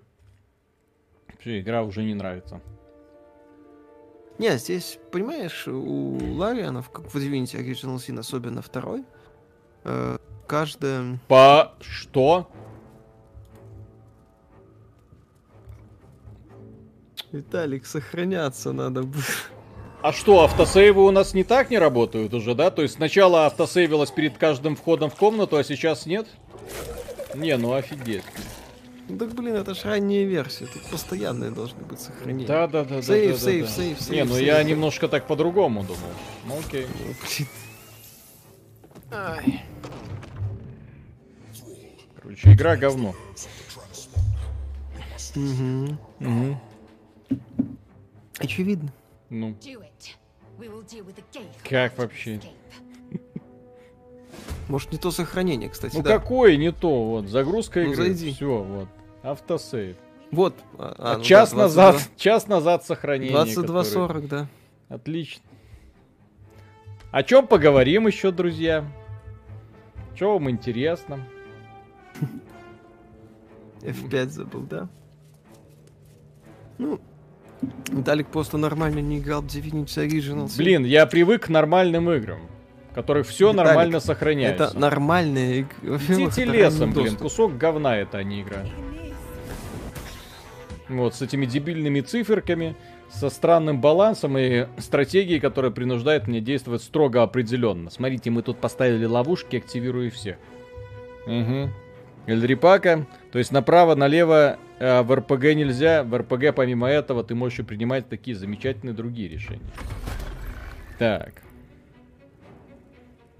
Вообще, 1.27 1.59
игра 1.59 1.83
уже 1.83 2.03
не 2.03 2.15
нравится. 2.15 2.59
Не, 4.39 4.57
здесь, 4.57 4.99
понимаешь, 5.11 5.67
у 5.67 6.17
Ларианов, 6.35 6.89
как 6.89 7.13
в 7.13 7.15
Divinity 7.15 7.55
Original 7.55 7.97
Sin, 7.97 8.19
особенно 8.19 8.61
второй, 8.61 9.03
э, 9.83 10.17
каждая... 10.47 11.19
По 11.27 11.73
что? 11.79 12.49
Виталик, 17.31 17.85
сохраняться 17.85 18.73
надо. 18.73 19.05
А 20.01 20.11
что, 20.11 20.43
автосейвы 20.43 21.05
у 21.05 21.11
нас 21.11 21.33
не 21.33 21.43
так 21.43 21.69
не 21.69 21.77
работают 21.77 22.33
уже, 22.33 22.55
да? 22.55 22.71
То 22.71 22.81
есть 22.81 22.95
сначала 22.95 23.45
автосейвилось 23.45 24.11
перед 24.11 24.37
каждым 24.37 24.75
входом 24.75 25.09
в 25.09 25.15
комнату, 25.15 25.57
а 25.57 25.63
сейчас 25.63 26.05
нет? 26.05 26.27
Не, 27.33 27.55
ну 27.57 27.73
офигеть. 27.73 28.23
Ну 29.09 29.17
Так, 29.17 29.33
блин, 29.33 29.55
это 29.55 29.73
ж 29.75 29.83
ранняя 29.85 30.25
версия. 30.25 30.65
Тут 30.65 30.83
постоянные 30.89 31.51
должны 31.51 31.83
быть 31.83 31.99
сохранения. 31.99 32.47
Да, 32.47 32.67
да, 32.67 32.83
да, 32.83 32.95
да. 32.95 33.01
Сейв, 33.01 33.31
да, 33.31 33.33
да, 33.33 33.37
сейв, 33.39 33.65
да. 33.65 33.71
сейв, 33.71 33.99
сейв, 34.01 34.15
Не, 34.15 34.23
ну 34.23 34.33
сейв, 34.35 34.47
я 34.47 34.55
сейв. 34.57 34.67
немножко 34.67 35.07
так 35.07 35.27
по-другому 35.27 35.83
думал. 35.83 35.99
Ну 36.45 36.59
окей. 36.59 36.87
Ну, 36.87 37.13
блин. 37.21 37.47
Ай. 39.11 39.63
Короче, 42.21 42.53
игра 42.53 42.75
говно. 42.77 43.13
Мгм. 45.35 45.99
Мгм. 46.19 46.59
Очевидно. 48.39 48.91
Ну, 49.29 49.49
Do 49.61 49.81
it. 49.81 50.15
Может, 54.69 54.91
не 54.91 54.97
то 54.97 55.11
сохранение, 55.11 55.69
кстати, 55.69 55.95
ну 55.95 56.03
да. 56.03 56.17
какое 56.17 56.55
не 56.57 56.71
то, 56.71 57.03
вот, 57.05 57.27
загрузка 57.27 57.81
Ну, 57.81 57.91
игры, 57.91 58.05
зайди. 58.05 58.33
все, 58.33 58.63
вот, 58.63 58.87
автосейв. 59.21 59.97
Вот. 60.31 60.55
а, 60.77 60.95
а, 60.97 61.13
А 61.13 61.17
ну 61.17 61.23
час 61.23 61.51
да, 61.51 61.57
назад, 61.57 61.91
22 61.95 62.17
час 62.17 62.47
назад 62.47 62.85
сохранение. 62.85 63.35
22.40, 63.35 64.27
да. 64.27 64.47
Отлично. 64.89 65.43
О 67.11 67.21
чем 67.23 67.45
поговорим 67.47 68.07
еще, 68.07 68.31
друзья? 68.31 68.83
Что 70.15 70.33
вам 70.33 70.49
интересно? 70.49 71.19
F5 73.81 74.29
забыл, 74.29 74.61
да? 74.61 74.87
Ну, 76.77 76.99
Виталик 77.89 78.27
просто 78.27 78.57
нормально 78.57 78.99
не 78.99 79.19
играл 79.19 79.41
в 79.41 79.45
Divinity 79.45 79.85
Original. 80.07 80.51
Блин, 80.57 80.85
я 80.85 81.05
привык 81.05 81.43
к 81.45 81.49
нормальным 81.49 82.09
играм, 82.11 82.39
которых 82.93 83.27
все 83.27 83.51
Виталик, 83.51 83.67
нормально 83.67 83.99
сохраняется. 83.99 84.65
Это 84.65 84.79
нормальная 84.79 85.61
игра. 85.61 85.97
Идите 86.09 86.45
лесом, 86.45 86.93
блин, 86.93 87.15
кусок 87.15 87.57
говна 87.57 87.97
это, 87.97 88.19
а 88.19 88.23
не 88.23 88.41
игра. 88.41 88.63
Вот, 90.89 91.15
с 91.15 91.21
этими 91.21 91.45
дебильными 91.45 92.01
циферками, 92.01 92.75
со 93.09 93.29
странным 93.29 93.79
балансом 93.79 94.37
и 94.37 94.67
стратегией, 94.77 95.39
которая 95.39 95.71
принуждает 95.71 96.27
меня 96.27 96.39
действовать 96.39 96.83
строго 96.83 97.23
определенно. 97.23 97.89
Смотрите, 97.89 98.29
мы 98.29 98.41
тут 98.41 98.59
поставили 98.59 99.05
ловушки, 99.05 99.57
активируя 99.57 100.09
всех. 100.09 100.37
Угу. 101.25 101.69
Эльрипака, 102.25 103.05
то 103.31 103.39
есть 103.39 103.51
направо-налево 103.51 104.57
э, 104.79 105.01
в 105.01 105.13
РПГ 105.13 105.55
нельзя, 105.55 106.03
в 106.03 106.17
РПГ 106.17 106.55
помимо 106.55 106.87
этого 106.87 107.23
ты 107.23 107.35
можешь 107.35 107.65
принимать 107.65 108.07
такие 108.07 108.35
замечательные 108.35 108.93
другие 108.93 109.29
решения. 109.29 109.61
Так. 110.97 111.41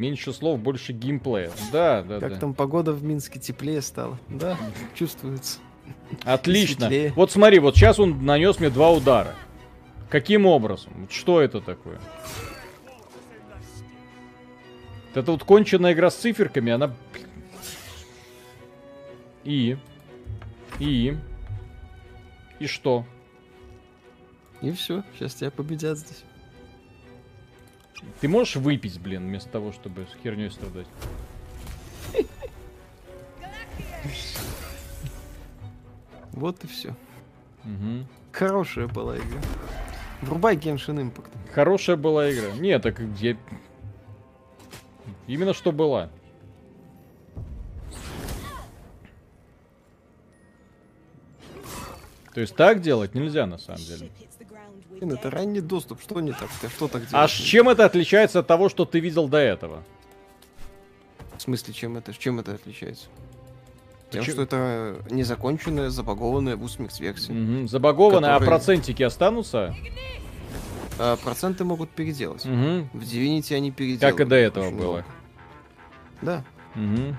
Меньше 0.03 0.33
слов, 0.33 0.59
больше 0.59 0.91
геймплея. 0.91 1.49
Да, 1.71 2.03
да, 2.03 2.19
Как 2.19 2.33
да. 2.33 2.39
там 2.39 2.53
погода 2.53 2.91
в 2.91 3.05
Минске 3.05 3.39
теплее 3.39 3.81
стала? 3.81 4.19
Да, 4.27 4.57
чувствуется. 4.95 5.59
Отлично. 6.25 6.91
Вот 7.15 7.31
смотри, 7.31 7.59
вот 7.59 7.77
сейчас 7.77 7.99
он 7.99 8.25
нанес 8.25 8.59
мне 8.59 8.69
два 8.69 8.91
удара. 8.91 9.33
Каким 10.09 10.45
образом? 10.45 11.07
Что 11.09 11.39
это 11.39 11.61
такое? 11.61 12.01
Это 15.13 15.31
вот 15.31 15.45
конченая 15.45 15.93
игра 15.93 16.11
с 16.11 16.15
циферками, 16.15 16.73
она... 16.73 16.93
И? 19.45 19.77
И? 20.79 21.15
И 22.59 22.67
что? 22.67 23.05
И 24.61 24.73
все, 24.73 25.05
сейчас 25.15 25.35
тебя 25.35 25.49
победят 25.49 25.97
здесь. 25.97 26.25
Ты 28.21 28.27
можешь 28.27 28.55
выпить, 28.55 28.99
блин, 28.99 29.23
вместо 29.23 29.49
того, 29.49 29.71
чтобы 29.71 30.05
с 30.05 30.23
херней 30.23 30.49
страдать? 30.49 30.87
Вот 36.31 36.63
и 36.63 36.67
все. 36.67 36.95
Мгм. 37.63 38.07
Хорошая 38.31 38.87
была 38.87 39.17
игра. 39.17 39.41
Врубай 40.21 40.55
Genshin 40.55 40.99
Impact. 40.99 41.29
Хорошая 41.53 41.95
была 41.95 42.31
игра. 42.31 42.51
Нет, 42.51 42.81
так 42.81 42.99
где... 42.99 43.37
Именно 45.27 45.53
что 45.53 45.71
была. 45.71 46.09
То 52.33 52.41
есть 52.41 52.55
так 52.55 52.81
делать 52.81 53.13
нельзя 53.13 53.45
на 53.45 53.57
самом 53.57 53.81
деле. 53.81 54.09
Это 55.11 55.29
ранний 55.29 55.61
доступ, 55.61 56.01
что 56.01 56.19
не 56.19 56.31
так? 56.31 56.49
Ты 56.61 56.69
что 56.69 56.87
так 56.87 57.07
делаешь? 57.07 57.39
А 57.39 57.43
чем 57.43 57.69
это 57.69 57.85
отличается 57.85 58.39
от 58.39 58.47
того, 58.47 58.69
что 58.69 58.85
ты 58.85 58.99
видел 58.99 59.27
до 59.27 59.37
этого? 59.37 59.83
В 61.37 61.41
смысле, 61.41 61.73
чем 61.73 61.97
это, 61.97 62.13
чем 62.13 62.39
это 62.39 62.53
отличается? 62.53 63.05
Тем, 64.11 64.21
Почему? 64.21 64.33
что 64.35 64.41
это 64.43 64.95
незаконченная, 65.09 65.89
забагованная 65.89 66.55
в 66.55 66.63
усмикс 66.63 66.99
версия. 66.99 67.33
Мгм, 67.33 67.67
Забагованно, 67.67 68.29
а 68.29 68.33
Который- 68.33 68.45
процентики 68.47 69.01
останутся? 69.03 69.75
А 70.99 71.15
проценты 71.17 71.63
могут 71.63 71.89
переделать. 71.89 72.45
Мгм. 72.45 72.89
В 72.93 73.01
Divinity 73.01 73.55
они 73.55 73.71
переделали. 73.71 74.11
Как 74.11 74.21
и 74.21 74.25
до 74.29 74.35
этого 74.35 74.65
было. 74.69 74.73
много. 74.75 75.05
Да. 76.21 76.43
Мгм, 76.75 77.17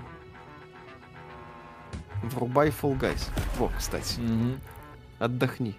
Врубай 2.23 2.69
Fall 2.71 2.99
Guys. 2.99 3.29
Во, 3.59 3.69
кстати. 3.77 4.19
мгм. 4.21 4.61
Отдохни. 5.19 5.75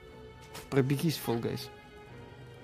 Пробегись 0.70 1.20
Fall 1.26 1.42
Guys. 1.42 1.62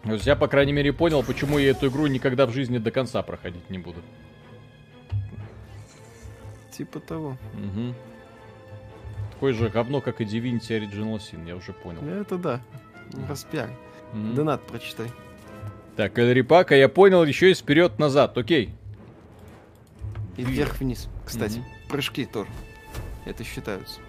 То 0.04 0.14
есть 0.14 0.26
я, 0.26 0.36
по 0.36 0.48
крайней 0.48 0.74
мере, 0.74 0.94
понял, 0.94 1.24
почему 1.24 1.60
я 1.60 1.72
эту 1.72 1.88
игру 1.90 2.08
никогда 2.08 2.48
в 2.48 2.52
жизни 2.52 2.80
до 2.80 2.92
конца 2.92 3.22
проходить 3.22 3.70
не 3.70 3.78
буду. 3.78 4.02
Типа 6.72 7.00
того. 7.00 7.38
Мгм. 7.54 7.94
Такое 9.34 9.54
же 9.54 9.70
говно, 9.70 10.02
как 10.02 10.22
и 10.22 10.24
Divinity 10.24 10.80
Original 10.80 11.18
Sin, 11.18 11.48
я 11.48 11.56
уже 11.56 11.74
понял. 11.74 12.04
Это 12.04 12.38
да. 12.38 12.62
Распиар. 13.28 13.70
Мгм. 14.14 14.36
Донат 14.36 14.66
прочитай. 14.66 15.08
Так, 15.96 16.18
Эльрипака, 16.18 16.76
я 16.76 16.90
понял, 16.90 17.24
еще 17.24 17.50
есть 17.50 17.62
вперед-назад, 17.62 18.38
окей. 18.38 18.74
И 20.38 20.44
вверх-вниз, 20.44 21.10
кстати. 21.26 21.64
Прыжки 21.90 22.26
тоже. 22.26 22.50
Это 23.26 23.44
считаются. 23.44 24.00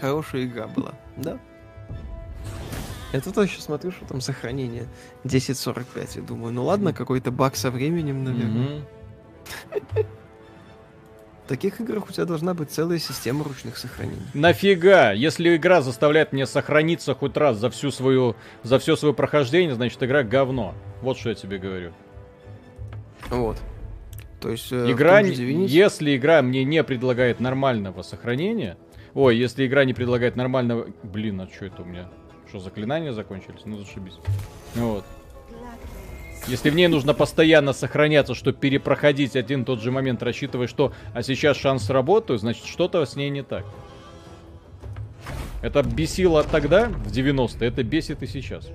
Хорошая 0.00 0.44
игра 0.44 0.66
была, 0.66 0.92
да? 1.16 1.38
Я 3.12 3.20
тут 3.20 3.36
еще 3.38 3.60
смотрю, 3.60 3.90
что 3.90 4.04
там 4.06 4.20
сохранение 4.20 4.86
10.45. 5.24 6.10
Я 6.16 6.22
думаю, 6.22 6.52
ну 6.52 6.64
ладно, 6.64 6.92
какой-то 6.92 7.30
баг 7.32 7.56
со 7.56 7.70
временем, 7.70 8.22
наверное. 8.24 8.82
В 11.44 11.48
таких 11.48 11.80
играх 11.80 12.08
у 12.08 12.12
тебя 12.12 12.26
должна 12.26 12.54
быть 12.54 12.70
целая 12.70 13.00
система 13.00 13.42
ручных 13.42 13.76
сохранений. 13.76 14.22
Нафига? 14.34 15.10
Если 15.10 15.56
игра 15.56 15.82
заставляет 15.82 16.32
меня 16.32 16.46
сохраниться 16.46 17.12
хоть 17.16 17.36
раз 17.36 17.56
за 17.56 17.70
всю 17.70 17.90
свою, 17.90 18.36
за 18.62 18.78
все 18.78 18.94
свое 18.94 19.12
прохождение, 19.12 19.74
значит 19.74 20.00
игра 20.04 20.22
говно. 20.22 20.74
Вот 21.02 21.18
что 21.18 21.30
я 21.30 21.34
тебе 21.34 21.58
говорю. 21.58 21.92
Вот. 23.30 23.56
То 24.40 24.50
есть... 24.50 24.70
э, 24.70 24.90
Игра, 24.92 25.20
не- 25.22 25.34
если 25.66 26.16
игра 26.16 26.40
мне 26.42 26.62
не 26.62 26.84
предлагает 26.84 27.40
нормального 27.40 28.02
сохранения, 28.02 28.76
ой, 29.14 29.36
если 29.36 29.66
игра 29.66 29.84
не 29.84 29.94
предлагает 29.94 30.36
нормального, 30.36 30.86
блин, 31.02 31.40
а 31.40 31.48
что 31.48 31.66
это 31.66 31.82
у 31.82 31.84
меня? 31.84 32.08
Что 32.48 32.58
заклинания 32.58 33.12
закончились? 33.12 33.60
Ну 33.64 33.78
зашибись. 33.78 34.18
Вот. 34.74 35.04
Если 36.46 36.70
в 36.70 36.74
ней 36.74 36.88
нужно 36.88 37.12
постоянно 37.14 37.72
сохраняться, 37.72 38.34
чтобы 38.34 38.58
перепроходить 38.58 39.36
один 39.36 39.64
тот 39.64 39.80
же 39.82 39.90
момент, 39.90 40.22
рассчитывая, 40.22 40.66
что 40.68 40.92
а 41.14 41.22
сейчас 41.22 41.56
шанс 41.58 41.84
сработает, 41.84 42.40
значит 42.40 42.64
что-то 42.64 43.04
с 43.04 43.14
ней 43.14 43.28
не 43.30 43.42
так. 43.42 43.64
Это 45.62 45.82
бесило 45.82 46.42
тогда, 46.42 46.88
в 46.88 47.08
90-е, 47.12 47.68
это 47.68 47.82
бесит 47.84 48.22
и 48.22 48.26
сейчас. 48.26 48.68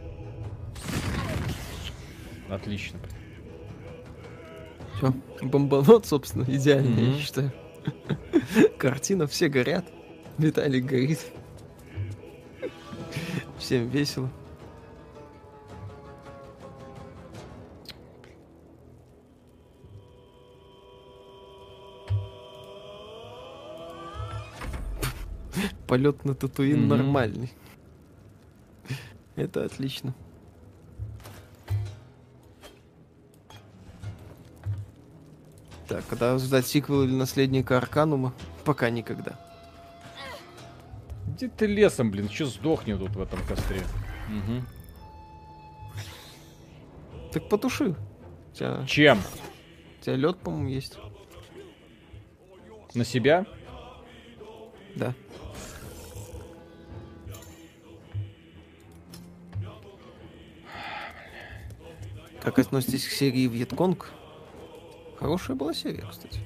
Отлично. 2.48 3.00
Всё, 4.98 5.14
бомбанот, 5.42 6.06
собственно, 6.06 6.44
идеально, 6.48 6.90
Мгм. 6.92 7.12
я 7.14 7.20
считаю. 7.20 7.52
Картина, 8.78 9.26
все 9.28 9.50
горят. 9.50 9.86
Виталик 10.38 10.86
горит. 10.86 11.20
Всем 13.58 13.88
весело. 13.90 14.30
Полет 25.88 26.26
на 26.26 26.34
Татуин 26.36 26.82
Мгм. 26.82 26.88
нормальный. 26.90 27.54
Это 29.36 29.64
отлично. 29.66 30.14
Так, 35.88 36.04
когда 36.08 36.38
ждать 36.40 36.66
сиквел 36.66 37.04
или 37.04 37.14
наследника 37.14 37.78
Арканума? 37.78 38.34
Пока 38.64 38.90
никогда. 38.90 39.40
Где 41.36 41.50
ты 41.50 41.66
лесом, 41.66 42.12
блин? 42.12 42.30
Че 42.30 42.46
сдохни 42.46 42.94
тут 42.94 43.10
в 43.10 43.22
этом 43.22 43.46
костре? 43.46 43.82
Мгм. 44.30 44.66
Так 47.34 47.50
потуши. 47.50 47.94
У 48.54 48.56
тебя, 48.56 48.86
Чем? 48.88 49.20
у 50.00 50.04
тебя 50.04 50.16
лед, 50.16 50.38
по-моему, 50.38 50.70
есть. 50.70 50.98
На 52.94 53.04
себя? 53.04 53.46
Да. 54.96 55.14
Как 62.42 62.60
относитесь 62.60 63.06
к 63.06 63.12
серии 63.12 63.48
Вьетконг? 63.48 64.10
Хорошая 65.20 65.58
была 65.58 65.74
серия, 65.74 66.08
кстати. 66.10 66.40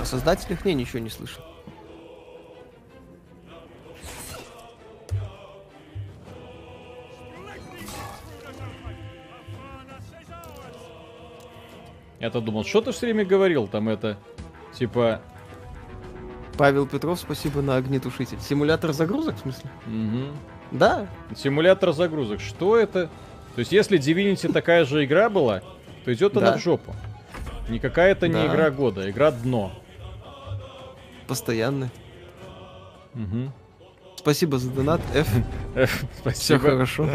О 0.00 0.04
создателях 0.04 0.64
не 0.64 0.74
ничего 0.74 1.00
не 1.00 1.10
слышал. 1.10 1.42
Я-то 12.30 12.40
думал, 12.40 12.64
что 12.64 12.80
ты 12.80 12.92
все 12.92 13.06
время 13.06 13.24
говорил 13.24 13.66
там 13.66 13.88
это? 13.88 14.16
Типа... 14.72 15.20
Павел 16.56 16.86
Петров, 16.86 17.18
спасибо 17.18 17.60
на 17.60 17.74
огнетушитель. 17.74 18.38
Симулятор 18.40 18.92
загрузок, 18.92 19.34
в 19.34 19.40
смысле? 19.40 19.68
мгм. 19.86 20.26
Да, 20.70 21.08
Симулятор 21.34 21.92
загрузок. 21.92 22.38
Что 22.40 22.76
это? 22.76 23.06
То 23.56 23.58
есть, 23.58 23.72
если 23.72 23.98
Divinity 23.98 24.52
такая 24.52 24.84
же 24.84 25.04
игра 25.04 25.28
была, 25.28 25.62
то 26.04 26.12
идет 26.14 26.36
она 26.36 26.52
Да. 26.52 26.56
в 26.58 26.60
жопу. 26.60 26.94
Никакая 27.68 28.12
это 28.12 28.28
не 28.28 28.34
Да. 28.34 28.46
игра 28.46 28.70
года, 28.70 29.10
игра 29.10 29.32
дно. 29.32 29.72
постоянно. 31.26 31.90
Мгм. 33.14 33.52
Спасибо 34.16 34.58
за 34.58 34.70
донат, 34.70 35.00
F. 35.14 35.28
Все 35.74 35.96
Спасибо. 36.20 36.60
хорошо. 36.60 37.08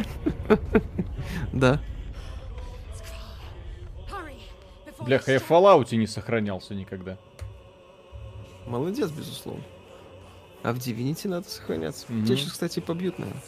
Да. 1.54 1.80
Бляха, 5.06 5.34
я 5.34 5.40
в 5.40 5.50
Fallout 5.50 5.96
не 5.96 6.08
сохранялся 6.08 6.74
никогда. 6.74 7.18
Молодец, 8.66 9.12
безусловно. 9.12 9.64
А 10.64 10.74
в 10.74 10.78
Divinity 10.78 11.28
надо 11.28 11.48
сохраняться. 11.48 12.08
Мгм. 12.10 12.26
Тебя 12.26 12.38
сейчас, 12.38 12.54
кстати, 12.54 12.80
побьют, 12.80 13.20
наверное. 13.20 13.42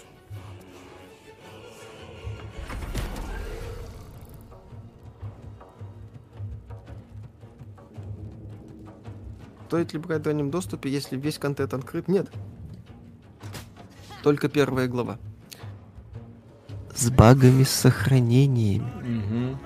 Стоит 9.66 9.94
ли 9.94 10.00
брать 10.00 10.24
в 10.24 10.28
раннем 10.28 10.52
доступе, 10.52 10.92
если 10.92 11.18
весь 11.18 11.40
контент 11.40 11.74
открыт? 11.74 12.08
Нет. 12.08 12.32
Только 14.22 14.48
первая 14.48 14.88
глава. 14.88 15.18
С 16.96 17.10
багами 17.10 17.64
с 17.64 17.72
сохранениями. 17.72 18.92
Мгм. 19.04 19.60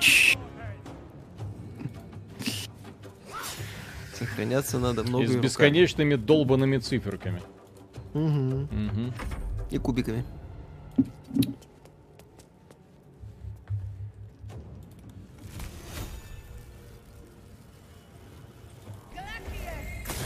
Сохраняться 4.29 4.77
надо 4.77 5.01
И 5.01 5.05
много 5.07 5.27
с 5.27 5.35
бесконечными 5.35 6.13
долбанными 6.13 6.77
циферками. 6.77 7.41
Мгм. 8.13 9.13
И 9.71 9.77
кубиками. 9.79 10.23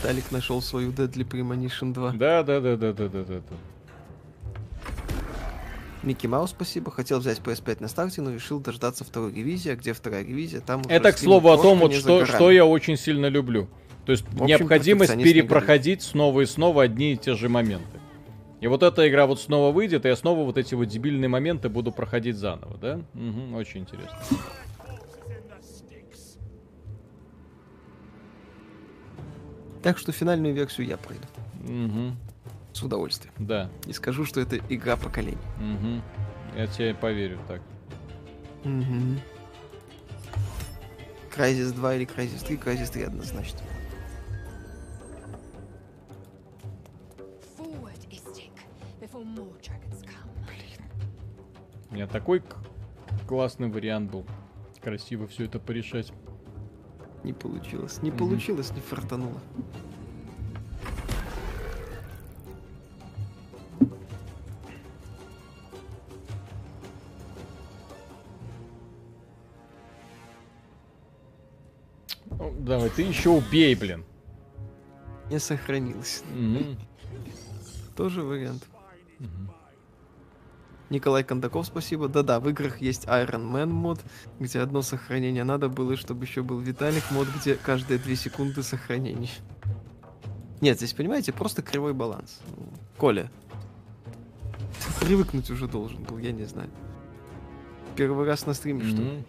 Талик 0.02 0.30
нашел 0.30 0.60
свою 0.60 0.92
Deadly 0.92 1.26
Premonition 1.26 1.94
2. 1.94 2.12
Да, 2.12 2.42
да, 2.42 2.60
да, 2.60 2.76
да, 2.76 2.92
да, 2.92 3.08
да, 3.08 3.24
да. 3.24 3.34
да. 3.34 3.56
Микки 6.02 6.26
Маус, 6.26 6.50
спасибо. 6.50 6.90
Хотел 6.92 7.18
взять 7.18 7.38
PS5 7.38 7.78
на 7.80 7.88
старте, 7.88 8.20
но 8.20 8.32
решил 8.32 8.60
дождаться 8.60 9.04
второй 9.04 9.32
ревизии. 9.32 9.72
А 9.72 9.76
где 9.76 9.94
вторая 9.94 10.22
ревизия? 10.22 10.60
Там 10.60 10.82
Это, 10.88 11.12
к 11.12 11.18
слову, 11.18 11.50
о 11.50 11.56
том, 11.56 11.78
вот 11.78 11.94
что, 11.94 12.26
что 12.26 12.50
я 12.50 12.66
очень 12.66 12.96
сильно 12.96 13.26
люблю. 13.26 13.68
То 14.06 14.12
есть 14.12 14.24
общем, 14.34 14.46
необходимость 14.46 15.16
перепроходить 15.16 16.00
снова 16.00 16.40
и 16.42 16.46
снова 16.46 16.84
одни 16.84 17.14
и 17.14 17.16
те 17.16 17.34
же 17.34 17.48
моменты. 17.48 18.00
И 18.60 18.68
вот 18.68 18.82
эта 18.82 19.06
игра 19.08 19.26
вот 19.26 19.40
снова 19.40 19.72
выйдет, 19.72 20.06
и 20.06 20.08
я 20.08 20.16
снова 20.16 20.44
вот 20.44 20.56
эти 20.56 20.74
вот 20.74 20.86
дебильные 20.86 21.28
моменты 21.28 21.68
буду 21.68 21.90
проходить 21.92 22.36
заново, 22.36 22.78
да? 22.78 23.00
Мгм, 23.14 23.54
очень 23.54 23.80
интересно. 23.80 24.16
Так 29.82 29.98
что 29.98 30.12
финальную 30.12 30.54
версию 30.54 30.86
я 30.86 30.96
пройду. 30.96 31.24
Мгм, 31.60 32.16
С 32.72 32.82
удовольствием. 32.82 33.32
да. 33.38 33.68
И 33.86 33.92
скажу, 33.92 34.24
что 34.24 34.40
это 34.40 34.58
игра 34.68 34.96
поколений. 34.96 35.36
мгм. 35.58 36.02
Я 36.56 36.66
тебе 36.68 36.94
поверю 36.94 37.38
так. 37.46 37.60
Угу. 38.64 39.20
Crysis 41.36 41.72
2 41.74 41.94
или 41.96 42.06
Crysis 42.06 42.44
3? 42.46 42.56
Crysis 42.56 42.90
3 42.92 43.02
однозначно. 43.02 43.58
Меня 51.96 52.06
такой 52.06 52.42
классный 53.26 53.68
вариант 53.68 54.10
был. 54.10 54.26
Красиво 54.82 55.26
все 55.26 55.46
это 55.46 55.58
порешать. 55.58 56.12
Не 57.24 57.32
получилось. 57.32 58.02
Не 58.02 58.10
получилось, 58.10 58.70
не 58.72 58.80
фартануло. 58.82 59.40
Ну, 72.28 72.54
давай, 72.58 72.90
ты 72.90 73.02
еще 73.02 73.30
убей, 73.30 73.74
блин. 73.74 74.04
Не 75.30 75.38
сохранилось. 75.38 76.22
Мгм. 76.30 76.78
Тоже 77.96 78.20
вариант. 78.22 78.66
Николай 80.88 81.24
Кондаков, 81.24 81.66
спасибо. 81.66 82.08
Да-да, 82.08 82.38
в 82.38 82.48
играх 82.48 82.80
есть 82.80 83.06
Iron 83.06 83.50
Man 83.50 83.66
мод, 83.66 84.00
где 84.38 84.60
одно 84.60 84.82
сохранение 84.82 85.44
надо 85.44 85.68
было, 85.68 85.96
чтобы 85.96 86.24
еще 86.24 86.42
был 86.42 86.60
Виталик 86.60 87.10
мод, 87.10 87.26
где 87.40 87.56
каждые 87.56 87.98
две 87.98 88.14
секунды 88.14 88.62
сохранение. 88.62 89.30
Нет, 90.60 90.78
здесь, 90.78 90.92
понимаете, 90.92 91.32
просто 91.32 91.62
кривой 91.62 91.92
баланс. 91.92 92.40
Коля, 92.96 93.30
привыкнуть 95.00 95.50
уже 95.50 95.66
должен 95.66 96.02
был, 96.04 96.18
я 96.18 96.32
не 96.32 96.44
знаю. 96.44 96.70
Первый 97.96 98.26
раз 98.26 98.46
на 98.46 98.54
стриме, 98.54 98.84
что 98.84 99.02
ли? 99.02 99.24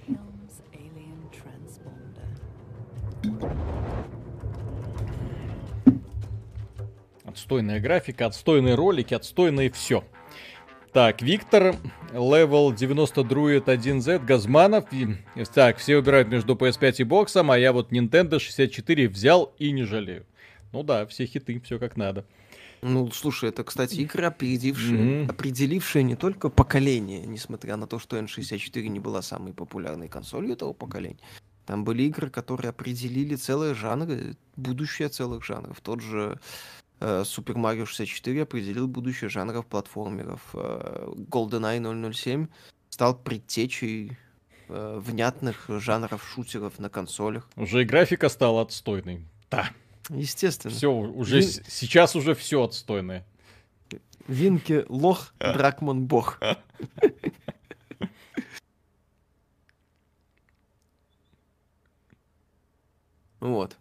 Отстойная 7.26 7.80
графика, 7.80 8.26
отстойные 8.26 8.76
ролики, 8.76 9.14
отстойное 9.14 9.70
все. 9.70 10.04
Так, 10.98 11.22
Виктор, 11.22 11.76
level 12.12 12.74
90 12.74 13.22
Druid 13.22 13.66
1Z, 13.66 14.26
Газманов. 14.26 14.86
И- 14.92 15.16
Так, 15.54 15.78
все 15.78 15.98
выбирают 15.98 16.28
между 16.28 16.56
PS5 16.56 17.02
и 17.02 17.04
боксом, 17.04 17.52
а 17.52 17.58
я 17.60 17.72
вот 17.72 17.92
Nintendo 17.92 18.40
64 18.40 19.08
взял 19.08 19.54
и 19.60 19.72
не 19.72 19.84
жалею. 19.84 20.26
Ну 20.74 20.82
да, 20.82 21.06
все 21.06 21.28
хиты, 21.28 21.60
все 21.64 21.78
как 21.78 21.98
надо. 21.98 22.26
Ну, 22.82 23.12
слушай, 23.12 23.50
это, 23.50 23.64
кстати, 23.64 23.94
игры, 23.98 24.26
опередившие, 24.26 24.98
Мгм. 25.22 25.30
определившие 25.30 26.02
не 26.02 26.16
только 26.16 26.50
поколение, 26.50 27.28
несмотря 27.28 27.76
на 27.76 27.86
то, 27.86 28.00
что 28.00 28.18
N64 28.18 28.88
не 28.88 29.00
была 29.00 29.22
самой 29.22 29.54
популярной 29.54 30.08
консолью 30.08 30.54
этого 30.54 30.74
поколения. 30.74 31.20
Там 31.68 31.84
были 31.84 32.02
игры, 32.06 32.32
которые 32.32 32.70
определили 32.72 33.36
целые 33.36 33.76
жанры, 33.76 34.36
будущее 34.56 35.10
целых 35.10 35.46
жанров. 35.46 35.80
Тот 35.80 36.02
же 36.02 36.40
э, 36.42 36.87
Super 37.00 37.56
Mario 37.56 37.86
64 37.86 38.42
определил 38.44 38.88
будущее 38.88 39.30
жанров 39.30 39.66
платформеров. 39.68 40.42
Э, 40.54 41.08
GoldenEye 41.30 42.14
007 42.14 42.48
стал 42.90 43.18
предтечей 43.18 44.18
э, 44.70 45.00
внятных 45.00 45.66
жанров 45.68 46.28
шутеров 46.28 46.80
на 46.80 46.90
консолях. 46.90 47.48
Уже 47.56 47.84
и 47.84 47.86
графика 47.86 48.30
стала 48.30 48.62
отстойной. 48.64 49.26
Да, 49.52 49.70
Естественно. 50.10 50.74
все, 50.74 50.92
уже 50.92 51.40
Вин- 51.40 51.44
с- 51.48 51.62
сейчас 51.68 52.16
уже 52.16 52.34
все 52.34 52.64
отстойное. 52.64 53.26
Винке 54.28 54.86
лох, 54.90 55.34
Дракман 55.40 56.06
бог. 56.06 56.40
Вот. 63.40 63.78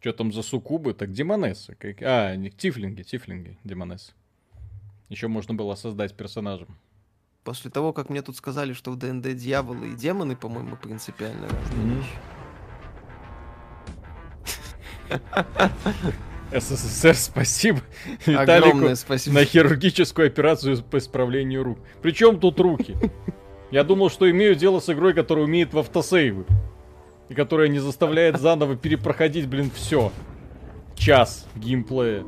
Что 0.00 0.12
там 0.12 0.32
за 0.32 0.42
суккубы? 0.42 0.94
Так 0.94 1.12
демонессы. 1.12 1.74
Как... 1.74 2.02
А, 2.02 2.36
не 2.36 2.50
тифлинги, 2.50 3.02
тифлинги, 3.02 3.58
демонессы. 3.64 4.12
Еще 5.08 5.26
можно 5.28 5.54
было 5.54 5.74
создать 5.74 6.14
персонажем. 6.14 6.78
После 7.44 7.70
того, 7.70 7.92
как 7.92 8.10
мне 8.10 8.22
тут 8.22 8.36
сказали, 8.36 8.74
что 8.74 8.90
в 8.90 8.96
ДНД 8.96 9.34
дьяволы 9.34 9.92
и 9.92 9.94
демоны, 9.94 10.36
по-моему, 10.36 10.76
принципиально 10.76 11.48
разные 11.48 11.96
вещи. 11.96 12.10
СССР, 16.52 17.14
спасибо 17.14 17.80
Огромное 18.26 18.42
Виталику 18.42 18.96
спасибо. 18.96 19.36
на 19.36 19.44
хирургическую 19.44 20.26
операцию 20.26 20.82
по 20.82 20.98
исправлению 20.98 21.62
рук. 21.62 21.78
Причем 22.02 22.38
тут 22.38 22.60
руки? 22.60 22.96
Я 23.70 23.84
думал, 23.84 24.10
что 24.10 24.30
имею 24.30 24.54
дело 24.54 24.80
с 24.80 24.88
игрой, 24.88 25.12
которая 25.12 25.44
умеет 25.44 25.74
в 25.74 25.78
автосейвы. 25.78 26.46
И 27.28 27.34
которая 27.34 27.68
не 27.68 27.78
заставляет 27.78 28.38
заново 28.40 28.76
перепроходить, 28.76 29.48
блин, 29.48 29.70
все. 29.70 30.12
Час 30.94 31.46
геймплея. 31.54 32.24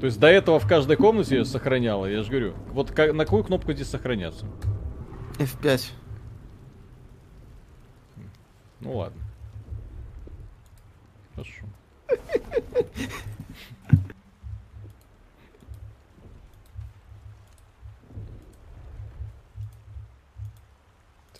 То 0.00 0.06
есть 0.06 0.20
до 0.20 0.26
этого 0.26 0.60
в 0.60 0.66
каждой 0.68 0.96
комнате 0.96 1.38
я 1.38 1.44
сохраняла, 1.44 2.06
я 2.06 2.22
же 2.22 2.30
говорю. 2.30 2.54
Вот 2.72 2.90
ка- 2.90 3.12
на 3.12 3.24
какую 3.24 3.44
кнопку 3.44 3.72
здесь 3.72 3.88
сохраняться? 3.88 4.46
F5. 5.38 5.90
Ну 8.80 8.96
ладно. 8.98 9.20
Хорошо. 11.34 11.64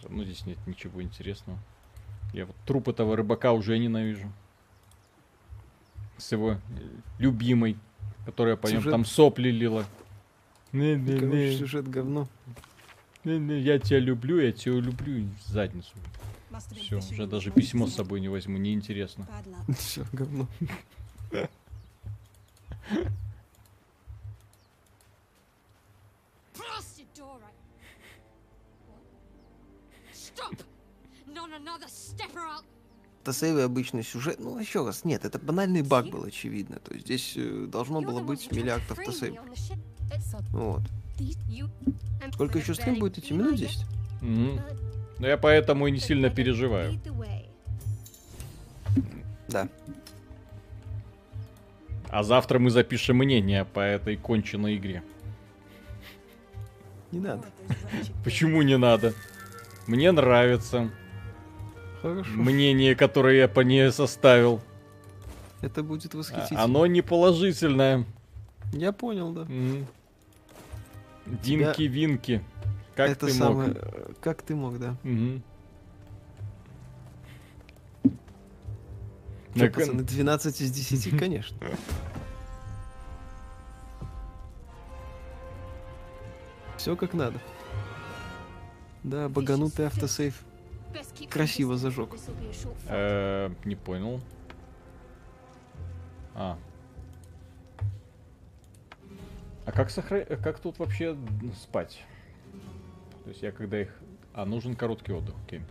Равно 0.03 0.25
здесь 0.25 0.45
нет 0.47 0.59
ничего 0.67 1.03
интересного. 1.03 1.59
Я 2.35 2.47
вот 2.47 2.57
труп 2.67 2.89
этого 2.89 3.17
рыбака 3.17 3.53
уже 3.53 3.79
ненавижу. 3.79 4.31
С 6.19 6.33
его 6.33 6.55
э, 6.55 6.57
любимой, 7.19 7.79
которая 8.27 8.57
по 8.57 8.67
нем 8.67 8.83
там 8.83 9.05
сопли 9.05 9.51
лила. 9.51 9.85
Короче, 10.73 10.97
Не-не-не, 10.97 11.57
сюжет 11.57 11.89
говно. 11.89 12.27
не-не, 13.23 13.61
я 13.61 13.79
тебя 13.79 14.01
люблю, 14.01 14.41
я 14.41 14.51
тебя 14.51 14.75
люблю, 14.75 15.29
в 15.45 15.49
задницу. 15.49 15.93
Все, 16.77 16.99
уже 16.99 17.29
даже 17.29 17.53
письмо 17.53 17.87
с 17.87 17.95
собой 17.95 18.21
не 18.21 18.29
возьму, 18.29 18.59
неинтересно. 18.59 19.29
Все, 19.79 20.05
говно. 20.13 20.49
I'll... 31.55 32.65
Автосейвы 33.25 33.63
обычный 33.63 34.03
сюжет. 34.03 34.39
Ну, 34.39 34.59
еще 34.59 34.85
раз, 34.85 35.03
нет, 35.05 35.25
это 35.25 35.39
банальный 35.39 35.81
баг 35.81 36.11
был, 36.11 36.25
очевидно. 36.25 36.77
То 36.77 36.93
есть 36.93 37.07
здесь 37.07 37.33
э, 37.37 37.65
должно 37.67 38.03
было 38.03 38.21
быть 38.21 38.53
миллиард 38.53 38.83
автосейв. 38.91 39.41
Вот. 40.51 40.83
Сколько 42.35 42.59
еще 42.59 42.75
стрим 42.75 42.99
будет 42.99 43.17
идти? 43.17 43.33
Минут 43.33 43.53
I 43.53 43.59
10? 43.61 43.87
Мгм. 44.21 44.61
Но 45.21 45.27
я 45.27 45.39
поэтому 45.39 45.87
и 45.87 45.91
не 45.91 46.01
сильно 46.01 46.29
переживаю. 46.29 47.01
Да. 49.49 49.71
А 52.11 52.23
завтра 52.23 52.59
мы 52.59 52.69
запишем 52.69 53.17
мнение 53.17 53.65
по 53.65 53.81
этой 53.81 54.19
конченной 54.19 54.77
игре. 54.77 55.03
Не 57.11 57.21
надо. 57.21 57.47
Почему 58.23 58.61
не 58.61 58.77
надо? 58.77 59.15
Мне 59.87 60.13
нравится 60.13 60.91
Хорошо. 62.05 62.31
мнение, 62.33 62.95
которое 62.95 63.39
я 63.39 63.49
по 63.49 63.61
ней 63.61 63.91
составил. 63.91 64.61
Это 65.63 65.83
будет 65.83 66.15
А- 66.15 66.19
восхитительно. 66.19 66.63
Оно 66.63 66.87
не 66.87 67.01
положительное. 67.01 68.05
Я 68.75 68.93
понял, 68.93 69.33
да. 69.33 69.43
М. 69.49 69.87
Динки-винки. 71.25 72.45
Как 72.95 73.09
это 73.09 73.27
ты 73.29 73.33
самое... 73.33 73.69
мог? 73.69 73.77
э, 73.79 74.13
Как 74.21 74.43
ты 74.43 74.55
мог, 74.55 74.79
да. 74.79 74.97
Мгм. 75.03 75.43
Чё, 78.03 79.61
Так, 79.61 79.75
пацаны, 79.75 80.03
12 80.03 80.61
из 80.61 80.71
10, 80.73 81.19
конечно. 81.19 81.57
Все 86.77 86.97
как 86.97 87.15
надо. 87.15 87.41
Да, 89.03 89.31
баганутый 89.31 89.87
автосейв. 89.87 90.35
Красиво 91.31 91.77
зажег. 91.77 92.11
Э, 92.89 93.51
Не 93.65 93.77
понял. 93.77 94.21
А. 96.35 96.59
А 99.67 99.73
как 99.73 99.91
сохра... 99.91 100.25
как 100.25 100.59
тут 100.59 100.79
вообще 100.79 101.17
спать? 101.55 102.05
То 103.25 103.31
есть 103.31 103.43
я 103.43 103.53
когда 103.53 103.81
их... 103.81 104.01
А, 104.35 104.45
нужен 104.45 104.75
короткий 104.75 105.13
отдых, 105.13 105.35
окей. 105.47 105.63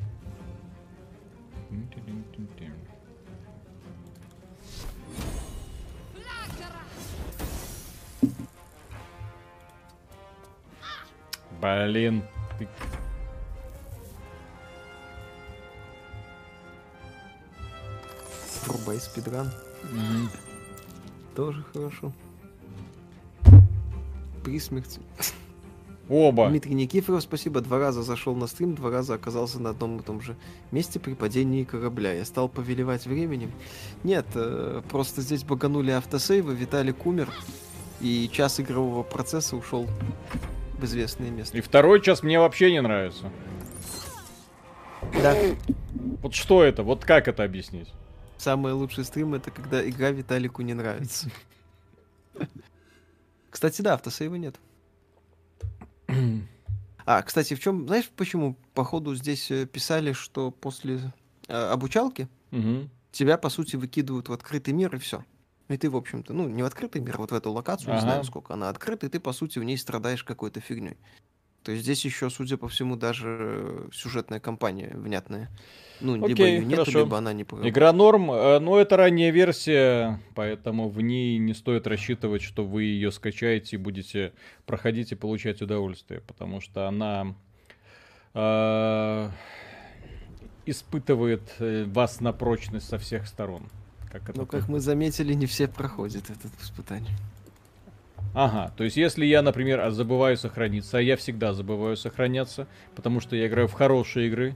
Блин. 11.61 12.23
ты- 12.59 12.67
Врубай 18.67 18.99
спидран. 18.99 19.51
Мгм. 19.91 20.29
Тоже 21.35 21.63
хорошо. 21.73 22.11
При 24.43 24.59
смерти. 24.59 24.99
Оба. 26.09 26.49
Дмитрий 26.49 26.73
Никифоров, 26.73 27.23
спасибо. 27.23 27.61
Два 27.61 27.79
раза 27.79 28.03
зашел 28.03 28.35
на 28.35 28.47
стрим, 28.47 28.75
два 28.75 28.91
раза 28.91 29.13
оказался 29.13 29.59
на 29.59 29.69
одном 29.69 29.99
и 29.99 30.03
том 30.03 30.21
же 30.21 30.35
месте 30.71 30.99
при 30.99 31.13
падении 31.13 31.63
корабля. 31.63 32.13
Я 32.13 32.25
стал 32.25 32.49
повелевать 32.49 33.05
временем. 33.05 33.51
Нет, 34.03 34.25
э, 34.35 34.81
просто 34.89 35.21
здесь 35.21 35.43
баганули 35.43 35.91
автосейвы, 35.91 36.55
Виталик 36.55 37.05
умер, 37.05 37.29
и 38.01 38.29
час 38.31 38.59
игрового 38.59 39.03
процесса 39.03 39.55
ушел 39.55 39.87
в 40.77 40.83
известное 40.83 41.31
место. 41.31 41.57
И 41.57 41.61
второй 41.61 42.01
час 42.01 42.21
мне 42.21 42.37
вообще 42.37 42.71
не 42.73 42.81
нравится. 42.81 43.31
Да. 45.21 45.35
Вот 46.21 46.33
что 46.33 46.63
это? 46.63 46.83
Вот 46.83 47.05
как 47.05 47.29
это 47.29 47.43
объяснить? 47.43 47.87
Самый 48.43 48.73
лучший 48.73 49.05
стрим 49.05 49.35
это 49.35 49.51
когда 49.51 49.87
игра 49.87 50.11
Виталику 50.11 50.63
не 50.63 50.73
нравится. 50.73 51.29
Кстати, 53.49 53.81
да, 53.81 53.93
автосейва 53.93 54.35
нет. 54.35 54.59
А, 57.05 57.21
кстати, 57.21 57.53
в 57.53 57.59
чем, 57.59 57.85
знаешь, 57.85 58.09
почему 58.15 58.55
походу 58.73 59.13
здесь 59.13 59.51
э, 59.51 59.65
писали, 59.65 60.13
что 60.13 60.51
после 60.51 61.11
э, 61.49 61.53
обучалки 61.53 62.29
Мгм. 62.51 62.89
тебя, 63.11 63.37
по 63.37 63.49
сути, 63.49 63.75
выкидывают 63.75 64.29
в 64.29 64.33
открытый 64.33 64.73
мир 64.73 64.95
и 64.95 64.99
все. 64.99 65.25
И 65.67 65.75
ты, 65.75 65.89
в 65.89 65.97
общем-то, 65.97 66.33
ну, 66.33 66.47
не 66.47 66.63
в 66.63 66.65
открытый 66.65 67.01
мир, 67.01 67.17
вот 67.17 67.31
в 67.31 67.35
эту 67.35 67.51
локацию, 67.51 67.89
не 67.89 67.97
Ага. 67.97 68.03
знаю, 68.03 68.23
сколько 68.23 68.53
она 68.53 68.69
открыта, 68.69 69.05
и 69.05 69.09
ты, 69.09 69.19
по 69.19 69.33
сути, 69.33 69.59
в 69.59 69.65
ней 69.65 69.77
страдаешь 69.77 70.23
какой-то 70.23 70.61
фигней. 70.61 70.95
То 71.63 71.71
есть 71.71 71.83
здесь 71.83 72.03
еще, 72.05 72.29
судя 72.29 72.57
по 72.57 72.67
всему, 72.67 72.95
даже 72.95 73.37
э, 73.39 73.89
сюжетная 73.93 74.39
кампания 74.39 74.91
внятная. 74.93 75.49
Ну, 76.01 76.15
либо 76.15 76.27
Окей, 76.27 76.55
ее 76.55 76.65
нет, 76.65 76.79
хорошо. 76.79 76.99
либо 76.99 77.17
она 77.17 77.31
не 77.31 77.45
проработана. 77.45 77.71
Игра 77.71 77.93
норм, 77.93 78.31
э, 78.31 78.59
но 78.59 78.77
это 78.79 78.97
ранняя 78.97 79.31
версия, 79.31 80.19
поэтому 80.35 80.89
в 80.89 80.99
ней 81.01 81.37
не 81.37 81.53
стоит 81.53 81.87
рассчитывать, 81.87 82.41
что 82.41 82.65
вы 82.65 82.83
ее 82.83 83.11
скачаете 83.11 83.77
и 83.77 83.79
будете 83.79 84.33
проходить 84.65 85.13
и 85.13 85.15
получать 85.15 85.61
удовольствие, 85.61 86.19
потому 86.21 86.59
что 86.59 86.87
она 86.87 87.33
э, 88.33 89.29
испытывает 90.65 91.43
э, 91.59 91.85
вас 91.85 92.19
на 92.19 92.33
прочность 92.33 92.89
со 92.89 92.97
всех 92.97 93.27
сторон. 93.27 93.63
Как 94.11 94.35
Но, 94.35 94.45
как 94.45 94.67
мы 94.67 94.79
заметили, 94.79 95.33
не 95.33 95.45
все 95.45 95.67
проходят 95.67 96.29
это 96.29 96.47
испытание. 96.61 97.15
Ага, 98.33 98.71
то 98.75 98.83
есть 98.83 98.97
если 98.97 99.25
я, 99.25 99.41
например, 99.43 99.79
а, 99.79 99.91
забываю 99.91 100.37
сохраниться, 100.37 100.97
а 100.97 101.01
я 101.01 101.15
всегда 101.17 101.53
забываю 101.53 101.95
сохраняться, 101.95 102.67
потому 102.95 103.19
что 103.19 103.35
я 103.35 103.47
играю 103.47 103.67
в 103.67 103.73
хорошие 103.73 104.27
игры, 104.27 104.55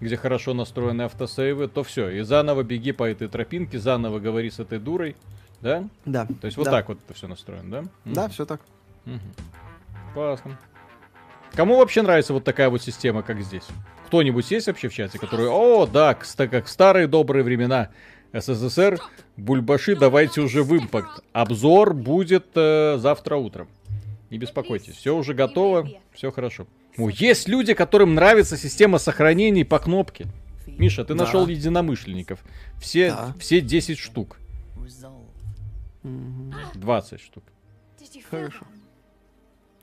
где 0.00 0.16
хорошо 0.16 0.54
настроены 0.54 1.02
автосейвы, 1.02 1.66
то 1.66 1.82
все, 1.82 2.08
и 2.08 2.20
заново 2.20 2.62
беги 2.62 2.92
по 2.92 3.04
этой 3.04 3.28
тропинке, 3.28 3.78
заново 3.78 4.20
говори 4.20 4.50
с 4.50 4.60
этой 4.60 4.78
дурой, 4.78 5.16
да? 5.60 5.84
Да. 6.04 6.26
То 6.40 6.46
есть 6.46 6.56
вот 6.56 6.64
Да. 6.64 6.70
так 6.70 6.88
вот 6.88 6.98
это 7.04 7.12
все 7.14 7.26
настроено, 7.26 7.70
да? 7.70 7.84
Да, 8.04 8.22
Мгм. 8.22 8.30
все 8.30 8.46
так. 8.46 8.60
Мгм. 9.04 9.20
Классно. 10.14 10.58
Кому 11.54 11.78
вообще 11.78 12.02
нравится 12.02 12.32
вот 12.32 12.44
такая 12.44 12.70
вот 12.70 12.80
система, 12.80 13.22
как 13.22 13.40
здесь? 13.40 13.66
Кто-нибудь 14.06 14.48
есть 14.50 14.68
вообще 14.68 14.88
в 14.88 14.94
чате, 14.94 15.18
который, 15.18 15.48
о, 15.48 15.86
да, 15.86 16.14
как 16.14 16.66
в 16.66 16.70
старые 16.70 17.06
добрые 17.08 17.42
времена 17.42 17.90
СССР, 18.32 18.98
бульбаши, 19.36 19.96
давайте 19.96 20.40
уже 20.40 20.62
в 20.62 20.76
импакт. 20.76 21.22
Обзор 21.32 21.94
будет 21.94 22.46
э, 22.54 22.96
завтра 22.98 23.36
утром. 23.36 23.68
Не 24.30 24.38
беспокойтесь, 24.38 24.94
все 24.94 25.16
уже 25.16 25.34
готово, 25.34 25.88
все 26.12 26.30
хорошо. 26.30 26.66
О, 26.96 27.08
есть 27.08 27.48
люди, 27.48 27.74
которым 27.74 28.14
нравится 28.14 28.56
система 28.56 28.98
сохранений 28.98 29.64
по 29.64 29.78
кнопке. 29.78 30.26
Миша, 30.66 31.04
ты 31.04 31.14
Да. 31.14 31.24
нашел 31.24 31.46
единомышленников. 31.48 32.40
Все, 32.80 33.10
Да. 33.10 33.34
все 33.38 33.60
10 33.60 33.98
штук. 33.98 34.38
Resolve. 34.76 35.26
Мгм. 36.04 36.54
20 36.74 37.20
штук. 37.20 37.44
Хорошо. 38.30 38.64
that? 38.64 38.66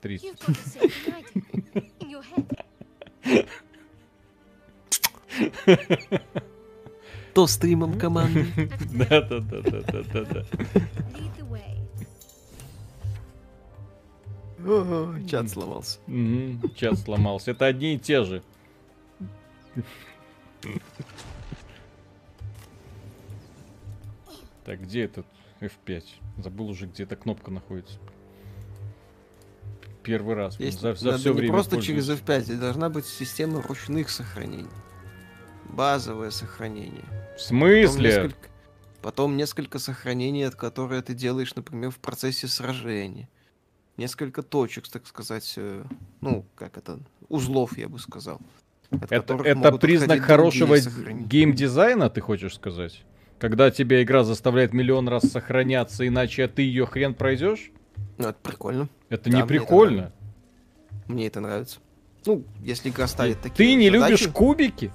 30. 0.00 0.32
You've 7.38 7.60
got 7.60 7.60
the 7.60 7.70
silver 7.70 7.86
knight 7.86 7.98
in 7.98 7.98
your 7.98 7.98
head. 7.98 7.98
То 7.98 7.98
стримом 7.98 7.98
команды. 7.98 8.46
Да-да-да-да-да-да. 9.08 10.44
Чат 15.28 15.50
сломался. 15.50 15.98
Чат 16.74 16.98
сломался. 16.98 17.52
Это 17.52 17.66
одни 17.66 17.94
и 17.94 17.98
те 17.98 18.24
же. 18.24 18.42
Так, 24.64 24.82
где 24.82 25.04
этот 25.04 25.26
F5? 25.60 26.04
Забыл 26.38 26.68
уже, 26.68 26.86
где 26.86 27.04
эта 27.04 27.16
кнопка 27.16 27.50
находится. 27.50 27.98
Первый 30.02 30.34
раз. 30.34 30.58
Есть, 30.60 30.80
за 30.80 30.94
за 30.94 31.06
надо 31.06 31.18
все 31.18 31.30
не 31.30 31.36
время 31.36 31.52
просто 31.52 31.80
через 31.80 32.06
пользуюсь. 32.06 32.20
F5, 32.20 32.40
здесь 32.40 32.58
должна 32.58 32.88
быть 32.90 33.06
система 33.06 33.62
ручных 33.62 34.10
сохранений. 34.10 34.68
Базовое 35.70 36.30
сохранение. 36.30 37.04
В 37.36 37.42
Потом 37.42 37.46
смысле? 37.48 38.08
несколько, 38.08 38.48
потом 39.02 39.36
несколько 39.36 39.78
сохранений, 39.78 40.42
от 40.44 40.54
которые 40.54 41.02
ты 41.02 41.14
делаешь, 41.14 41.54
например, 41.54 41.90
в 41.90 41.98
процессе 41.98 42.48
сражения. 42.48 43.28
Несколько 43.96 44.42
точек, 44.42 44.88
так 44.88 45.06
сказать, 45.06 45.54
э, 45.56 45.84
ну, 46.20 46.44
как 46.54 46.76
это, 46.78 47.00
узлов, 47.28 47.76
я 47.76 47.88
бы 47.88 47.98
сказал. 47.98 48.40
Это, 49.10 49.34
это 49.44 49.72
признак 49.72 50.20
хорошего 50.20 50.76
геймдизайна, 50.78 52.08
ты 52.08 52.20
хочешь 52.20 52.54
сказать? 52.54 53.04
Когда 53.38 53.70
тебе 53.70 54.02
игра 54.02 54.24
заставляет 54.24 54.72
миллион 54.72 55.08
раз 55.08 55.24
сохраняться, 55.24 56.06
иначе 56.06 56.48
ты 56.48 56.62
ее 56.62 56.86
хрен 56.86 57.14
пройдешь? 57.14 57.70
Ну, 58.16 58.28
это 58.28 58.38
прикольно. 58.42 58.88
Это 59.08 59.24
Да, 59.24 59.30
не 59.30 59.34
мне 59.36 59.40
это 59.42 59.48
прикольно. 59.48 60.12
Мне 61.06 61.26
это 61.26 61.40
нравится. 61.40 61.78
Ну, 62.26 62.44
если 62.60 62.90
игра 62.90 63.06
ставит 63.06 63.40
такие 63.40 63.54
Ты 63.56 63.74
не 63.74 63.90
задачи, 63.90 64.22
любишь 64.22 64.32
кубики, 64.32 64.90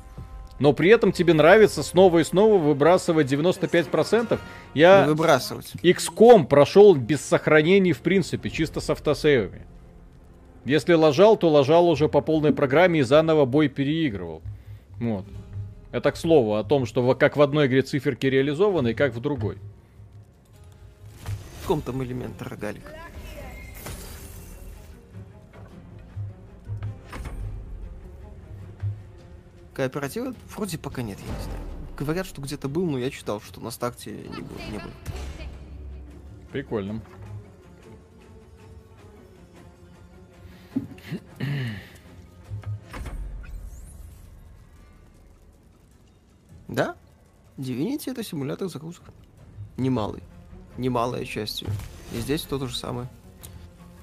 но 0.59 0.73
при 0.73 0.89
этом 0.89 1.11
тебе 1.11 1.33
нравится 1.33 1.83
снова 1.83 2.19
и 2.19 2.23
снова 2.23 2.57
выбрасывать 2.57 3.31
95%. 3.31 4.39
не 4.73 4.79
Я 4.79 5.05
выбрасывать. 5.05 5.73
XCOM 5.81 6.45
прошел 6.45 6.95
без 6.95 7.21
сохранений 7.21 7.93
в 7.93 7.99
принципе, 7.99 8.49
чисто 8.49 8.79
с 8.79 8.89
автосейвами. 8.89 9.65
Если 10.65 10.93
ложал, 10.93 11.35
то 11.35 11.49
ложал 11.49 11.89
уже 11.89 12.07
по 12.07 12.21
полной 12.21 12.53
программе 12.53 13.01
и 13.01 13.03
заново 13.03 13.45
бой 13.45 13.67
переигрывал. 13.67 14.41
Вот. 14.99 15.25
Это 15.91 16.11
к 16.11 16.17
слову 16.17 16.55
о 16.55 16.63
том, 16.63 16.85
что 16.85 17.13
как 17.15 17.35
в 17.35 17.41
одной 17.41 17.67
игре 17.67 17.81
циферки 17.81 18.25
реализованы 18.25 18.91
и 18.91 18.93
как 18.93 19.13
в 19.13 19.19
другой. 19.19 19.57
В 21.59 21.61
каком 21.63 21.81
там 21.81 22.03
элемент 22.03 22.41
рогалик? 22.41 22.83
Кооператива 29.73 30.35
вроде 30.55 30.77
пока 30.77 31.01
нет, 31.01 31.19
я 31.19 31.25
не 31.25 31.43
знаю. 31.43 31.59
Говорят, 31.97 32.25
что 32.27 32.41
где-то 32.41 32.67
был, 32.67 32.85
но 32.85 32.97
я 32.99 33.09
читал, 33.09 33.41
что 33.41 33.59
на 33.59 33.71
старте 33.71 34.11
не 34.11 34.41
было. 34.41 34.57
Не 34.71 34.77
было. 34.77 34.91
Прикольно. 36.51 37.01
Да? 46.67 46.95
Divinity 47.57 48.11
это 48.11 48.23
симулятор 48.23 48.67
загрузок. 48.67 49.05
Немалый. 49.77 50.23
Немалая 50.77 51.25
часть 51.25 51.61
её. 51.61 51.71
И 52.13 52.19
здесь 52.19 52.41
то, 52.43 52.65
же 52.65 52.75
самое. 52.75 53.07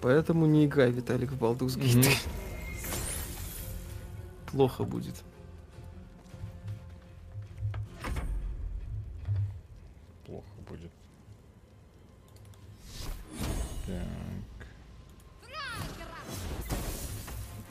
Поэтому 0.03 0.47
не 0.47 0.67
играй, 0.67 0.91
Виталик, 0.91 1.33
в 1.33 1.43
Baldur's 1.43 1.79
Gate. 1.79 2.17
Плохо 4.51 4.85
будет. 4.85 5.23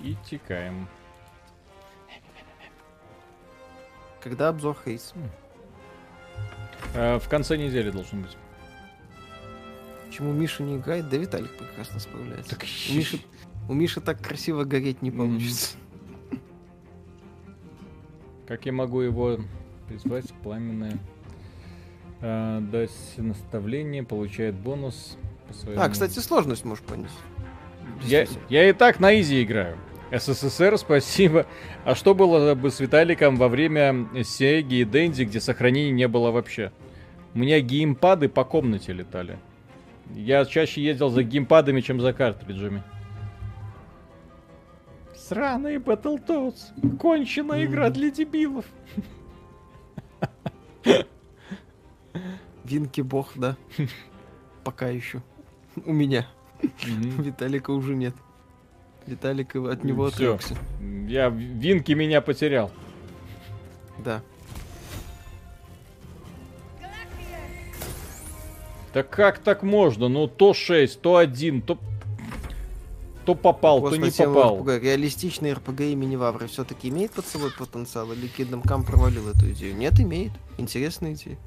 И 0.01 0.15
текаем. 0.29 0.87
Когда 4.21 4.49
обзор 4.49 4.77
Хейс? 4.83 5.13
Э, 6.93 7.19
в 7.19 7.29
конце 7.29 7.57
недели 7.57 7.89
должен 7.89 8.21
быть. 8.21 8.37
Почему 10.07 10.33
Миша 10.33 10.63
не 10.63 10.77
играет? 10.77 11.09
Да 11.09 11.17
Виталик 11.17 11.55
прекрасно 11.57 11.99
справляется. 11.99 12.49
Так 12.49 12.65
У 12.89 12.93
Миши, 12.93 13.19
у 13.69 13.73
Миши 13.73 14.01
так 14.01 14.21
красиво 14.21 14.63
гореть 14.63 15.01
не 15.01 15.11
получится. 15.11 15.77
Как 18.47 18.65
я 18.65 18.73
могу 18.73 19.01
его 19.01 19.39
призвать? 19.87 20.25
Пламенное. 20.43 20.97
А, 22.21 22.59
дать 22.59 22.91
наставление, 23.17 24.03
получает 24.03 24.55
бонус 24.55 25.17
своему... 25.51 25.81
А, 25.81 25.89
кстати, 25.89 26.19
сложность 26.19 26.65
можешь 26.65 26.83
понять. 26.83 27.11
я, 28.01 28.25
я 28.49 28.69
и 28.69 28.73
так 28.73 28.99
на 28.99 29.19
изи 29.21 29.43
играю. 29.43 29.77
СССР, 30.11 30.77
спасибо. 30.77 31.45
А 31.85 31.95
что 31.95 32.15
было 32.15 32.55
бы 32.55 32.71
с 32.71 32.79
Виталиком 32.79 33.35
во 33.35 33.47
время 33.47 34.07
Сеги 34.23 34.79
и 34.79 34.85
Дэнди, 34.85 35.23
где 35.23 35.39
сохранений 35.39 35.91
не 35.91 36.07
было 36.07 36.31
вообще? 36.31 36.71
У 37.33 37.39
меня 37.39 37.59
геймпады 37.61 38.27
по 38.27 38.43
комнате 38.43 38.91
летали. 38.93 39.37
Я 40.15 40.43
чаще 40.45 40.81
ездил 40.81 41.09
за 41.09 41.23
геймпадами, 41.23 41.81
чем 41.81 42.01
за 42.01 42.13
картриджами. 42.13 42.83
Сраные 45.15 45.77
Battletoads. 45.77 46.97
Конченая 46.97 47.65
игра 47.65 47.91
для 47.91 48.09
дебилов. 48.09 48.65
Винки 52.63 53.01
бог, 53.01 53.31
да. 53.35 53.55
Пока 54.63 54.87
еще. 54.87 55.21
У 55.85 55.93
меня. 55.93 56.27
Виталика 56.83 57.69
уже 57.71 57.95
нет. 57.95 58.15
Виталик 59.07 59.55
от 59.55 59.83
него 59.83 60.09
Всё. 60.09 60.35
отрекся. 60.35 60.55
Я 61.07 61.29
Винки 61.29 61.93
меня 61.93 62.21
потерял. 62.21 62.71
Да. 64.03 64.21
Да 68.93 69.03
как 69.03 69.39
так 69.39 69.63
можно? 69.63 70.07
Ну, 70.07 70.27
то 70.27 70.53
6, 70.53 71.01
то 71.01 71.17
1, 71.17 71.61
то... 71.61 71.77
То 73.25 73.35
попал, 73.35 73.81
то 73.81 73.95
не 73.95 74.09
попал. 74.09 74.63
RPG. 74.63 74.79
Реалистичный 74.79 75.51
RPG 75.51 75.91
имени 75.91 76.15
Вавры 76.15 76.47
все-таки 76.47 76.89
имеет 76.89 77.11
под 77.11 77.27
собой 77.27 77.51
потенциал? 77.51 78.11
Или 78.11 78.27
Kingdom 78.27 78.63
Come 78.63 78.85
провалил 78.85 79.29
эту 79.29 79.51
идею? 79.51 79.75
Нет, 79.75 79.99
имеет. 79.99 80.31
Интересная 80.57 81.13
идея. 81.13 81.37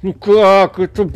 Ну 0.00 0.14
как 0.14 0.78
это? 0.78 1.04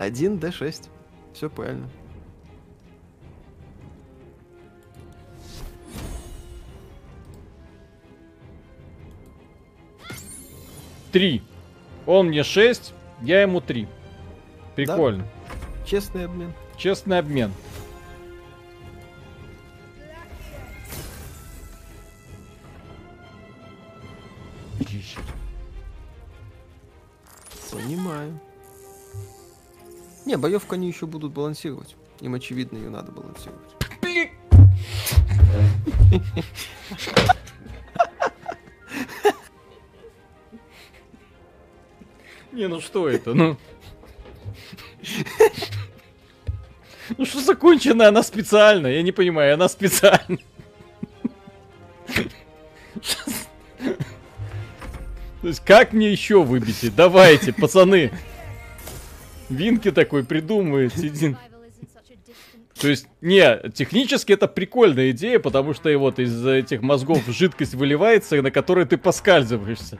Один 0.00 0.38
D6. 0.38 0.88
Все 1.34 1.50
правильно. 1.50 1.86
Три. 11.12 11.42
Он 12.06 12.28
мне 12.28 12.42
6, 12.42 12.94
я 13.20 13.42
ему 13.42 13.60
3. 13.60 13.86
Прикольно. 14.74 15.26
Честный 15.84 16.24
обмен. 16.24 16.54
Честный 16.78 17.18
обмен. 17.18 17.52
Понимаю. 27.70 28.40
Не, 30.30 30.36
боевку 30.36 30.76
они 30.76 30.86
еще 30.86 31.06
будут 31.06 31.32
балансировать. 31.32 31.96
Им 32.20 32.34
очевидно 32.34 32.78
ее 32.78 32.88
надо 32.88 33.10
балансировать. 33.10 33.68
Не, 42.52 42.68
ну 42.68 42.80
что 42.80 43.08
это, 43.08 43.34
ну? 43.34 43.56
Ну 47.18 47.24
что 47.24 47.40
законченная, 47.40 48.10
она 48.10 48.22
специально, 48.22 48.86
я 48.86 49.02
не 49.02 49.10
понимаю, 49.10 49.54
она 49.54 49.68
специально. 49.68 50.38
То 55.42 55.48
есть 55.48 55.64
как 55.64 55.92
мне 55.92 56.12
еще 56.12 56.44
выбить? 56.44 56.94
Давайте, 56.94 57.52
пацаны. 57.52 58.12
Винки 59.50 59.90
такой 59.90 60.24
придумывает, 60.24 60.94
сидит. 60.96 61.36
То 62.80 62.88
есть, 62.88 63.08
не, 63.20 63.70
технически 63.74 64.32
это 64.32 64.48
прикольная 64.48 65.10
идея, 65.10 65.38
потому 65.38 65.74
что 65.74 65.90
и 65.90 65.96
вот 65.96 66.18
из 66.18 66.46
этих 66.46 66.80
мозгов 66.80 67.22
жидкость 67.28 67.74
выливается, 67.74 68.40
на 68.40 68.50
которой 68.50 68.86
ты 68.86 68.96
поскальзываешься. 68.96 69.98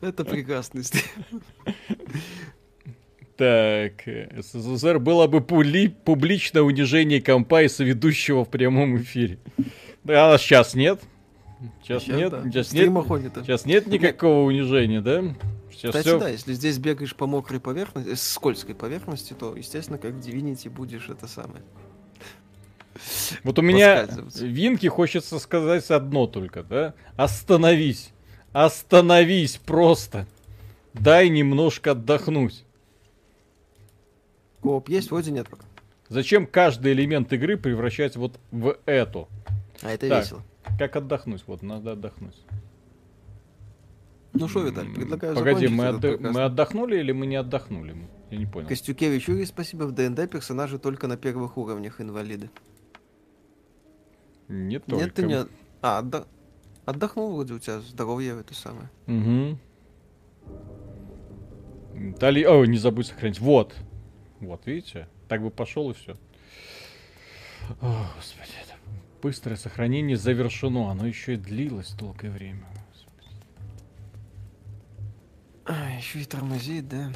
Это 0.00 0.24
прекрасно. 0.24 0.82
Так, 3.36 3.92
СССР 4.38 4.98
было 4.98 5.26
бы 5.26 5.42
пули, 5.42 5.88
публичное 5.88 6.62
унижение 6.62 7.20
компа 7.20 7.62
и 7.62 7.68
соведущего 7.68 8.44
в 8.44 8.48
прямом 8.48 8.96
эфире. 8.96 9.38
Да, 10.04 10.32
а 10.32 10.38
сейчас 10.38 10.74
нет. 10.74 11.00
Сейчас, 11.82 12.02
Щас, 12.04 12.16
нет, 12.16 12.30
да. 12.30 12.42
сейчас 12.44 12.72
нет, 12.72 12.92
сейчас 13.42 13.66
нет 13.66 13.86
никакого 13.86 14.46
унижения, 14.46 15.00
да? 15.00 15.22
Сейчас 15.76 15.90
Кстати, 15.90 16.06
всё- 16.08 16.18
да, 16.18 16.28
если 16.30 16.54
здесь 16.54 16.78
бегаешь 16.78 17.14
по 17.14 17.26
мокрой 17.26 17.60
поверхности, 17.60 18.14
скользкой 18.14 18.74
поверхности, 18.74 19.34
то, 19.34 19.54
естественно, 19.54 19.98
как 19.98 20.14
в 20.14 20.18
Divinity 20.18 20.70
будешь 20.70 21.08
это 21.10 21.28
самое. 21.28 21.62
Вот 23.44 23.58
у 23.58 23.62
меня. 23.62 24.08
Винки 24.40 24.86
хочется 24.86 25.38
сказать 25.38 25.90
одно 25.90 26.26
только, 26.26 26.62
да? 26.62 26.94
Остановись. 27.16 28.10
Остановись 28.52 29.58
просто. 29.58 30.26
Дай 30.94 31.28
немножко 31.28 31.90
отдохнуть. 31.90 32.64
Коп 34.62 34.88
есть, 34.88 35.10
вроде 35.10 35.30
нет 35.30 35.46
пока. 35.48 35.64
Зачем 36.08 36.46
каждый 36.46 36.92
элемент 36.92 37.30
игры 37.34 37.58
превращать 37.58 38.16
вот 38.16 38.38
в 38.50 38.78
эту? 38.86 39.28
А 39.82 39.90
это 39.90 40.08
Так. 40.08 40.24
весело. 40.24 40.42
Как 40.78 40.96
отдохнуть? 40.96 41.44
Вот, 41.46 41.62
надо 41.62 41.92
отдохнуть. 41.92 42.36
Ну 44.38 44.48
что, 44.48 44.62
Виталий, 44.62 44.92
предлагаю 44.92 45.34
Погоди, 45.34 45.68
мы, 45.68 45.92
подкаст. 45.92 46.20
мы 46.20 46.42
отдохнули 46.42 46.98
или 46.98 47.12
мы 47.12 47.26
не 47.26 47.36
отдохнули? 47.36 47.96
Я 48.30 48.38
не 48.38 48.46
понял. 48.46 48.68
Костюкевич 48.68 49.28
Юрий, 49.28 49.46
спасибо. 49.46 49.84
В 49.84 49.92
ДНД 49.92 50.30
персонажи 50.30 50.78
только 50.78 51.06
на 51.06 51.16
первых 51.16 51.56
уровнях 51.56 52.00
инвалиды. 52.00 52.50
Не 54.48 54.78
только. 54.78 55.04
Нет, 55.04 55.14
ты 55.14 55.22
не... 55.26 55.46
А, 55.82 55.98
отда- 55.98 56.26
отдохнул 56.84 57.34
вроде 57.34 57.54
у 57.54 57.58
тебя 57.58 57.80
здоровье 57.80 58.38
это 58.40 58.54
самое. 58.54 58.90
Угу. 59.06 59.58
Дали... 62.18 62.44
О, 62.44 62.64
не 62.64 62.78
забудь 62.78 63.06
сохранить. 63.06 63.40
Вот. 63.40 63.74
Вот, 64.40 64.66
видите? 64.66 65.08
Так 65.28 65.42
бы 65.42 65.50
пошел 65.50 65.90
и 65.90 65.94
все. 65.94 66.16
О, 67.80 68.06
господи, 68.16 68.50
это 68.62 68.74
быстрое 69.22 69.56
сохранение 69.56 70.16
завершено. 70.16 70.90
Оно 70.90 71.06
еще 71.06 71.34
и 71.34 71.36
длилось 71.36 71.92
долгое 71.92 72.30
время. 72.30 72.64
Еще 75.98 76.20
и 76.20 76.24
тормозит, 76.24 76.88
да. 76.88 77.12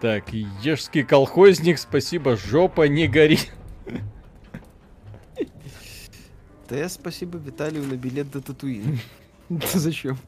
Так, 0.00 0.32
ежский 0.32 1.02
колхозник, 1.02 1.78
спасибо, 1.78 2.36
жопа 2.36 2.86
не 2.86 3.08
гори. 3.08 3.40
ТС, 6.68 6.92
спасибо 6.94 7.38
Виталию 7.38 7.82
на 7.84 7.94
билет 7.94 8.30
до 8.30 8.40
Татуина. 8.40 8.98
Зачем? 9.74 10.18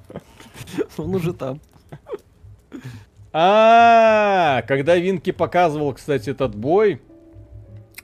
Он 0.97 1.15
уже 1.15 1.35
там. 1.35 1.61
А, 3.33 4.63
когда 4.67 4.97
Винки 4.97 5.31
показывал, 5.31 5.93
кстати, 5.93 6.31
этот 6.31 6.57
бой, 6.57 7.01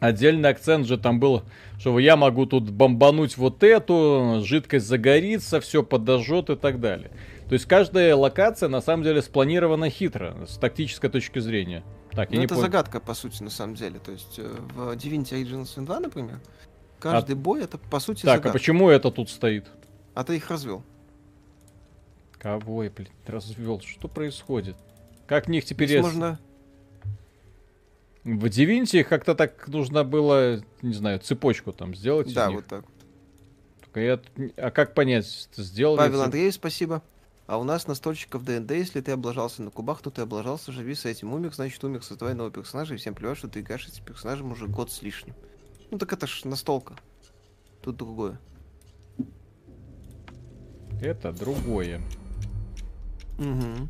отдельный 0.06 0.48
акцент 0.50 0.86
же 0.86 0.98
там 0.98 1.20
был, 1.20 1.42
что 1.78 1.98
я 1.98 2.16
могу 2.16 2.46
тут 2.46 2.70
бомбануть 2.70 3.36
вот 3.36 3.62
эту, 3.62 4.40
жидкость 4.44 4.86
загорится, 4.86 5.60
все 5.60 5.82
подожжет 5.82 6.50
и 6.50 6.56
так 6.56 6.80
далее. 6.80 7.10
То 7.48 7.52
есть 7.52 7.66
каждая 7.66 8.16
локация 8.16 8.68
на 8.68 8.80
самом 8.80 9.04
деле 9.04 9.22
спланирована 9.22 9.88
хитро, 9.90 10.36
с 10.48 10.56
тактической 10.58 11.08
точки 11.10 11.38
зрения. 11.38 11.84
Так, 12.12 12.30
я 12.30 12.36
Ну, 12.36 12.40
не 12.40 12.44
это 12.46 12.54
понял. 12.54 12.66
загадка, 12.66 12.98
по 12.98 13.14
сути, 13.14 13.42
на 13.42 13.50
самом 13.50 13.74
деле. 13.76 13.98
То 14.00 14.10
есть 14.12 14.38
э, 14.38 14.42
в 14.74 14.92
Divinity 14.96 15.32
Original 15.42 15.62
Sin 15.62 15.84
2, 15.86 16.00
например, 16.00 16.40
каждый 16.98 17.36
бой 17.36 17.62
это, 17.62 17.78
по 17.78 18.00
сути, 18.00 18.22
Так, 18.22 18.28
а 18.28 18.36
загадка. 18.38 18.52
почему 18.58 18.88
это 18.88 19.10
тут 19.10 19.30
стоит? 19.30 19.66
А 20.14 20.24
ты 20.24 20.36
их 20.36 20.50
развел. 20.50 20.82
Кого 22.38 22.84
я, 22.84 22.90
блин, 22.90 23.08
развел? 23.26 23.80
Что 23.80 24.08
происходит? 24.08 24.76
Как 25.26 25.46
в 25.46 25.50
них 25.50 25.64
теперь... 25.64 25.88
Здесь 25.88 25.96
я- 25.98 26.02
можно... 26.02 26.38
В 28.27 28.47
Divinity 28.47 29.05
как-то 29.05 29.36
так 29.36 29.69
нужно 29.69 30.03
было, 30.03 30.61
не 30.82 30.94
знаю, 30.94 31.20
цепочку 31.20 31.73
там 31.73 31.94
сделать. 31.94 32.35
Да, 32.35 32.51
вот 32.51 32.66
так. 32.66 32.85
Только 33.81 34.01
я... 34.01 34.20
А 34.57 34.73
как 34.73 34.94
понять, 34.94 35.48
ты 35.55 35.62
сделал? 35.62 35.97
Павел 35.97 36.23
Андреев, 36.23 36.53
спасибо. 36.53 37.05
А 37.47 37.57
у 37.57 37.62
нас 37.62 37.86
настольщиков 37.86 38.43
ДНД, 38.44 38.73
если 38.73 39.01
ты 39.01 39.12
облажался 39.12 39.62
на 39.62 39.70
кубах, 39.70 40.03
то 40.03 40.11
ты 40.11 40.23
облажался, 40.23 40.73
живи 40.73 40.97
с 40.97 41.05
этим. 41.05 41.32
Умер, 41.32 41.55
значит 41.55 41.85
умер, 41.85 42.03
создавай 42.03 42.35
нового 42.35 42.53
персонажа, 42.53 42.94
и 42.94 42.97
всем 42.97 43.15
плевать, 43.15 43.39
что 43.39 43.47
ты 43.47 43.61
играешь 43.61 43.86
этим 43.86 44.05
персонажем 44.05 44.51
уже 44.51 44.66
год 44.66 44.90
с 44.90 45.03
лишним. 45.03 45.36
Ну 45.93 45.98
так 45.98 46.12
это 46.12 46.27
ж 46.27 46.43
настолка. 46.47 46.97
Тут 47.81 47.97
другое. 47.97 48.40
Это 51.01 51.31
другое. 51.31 52.01
Угу. 53.39 53.89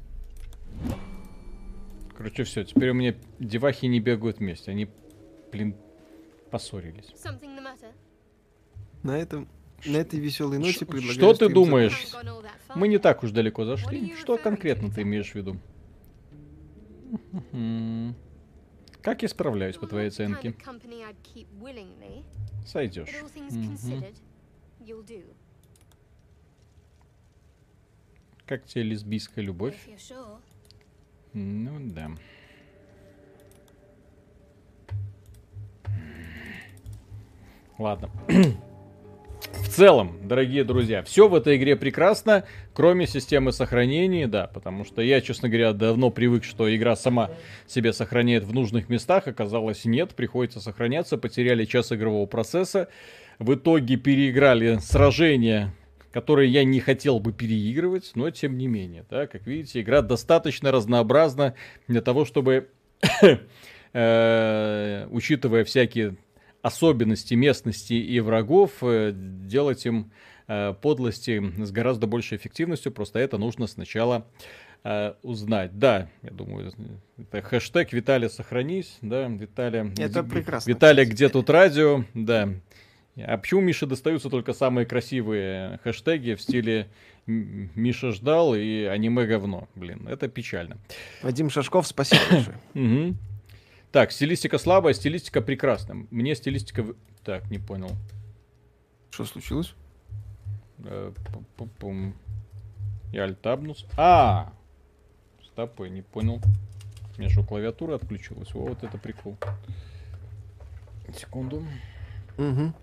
Короче, 2.17 2.45
все, 2.45 2.65
теперь 2.65 2.91
у 2.91 2.95
меня 2.95 3.15
девахи 3.39 3.87
не 3.87 4.01
бегают 4.01 4.39
вместе. 4.39 4.71
Они, 4.71 4.89
блин, 5.53 5.77
поссорились. 6.51 7.13
На 9.03 9.19
этом, 9.19 9.49
на 9.85 9.99
этой 9.99 10.19
веселой 10.19 10.59
ноте 10.59 10.73
Ш- 10.81 10.87
предлагаю... 10.87 11.13
что 11.13 11.35
ты 11.35 11.49
думаешь? 11.53 12.09
Мы 12.75 12.89
не 12.89 12.99
так 12.99 13.23
уж 13.23 13.31
далеко 13.33 13.65
зашли. 13.65 14.15
Что 14.17 14.39
конкретно 14.39 14.91
ты 14.91 15.03
имеешь 15.03 15.33
в 15.33 15.35
виду? 15.35 15.57
Как 19.03 19.23
я 19.23 19.29
справляюсь, 19.29 19.77
по 19.77 19.87
твоей 19.87 20.09
оценке? 20.09 20.55
Сойдешь. 22.67 23.09
Как 28.47 28.65
тебе 28.67 28.85
лесбийская 28.85 29.45
любовь? 29.45 29.77
Ну 31.39 31.73
да. 31.81 32.11
Ладно. 37.79 38.09
В 39.53 39.69
целом, 39.69 40.17
дорогие 40.27 40.65
друзья, 40.65 41.03
все 41.03 41.29
в 41.29 41.35
этой 41.35 41.59
игре 41.59 41.77
прекрасно, 41.77 42.45
кроме 42.73 43.07
системы 43.07 43.53
сохранения, 43.53 44.27
да, 44.27 44.47
потому 44.47 44.87
что 44.87 45.03
я, 45.03 45.21
честно 45.21 45.51
говоря, 45.51 45.75
давно 45.75 46.09
привык, 46.09 46.43
что 46.43 46.75
игра 46.75 46.97
сама 46.97 47.31
себе 47.67 47.93
сохраняет 47.93 48.45
в 48.45 48.55
нужных 48.55 48.89
местах, 48.89 49.29
оказалось 49.29 49.85
нет, 49.85 50.15
приходится 50.15 50.61
сохраняться, 50.61 51.19
потеряли 51.19 51.67
час 51.67 51.93
игрового 51.93 52.25
процесса. 52.25 52.89
в 53.39 53.53
итоге 53.55 53.97
переиграли 53.97 54.79
сражение, 54.79 55.75
которое 56.17 56.47
я 56.47 56.65
не 56.65 56.81
хотел 56.81 57.21
бы 57.21 57.31
переигрывать, 57.31 58.13
но 58.15 58.31
тем 58.31 58.57
не 58.57 58.69
менее, 58.69 59.05
да, 59.11 59.27
как 59.27 59.47
видите, 59.47 59.83
игра 59.83 60.01
достаточно 60.01 60.73
разнообразна 60.73 61.55
для 61.89 62.01
того, 62.01 62.25
чтобы, 62.25 62.71
э, 63.93 65.07
учитывая 65.11 65.65
всякие 65.65 66.17
особенности 66.63 67.35
местности 67.35 67.93
и 67.93 68.19
врагов, 68.21 68.79
э, 68.81 69.13
делать 69.15 69.85
им 69.85 70.11
э, 70.49 70.73
подлости 70.81 71.53
с 71.63 71.71
гораздо 71.71 72.07
большей 72.07 72.39
эффективностью, 72.39 72.93
просто 72.93 73.19
это 73.19 73.37
нужно 73.37 73.67
сначала 73.67 74.27
узнать. 75.23 75.79
Да, 75.79 76.09
я 76.23 76.31
думаю, 76.31 76.73
это 77.19 77.43
хэштег 77.43 77.93
Виталий 77.93 78.31
сохранись, 78.31 78.97
да, 79.03 79.27
Виталия. 79.27 79.93
Это 79.99 80.23
где- 80.23 80.31
прекрасно, 80.31 80.71
Виталия, 80.71 81.05
где 81.05 81.29
тут 81.29 81.51
радио, 81.51 82.05
да. 82.15 82.51
А 83.25 83.39
почему 83.39 83.61
Мише 83.63 83.87
достаются 83.87 84.29
только 84.29 84.53
самые 84.53 84.85
красивые 84.87 85.79
хэштеги 85.85 86.35
в 86.35 86.41
стиле 86.43 86.89
«М- 87.27 87.71
Миша 87.75 88.13
ждал 88.13 88.55
и 88.55 88.83
аниме 88.85 89.25
говно? 89.27 89.69
Блин, 89.75 90.07
это 90.07 90.29
печально. 90.29 90.77
Вадим 91.23 91.49
Шашков, 91.49 91.87
спасибо 91.87 92.21
большое. 92.31 92.57
Мгм. 92.75 93.17
Так, 93.91 94.13
стилистика 94.13 94.59
слабая, 94.59 94.93
стилистика 94.93 95.41
прекрасная. 95.41 96.07
Мне 96.11 96.35
стилистика... 96.35 96.85
Так, 97.25 97.51
не 97.51 97.59
понял. 97.59 97.91
Что 99.11 99.25
случилось? 99.25 99.75
Э. 100.85 101.13
Я 103.13 103.25
альтабнус. 103.25 103.87
А! 103.97 104.53
Стоп, 105.43 105.81
я 105.81 105.89
не 105.89 106.03
понял. 106.03 106.41
У 107.17 107.21
меня 107.21 107.31
что, 107.31 107.43
клавиатура 107.43 107.95
отключилась? 107.95 108.55
О, 108.55 108.59
вот 108.67 108.83
это 108.85 108.99
прикол. 108.99 109.39
Секунду. 111.17 111.65
Мгм. 112.37 112.75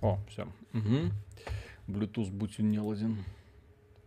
О, 0.00 0.18
все. 0.28 0.46
Угу. 0.74 1.10
Bluetooth 1.88 2.30
будь 2.30 2.58
он 2.60 2.70
не 2.70 2.78
ладен. 2.78 3.24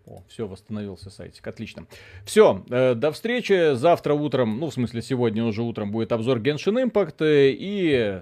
О, 0.05 0.23
все, 0.29 0.47
восстановился 0.47 1.09
сайтик. 1.09 1.45
Отлично. 1.47 1.85
Все, 2.23 2.63
до 2.67 3.11
встречи. 3.11 3.73
Завтра 3.75 4.13
утром, 4.13 4.59
ну, 4.59 4.67
в 4.69 4.73
смысле, 4.73 5.01
сегодня 5.01 5.43
уже 5.43 5.61
утром 5.63 5.91
будет 5.91 6.11
обзор 6.11 6.39
Genshin 6.39 6.89
Impact. 6.89 7.25
э, 7.25 7.49
И 7.51 8.21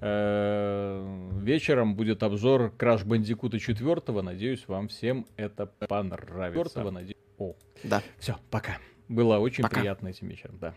э, 0.00 1.30
вечером 1.42 1.94
будет 1.94 2.22
обзор 2.24 2.72
Crash 2.76 3.04
Bandicoot 3.04 3.58
4. 3.58 4.22
Надеюсь, 4.22 4.66
вам 4.66 4.88
всем 4.88 5.26
это 5.36 5.66
понравится. 5.66 6.80
Наде- 6.80 7.16
О, 7.38 7.54
Да. 7.84 8.02
все, 8.18 8.36
пока. 8.50 8.78
Было 9.08 9.38
очень 9.38 9.62
Пока. 9.62 9.80
приятно 9.80 10.08
этим 10.08 10.28
вечером, 10.28 10.58
да. 10.60 10.74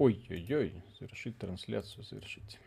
Ой-ой-ой, 0.00 0.82
завершить 0.98 1.36
трансляцию, 1.36 2.04
завершить. 2.04 2.58